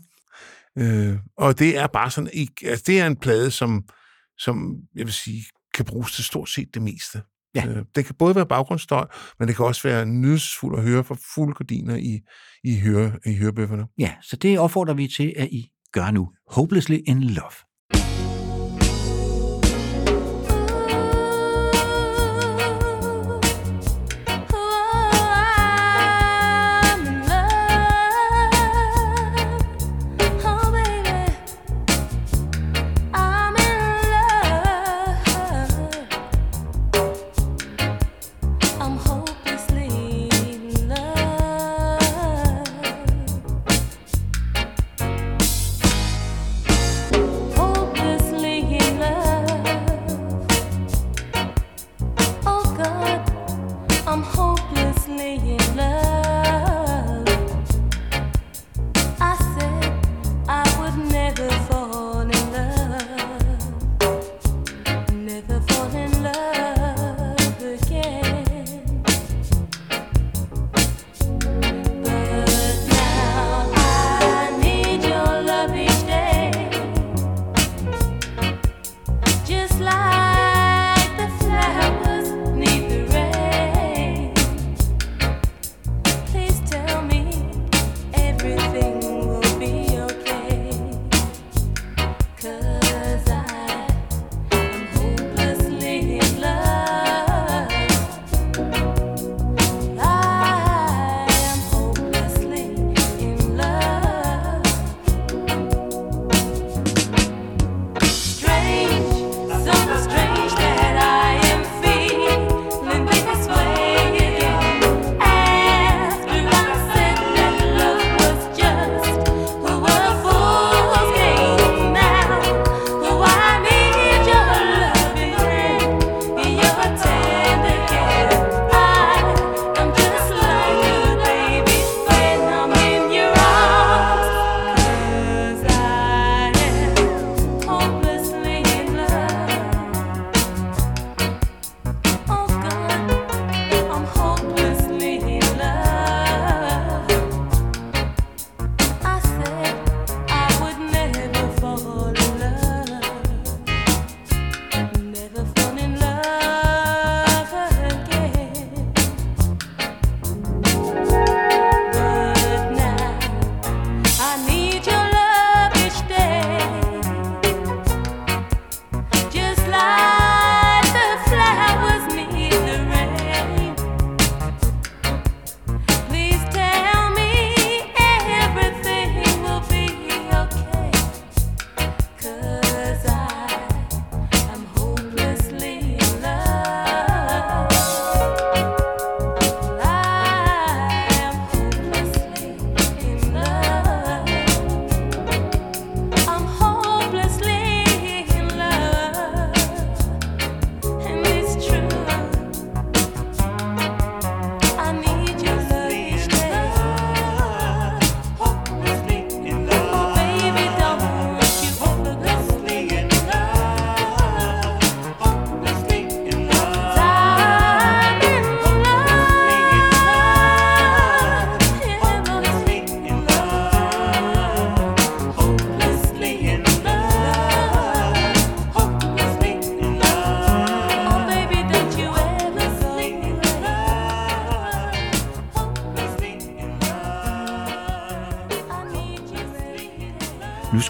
Øh, 0.77 1.17
og 1.37 1.59
det 1.59 1.77
er 1.77 1.87
bare 1.87 2.11
sådan, 2.11 2.29
altså 2.63 2.83
det 2.87 2.99
er 2.99 3.07
en 3.07 3.15
plade, 3.15 3.51
som, 3.51 3.83
som 4.37 4.75
jeg 4.95 5.05
vil 5.05 5.13
sige, 5.13 5.43
kan 5.73 5.85
bruges 5.85 6.11
til 6.11 6.23
stort 6.23 6.49
set 6.49 6.67
det 6.73 6.81
meste. 6.81 7.21
Ja. 7.55 7.67
Øh, 7.67 7.83
det 7.95 8.05
kan 8.05 8.15
både 8.19 8.35
være 8.35 8.45
baggrundsstøj, 8.45 9.05
men 9.39 9.47
det 9.47 9.55
kan 9.55 9.65
også 9.65 9.87
være 9.87 10.05
nydelsesfuldt 10.05 10.77
at 10.79 10.85
høre 10.85 11.03
for 11.03 11.17
fulde 11.35 11.53
gardiner 11.53 11.95
i, 11.95 12.19
i, 12.63 12.79
høre, 12.79 13.11
i 13.25 13.35
hørebøfferne. 13.35 13.85
ja, 13.99 14.11
så 14.21 14.35
det 14.35 14.59
opfordrer 14.59 14.93
vi 14.93 15.07
til, 15.07 15.33
at 15.37 15.47
I 15.51 15.69
gør 15.91 16.11
nu. 16.11 16.29
Hopelessly 16.51 16.97
in 17.07 17.23
Love. 17.23 17.51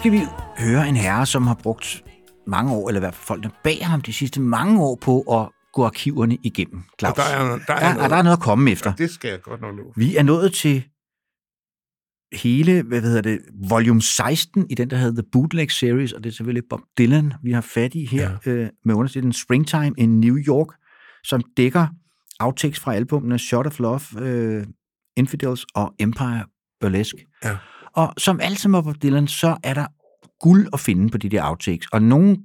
Skal 0.06 0.20
vi 0.20 0.26
høre 0.58 0.88
en 0.88 0.96
herre, 0.96 1.26
som 1.26 1.46
har 1.46 1.54
brugt 1.54 2.04
mange 2.46 2.72
år, 2.72 2.88
eller 2.88 2.98
i 2.98 3.02
hvert 3.02 3.14
fald 3.14 3.26
folkene 3.26 3.50
bag 3.64 3.86
ham 3.86 4.00
de 4.00 4.12
sidste 4.12 4.40
mange 4.40 4.82
år 4.82 4.98
på 5.00 5.20
at 5.20 5.48
gå 5.72 5.84
arkiverne 5.84 6.38
igennem. 6.42 6.82
Claus. 6.98 7.10
Og 7.10 7.16
der 7.16 7.22
er, 7.22 7.58
der 7.66 7.74
er, 7.74 7.78
der, 7.80 7.94
noget, 7.94 8.10
der 8.10 8.16
er 8.16 8.22
noget 8.22 8.36
at 8.36 8.42
komme 8.42 8.70
efter. 8.70 8.92
Ja, 8.98 9.04
det 9.04 9.10
skal 9.10 9.28
jeg 9.28 9.42
godt 9.42 9.60
nok 9.60 9.76
love. 9.76 9.92
Vi 9.96 10.16
er 10.16 10.22
nået 10.22 10.52
til 10.52 10.84
hele, 12.32 12.82
hvad 12.82 13.00
hedder 13.00 13.20
det, 13.20 13.38
volume 13.68 14.02
16 14.02 14.66
i 14.70 14.74
den, 14.74 14.90
der 14.90 14.96
hedder 14.96 15.22
The 15.22 15.28
Bootleg 15.32 15.70
Series, 15.70 16.12
og 16.12 16.24
det 16.24 16.30
er 16.30 16.34
selvfølgelig 16.34 16.64
Bob 16.70 16.80
Dylan, 16.98 17.32
vi 17.42 17.52
har 17.52 17.60
fat 17.60 17.94
i 17.94 18.04
her, 18.04 18.38
ja. 18.46 18.50
øh, 18.50 18.68
med 18.84 18.94
undertitlen 18.94 19.32
Springtime 19.32 19.92
in 19.98 20.20
New 20.20 20.36
York, 20.36 20.68
som 21.24 21.42
dækker 21.56 21.86
outtakes 22.40 22.80
fra 22.80 22.94
albumene 22.94 23.38
Shot 23.38 23.66
of 23.66 23.78
Love, 23.78 24.00
øh, 24.20 24.66
Infidels 25.16 25.66
og 25.74 25.94
Empire 25.98 26.44
Burlesque. 26.80 27.26
Ja. 27.44 27.56
Og 27.96 28.14
som 28.18 28.40
altid 28.40 28.68
med 28.68 28.82
Bob 28.82 29.02
Dylan, 29.02 29.28
så 29.28 29.56
er 29.62 29.74
der 29.74 29.86
guld 30.40 30.68
at 30.72 30.80
finde 30.80 31.10
på 31.10 31.18
de 31.18 31.28
der 31.28 31.48
outtakes, 31.48 31.86
og 31.92 32.02
nogle 32.02 32.36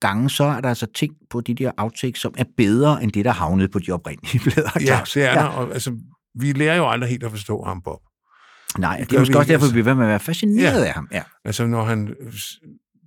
gange 0.00 0.30
så 0.30 0.44
er 0.44 0.60
der 0.60 0.68
altså 0.68 0.86
ting 0.94 1.14
på 1.30 1.40
de 1.40 1.54
der 1.54 1.70
outtakes, 1.76 2.20
som 2.20 2.34
er 2.38 2.44
bedre 2.56 3.02
end 3.02 3.12
det, 3.12 3.24
der 3.24 3.30
havnede 3.30 3.68
på 3.68 3.78
de 3.78 3.92
oprindelige 3.92 4.38
plader. 4.50 4.70
Ja, 4.80 5.00
det 5.14 5.24
er 5.24 5.34
der. 5.34 5.44
Og, 5.44 5.72
altså, 5.72 5.96
vi 6.40 6.52
lærer 6.52 6.76
jo 6.76 6.90
aldrig 6.90 7.10
helt 7.10 7.24
at 7.24 7.30
forstå 7.30 7.62
ham, 7.62 7.82
Bob. 7.82 8.00
Nej, 8.78 8.96
Det 8.98 9.10
det 9.10 9.16
er 9.16 9.20
måske 9.20 9.38
også 9.38 9.52
derfor, 9.52 9.64
altså. 9.64 9.74
vi 9.74 9.82
bliver 9.82 9.84
ved 9.84 9.94
med 9.94 10.04
at 10.04 10.10
være 10.10 10.20
fascineret 10.20 10.82
af 10.84 10.92
ham. 10.92 11.08
Ja. 11.12 11.22
Altså, 11.44 11.66
når 11.66 11.84
han 11.84 12.14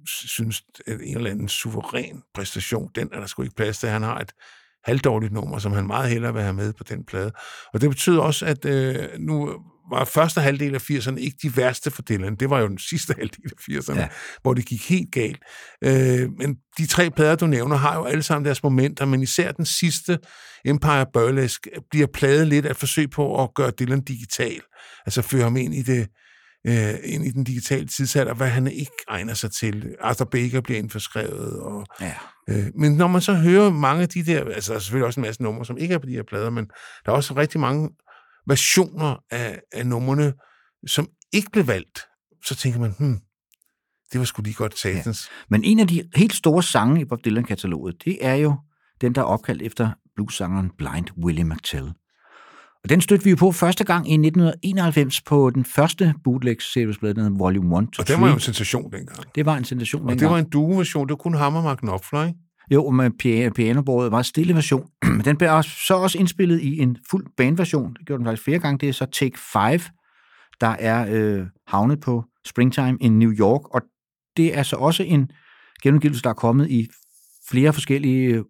synes, 0.07 0.63
at 0.87 0.99
en 1.03 1.17
eller 1.17 1.31
anden 1.31 1.49
suveræn 1.49 2.21
præstation, 2.33 2.89
den 2.95 3.09
er 3.13 3.19
der 3.19 3.27
sgu 3.27 3.41
ikke 3.41 3.55
plads 3.55 3.79
til. 3.79 3.89
Han 3.89 4.03
har 4.03 4.19
et 4.19 4.31
halvdårligt 4.83 5.33
nummer, 5.33 5.59
som 5.59 5.71
han 5.71 5.87
meget 5.87 6.09
hellere 6.09 6.33
vil 6.33 6.41
have 6.41 6.53
med 6.53 6.73
på 6.73 6.83
den 6.83 7.03
plade. 7.03 7.31
Og 7.73 7.81
det 7.81 7.89
betyder 7.89 8.21
også, 8.21 8.45
at 8.45 8.65
øh, 8.65 8.95
nu 9.19 9.49
var 9.91 10.05
første 10.05 10.41
halvdel 10.41 10.75
af 10.75 10.89
80'erne 10.91 11.15
ikke 11.17 11.37
de 11.43 11.57
værste 11.57 11.91
for 11.91 12.01
Dylan. 12.01 12.35
Det 12.35 12.49
var 12.49 12.59
jo 12.59 12.67
den 12.67 12.77
sidste 12.77 13.13
halvdel 13.19 13.41
af 13.45 13.73
80'erne, 13.73 13.99
Ja. 13.99 14.07
hvor 14.41 14.53
det 14.53 14.65
gik 14.65 14.89
helt 14.89 15.11
galt. 15.11 15.39
Øh, 15.83 16.29
men 16.39 16.55
de 16.77 16.85
tre 16.87 17.09
plader, 17.11 17.35
du 17.35 17.47
nævner, 17.47 17.75
har 17.75 17.95
jo 17.97 18.03
alle 18.05 18.23
sammen 18.23 18.45
deres 18.45 18.63
momenter, 18.63 19.05
men 19.05 19.21
især 19.21 19.51
den 19.51 19.65
sidste, 19.65 20.19
Empire 20.65 21.05
Burlesque, 21.13 21.71
bliver 21.91 22.07
pladet 22.13 22.47
lidt 22.47 22.65
af 22.65 22.69
et 22.71 22.77
forsøg 22.77 23.09
på 23.09 23.43
at 23.43 23.49
gøre 23.55 23.71
Dylan 23.71 24.01
digital. 24.01 24.61
Altså 25.05 25.21
føre 25.21 25.43
ham 25.43 25.57
ind 25.57 25.75
i 25.75 25.81
det 25.81 26.07
øh, 26.67 26.93
ind 27.03 27.25
i 27.25 27.31
den 27.31 27.43
digitale 27.43 27.87
tidsalder, 27.87 28.33
hvad 28.33 28.47
han 28.47 28.67
ikke 28.67 28.91
egner 29.07 29.33
sig 29.33 29.51
til. 29.51 29.95
Arthur 30.01 30.25
Baker 30.25 30.61
bliver 30.61 30.79
indforskrevet. 30.79 31.59
Og, 31.59 31.85
Ja. 32.01 32.13
øh, 32.49 32.65
men 32.79 32.91
når 32.91 33.07
man 33.07 33.21
så 33.21 33.33
hører 33.33 33.69
mange 33.69 34.01
af 34.01 34.09
de 34.09 34.25
der, 34.25 34.43
altså 34.45 34.71
der 34.73 34.75
er 34.77 34.81
selvfølgelig 34.81 35.05
også 35.07 35.19
en 35.19 35.25
masse 35.25 35.43
numre, 35.43 35.65
som 35.65 35.77
ikke 35.77 35.93
er 35.93 35.97
på 35.97 36.05
de 36.05 36.11
her 36.11 36.23
plader, 36.29 36.49
men 36.49 36.65
der 37.05 37.11
er 37.11 37.15
også 37.15 37.33
rigtig 37.35 37.59
mange 37.59 37.89
versioner 38.47 39.15
af, 39.31 39.59
af 39.71 39.87
numrene, 39.87 40.33
som 40.87 41.07
ikke 41.33 41.51
blev 41.51 41.67
valgt. 41.67 41.99
Så 42.45 42.55
tænker 42.55 42.79
man, 42.79 42.93
hmm, 42.99 43.19
det 44.11 44.19
var 44.19 44.25
sgu 44.25 44.41
lige 44.41 44.53
godt 44.53 44.79
satans. 44.79 45.29
Men 45.49 45.63
en 45.63 45.79
af 45.79 45.87
de 45.87 46.03
helt 46.15 46.33
store 46.33 46.63
sange 46.63 47.01
i 47.01 47.05
Bob 47.05 47.19
Dylan-kataloget, 47.25 47.95
det 48.05 48.17
er 48.21 48.35
jo 48.35 48.55
den, 49.01 49.15
der 49.15 49.21
er 49.21 49.25
opkaldt 49.25 49.61
efter 49.61 49.89
bluessangeren 50.15 50.71
Blind 50.77 51.07
Willie 51.23 51.43
McTell. 51.43 51.93
Og 52.83 52.89
den 52.89 53.01
stødte 53.01 53.23
vi 53.23 53.29
jo 53.29 53.35
på 53.35 53.51
første 53.51 53.83
gang 53.83 54.09
i 54.09 54.13
1991 54.13 55.21
på 55.21 55.49
den 55.49 55.65
første 55.65 56.13
bootleg 56.23 56.61
seriesblad, 56.61 57.13
den 57.13 57.23
hedder 57.23 57.37
Volume 57.37 57.79
1 57.79 57.87
to 57.93 58.01
Og 58.01 58.07
det 58.07 58.15
var 58.15 58.27
jo 58.27 58.31
3. 58.31 58.33
en 58.33 58.39
sensation 58.39 58.91
dengang. 58.91 59.35
Det 59.35 59.45
var 59.45 59.57
en 59.57 59.65
sensation 59.65 60.01
Og 60.01 60.09
det 60.09 60.19
dengang. 60.19 60.33
var 60.33 60.39
en 60.39 60.49
duo-version, 60.49 61.07
det 61.07 61.11
var 61.11 61.15
kun 61.15 61.33
ham 61.33 61.55
og 61.55 61.63
Mark 61.63 61.77
Knopfler, 61.77 62.25
ikke? 62.25 62.39
Jo, 62.71 62.89
med 62.89 63.11
piano, 63.19 63.53
pianobordet 63.53 64.11
var 64.11 64.17
en 64.17 64.23
stille 64.23 64.55
version. 64.55 64.89
Men 65.15 65.25
den 65.25 65.37
blev 65.37 65.51
også, 65.51 65.69
så 65.69 65.93
også 65.93 66.17
indspillet 66.17 66.61
i 66.61 66.79
en 66.79 66.97
fuld 67.09 67.27
bandversion. 67.37 67.93
Det 67.93 68.07
gjorde 68.07 68.17
den 68.17 68.25
faktisk 68.25 68.43
flere 68.43 68.59
gange. 68.59 68.77
Det 68.77 68.89
er 68.89 68.93
så 68.93 69.05
Take 69.05 69.37
5, 69.37 69.79
der 70.61 70.67
er 70.67 71.07
øh, 71.11 71.45
havnet 71.67 71.99
på 71.99 72.23
Springtime 72.45 72.97
in 73.01 73.19
New 73.19 73.31
York. 73.31 73.75
Og 73.75 73.81
det 74.37 74.57
er 74.57 74.63
så 74.63 74.75
også 74.75 75.03
en 75.03 75.31
genudgivelse, 75.83 76.21
der 76.21 76.29
er 76.29 76.33
kommet 76.33 76.69
i 76.69 76.87
flere 77.49 77.73
forskellige 77.73 78.35
øh, 78.35 78.43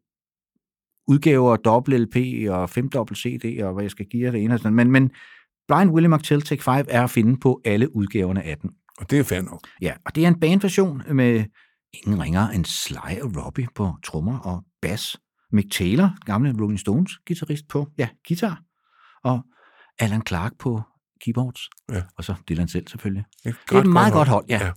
udgaver, 1.08 1.56
dobbelt 1.56 2.02
LP 2.02 2.50
og 2.50 2.70
5 2.70 2.90
dobbelt 2.90 3.20
CD, 3.20 3.64
og 3.64 3.74
hvad 3.74 3.84
jeg 3.84 3.92
skal 3.92 4.06
give 4.06 4.26
jer 4.26 4.32
det 4.32 4.44
ene 4.44 4.54
og 4.54 4.60
sådan. 4.60 4.76
Men, 4.76 4.92
men 4.92 5.12
Blind 5.68 5.92
Willie 5.92 6.10
McTell 6.10 6.42
Take 6.42 6.64
5 6.64 6.86
er 6.90 7.04
at 7.04 7.10
finde 7.10 7.38
på 7.40 7.62
alle 7.66 7.96
udgaverne 7.96 8.44
af 8.44 8.58
den. 8.58 8.70
Og 8.98 9.10
det 9.10 9.20
er 9.20 9.24
fair 9.24 9.42
nok. 9.42 9.68
Ja, 9.82 9.94
og 10.06 10.16
det 10.16 10.24
er 10.24 10.28
en 10.28 10.40
bandversion 10.40 11.02
med 11.12 11.44
ingen 12.04 12.24
ringer 12.24 12.48
end 12.50 12.66
Sly 12.66 13.22
og 13.22 13.46
Robbie 13.46 13.68
på 13.76 13.94
trommer 14.04 14.40
og 14.40 14.64
bass. 14.82 15.18
Mick 15.52 15.72
Taylor, 15.72 16.18
gamle 16.26 16.56
Rolling 16.62 16.80
Stones 16.80 17.12
guitarist 17.28 17.68
på, 17.68 17.88
ja, 17.98 18.08
guitar. 18.28 18.62
Og 19.24 19.42
Alan 20.00 20.22
Clark 20.28 20.52
på 20.60 20.82
keyboards. 21.26 21.62
Ja. 21.92 22.02
Og 22.18 22.24
så 22.24 22.36
Dylan 22.50 22.68
selv 22.68 22.88
selvfølgelig. 22.88 23.26
Et 23.46 23.56
Det 23.70 23.76
er 23.76 23.82
et 23.82 23.88
meget 23.88 24.14
godt 24.14 24.28
hold, 24.28 24.46
ja. 24.50 24.66
ja. 24.66 24.72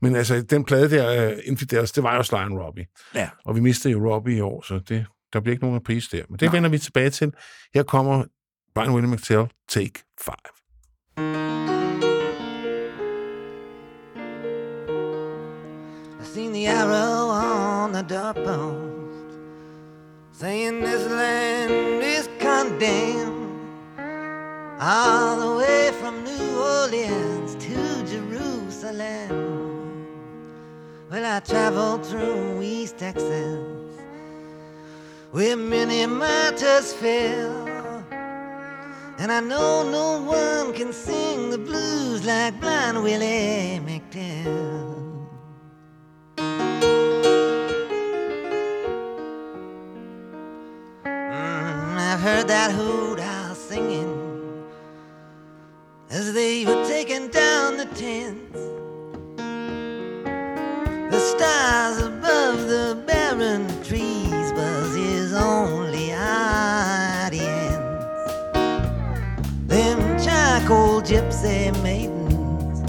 Men 0.00 0.16
altså, 0.16 0.42
den 0.42 0.64
plade 0.64 0.90
der, 0.90 1.32
uh, 1.32 1.38
Infidels, 1.44 1.92
det 1.92 2.02
var 2.02 2.16
jo 2.16 2.22
Sly 2.22 2.34
and 2.34 2.58
Robbie. 2.58 2.86
Ja. 3.14 3.28
Og 3.44 3.54
vi 3.54 3.60
mistede 3.60 3.92
jo 3.92 4.14
Robbie 4.14 4.36
i 4.36 4.40
år, 4.40 4.62
så 4.62 4.78
det, 4.88 5.06
der 5.32 5.40
bliver 5.40 5.52
ikke 5.52 5.64
nogen 5.64 5.80
reprise 5.80 6.16
der. 6.16 6.24
Men 6.28 6.38
det 6.38 6.46
Nej. 6.46 6.54
vender 6.54 6.70
vi 6.70 6.78
tilbage 6.78 7.10
til. 7.10 7.32
Her 7.74 7.82
kommer 7.82 8.24
Brian 8.74 8.90
William 8.90 9.12
McTell, 9.12 9.46
Take 9.68 10.02
5. 10.24 10.34
The 16.60 16.66
arrow 16.66 17.30
on 17.30 17.90
the 17.92 18.02
doorpost 18.02 19.32
saying 20.30 20.82
this 20.82 21.10
land 21.10 22.02
is 22.02 22.28
condemned 22.38 23.58
all 24.78 25.40
the 25.40 25.56
way 25.56 25.90
from 26.00 26.22
New 26.22 26.58
Orleans 26.58 27.54
to 27.64 27.76
Jerusalem. 28.12 29.30
Well, 31.10 31.24
I 31.24 31.40
traveled 31.40 32.04
through 32.04 32.60
East 32.60 32.98
Texas 32.98 33.96
where 35.30 35.56
many 35.56 36.04
martyrs 36.04 36.92
fell. 36.92 37.68
And 39.18 39.32
I 39.32 39.40
know 39.40 39.88
no 39.98 40.20
one 40.20 40.74
can 40.74 40.92
sing 40.92 41.48
the 41.48 41.58
blues 41.58 42.26
like 42.26 42.60
Blind 42.60 43.02
Willie 43.02 43.80
McTell. 43.82 44.99
Heard 52.20 52.48
that 52.48 52.70
hoot 52.70 53.18
owl 53.18 53.54
singing 53.54 54.12
as 56.10 56.34
they 56.34 56.66
were 56.66 56.84
taking 56.84 57.28
down 57.28 57.78
the 57.78 57.86
tents. 57.96 58.60
The 61.10 61.18
stars 61.18 61.98
above 61.98 62.68
the 62.68 63.02
barren 63.06 63.66
trees 63.82 64.52
was 64.52 64.94
his 64.94 65.32
only 65.32 66.12
audience. 66.12 67.78
Them 69.66 70.00
charcoal 70.22 71.00
gypsy 71.00 71.72
maidens 71.82 72.82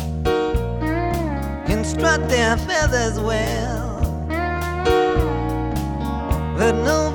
can 1.67 1.85
strut 1.85 2.27
their 2.27 2.57
feathers 2.57 3.17
well. 3.17 4.01
But 6.57 6.73
nobody 6.83 7.10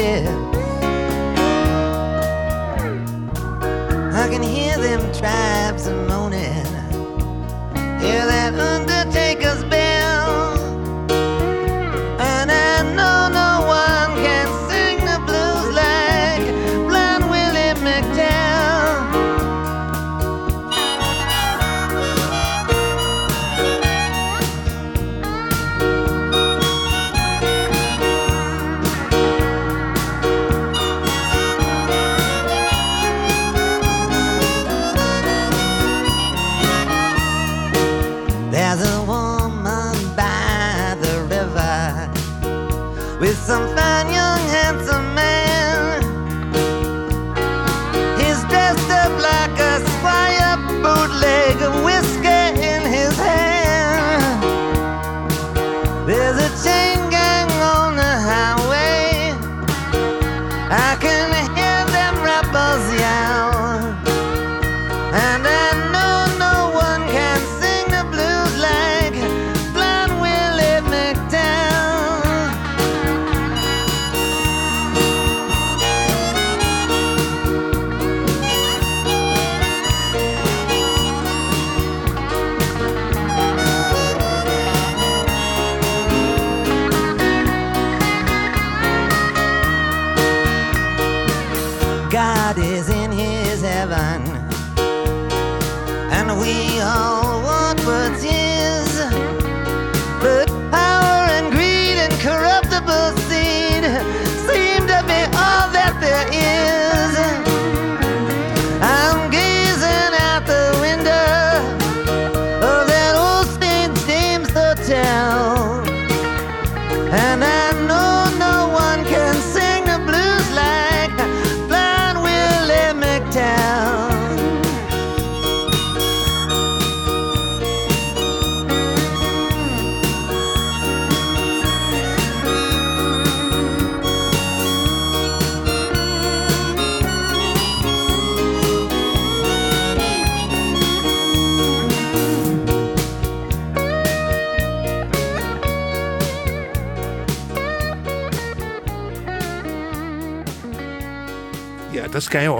yeah 0.00 0.29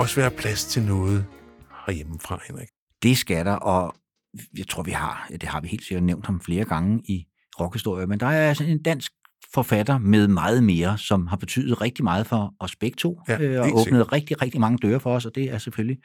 også 0.00 0.16
være 0.20 0.30
plads 0.30 0.64
til 0.64 0.82
noget 0.82 1.26
herhjemmefra, 1.86 2.40
Henrik. 2.46 2.68
Det 3.02 3.18
skal 3.18 3.46
der, 3.46 3.52
og 3.52 3.94
jeg 4.58 4.68
tror, 4.68 4.82
vi 4.82 4.90
har, 4.90 5.26
ja, 5.30 5.36
det 5.36 5.48
har 5.48 5.60
vi 5.60 5.68
helt 5.68 5.84
sikkert 5.84 6.02
nævnt 6.02 6.26
ham 6.26 6.40
flere 6.40 6.64
gange 6.64 7.02
i 7.04 7.26
rockhistorie, 7.60 8.06
men 8.06 8.20
der 8.20 8.26
er 8.26 8.48
altså 8.48 8.64
en 8.64 8.82
dansk 8.82 9.12
forfatter 9.54 9.98
med 9.98 10.28
meget 10.28 10.64
mere, 10.64 10.98
som 10.98 11.26
har 11.26 11.36
betydet 11.36 11.80
rigtig 11.80 12.04
meget 12.04 12.26
for 12.26 12.54
os 12.60 12.76
begge 12.76 12.96
to, 12.96 13.20
Ja, 13.28 13.40
øh, 13.40 13.60
og 13.60 13.66
åbnet 13.66 13.84
sikkert. 13.84 14.12
rigtig, 14.12 14.42
rigtig 14.42 14.60
mange 14.60 14.78
døre 14.78 15.00
for 15.00 15.14
os, 15.14 15.26
og 15.26 15.34
det 15.34 15.44
er 15.44 15.58
selvfølgelig 15.58 15.98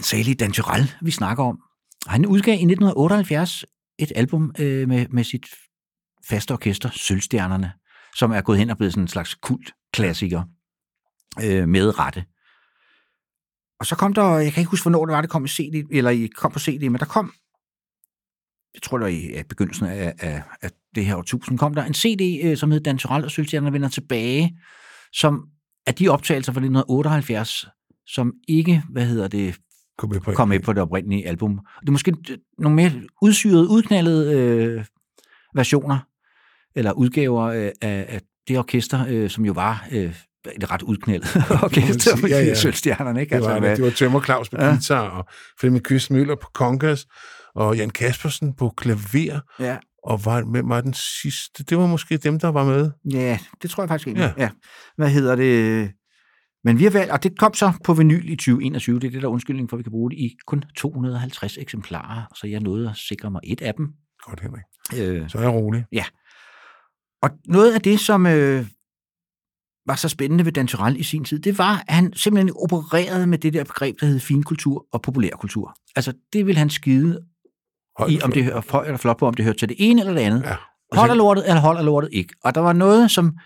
Sally 0.00 0.32
Dan 0.40 0.52
Tyrell, 0.52 0.92
vi 1.02 1.10
snakker 1.10 1.44
om. 1.44 1.58
Han 2.06 2.26
udgav 2.26 2.52
i 2.52 2.64
1978 2.64 3.64
et 3.98 4.12
album 4.16 4.52
øh, 4.58 4.88
med, 4.88 5.06
med 5.08 5.24
sit 5.24 5.46
faste 6.28 6.52
orkester, 6.52 6.90
Sølvstjernerne, 6.92 7.72
som 8.16 8.30
er 8.32 8.40
gået 8.40 8.58
hen 8.58 8.70
og 8.70 8.76
blevet 8.76 8.92
sådan 8.92 9.04
en 9.04 9.08
slags 9.08 9.34
kult-klassiker 9.34 10.42
øh, 11.44 11.68
med 11.68 11.98
rette. 11.98 12.24
Og 13.80 13.86
så 13.86 13.96
kom 13.96 14.12
der, 14.14 14.38
jeg 14.38 14.52
kan 14.52 14.60
ikke 14.60 14.70
huske, 14.70 14.84
hvornår 14.84 15.06
det 15.06 15.12
var, 15.12 15.20
det 15.20 15.30
kom 15.30 15.44
i 15.44 15.48
CD, 15.48 15.86
eller 15.90 16.10
i, 16.10 16.26
kom 16.26 16.52
på 16.52 16.58
CD, 16.58 16.82
men 16.82 16.98
der 16.98 17.04
kom, 17.04 17.32
jeg 18.74 18.82
tror 18.82 18.98
det 18.98 19.04
var 19.04 19.40
i 19.40 19.42
begyndelsen 19.48 19.86
af, 19.86 20.14
af, 20.18 20.42
af 20.62 20.70
det 20.94 21.06
her 21.06 21.16
årtusind, 21.16 21.58
kom 21.58 21.74
der 21.74 21.84
en 21.84 21.94
CD, 21.94 22.40
øh, 22.44 22.56
som 22.56 22.70
hed 22.70 22.80
Dan 22.80 22.98
Tyrell 22.98 23.24
og 23.24 23.30
Sølvstjernerne 23.30 23.72
vender 23.72 23.88
tilbage, 23.88 24.58
som 25.12 25.48
er 25.86 25.92
de 25.92 26.08
optagelser 26.08 26.52
fra 26.52 26.60
1978, 26.60 27.66
som 28.06 28.32
ikke, 28.48 28.82
hvad 28.90 29.06
hedder 29.06 29.28
det, 29.28 29.56
kom 29.98 30.08
med 30.10 30.20
på, 30.20 30.32
kom 30.32 30.48
med 30.48 30.60
på 30.60 30.72
det 30.72 30.82
oprindelige 30.82 31.28
album. 31.28 31.60
Det 31.80 31.88
er 31.88 31.92
måske 31.92 32.14
nogle 32.58 32.76
mere 32.76 32.92
udsyrede, 33.22 33.68
udknaldede 33.68 34.34
øh, 34.34 34.84
versioner, 35.54 35.98
eller 36.74 36.92
udgaver 36.92 37.42
øh, 37.42 37.70
af, 37.80 38.06
af 38.08 38.20
det 38.48 38.58
orkester, 38.58 39.06
øh, 39.08 39.30
som 39.30 39.44
jo 39.44 39.52
var 39.52 39.86
øh, 39.92 40.14
et 40.56 40.70
ret 40.70 40.82
udknældet 40.82 41.36
orkester 41.62 42.16
sige. 42.16 42.28
Ja, 42.28 42.38
ja. 42.40 42.46
med 42.46 42.54
Sølvstjernerne. 42.54 43.20
Ikke? 43.20 43.34
Det 43.36 43.44
var, 43.44 43.58
hvad- 43.60 43.70
det. 43.70 43.76
det 43.76 43.84
var 43.84 43.90
Tømmer 43.90 44.22
Claus 44.22 44.48
på 44.48 44.56
Ja. 44.60 44.68
guitar, 44.68 45.08
og 45.08 45.24
Flemming 45.60 45.84
Kyst 45.84 46.10
Møller 46.10 46.34
på 46.34 46.48
congas, 46.54 47.06
og 47.54 47.76
Jan 47.76 47.90
Kaspersen 47.90 48.54
på 48.56 48.68
klaver, 48.76 49.40
Ja. 49.60 49.76
og 50.04 50.24
var, 50.24 50.42
hvem 50.50 50.68
var 50.68 50.80
den 50.80 50.94
sidste? 51.22 51.64
Det 51.64 51.78
var 51.78 51.86
måske 51.86 52.16
dem, 52.16 52.38
der 52.38 52.48
var 52.48 52.64
med. 52.64 52.90
Ja, 53.12 53.38
det 53.62 53.70
tror 53.70 53.82
jeg 53.82 53.88
faktisk 53.88 54.08
ikke. 54.08 54.20
Ja. 54.20 54.32
Ja. 54.38 54.48
Hvad 54.96 55.08
hedder 55.10 55.36
det? 55.36 55.90
Men 56.64 56.78
vi 56.78 56.84
har 56.84 56.90
valgt, 56.90 57.12
og 57.12 57.22
det 57.22 57.38
kom 57.38 57.54
så 57.54 57.72
på 57.84 57.94
vinyl 57.94 58.28
i 58.30 58.36
2021, 58.36 59.00
det 59.00 59.06
er 59.06 59.10
det 59.10 59.22
der 59.22 59.28
er 59.28 59.32
undskyldning 59.32 59.70
for, 59.70 59.76
at 59.76 59.78
vi 59.78 59.82
kan 59.82 59.90
bruge 59.92 60.10
det 60.10 60.16
i 60.18 60.30
kun 60.46 60.62
250 60.76 61.58
eksemplarer, 61.58 62.22
så 62.34 62.46
jeg 62.46 62.60
nåede 62.60 62.90
at 62.90 62.96
sikre 62.96 63.30
mig 63.30 63.40
et 63.44 63.62
af 63.62 63.74
dem. 63.74 63.86
Godt, 64.22 64.40
Henrik. 64.40 64.62
Øh, 64.96 65.30
Så 65.30 65.38
er 65.38 65.42
jeg 65.42 65.50
rolig. 65.50 65.84
Ja. 65.92 66.04
Og 67.22 67.30
noget 67.48 67.74
af 67.74 67.80
det, 67.80 68.00
som 68.00 68.26
øh, 68.26 68.66
var 69.86 69.94
så 69.94 70.08
spændende 70.08 70.44
ved 70.44 70.52
Dan 70.52 70.66
Tyrell 70.66 71.00
i 71.00 71.02
sin 71.02 71.24
tid, 71.24 71.38
det 71.38 71.58
var, 71.58 71.84
at 71.88 71.94
han 71.94 72.12
simpelthen 72.12 72.52
opererede 72.56 73.26
med 73.26 73.38
det 73.38 73.52
der 73.52 73.64
begreb, 73.64 74.00
der 74.00 74.06
hed 74.06 74.20
finkultur 74.20 74.86
og 74.92 75.02
populærkultur. 75.02 75.74
Altså, 75.96 76.12
det 76.32 76.46
ville 76.46 76.58
han 76.58 76.70
skide 76.70 77.20
i, 78.08 78.20
om 78.22 78.32
det 78.32 78.44
hører 78.44 78.62
højt 78.70 78.86
eller 78.86 78.98
flot 78.98 79.18
på, 79.18 79.26
om 79.26 79.34
det 79.34 79.44
hører 79.44 79.54
til 79.56 79.68
det 79.68 79.76
ene 79.80 80.00
eller 80.00 80.14
det 80.14 80.20
andet. 80.20 80.42
Ja. 80.42 80.56
Holder 80.92 81.14
lortet, 81.14 81.48
eller 81.48 81.60
holder 81.60 81.82
lortet 81.82 82.10
ikke. 82.12 82.34
Og 82.44 82.54
der 82.54 82.60
var 82.60 82.72
noget, 82.72 83.10
som 83.10 83.36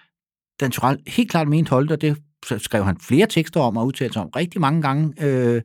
Dan 0.60 0.70
Tyrell 0.70 0.98
helt 1.06 1.30
klart 1.30 1.48
mente 1.48 1.70
holdt, 1.70 1.92
og 1.92 2.00
det 2.00 2.16
skrev 2.58 2.84
han 2.84 2.96
flere 3.00 3.26
tekster 3.26 3.60
om 3.60 3.76
og 3.76 3.86
udtalte 3.86 4.12
sig 4.12 4.22
om 4.22 4.28
rigtig 4.36 4.60
mange 4.60 4.82
gange, 4.82 5.24
øh, 5.24 5.62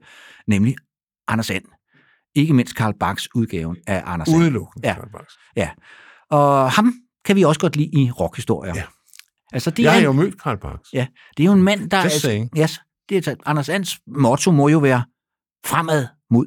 nemlig 0.47 0.75
Anders 1.27 1.49
And. 1.49 1.63
Ikke 2.35 2.53
mindst 2.53 2.75
Karl 2.75 2.93
Bachs 2.99 3.35
udgaven 3.35 3.77
af 3.87 4.03
Anders 4.05 4.27
And. 4.29 4.37
Udelukkende 4.37 4.87
Ja. 4.87 4.93
Karl 4.93 5.11
Bachs. 5.11 5.33
ja. 5.55 5.69
Og 6.31 6.71
ham 6.71 6.93
kan 7.25 7.35
vi 7.35 7.43
også 7.43 7.59
godt 7.59 7.75
lide 7.75 7.89
i 8.03 8.11
rockhistorier. 8.11 8.73
Ja. 8.75 8.83
Altså, 9.53 9.69
det 9.71 9.83
Jeg 9.83 9.89
er, 9.89 9.93
har 9.93 10.01
jo 10.01 10.11
mødt 10.11 10.41
Karl 10.43 10.57
Bachs. 10.57 10.93
Ja, 10.93 11.07
det 11.37 11.43
er 11.43 11.45
jo 11.45 11.53
en 11.53 11.63
mand, 11.63 11.89
der... 11.89 12.03
Just 12.03 12.25
altså, 12.25 12.49
yes, 12.57 12.79
det 13.09 13.27
er, 13.27 13.35
Anders 13.45 13.69
Ands 13.69 13.99
motto 14.07 14.51
må 14.51 14.67
jo 14.69 14.79
være 14.79 15.03
fremad 15.65 16.07
mod 16.31 16.45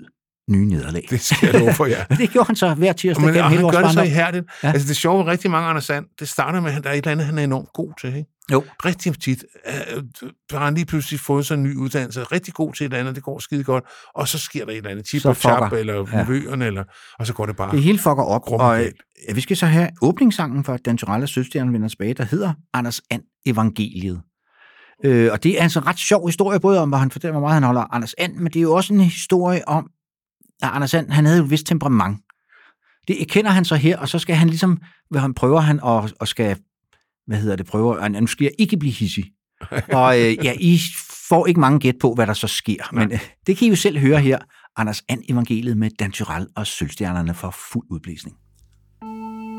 nye 0.51 0.66
nederlag. 0.66 1.07
Det 1.11 1.20
skal 1.20 1.62
jeg 1.65 1.74
for. 1.74 1.89
Men 2.09 2.19
det 2.23 2.31
gjorde 2.31 2.47
han 2.47 2.57
så 2.57 2.74
hver 2.74 2.93
tirsdag 2.93 3.24
Men 3.24 3.35
gennem 3.35 3.45
og 3.45 3.51
hele 3.51 3.59
han 3.59 3.65
vores 3.65 3.77
gør 3.77 3.83
det 3.83 3.91
så 3.91 3.97
barndom. 3.97 4.12
ihærdigt. 4.12 4.47
Ja. 4.62 4.69
Ja. 4.69 4.73
Altså 4.73 4.89
det 4.89 4.97
sjove 4.97 5.27
rigtig 5.27 5.51
mange 5.51 5.69
Anders 5.69 5.85
Sand, 5.85 6.07
det 6.19 6.29
starter 6.29 6.61
med, 6.61 6.73
at 6.73 6.85
der 6.85 6.91
er 6.91 6.95
et 6.95 6.99
eller 6.99 7.11
andet, 7.11 7.27
han 7.27 7.39
er 7.39 7.45
enormt 7.45 7.69
god 7.74 7.93
til. 8.01 8.09
Ikke? 8.16 8.31
Jo. 8.52 8.64
Rigtig 8.85 9.20
tit 9.20 9.44
øh, 9.66 10.02
har 10.52 10.64
han 10.64 10.74
lige 10.74 10.85
pludselig 10.86 11.20
fået 11.20 11.47
sig 11.47 11.55
en 11.55 11.62
ny 11.62 11.77
uddannelse, 11.77 12.23
rigtig 12.23 12.55
god 12.55 12.73
til 12.74 12.85
et 12.85 12.89
eller 12.89 12.98
andet, 13.01 13.14
det 13.14 13.23
går 13.23 13.39
skide 13.39 13.64
godt, 13.64 13.85
og 14.14 14.28
så 14.28 14.39
sker 14.39 14.64
der 14.64 14.73
et 14.73 14.77
eller 14.77 14.90
andet, 14.90 15.09
Så 15.09 15.28
og 15.28 15.36
fucker. 15.36 15.69
eller 15.73 15.94
Ja. 16.12 16.24
nevøerne, 16.24 16.66
eller, 16.66 16.85
og 17.19 17.27
så 17.27 17.32
går 17.35 17.47
det 17.47 17.56
bare. 17.56 17.70
Det 17.73 17.82
hele 17.82 17.98
fucker 17.98 18.23
op, 18.23 18.43
og 18.48 18.85
øh, 18.85 19.36
vi 19.36 19.40
skal 19.40 19.56
så 19.56 19.66
have 19.66 19.89
åbningssangen 20.02 20.64
for 20.64 20.77
Dan 20.77 20.97
Tyrell 20.97 21.23
og 21.23 21.28
Søstjernen 21.28 21.73
vender 21.73 21.89
tilbage, 21.89 22.14
der 22.14 22.24
hedder 22.24 22.52
Anders 22.73 23.01
And 23.10 23.23
Evangeliet. 23.47 24.23
Øh, 25.05 25.32
og 25.32 25.43
det 25.43 25.59
er 25.59 25.62
altså 25.62 25.78
en 25.81 25.86
ret 25.86 25.98
sjov 25.98 26.27
historie, 26.28 26.60
både 26.60 26.81
om, 26.81 26.89
hvor 26.89 26.98
han 26.98 27.10
fortæller, 27.10 27.32
hvor 27.32 27.40
meget 27.40 27.55
han 27.55 27.62
holder 27.62 27.94
Anders 27.94 28.14
And, 28.19 28.35
men 28.35 28.47
det 28.47 28.56
er 28.56 28.62
jo 28.62 28.73
også 28.74 28.94
en 28.94 29.01
historie 29.01 29.69
om, 29.69 29.86
at 30.62 30.69
Anders 30.73 30.94
And, 30.94 31.10
han 31.10 31.24
havde 31.27 31.39
jo 31.39 31.44
et 31.44 31.51
vist 31.51 31.66
temperament. 31.66 32.19
Det 33.09 33.23
erkender 33.23 33.51
han 33.51 33.64
så 33.64 33.77
her, 33.77 33.98
og 33.98 34.09
så 34.09 34.19
skal 34.19 34.36
han 34.36 34.48
ligesom, 34.48 34.78
hvad 35.10 35.20
han 35.20 35.35
prøver 35.35 35.60
han 35.60 35.77
at, 35.77 36.12
og 36.20 36.28
skal, 36.28 36.56
hvad 37.27 37.39
hedder 37.39 37.57
det, 37.57 37.66
prøver, 37.66 37.97
og 37.97 38.11
nu 38.11 38.27
skal 38.27 38.44
jeg 38.44 38.53
ikke 38.59 38.77
blive 38.77 38.93
hissig. 38.93 39.24
og 39.93 40.20
øh, 40.20 40.44
ja, 40.44 40.55
I 40.61 40.81
får 41.28 41.47
ikke 41.47 41.61
mange 41.61 41.78
gæt 41.78 41.94
på, 42.01 42.15
hvad 42.15 42.27
der 42.27 42.32
så 42.32 42.47
sker, 42.47 42.89
men 42.93 43.12
øh, 43.12 43.20
det 43.47 43.57
kan 43.57 43.66
I 43.66 43.70
jo 43.70 43.77
selv 43.77 43.99
høre 43.99 44.20
her. 44.20 44.39
Anders 44.77 45.03
And 45.09 45.23
Evangeliet 45.28 45.77
med 45.77 45.90
Dan 45.99 46.12
Tyrell 46.12 46.47
og 46.57 46.66
Sølvstjernerne 46.66 47.35
for 47.35 47.55
fuld 47.73 47.86
udblæsning. 47.90 48.36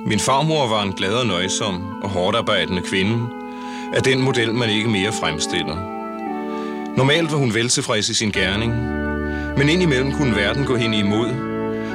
Min 0.08 0.20
farmor 0.20 0.68
var 0.68 0.84
en 0.84 0.94
glad 0.94 1.14
og 1.14 1.28
nøjsom 1.28 2.02
og 2.04 2.10
hårdt 2.10 2.38
arbejdende 2.38 2.82
kvinde 2.82 3.28
af 3.96 4.04
den 4.04 4.22
model, 4.22 4.54
man 4.54 4.70
ikke 4.70 4.90
mere 4.90 5.12
fremstiller. 5.14 5.76
Normalt 6.98 7.32
var 7.32 7.38
hun 7.38 7.54
veltilfreds 7.54 8.10
i 8.10 8.14
sin 8.14 8.32
gerning, 8.32 8.74
men 9.58 9.70
indimellem 9.70 10.12
kunne 10.12 10.36
verden 10.36 10.66
gå 10.66 10.76
hende 10.76 10.98
imod, 10.98 11.30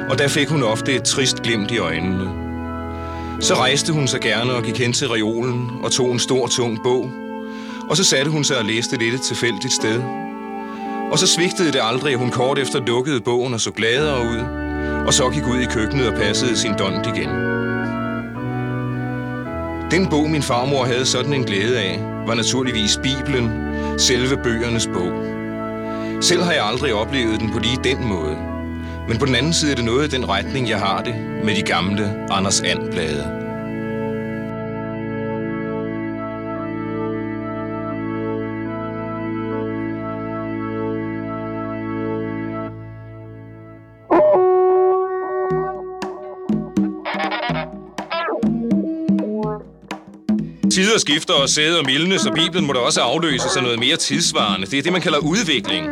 og 0.09 0.17
der 0.17 0.27
fik 0.27 0.49
hun 0.49 0.63
ofte 0.63 0.95
et 0.95 1.03
trist 1.03 1.41
glimt 1.41 1.71
i 1.71 1.77
øjnene. 1.77 2.48
Så 3.41 3.53
rejste 3.53 3.93
hun 3.93 4.07
sig 4.07 4.21
gerne 4.21 4.53
og 4.53 4.63
gik 4.63 4.77
hen 4.79 4.93
til 4.93 5.07
reolen 5.07 5.71
og 5.83 5.91
tog 5.91 6.11
en 6.11 6.19
stor, 6.19 6.47
tung 6.47 6.83
bog. 6.83 7.09
Og 7.89 7.97
så 7.97 8.03
satte 8.03 8.31
hun 8.31 8.43
sig 8.43 8.57
og 8.57 8.65
læste 8.65 8.97
lidt 8.97 9.15
et 9.15 9.21
tilfældigt 9.21 9.73
sted. 9.73 10.01
Og 11.11 11.19
så 11.19 11.27
svigtede 11.27 11.71
det 11.71 11.79
aldrig, 11.83 12.13
at 12.13 12.19
hun 12.19 12.29
kort 12.29 12.59
efter 12.59 12.79
lukkede 12.85 13.21
bogen 13.21 13.53
og 13.53 13.61
så 13.61 13.71
gladere 13.71 14.21
ud. 14.21 14.39
Og 15.07 15.13
så 15.13 15.29
gik 15.29 15.47
ud 15.47 15.59
i 15.59 15.65
køkkenet 15.65 16.07
og 16.07 16.13
passede 16.13 16.57
sin 16.57 16.73
dont 16.79 17.07
igen. 17.07 17.29
Den 19.91 20.09
bog, 20.09 20.29
min 20.29 20.43
farmor 20.43 20.85
havde 20.85 21.05
sådan 21.05 21.33
en 21.33 21.43
glæde 21.43 21.79
af, 21.79 21.99
var 22.27 22.33
naturligvis 22.35 22.99
Bibelen, 23.03 23.51
selve 23.97 24.37
bøgernes 24.43 24.87
bog. 24.93 25.11
Selv 26.21 26.41
har 26.43 26.51
jeg 26.51 26.65
aldrig 26.65 26.93
oplevet 26.93 27.39
den 27.39 27.51
på 27.51 27.59
lige 27.59 27.79
den 27.83 28.07
måde. 28.07 28.58
Men 29.09 29.17
på 29.17 29.25
den 29.25 29.35
anden 29.35 29.53
side 29.53 29.71
er 29.71 29.75
det 29.75 29.85
noget 29.85 30.13
i 30.13 30.15
den 30.15 30.29
retning, 30.29 30.69
jeg 30.69 30.79
har 30.79 31.01
det 31.01 31.15
med 31.43 31.55
de 31.55 31.61
gamle 31.61 32.31
Anders 32.31 32.61
And-blade. 32.61 33.38
Tider 50.79 50.97
skifter 50.97 51.33
og 51.33 51.49
sæde 51.49 51.79
og 51.79 51.85
mildne, 51.85 52.19
så 52.19 52.31
Bibelen 52.35 52.67
må 52.67 52.73
da 52.73 52.79
også 52.79 53.01
afløses 53.01 53.55
af 53.57 53.63
noget 53.63 53.79
mere 53.79 53.97
tidsvarende. 53.97 54.67
Det 54.67 54.79
er 54.79 54.83
det, 54.83 54.91
man 54.91 55.01
kalder 55.01 55.17
udvikling. 55.17 55.87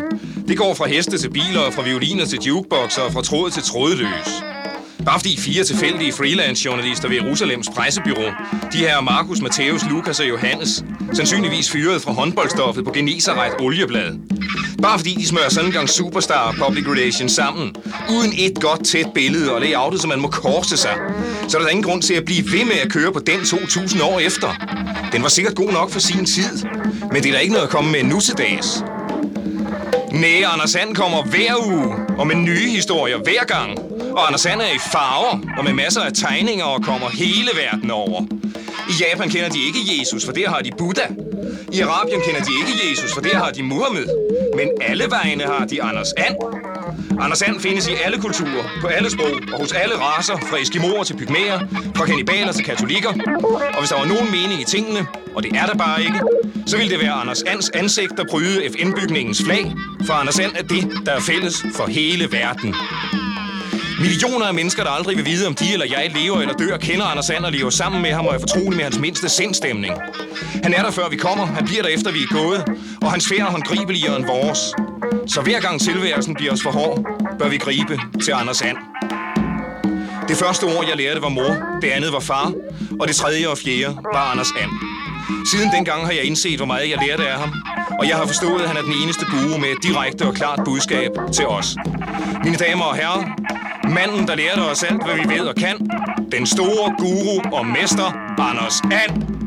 Det 0.47 0.57
går 0.57 0.73
fra 0.73 0.87
heste 0.87 1.17
til 1.17 1.29
biler, 1.29 1.71
fra 1.71 1.83
violiner 1.83 2.25
til 2.25 2.39
jukeboxer, 2.39 3.01
og 3.01 3.13
fra 3.13 3.21
tråd 3.21 3.49
til 3.49 3.63
trådløs. 3.63 4.29
Bare 5.05 5.19
fordi 5.19 5.37
fire 5.37 5.63
tilfældige 5.63 6.13
freelance-journalister 6.13 7.07
ved 7.07 7.15
Jerusalems 7.15 7.67
pressebyrå, 7.75 8.31
de 8.73 8.77
her 8.77 9.01
Markus, 9.01 9.41
Matthæus, 9.41 9.81
Lukas 9.89 10.19
og 10.19 10.29
Johannes, 10.29 10.83
sandsynligvis 11.13 11.71
fyret 11.71 12.01
fra 12.01 12.11
håndboldstoffet 12.11 12.85
på 12.85 12.91
Geneseret 12.91 13.53
olieblad. 13.59 14.36
Bare 14.81 14.99
fordi 14.99 15.13
de 15.13 15.27
smører 15.27 15.49
sådan 15.49 15.65
en 15.65 15.73
gang 15.73 15.89
superstar 15.89 16.47
og 16.47 16.55
public 16.67 16.87
relations 16.87 17.31
sammen, 17.31 17.75
uden 18.09 18.33
et 18.37 18.61
godt 18.61 18.85
tæt 18.85 19.07
billede 19.15 19.53
og 19.53 19.61
layoutet, 19.61 20.01
så 20.01 20.07
man 20.07 20.19
må 20.19 20.27
korse 20.27 20.77
sig, 20.77 20.95
så 21.47 21.57
er 21.57 21.61
der 21.61 21.69
ingen 21.69 21.83
grund 21.83 22.01
til 22.01 22.13
at 22.13 22.25
blive 22.25 22.51
ved 22.51 22.65
med 22.65 22.75
at 22.83 22.91
køre 22.91 23.11
på 23.13 23.19
den 23.19 23.45
2000 23.45 24.01
år 24.01 24.19
efter. 24.19 24.47
Den 25.11 25.23
var 25.23 25.29
sikkert 25.29 25.55
god 25.55 25.71
nok 25.71 25.91
for 25.91 25.99
sin 25.99 26.25
tid, 26.25 26.65
men 27.11 27.23
det 27.23 27.25
er 27.25 27.31
der 27.33 27.39
ikke 27.39 27.53
noget 27.53 27.67
at 27.67 27.71
komme 27.71 27.91
med 27.91 28.03
nu 28.03 28.19
til 28.19 28.37
dags. 28.37 28.83
Næ, 30.11 30.43
Anders 30.53 30.69
Sand 30.69 30.95
kommer 30.95 31.23
hver 31.23 31.67
uge, 31.67 31.95
og 32.17 32.27
med 32.27 32.35
nye 32.35 32.69
historier 32.69 33.17
hver 33.17 33.45
gang. 33.47 33.79
Og 34.11 34.27
Anders 34.27 34.41
Sand 34.41 34.61
er 34.61 34.75
i 34.75 34.79
farver, 34.91 35.39
og 35.57 35.63
med 35.63 35.73
masser 35.73 36.01
af 36.01 36.13
tegninger 36.13 36.65
og 36.65 36.83
kommer 36.83 37.09
hele 37.09 37.49
verden 37.63 37.91
over. 37.91 38.25
I 38.89 38.93
Japan 39.01 39.29
kender 39.29 39.49
de 39.49 39.59
ikke 39.67 39.79
Jesus, 39.99 40.25
for 40.25 40.31
der 40.31 40.49
har 40.49 40.61
de 40.61 40.71
Buddha. 40.77 41.07
I 41.73 41.79
Arabien 41.79 42.21
kender 42.21 42.41
de 42.41 42.51
ikke 42.61 42.89
Jesus, 42.89 43.13
for 43.13 43.21
der 43.21 43.37
har 43.37 43.51
de 43.51 43.63
Muhammed. 43.63 44.07
Men 44.55 44.69
alle 44.81 45.05
vegne 45.09 45.43
har 45.43 45.65
de 45.65 45.83
Anders 45.83 46.11
And. 46.17 46.35
Anders 47.19 47.41
And 47.41 47.59
findes 47.59 47.87
i 47.87 47.91
alle 48.05 48.17
kulturer, 48.17 48.63
på 48.81 48.87
alle 48.87 49.09
sprog 49.11 49.33
og 49.53 49.59
hos 49.59 49.71
alle 49.71 49.95
raser, 49.95 50.37
fra 50.49 50.57
eskimoer 50.61 51.03
til 51.03 51.17
pygmæer, 51.17 51.59
fra 51.95 52.05
kannibaler 52.05 52.51
til 52.51 52.65
katolikker. 52.65 53.09
Og 53.73 53.79
hvis 53.79 53.89
der 53.89 53.97
var 53.99 54.05
nogen 54.05 54.31
mening 54.31 54.61
i 54.61 54.65
tingene, 54.65 55.07
og 55.35 55.43
det 55.43 55.51
er 55.55 55.65
der 55.65 55.77
bare 55.77 56.03
ikke, 56.03 56.19
så 56.67 56.77
ville 56.77 56.91
det 56.91 56.99
være 56.99 57.11
Anders 57.11 57.41
Ands 57.41 57.69
ansigt, 57.69 58.17
der 58.17 58.23
bryde 58.29 58.69
FN-bygningens 58.69 59.43
flag, 59.43 59.73
for 60.05 60.13
Anders 60.13 60.39
And 60.39 60.51
er 60.55 60.63
det, 60.63 60.91
der 61.05 61.11
er 61.11 61.19
fælles 61.19 61.65
for 61.75 61.87
hele 61.87 62.31
verden. 62.31 62.75
Millioner 63.99 64.45
af 64.45 64.53
mennesker, 64.53 64.83
der 64.83 64.91
aldrig 64.91 65.17
vil 65.17 65.25
vide, 65.25 65.47
om 65.47 65.55
de 65.55 65.73
eller 65.73 65.85
jeg 65.85 66.11
lever 66.15 66.41
eller 66.41 66.53
dør, 66.53 66.77
kender 66.77 67.05
Anders 67.05 67.29
And 67.29 67.45
og 67.45 67.51
lever 67.51 67.69
sammen 67.69 68.01
med 68.01 68.11
ham 68.11 68.25
og 68.25 68.35
er 68.35 68.39
fortrolig 68.39 68.75
med 68.75 68.83
hans 68.83 68.99
mindste 68.99 69.29
sindstemning. 69.29 69.93
Han 70.63 70.73
er 70.73 70.81
der, 70.81 70.91
før 70.91 71.09
vi 71.09 71.15
kommer, 71.15 71.45
han 71.45 71.65
bliver 71.65 71.81
der, 71.81 71.89
efter 71.89 72.11
vi 72.11 72.19
er 72.19 72.33
gået, 72.41 72.63
og 73.01 73.11
hans 73.11 73.27
færd 73.27 73.39
er 73.39 73.51
håndgribeligere 73.51 74.15
end 74.15 74.25
vores. 74.25 74.59
Så 75.27 75.41
hver 75.41 75.59
gang 75.59 75.81
tilværelsen 75.81 76.35
bliver 76.35 76.53
os 76.53 76.61
for 76.63 76.71
hård, 76.71 77.05
bør 77.39 77.49
vi 77.49 77.57
gribe 77.57 77.99
til 78.23 78.31
Anders 78.31 78.61
And. 78.61 78.77
Det 80.27 80.37
første 80.37 80.63
ord, 80.63 80.85
jeg 80.89 80.97
lærte, 80.97 81.21
var 81.21 81.29
mor, 81.29 81.55
det 81.81 81.87
andet 81.87 82.13
var 82.13 82.19
far, 82.19 82.53
og 82.99 83.07
det 83.07 83.15
tredje 83.15 83.47
og 83.47 83.57
fjerde 83.57 83.97
var 84.13 84.31
Anders 84.31 84.51
And. 84.61 84.71
Siden 85.51 85.71
dengang 85.71 86.05
har 86.05 86.11
jeg 86.11 86.23
indset, 86.23 86.57
hvor 86.57 86.65
meget 86.65 86.89
jeg 86.89 86.97
lærte 87.07 87.27
af 87.27 87.39
ham, 87.39 87.51
og 87.99 88.07
jeg 88.07 88.15
har 88.15 88.25
forstået, 88.25 88.61
at 88.61 88.67
han 88.67 88.77
er 88.77 88.81
den 88.81 88.93
eneste 89.03 89.25
guru 89.25 89.57
med 89.57 89.69
et 89.69 89.83
direkte 89.83 90.23
og 90.25 90.33
klart 90.33 90.59
budskab 90.65 91.11
til 91.33 91.47
os. 91.47 91.75
Mine 92.43 92.55
damer 92.55 92.85
og 92.85 92.95
herrer, 92.95 93.23
manden, 93.89 94.27
der 94.27 94.35
lærte 94.35 94.59
os 94.59 94.83
alt, 94.83 95.03
hvad 95.05 95.15
vi 95.15 95.33
ved 95.33 95.47
og 95.47 95.55
kan, 95.55 95.89
den 96.31 96.45
store 96.45 96.95
guru 96.97 97.55
og 97.57 97.65
mester, 97.65 98.39
Anders 98.39 98.81
And. 98.81 99.37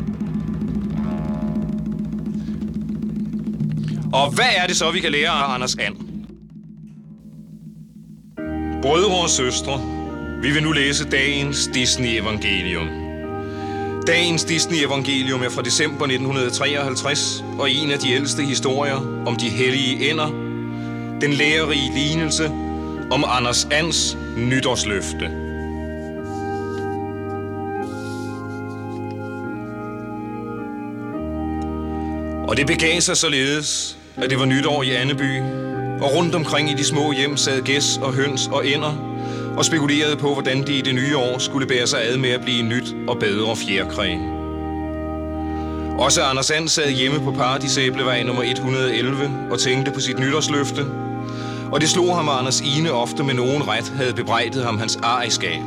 Og 4.13 4.31
hvad 4.35 4.51
er 4.57 4.67
det 4.67 4.77
så, 4.77 4.91
vi 4.91 5.01
kan 5.01 5.13
lære 5.13 5.31
af 5.31 5.55
Anders 5.55 5.77
And? 5.77 5.97
Brødre 8.83 9.23
og 9.23 9.31
søstre, 9.31 9.81
vi 10.43 10.51
vil 10.51 10.63
nu 10.63 10.73
læse 10.73 11.11
dagens 11.11 11.71
Disney-evangelium. 11.75 12.89
Dagens 14.07 14.45
Disney-evangelium 14.45 15.43
er 15.43 15.51
fra 15.51 15.63
december 15.63 16.05
1953 16.05 17.45
og 17.59 17.71
en 17.71 17.91
af 17.91 17.99
de 17.99 18.13
ældste 18.13 18.43
historier 18.43 19.25
om 19.27 19.37
de 19.37 19.49
hellige 19.49 20.11
ender. 20.11 20.27
Den 21.21 21.33
lærerige 21.33 21.93
lignelse 21.95 22.70
om 23.11 23.25
Anders 23.29 23.65
Ans 23.71 24.17
nytårsløfte. 24.37 25.31
Og 32.49 32.57
det 32.57 32.67
begav 32.67 33.01
sig 33.01 33.17
således, 33.17 33.99
at 34.17 34.31
det 34.31 34.39
var 34.39 34.45
nytår 34.45 34.83
i 34.83 34.91
Anneby, 34.91 35.43
og 36.01 36.15
rundt 36.17 36.35
omkring 36.35 36.71
i 36.71 36.75
de 36.75 36.85
små 36.85 37.13
hjem 37.13 37.37
sad 37.37 37.63
gæs 37.63 37.99
og 38.03 38.13
høns 38.13 38.47
og 38.47 38.67
ender, 38.67 38.93
og 39.57 39.65
spekulerede 39.65 40.17
på, 40.17 40.33
hvordan 40.33 40.67
de 40.67 40.79
i 40.79 40.81
det 40.81 40.95
nye 40.95 41.17
år 41.17 41.39
skulle 41.39 41.67
bære 41.67 41.87
sig 41.87 42.01
ad 42.05 42.17
med 42.17 42.31
at 42.31 42.41
blive 42.41 42.63
nyt 42.63 42.95
og 43.09 43.19
bedre 43.19 43.57
fjerkræ. 43.57 44.15
Også 45.99 46.23
Anders 46.23 46.51
And 46.51 46.69
sad 46.69 46.91
hjemme 46.91 47.21
på 47.21 47.33
Paradisæblevej 47.33 48.23
nummer 48.23 48.43
111 48.43 49.31
og 49.51 49.59
tænkte 49.59 49.93
på 49.93 50.01
sit 50.01 50.19
nytårsløfte, 50.19 51.10
og 51.73 51.81
det 51.81 51.91
slog 51.91 52.17
ham, 52.17 52.29
at 52.29 52.39
Anders 52.39 52.61
Ine 52.61 52.93
ofte 52.93 53.25
med 53.25 53.35
nogen 53.35 53.69
ret 53.69 53.93
havde 53.97 54.15
bebrejdet 54.15 54.65
ham 54.65 54.79
hans 54.79 54.97
ariskab. 55.03 55.63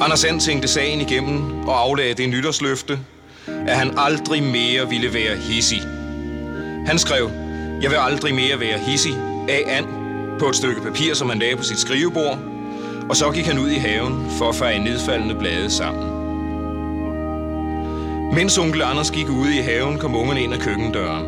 Anders 0.00 0.24
And 0.24 0.40
tænkte 0.40 0.68
sagen 0.68 1.00
igennem 1.00 1.68
og 1.68 1.80
aflagde 1.80 2.14
det 2.14 2.28
nytårsløfte, 2.28 2.98
at 3.46 3.76
han 3.76 3.94
aldrig 3.96 4.42
mere 4.42 4.88
ville 4.88 5.14
være 5.14 5.36
hissig. 5.36 5.82
Han 6.86 6.98
skrev, 6.98 7.30
jeg 7.82 7.90
vil 7.90 7.96
aldrig 7.96 8.34
mere 8.34 8.60
være 8.60 8.78
hissig 8.78 9.12
af 9.48 9.64
and 9.68 9.86
på 10.38 10.48
et 10.48 10.56
stykke 10.56 10.80
papir, 10.80 11.14
som 11.14 11.28
han 11.28 11.38
lagde 11.38 11.56
på 11.56 11.62
sit 11.62 11.78
skrivebord, 11.78 12.38
og 13.08 13.16
så 13.16 13.30
gik 13.30 13.46
han 13.46 13.58
ud 13.58 13.70
i 13.70 13.78
haven 13.78 14.26
for 14.38 14.48
at 14.48 14.54
feje 14.54 14.78
nedfaldende 14.78 15.34
blade 15.34 15.70
sammen. 15.70 16.04
Mens 18.34 18.58
onkel 18.58 18.82
Anders 18.82 19.10
gik 19.10 19.28
ude 19.28 19.58
i 19.58 19.60
haven, 19.60 19.98
kom 19.98 20.16
ungerne 20.16 20.42
ind 20.42 20.54
ad 20.54 20.58
køkkendøren. 20.58 21.24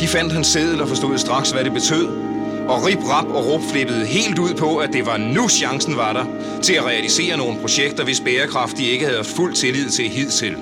De 0.00 0.08
fandt 0.08 0.32
hans 0.32 0.46
sædel 0.46 0.82
og 0.82 0.88
forstod 0.88 1.18
straks, 1.18 1.50
hvad 1.50 1.64
det 1.64 1.72
betød, 1.72 2.25
og 2.68 2.86
rip, 2.86 2.98
rap 2.98 3.26
og 3.26 3.46
råb 3.46 3.60
flippede 3.72 4.06
helt 4.06 4.38
ud 4.38 4.54
på, 4.54 4.76
at 4.76 4.92
det 4.92 5.06
var 5.06 5.16
nu 5.16 5.48
chancen 5.48 5.96
var 5.96 6.12
der 6.12 6.24
til 6.62 6.72
at 6.72 6.84
realisere 6.84 7.36
nogle 7.36 7.60
projekter, 7.60 8.04
hvis 8.04 8.20
bærekraft 8.20 8.76
de 8.76 8.84
ikke 8.84 9.04
havde 9.04 9.16
haft 9.16 9.36
fuld 9.36 9.54
tillid 9.54 9.90
til 9.90 10.08
hidtil. 10.08 10.56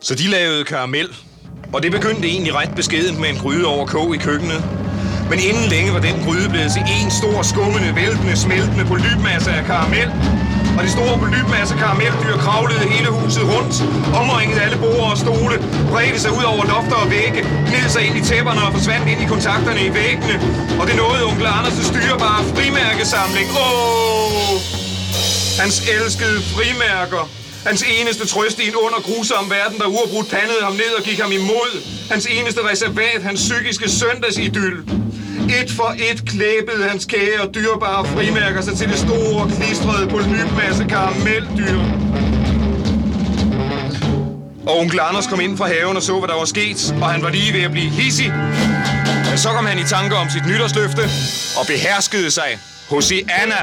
Så 0.00 0.14
de 0.14 0.26
lavede 0.26 0.64
karamel, 0.64 1.08
og 1.72 1.82
det 1.82 1.92
begyndte 1.92 2.28
egentlig 2.28 2.54
ret 2.54 2.74
beskedent 2.76 3.20
med 3.20 3.28
en 3.28 3.36
gryde 3.36 3.66
over 3.66 3.86
kog 3.86 4.14
i 4.14 4.18
køkkenet. 4.18 4.64
Men 5.30 5.38
inden 5.48 5.64
længe 5.70 5.92
var 5.92 6.00
den 6.00 6.24
gryde 6.24 6.48
blevet 6.48 6.72
til 6.72 6.82
en 7.02 7.10
stor, 7.10 7.42
skummende, 7.42 7.90
væltende, 7.96 8.36
smeltende 8.36 8.84
polypmasse 8.84 9.50
af 9.50 9.64
karamel. 9.64 10.08
Og 10.78 10.84
de 10.84 10.90
store 10.90 11.18
polypmasse 11.18 11.74
karameldyr 11.82 12.36
kravlede 12.46 12.84
hele 12.94 13.08
huset 13.18 13.44
rundt, 13.52 13.74
omringede 14.20 14.60
alle 14.64 14.78
borde 14.84 15.10
og 15.12 15.18
stole, 15.24 15.56
bredte 15.92 16.20
sig 16.24 16.32
ud 16.38 16.44
over 16.52 16.64
lofter 16.72 16.96
og 17.04 17.10
vægge, 17.10 17.40
gned 17.68 17.88
sig 17.94 18.02
ind 18.06 18.16
i 18.20 18.22
tæpperne 18.30 18.60
og 18.66 18.72
forsvandt 18.76 19.06
ind 19.12 19.20
i 19.24 19.26
kontakterne 19.34 19.80
i 19.88 19.90
væggene. 20.00 20.36
Og 20.80 20.84
det 20.88 20.96
nåede 21.02 21.22
onkel 21.30 21.46
Anders' 21.46 21.84
styrbare 21.92 22.40
frimærkesamling. 22.54 23.48
Åh! 23.64 24.56
Hans 25.62 25.76
elskede 25.96 26.38
frimærker. 26.54 27.24
Hans 27.68 27.82
eneste 27.98 28.24
trøst 28.32 28.58
i 28.60 28.68
en 28.68 28.76
under 28.84 29.00
grusom 29.08 29.44
verden, 29.50 29.78
der 29.78 29.86
uafbrudt 29.86 30.28
pandede 30.36 30.62
ham 30.62 30.72
ned 30.82 30.92
og 30.98 31.02
gik 31.08 31.18
ham 31.24 31.32
imod. 31.32 31.70
Hans 32.12 32.26
eneste 32.26 32.60
reservat, 32.70 33.20
hans 33.28 33.40
psykiske 33.46 33.86
søndagsidyl. 33.90 34.78
Et 35.48 35.70
for 35.70 35.94
et 35.98 36.24
klæbede 36.26 36.88
hans 36.88 37.04
kære 37.04 37.40
og 37.40 37.54
dyrbare 37.54 38.06
frimærker 38.06 38.60
sig 38.60 38.76
til 38.76 38.88
det 38.88 38.98
store, 38.98 39.50
klistrede 39.56 40.08
polypmasse 40.08 40.84
karameldyr. 40.84 41.78
Og 44.66 44.78
onkel 44.78 45.00
Anders 45.00 45.26
kom 45.26 45.40
ind 45.40 45.56
fra 45.58 45.66
haven 45.66 45.96
og 45.96 46.02
så, 46.02 46.18
hvad 46.18 46.28
der 46.28 46.34
var 46.34 46.44
sket, 46.44 46.94
og 47.02 47.10
han 47.10 47.22
var 47.22 47.30
lige 47.30 47.52
ved 47.52 47.62
at 47.62 47.70
blive 47.70 47.90
hissig. 47.90 48.32
Men 49.30 49.38
så 49.38 49.48
kom 49.48 49.66
han 49.66 49.78
i 49.78 49.84
tanke 49.84 50.16
om 50.16 50.30
sit 50.30 50.46
nytårsløfte 50.46 51.02
og 51.60 51.66
beherskede 51.66 52.30
sig 52.30 52.58
Hosianna. 52.90 53.60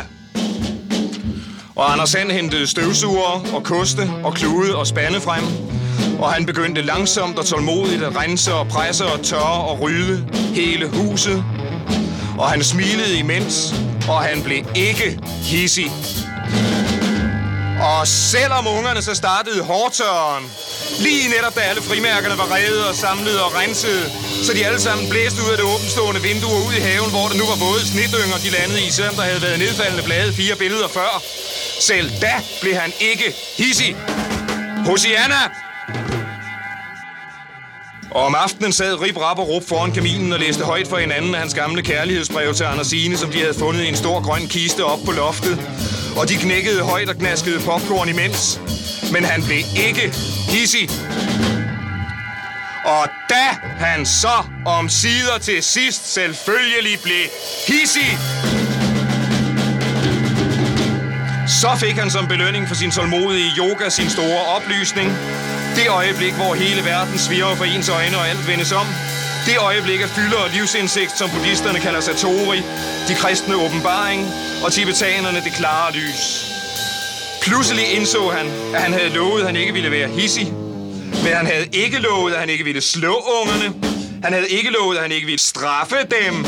Og 1.76 1.92
Anders 1.92 2.10
Sand 2.10 2.32
hentede 2.32 2.68
støvsuger 2.68 3.56
og 3.56 3.64
koste 3.64 4.02
og 4.24 4.34
klude 4.34 4.76
og 4.76 4.88
spande 4.88 5.22
frem. 5.22 5.75
Og 6.20 6.34
han 6.34 6.46
begyndte 6.46 6.82
langsomt 6.82 7.40
og 7.40 7.46
tålmodigt 7.46 8.04
at 8.04 8.16
rense 8.16 8.54
og 8.54 8.68
presse 8.68 9.06
og 9.06 9.24
tørre 9.24 9.64
og 9.70 9.82
rydde 9.82 10.28
hele 10.56 10.88
huset. 10.88 11.44
Og 12.38 12.50
han 12.50 12.64
smilede 12.64 13.20
imens, 13.20 13.74
og 14.10 14.22
han 14.22 14.44
blev 14.44 14.66
ikke 14.76 15.20
hissig. 15.42 15.92
Og 17.82 18.08
selvom 18.08 18.68
ungerne 18.68 19.02
så 19.02 19.14
startede 19.16 19.64
hårdtørren, 19.64 20.44
lige 21.00 21.30
netop 21.30 21.56
da 21.56 21.62
alle 21.62 21.82
frimærkerne 21.82 22.38
var 22.38 22.48
revet 22.56 22.82
og 22.90 22.96
samlet 22.96 23.38
og 23.46 23.56
renset, 23.60 24.12
så 24.46 24.54
de 24.54 24.66
alle 24.66 24.82
sammen 24.82 25.10
blæste 25.10 25.40
ud 25.46 25.52
af 25.52 25.58
det 25.58 25.66
åbenstående 25.76 26.22
vindue 26.22 26.52
og 26.58 26.66
ud 26.68 26.74
i 26.80 26.84
haven, 26.90 27.10
hvor 27.16 27.26
der 27.32 27.38
nu 27.42 27.46
var 27.52 27.58
våde 27.66 27.84
snitdynger, 27.92 28.38
de 28.46 28.50
landede 28.58 28.82
i, 28.88 28.90
selvom 28.92 29.16
der 29.16 29.26
havde 29.30 29.42
været 29.42 29.60
nedfaldende 29.60 30.04
blade 30.04 30.34
fire 30.34 30.56
billeder 30.56 30.88
før. 30.88 31.12
Selv 31.90 32.08
da 32.22 32.34
blev 32.62 32.76
han 32.84 32.92
ikke 33.00 33.28
hissig. 33.58 33.92
Hosianna! 34.86 35.65
Og 38.12 38.26
om 38.26 38.36
aftenen 38.36 38.74
sad 38.74 39.02
Rip 39.02 39.18
Rap 39.18 39.40
og 39.40 39.50
Rup 39.50 39.64
foran 39.68 39.92
kaminen 39.92 40.34
og 40.34 40.40
læste 40.40 40.64
højt 40.64 40.88
for 40.88 40.98
hinanden 40.98 41.36
af 41.36 41.40
hans 41.40 41.54
gamle 41.54 41.82
kærlighedsbrev 41.82 42.54
til 42.54 42.64
Andersine, 42.64 43.18
som 43.18 43.32
de 43.32 43.40
havde 43.40 43.54
fundet 43.54 43.84
i 43.84 43.88
en 43.88 43.96
stor 43.96 44.22
grøn 44.24 44.48
kiste 44.48 44.84
op 44.86 45.00
på 45.06 45.12
loftet. 45.12 45.60
Og 46.18 46.30
de 46.30 46.36
knækkede 46.36 46.82
højt 46.82 47.10
og 47.10 47.16
gnaskede 47.16 47.60
popcorn 47.60 48.10
imens. 48.10 48.60
Men 49.12 49.24
han 49.24 49.44
blev 49.44 49.58
ikke 49.88 50.14
hissig. 50.50 50.90
Og 52.86 53.08
da 53.30 53.46
han 53.86 54.06
så 54.06 54.38
om 54.66 54.90
sider 54.90 55.38
til 55.42 55.64
sidst 55.64 56.14
selvfølgelig 56.14 57.00
blev 57.04 57.26
hissig, 57.68 58.18
så 61.48 61.70
fik 61.80 61.96
han 61.96 62.10
som 62.12 62.28
belønning 62.28 62.68
for 62.68 62.76
sin 62.76 62.92
tålmodige 62.92 63.52
yoga 63.58 63.90
sin 63.90 64.10
store 64.10 64.42
oplysning. 64.56 65.12
Det 65.76 65.88
øjeblik, 65.90 66.34
hvor 66.34 66.54
hele 66.54 66.86
verden 66.86 67.18
sviger 67.18 67.56
for 67.56 67.66
ens 67.66 67.90
øjne 67.90 68.18
og 68.18 68.28
alt 68.30 68.48
vendes 68.48 68.72
om. 68.72 68.88
Det 69.46 69.58
øjeblik 69.58 70.02
af 70.02 70.10
fylder 70.10 70.38
og 70.38 70.50
livsindsigt, 70.50 71.18
som 71.18 71.30
buddhisterne 71.30 71.80
kalder 71.80 72.00
satori, 72.00 72.58
de 73.08 73.16
kristne 73.16 73.56
åbenbaring 73.56 74.28
og 74.66 74.74
tibetanerne 74.74 75.38
det 75.38 75.54
klare 75.54 75.92
lys. 75.94 76.46
Pludselig 77.42 77.86
indså 77.96 78.30
han, 78.30 78.46
at 78.76 78.82
han 78.82 78.94
havde 78.94 79.10
lovet, 79.10 79.40
at 79.40 79.46
han 79.46 79.56
ikke 79.56 79.74
ville 79.74 79.92
være 79.92 80.10
hissig. 80.10 80.54
Men 81.24 81.34
han 81.34 81.46
havde 81.46 81.68
ikke 81.74 81.98
lovet, 82.00 82.34
at 82.34 82.40
han 82.40 82.50
ikke 82.50 82.64
ville 82.64 82.82
slå 82.82 83.16
ungerne. 83.42 83.74
Han 84.24 84.34
havde 84.34 84.50
ikke 84.50 84.70
lovet, 84.70 84.96
at 84.96 85.02
han 85.02 85.12
ikke 85.12 85.26
ville 85.26 85.40
straffe 85.40 85.96
dem. 85.96 86.46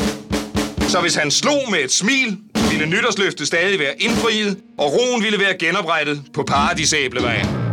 Så 0.90 0.99
hvis 1.02 1.16
han 1.16 1.32
slog 1.32 1.62
med 1.72 1.80
et 1.80 1.91
smil, 1.91 2.38
ville 2.70 2.86
nytårsløftet 2.86 3.48
stadig 3.48 3.80
være 3.80 4.02
indfriet, 4.02 4.58
og 4.78 4.94
roen 4.94 5.24
ville 5.24 5.40
være 5.40 5.54
genoprettet 5.60 6.22
på 6.34 6.44
paradisæblevejen. 6.44 7.66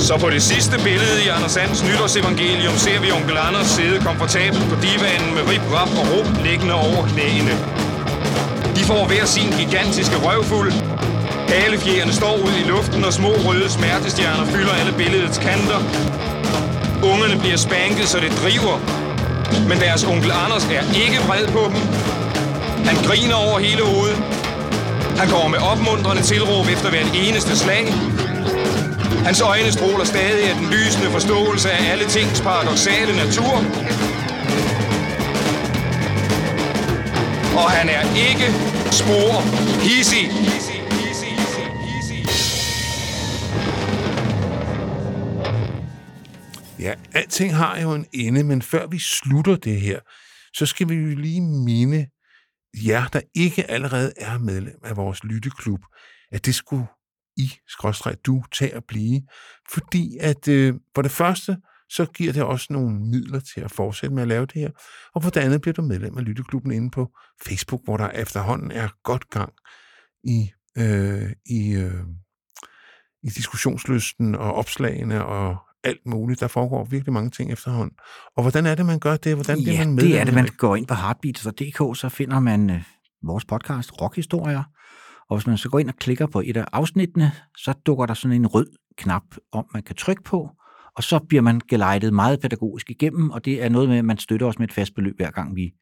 Så 0.00 0.18
på 0.18 0.30
det 0.30 0.42
sidste 0.42 0.76
billede 0.84 1.24
i 1.24 1.28
Anders 1.28 1.52
Sands 1.52 1.84
nytårsevangelium 1.84 2.76
ser 2.76 3.00
vi 3.00 3.10
onkel 3.12 3.36
Anders 3.48 3.66
sidde 3.66 4.00
komfortabelt 4.00 4.68
på 4.70 4.76
divanen 4.84 5.34
med 5.34 5.42
rib, 5.50 5.64
rap 5.74 5.90
og 6.00 6.06
rum 6.12 6.28
liggende 6.44 6.74
over 6.74 7.02
knæene. 7.12 7.54
De 8.76 8.82
får 8.90 9.06
hver 9.06 9.24
sin 9.24 9.50
gigantiske 9.60 10.16
røvfuld. 10.16 10.72
Halefjerne 11.48 12.12
står 12.12 12.34
ud 12.46 12.54
i 12.62 12.68
luften, 12.72 13.04
og 13.04 13.12
små 13.12 13.28
røde 13.28 13.70
smertestjerner 13.70 14.44
fylder 14.44 14.74
alle 14.80 14.92
billedets 14.92 15.38
kanter. 15.38 15.80
Ungerne 17.02 17.40
bliver 17.40 17.56
spanket, 17.56 18.08
så 18.08 18.18
det 18.20 18.32
driver. 18.42 18.76
Men 19.68 19.78
deres 19.80 20.04
onkel 20.04 20.32
Anders 20.44 20.64
er 20.64 20.84
ikke 21.04 21.18
vred 21.26 21.46
på 21.46 21.62
dem. 21.72 21.80
Han 22.88 22.96
griner 23.06 23.34
over 23.34 23.58
hele 23.58 23.82
hovedet. 23.82 24.18
Han 25.20 25.28
går 25.28 25.48
med 25.48 25.58
opmuntrende 25.58 26.22
tilråb 26.22 26.66
efter 26.74 26.90
hvert 26.90 27.10
eneste 27.14 27.56
slag. 27.56 27.84
Hans 29.26 29.40
øjne 29.40 29.72
stråler 29.72 30.04
stadig 30.04 30.44
af 30.50 30.54
den 30.60 30.66
lysende 30.70 31.10
forståelse 31.10 31.70
af 31.70 31.92
alle 31.92 32.04
tings 32.04 32.40
paradoxale 32.40 33.12
natur. 33.16 33.54
Og 37.62 37.70
han 37.70 37.88
er 37.88 38.02
ikke 38.28 38.46
spor 39.00 39.32
hissig. 39.88 40.24
Ja, 46.80 46.94
alting 47.14 47.56
har 47.56 47.80
jo 47.80 47.94
en 47.94 48.06
ende, 48.12 48.44
men 48.44 48.62
før 48.62 48.86
vi 48.86 48.98
slutter 48.98 49.56
det 49.56 49.80
her, 49.80 50.00
så 50.54 50.66
skal 50.66 50.88
vi 50.88 50.94
jo 50.94 51.16
lige 51.16 51.40
minde 51.40 52.06
jer, 52.86 53.06
der 53.06 53.20
ikke 53.34 53.70
allerede 53.70 54.12
er 54.16 54.38
medlem 54.38 54.80
af 54.84 54.96
vores 54.96 55.24
lytteklub, 55.24 55.80
at 56.32 56.46
det 56.46 56.54
skulle 56.54 56.86
i, 57.40 57.52
skråstreg, 57.68 58.16
du, 58.26 58.42
tage 58.52 58.74
at 58.74 58.84
blive. 58.88 59.22
Fordi 59.72 60.16
at 60.20 60.48
øh, 60.48 60.74
for 60.94 61.02
det 61.02 61.10
første, 61.10 61.56
så 61.90 62.06
giver 62.06 62.32
det 62.32 62.42
også 62.42 62.66
nogle 62.70 63.00
midler 63.00 63.40
til 63.40 63.60
at 63.60 63.70
fortsætte 63.70 64.14
med 64.14 64.22
at 64.22 64.28
lave 64.28 64.46
det 64.46 64.54
her. 64.54 64.70
Og 65.14 65.22
for 65.22 65.30
det 65.30 65.40
andet 65.40 65.60
bliver 65.60 65.72
du 65.72 65.82
medlem 65.82 66.18
af 66.18 66.24
Lytteklubben 66.24 66.72
inde 66.72 66.90
på 66.90 67.10
Facebook, 67.46 67.80
hvor 67.84 67.96
der 67.96 68.08
efterhånden 68.08 68.70
er 68.70 68.88
godt 69.02 69.30
gang 69.30 69.52
i, 70.24 70.50
øh, 70.78 71.30
i, 71.46 71.72
øh, 71.72 72.04
i 73.22 73.28
diskussionslysten 73.28 74.34
og 74.34 74.54
opslagene 74.54 75.24
og 75.24 75.56
alt 75.84 76.06
muligt. 76.06 76.40
Der 76.40 76.48
foregår 76.48 76.84
virkelig 76.84 77.12
mange 77.12 77.30
ting 77.30 77.52
efterhånden. 77.52 77.96
Og 78.36 78.42
hvordan 78.42 78.66
er 78.66 78.74
det, 78.74 78.86
man 78.86 78.98
gør 78.98 79.16
det? 79.16 79.34
Hvordan 79.34 79.62
bliver 79.62 79.74
ja, 79.74 79.84
man 79.84 79.94
medlem? 79.94 80.10
det 80.10 80.20
er 80.20 80.24
det. 80.24 80.34
Man 80.34 80.48
går 80.58 80.76
ind 80.76 80.86
på 80.86 80.94
heartbeats.dk, 80.94 81.98
så 81.98 82.08
finder 82.08 82.40
man 82.40 82.70
øh, 82.70 82.82
vores 83.22 83.44
podcast, 83.44 84.00
Rockhistorier. 84.00 84.64
Og 85.30 85.36
hvis 85.36 85.46
man 85.46 85.58
så 85.58 85.68
går 85.68 85.78
ind 85.78 85.88
og 85.88 85.96
klikker 85.96 86.26
på 86.26 86.42
et 86.44 86.56
af 86.56 86.64
afsnittene, 86.72 87.32
så 87.56 87.72
dukker 87.86 88.06
der 88.06 88.14
sådan 88.14 88.36
en 88.36 88.46
rød 88.46 88.66
knap 88.96 89.22
om, 89.52 89.64
man 89.74 89.82
kan 89.82 89.96
trykke 89.96 90.22
på, 90.22 90.50
og 90.96 91.02
så 91.02 91.18
bliver 91.28 91.42
man 91.42 91.60
gelejtet 91.68 92.14
meget 92.14 92.40
pædagogisk 92.40 92.90
igennem, 92.90 93.30
og 93.30 93.44
det 93.44 93.62
er 93.62 93.68
noget 93.68 93.88
med, 93.88 93.98
at 93.98 94.04
man 94.04 94.18
støtter 94.18 94.46
os 94.46 94.58
med 94.58 94.68
et 94.68 94.74
fast 94.74 94.94
beløb, 94.94 95.16
hver 95.16 95.30
gang 95.30 95.56
vi 95.56 95.72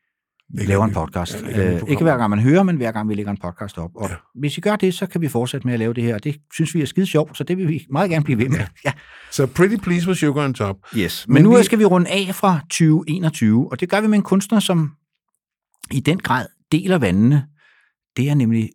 Lægger 0.54 0.68
laver 0.68 0.84
en 0.84 0.92
podcast. 0.92 1.42
ja, 1.42 1.70
vi 1.70 1.76
øh, 1.76 1.82
ikke 1.88 2.02
hver 2.02 2.16
gang 2.16 2.30
man 2.30 2.38
hører, 2.38 2.62
men 2.62 2.76
hver 2.76 2.92
gang 2.92 3.08
vi 3.08 3.14
lægger 3.14 3.32
en 3.32 3.38
podcast 3.38 3.78
op. 3.78 3.90
Og 3.94 4.08
ja. 4.08 4.14
hvis 4.34 4.58
I 4.58 4.60
gør 4.60 4.76
det, 4.76 4.94
så 4.94 5.06
kan 5.06 5.20
vi 5.20 5.28
fortsætte 5.28 5.66
med 5.66 5.74
at 5.74 5.78
lave 5.78 5.94
det 5.94 6.04
her, 6.04 6.14
og 6.14 6.24
det 6.24 6.36
synes 6.54 6.74
vi 6.74 6.82
er 6.82 6.86
skide 6.86 7.06
sjovt, 7.06 7.36
så 7.36 7.44
det 7.44 7.56
vil 7.56 7.68
vi 7.68 7.86
meget 7.90 8.10
gerne 8.10 8.24
blive 8.24 8.38
ved 8.38 8.48
med. 8.48 8.60
Ja. 8.84 8.92
Så 9.30 9.46
Pretty 9.46 9.76
Please 9.76 10.08
with 10.08 10.20
Sugar 10.20 10.44
on 10.44 10.54
Top. 10.54 10.76
Yes. 10.96 11.24
Men, 11.28 11.34
men 11.34 11.42
nu 11.42 11.56
vi... 11.56 11.62
skal 11.62 11.78
vi 11.78 11.84
runde 11.84 12.10
af 12.10 12.34
fra 12.34 12.60
2021, 12.60 13.70
og 13.70 13.80
det 13.80 13.90
gør 13.90 14.00
vi 14.00 14.06
med 14.06 14.18
en 14.18 14.24
kunstner, 14.24 14.60
som 14.60 14.90
i 15.90 16.00
den 16.00 16.18
grad 16.18 16.46
deler 16.72 16.98
vandene. 16.98 17.46
Det 18.16 18.30
er 18.30 18.34
nemlig 18.34 18.70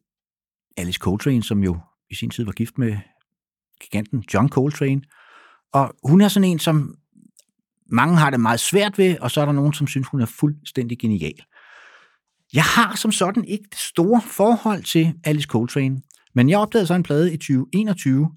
Alice 0.77 0.99
Coltrane, 0.99 1.43
som 1.43 1.63
jo 1.63 1.79
i 2.09 2.15
sin 2.15 2.29
tid 2.29 2.45
var 2.45 2.51
gift 2.51 2.77
med 2.77 2.97
giganten 3.81 4.23
John 4.33 4.49
Coltrane. 4.49 5.01
Og 5.73 5.93
hun 6.03 6.21
er 6.21 6.27
sådan 6.27 6.49
en, 6.49 6.59
som 6.59 6.95
mange 7.91 8.17
har 8.17 8.29
det 8.29 8.39
meget 8.39 8.59
svært 8.59 8.97
ved, 8.97 9.17
og 9.19 9.31
så 9.31 9.41
er 9.41 9.45
der 9.45 9.53
nogen, 9.53 9.73
som 9.73 9.87
synes, 9.87 10.07
hun 10.07 10.21
er 10.21 10.25
fuldstændig 10.25 10.99
genial. 10.99 11.45
Jeg 12.53 12.63
har 12.63 12.95
som 12.95 13.11
sådan 13.11 13.45
ikke 13.45 13.65
det 13.69 13.79
store 13.79 14.21
forhold 14.21 14.83
til 14.83 15.13
Alice 15.23 15.47
Coltrane, 15.47 16.01
men 16.35 16.49
jeg 16.49 16.59
opdagede 16.59 16.87
så 16.87 16.93
en 16.93 17.03
plade 17.03 17.33
i 17.33 17.37
2021, 17.37 18.31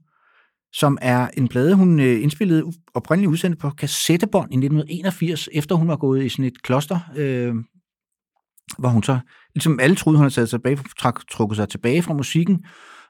som 0.72 0.98
er 1.00 1.28
en 1.36 1.48
plade, 1.48 1.74
hun 1.74 2.00
øh, 2.00 2.22
indspillede 2.22 2.72
oprindeligt 2.94 3.30
udsendt 3.30 3.58
på 3.58 3.70
kassettebånd 3.70 4.52
i 4.52 4.56
1981, 4.56 5.48
efter 5.52 5.74
hun 5.74 5.88
var 5.88 5.96
gået 5.96 6.24
i 6.24 6.28
sådan 6.28 6.44
et 6.44 6.62
kloster, 6.62 7.00
øh, 7.16 7.54
hvor 8.78 8.88
hun 8.88 9.02
så, 9.02 9.18
ligesom 9.56 9.80
alle 9.80 9.96
troede, 9.96 10.18
hun 10.18 10.24
havde 10.24 10.34
taget 10.34 10.50
tilbage, 10.50 10.78
trak, 10.98 11.28
trukket 11.30 11.56
sig 11.56 11.68
tilbage 11.68 12.02
fra 12.02 12.14
musikken. 12.14 12.64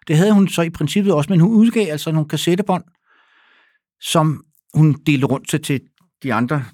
Det 0.08 0.16
havde 0.16 0.32
hun 0.32 0.48
så 0.48 0.62
i 0.62 0.70
princippet 0.70 1.12
også, 1.14 1.30
men 1.30 1.40
hun 1.40 1.54
udgav 1.54 1.90
altså 1.90 2.12
nogle 2.12 2.28
kassettebånd, 2.28 2.84
som 4.00 4.44
hun 4.74 4.96
delte 5.06 5.26
rundt 5.26 5.48
til, 5.48 5.62
til 5.62 5.80
de 6.22 6.34
andre 6.34 6.64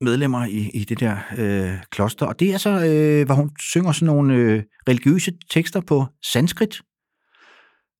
medlemmer 0.00 0.44
i, 0.44 0.70
i 0.74 0.84
det 0.84 1.00
der 1.00 1.16
øh, 1.38 1.82
kloster. 1.90 2.26
Og 2.26 2.40
det 2.40 2.54
er 2.54 2.58
så, 2.58 2.70
øh, 2.70 3.26
hvor 3.26 3.34
hun 3.34 3.50
synger 3.60 3.92
sådan 3.92 4.06
nogle 4.06 4.34
øh, 4.34 4.62
religiøse 4.88 5.32
tekster 5.50 5.80
på 5.80 6.06
sanskrit. 6.32 6.80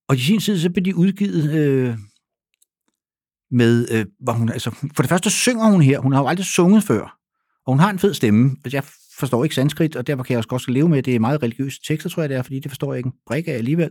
Og 0.09 0.17
i 0.17 0.19
sin 0.19 0.41
tid, 0.41 0.59
så 0.59 0.71
blev 0.71 0.85
de 0.85 0.97
udgivet 0.97 1.55
øh, 1.55 1.97
med, 3.51 3.89
øh, 3.91 4.07
hvor 4.21 4.33
hun, 4.33 4.49
altså, 4.49 4.71
for 4.71 5.03
det 5.03 5.09
første 5.09 5.31
synger 5.31 5.71
hun 5.71 5.83
her, 5.83 5.99
hun 5.99 6.13
har 6.13 6.21
jo 6.21 6.27
aldrig 6.27 6.47
sunget 6.47 6.85
før, 6.85 7.19
og 7.67 7.73
hun 7.73 7.81
har 7.81 7.91
en 7.91 7.99
fed 7.99 8.15
stemme. 8.15 8.57
Altså, 8.65 8.77
jeg 8.77 8.85
forstår 9.21 9.45
ikke 9.45 9.55
sanskrit, 9.55 9.97
og 9.97 10.07
derfor 10.07 10.23
kan 10.25 10.33
jeg 10.33 10.39
også 10.39 10.49
godt 10.49 10.69
leve 10.69 10.89
med, 10.89 10.99
at 10.99 11.05
det 11.05 11.15
er 11.15 11.19
meget 11.19 11.43
religiøse 11.43 11.81
tekster, 11.89 12.11
tror 12.11 12.23
jeg 12.23 12.29
det 12.29 12.37
er, 12.37 12.43
fordi 12.43 12.61
det 12.61 12.71
forstår 12.71 12.93
jeg 12.93 12.99
ikke 12.99 13.07
en 13.07 13.15
brik 13.27 13.49
af 13.49 13.53
alligevel. 13.53 13.91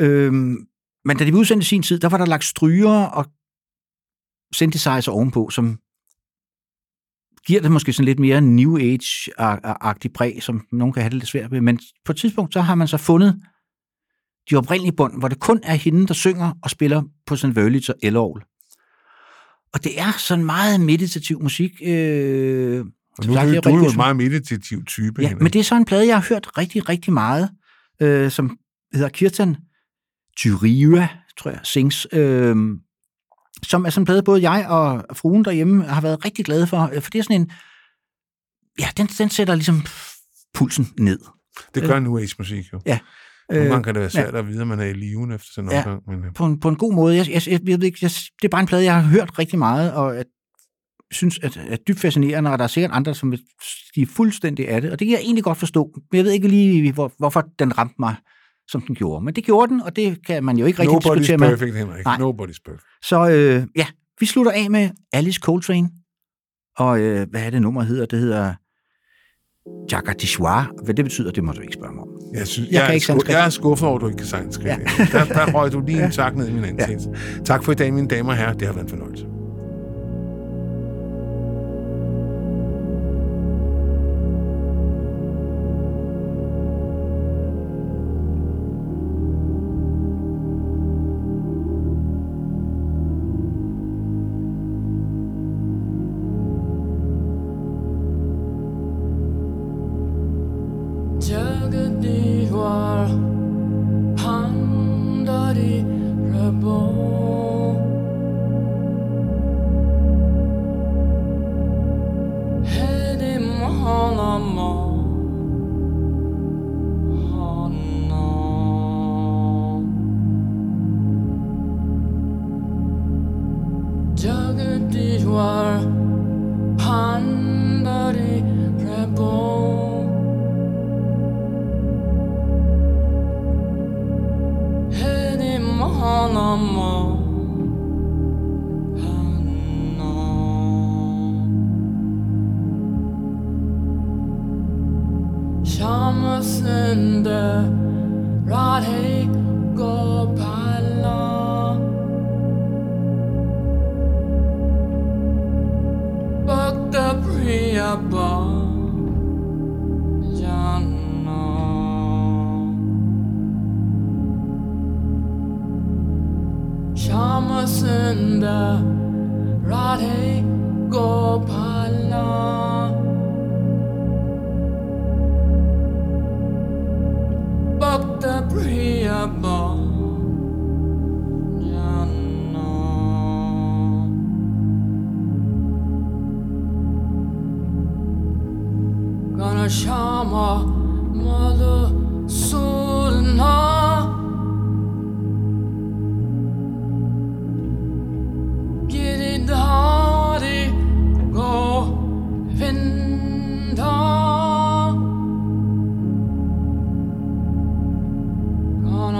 Øhm, 0.00 0.56
men 1.04 1.16
da 1.16 1.24
de 1.24 1.30
blev 1.30 1.40
udsendt 1.40 1.62
i 1.64 1.66
sin 1.66 1.82
tid, 1.82 1.98
der 1.98 2.08
var 2.08 2.18
der 2.18 2.26
lagt 2.26 2.44
stryger 2.44 3.04
og 3.06 3.26
synthesizer 4.54 5.12
ovenpå, 5.12 5.50
som 5.50 5.78
giver 7.46 7.60
det 7.60 7.72
måske 7.72 7.92
sådan 7.92 8.04
lidt 8.04 8.18
mere 8.18 8.40
New 8.40 8.78
Age-agtig 8.78 10.12
præg, 10.14 10.42
som 10.42 10.66
nogen 10.72 10.92
kan 10.92 11.02
have 11.02 11.10
det 11.10 11.18
lidt 11.18 11.28
svært 11.28 11.50
ved. 11.50 11.60
Men 11.60 11.80
på 12.04 12.12
et 12.12 12.18
tidspunkt, 12.18 12.52
så 12.52 12.60
har 12.60 12.74
man 12.74 12.88
så 12.88 12.96
fundet 12.96 13.42
de 14.50 14.56
oprindelige 14.56 14.96
bånd, 14.96 15.18
hvor 15.18 15.28
det 15.28 15.40
kun 15.40 15.60
er 15.62 15.74
hende, 15.74 16.06
der 16.06 16.14
synger 16.14 16.52
og 16.62 16.70
spiller 16.70 17.02
på 17.26 17.36
sådan 17.36 17.56
Wurlitzer 17.56 17.94
elorgel. 18.02 18.42
Og 19.72 19.84
det 19.84 20.00
er 20.00 20.12
sådan 20.18 20.44
meget 20.44 20.80
meditativ 20.80 21.42
musik. 21.42 21.70
Øh, 21.82 22.84
og 23.18 23.26
nu 23.26 23.34
er 23.34 23.44
du, 23.44 23.70
du 23.70 23.76
er 23.76 23.78
jo 23.84 23.90
en 23.90 23.96
meget 23.96 24.16
meditativ 24.16 24.84
type, 24.84 25.22
Ja, 25.22 25.28
Henrik. 25.28 25.42
men 25.42 25.52
det 25.52 25.58
er 25.58 25.62
så 25.64 25.74
en 25.76 25.84
plade, 25.84 26.06
jeg 26.06 26.16
har 26.16 26.26
hørt 26.28 26.58
rigtig, 26.58 26.88
rigtig 26.88 27.12
meget, 27.12 27.50
øh, 28.02 28.30
som 28.30 28.58
hedder 28.94 29.08
Kirtan 29.08 29.56
Tyriva, 30.36 31.08
tror 31.38 31.50
jeg, 31.50 31.60
sings, 31.64 32.06
øh, 32.12 32.56
som 33.62 33.84
er 33.86 33.90
sådan 33.90 34.02
en 34.02 34.04
plade, 34.06 34.22
både 34.22 34.50
jeg 34.50 34.66
og 34.68 35.16
fruen 35.16 35.44
derhjemme 35.44 35.84
har 35.84 36.00
været 36.00 36.24
rigtig 36.24 36.44
glade 36.44 36.66
for, 36.66 36.90
øh, 36.94 37.02
for 37.02 37.10
det 37.10 37.18
er 37.18 37.22
sådan 37.22 37.40
en, 37.40 37.50
ja, 38.78 38.88
den, 38.96 39.06
den 39.06 39.30
sætter 39.30 39.54
ligesom 39.54 39.82
pulsen 40.54 40.88
ned. 40.98 41.18
Det 41.74 41.82
gør 41.82 41.98
New 42.00 42.18
Age 42.18 42.34
musik 42.38 42.72
jo. 42.72 42.80
Ja. 42.86 42.98
Nogle 43.50 43.64
Øh, 43.64 43.70
gange 43.70 43.84
kan 43.84 43.94
det 43.94 44.00
være 44.00 44.10
svært 44.10 44.34
ja. 44.34 44.38
at 44.38 44.48
vide, 44.48 44.60
at 44.60 44.66
man 44.66 44.80
er 44.80 44.84
i 44.84 44.92
liven 44.92 45.32
efter 45.32 45.48
sådan 45.54 45.68
en 45.70 45.72
Ja, 45.72 45.78
omgang. 45.78 46.02
Men, 46.06 46.24
øh, 46.24 46.34
på 46.34 46.44
en, 46.46 46.60
på 46.60 46.68
en 46.68 46.76
god 46.76 46.94
måde. 46.94 47.16
Jeg, 47.16 47.28
jeg, 47.28 47.42
jeg, 47.48 47.60
jeg 47.68 47.82
jeg, 47.82 48.10
det 48.10 48.44
er 48.44 48.48
bare 48.50 48.60
en 48.60 48.66
plade, 48.66 48.84
jeg 48.84 48.94
har 48.94 49.08
hørt 49.10 49.38
rigtig 49.38 49.58
meget, 49.58 49.92
og 49.92 50.16
at, 50.16 50.26
synes, 51.12 51.38
at, 51.42 51.56
at 51.68 51.78
dybt 51.88 52.00
fascinerende, 52.00 52.50
og 52.52 52.58
der 52.58 52.64
er 52.64 52.68
sikkert 52.68 52.90
andre, 52.92 53.14
som 53.14 53.30
vil 53.30 53.40
sige 53.94 54.06
fuldstændig 54.06 54.68
af 54.68 54.80
det, 54.80 54.90
og 54.92 54.98
det 54.98 55.06
kan 55.06 55.12
jeg 55.12 55.22
egentlig 55.22 55.44
godt 55.44 55.58
forstå. 55.58 55.90
Men 56.10 56.16
jeg 56.16 56.24
ved 56.24 56.32
ikke 56.32 56.48
lige, 56.48 56.92
hvor, 56.92 57.12
hvorfor 57.18 57.44
den 57.58 57.78
ramte 57.78 57.94
mig, 57.98 58.14
som 58.68 58.80
den 58.80 58.94
gjorde. 58.94 59.24
Men 59.24 59.34
det 59.34 59.44
gjorde 59.44 59.72
den, 59.72 59.82
og 59.82 59.96
det 59.96 60.26
kan 60.26 60.44
man 60.44 60.56
jo 60.56 60.66
ikke 60.66 60.78
rigtig 60.82 60.96
Nobody's 60.96 61.18
diskutere 61.18 61.38
med. 61.38 61.48
perfect, 61.48 61.76
Henrik. 61.76 62.04
Nej. 62.04 62.16
Nobody's 62.16 62.58
perfect. 62.64 62.82
Så 63.04 63.28
øh, 63.30 63.66
ja, 63.76 63.86
vi 64.20 64.26
slutter 64.26 64.52
af 64.52 64.70
med 64.70 64.90
Alice 65.12 65.40
Coltrane, 65.40 65.90
og 66.78 67.00
øh, 67.00 67.26
hvad 67.30 67.42
er 67.42 67.50
det 67.50 67.62
nummer 67.62 67.82
hedder? 67.82 68.06
Det 68.06 68.18
hedder 68.18 68.54
Jagadishwar. 69.92 70.70
Hvad 70.84 70.94
det 70.94 71.04
betyder, 71.04 71.30
det 71.30 71.44
må 71.44 71.52
du 71.52 71.60
ikke 71.60 71.72
spørge 71.74 71.94
mig 71.94 72.02
om. 72.02 72.08
Jeg, 72.34 72.46
synes, 72.46 72.70
Jeg 72.70 72.74
jeg, 72.74 72.94
ikke 72.94 72.94
er, 72.94 73.00
sku, 73.00 73.12
sanskrit. 73.12 73.34
jeg 73.34 73.44
er 73.46 73.50
skuffet 73.50 73.88
over, 73.88 73.96
at 73.96 74.00
du 74.02 74.06
ikke 74.06 74.18
kan 74.18 74.26
sanskrit. 74.26 74.66
Ja. 74.66 74.76
Der, 75.12 75.24
der 75.24 75.52
røg 75.52 75.72
du 75.72 75.80
lige 75.80 76.04
en 76.04 76.10
tak 76.10 76.36
ned 76.36 76.48
i 76.48 76.52
min 76.52 76.64
ansigt. 76.64 77.00
Ja. 77.38 77.42
Tak 77.44 77.64
for 77.64 77.72
i 77.72 77.74
dag, 77.74 77.92
mine 77.94 78.08
damer 78.08 78.30
og 78.30 78.36
herrer. 78.36 78.52
Det 78.52 78.66
har 78.66 78.74
været 78.74 78.84
en 78.84 78.90
fornøjelse. 78.90 79.26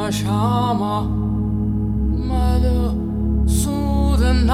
yaşama. 0.06 1.02
Melu 2.28 2.94
Sudan 3.48 4.48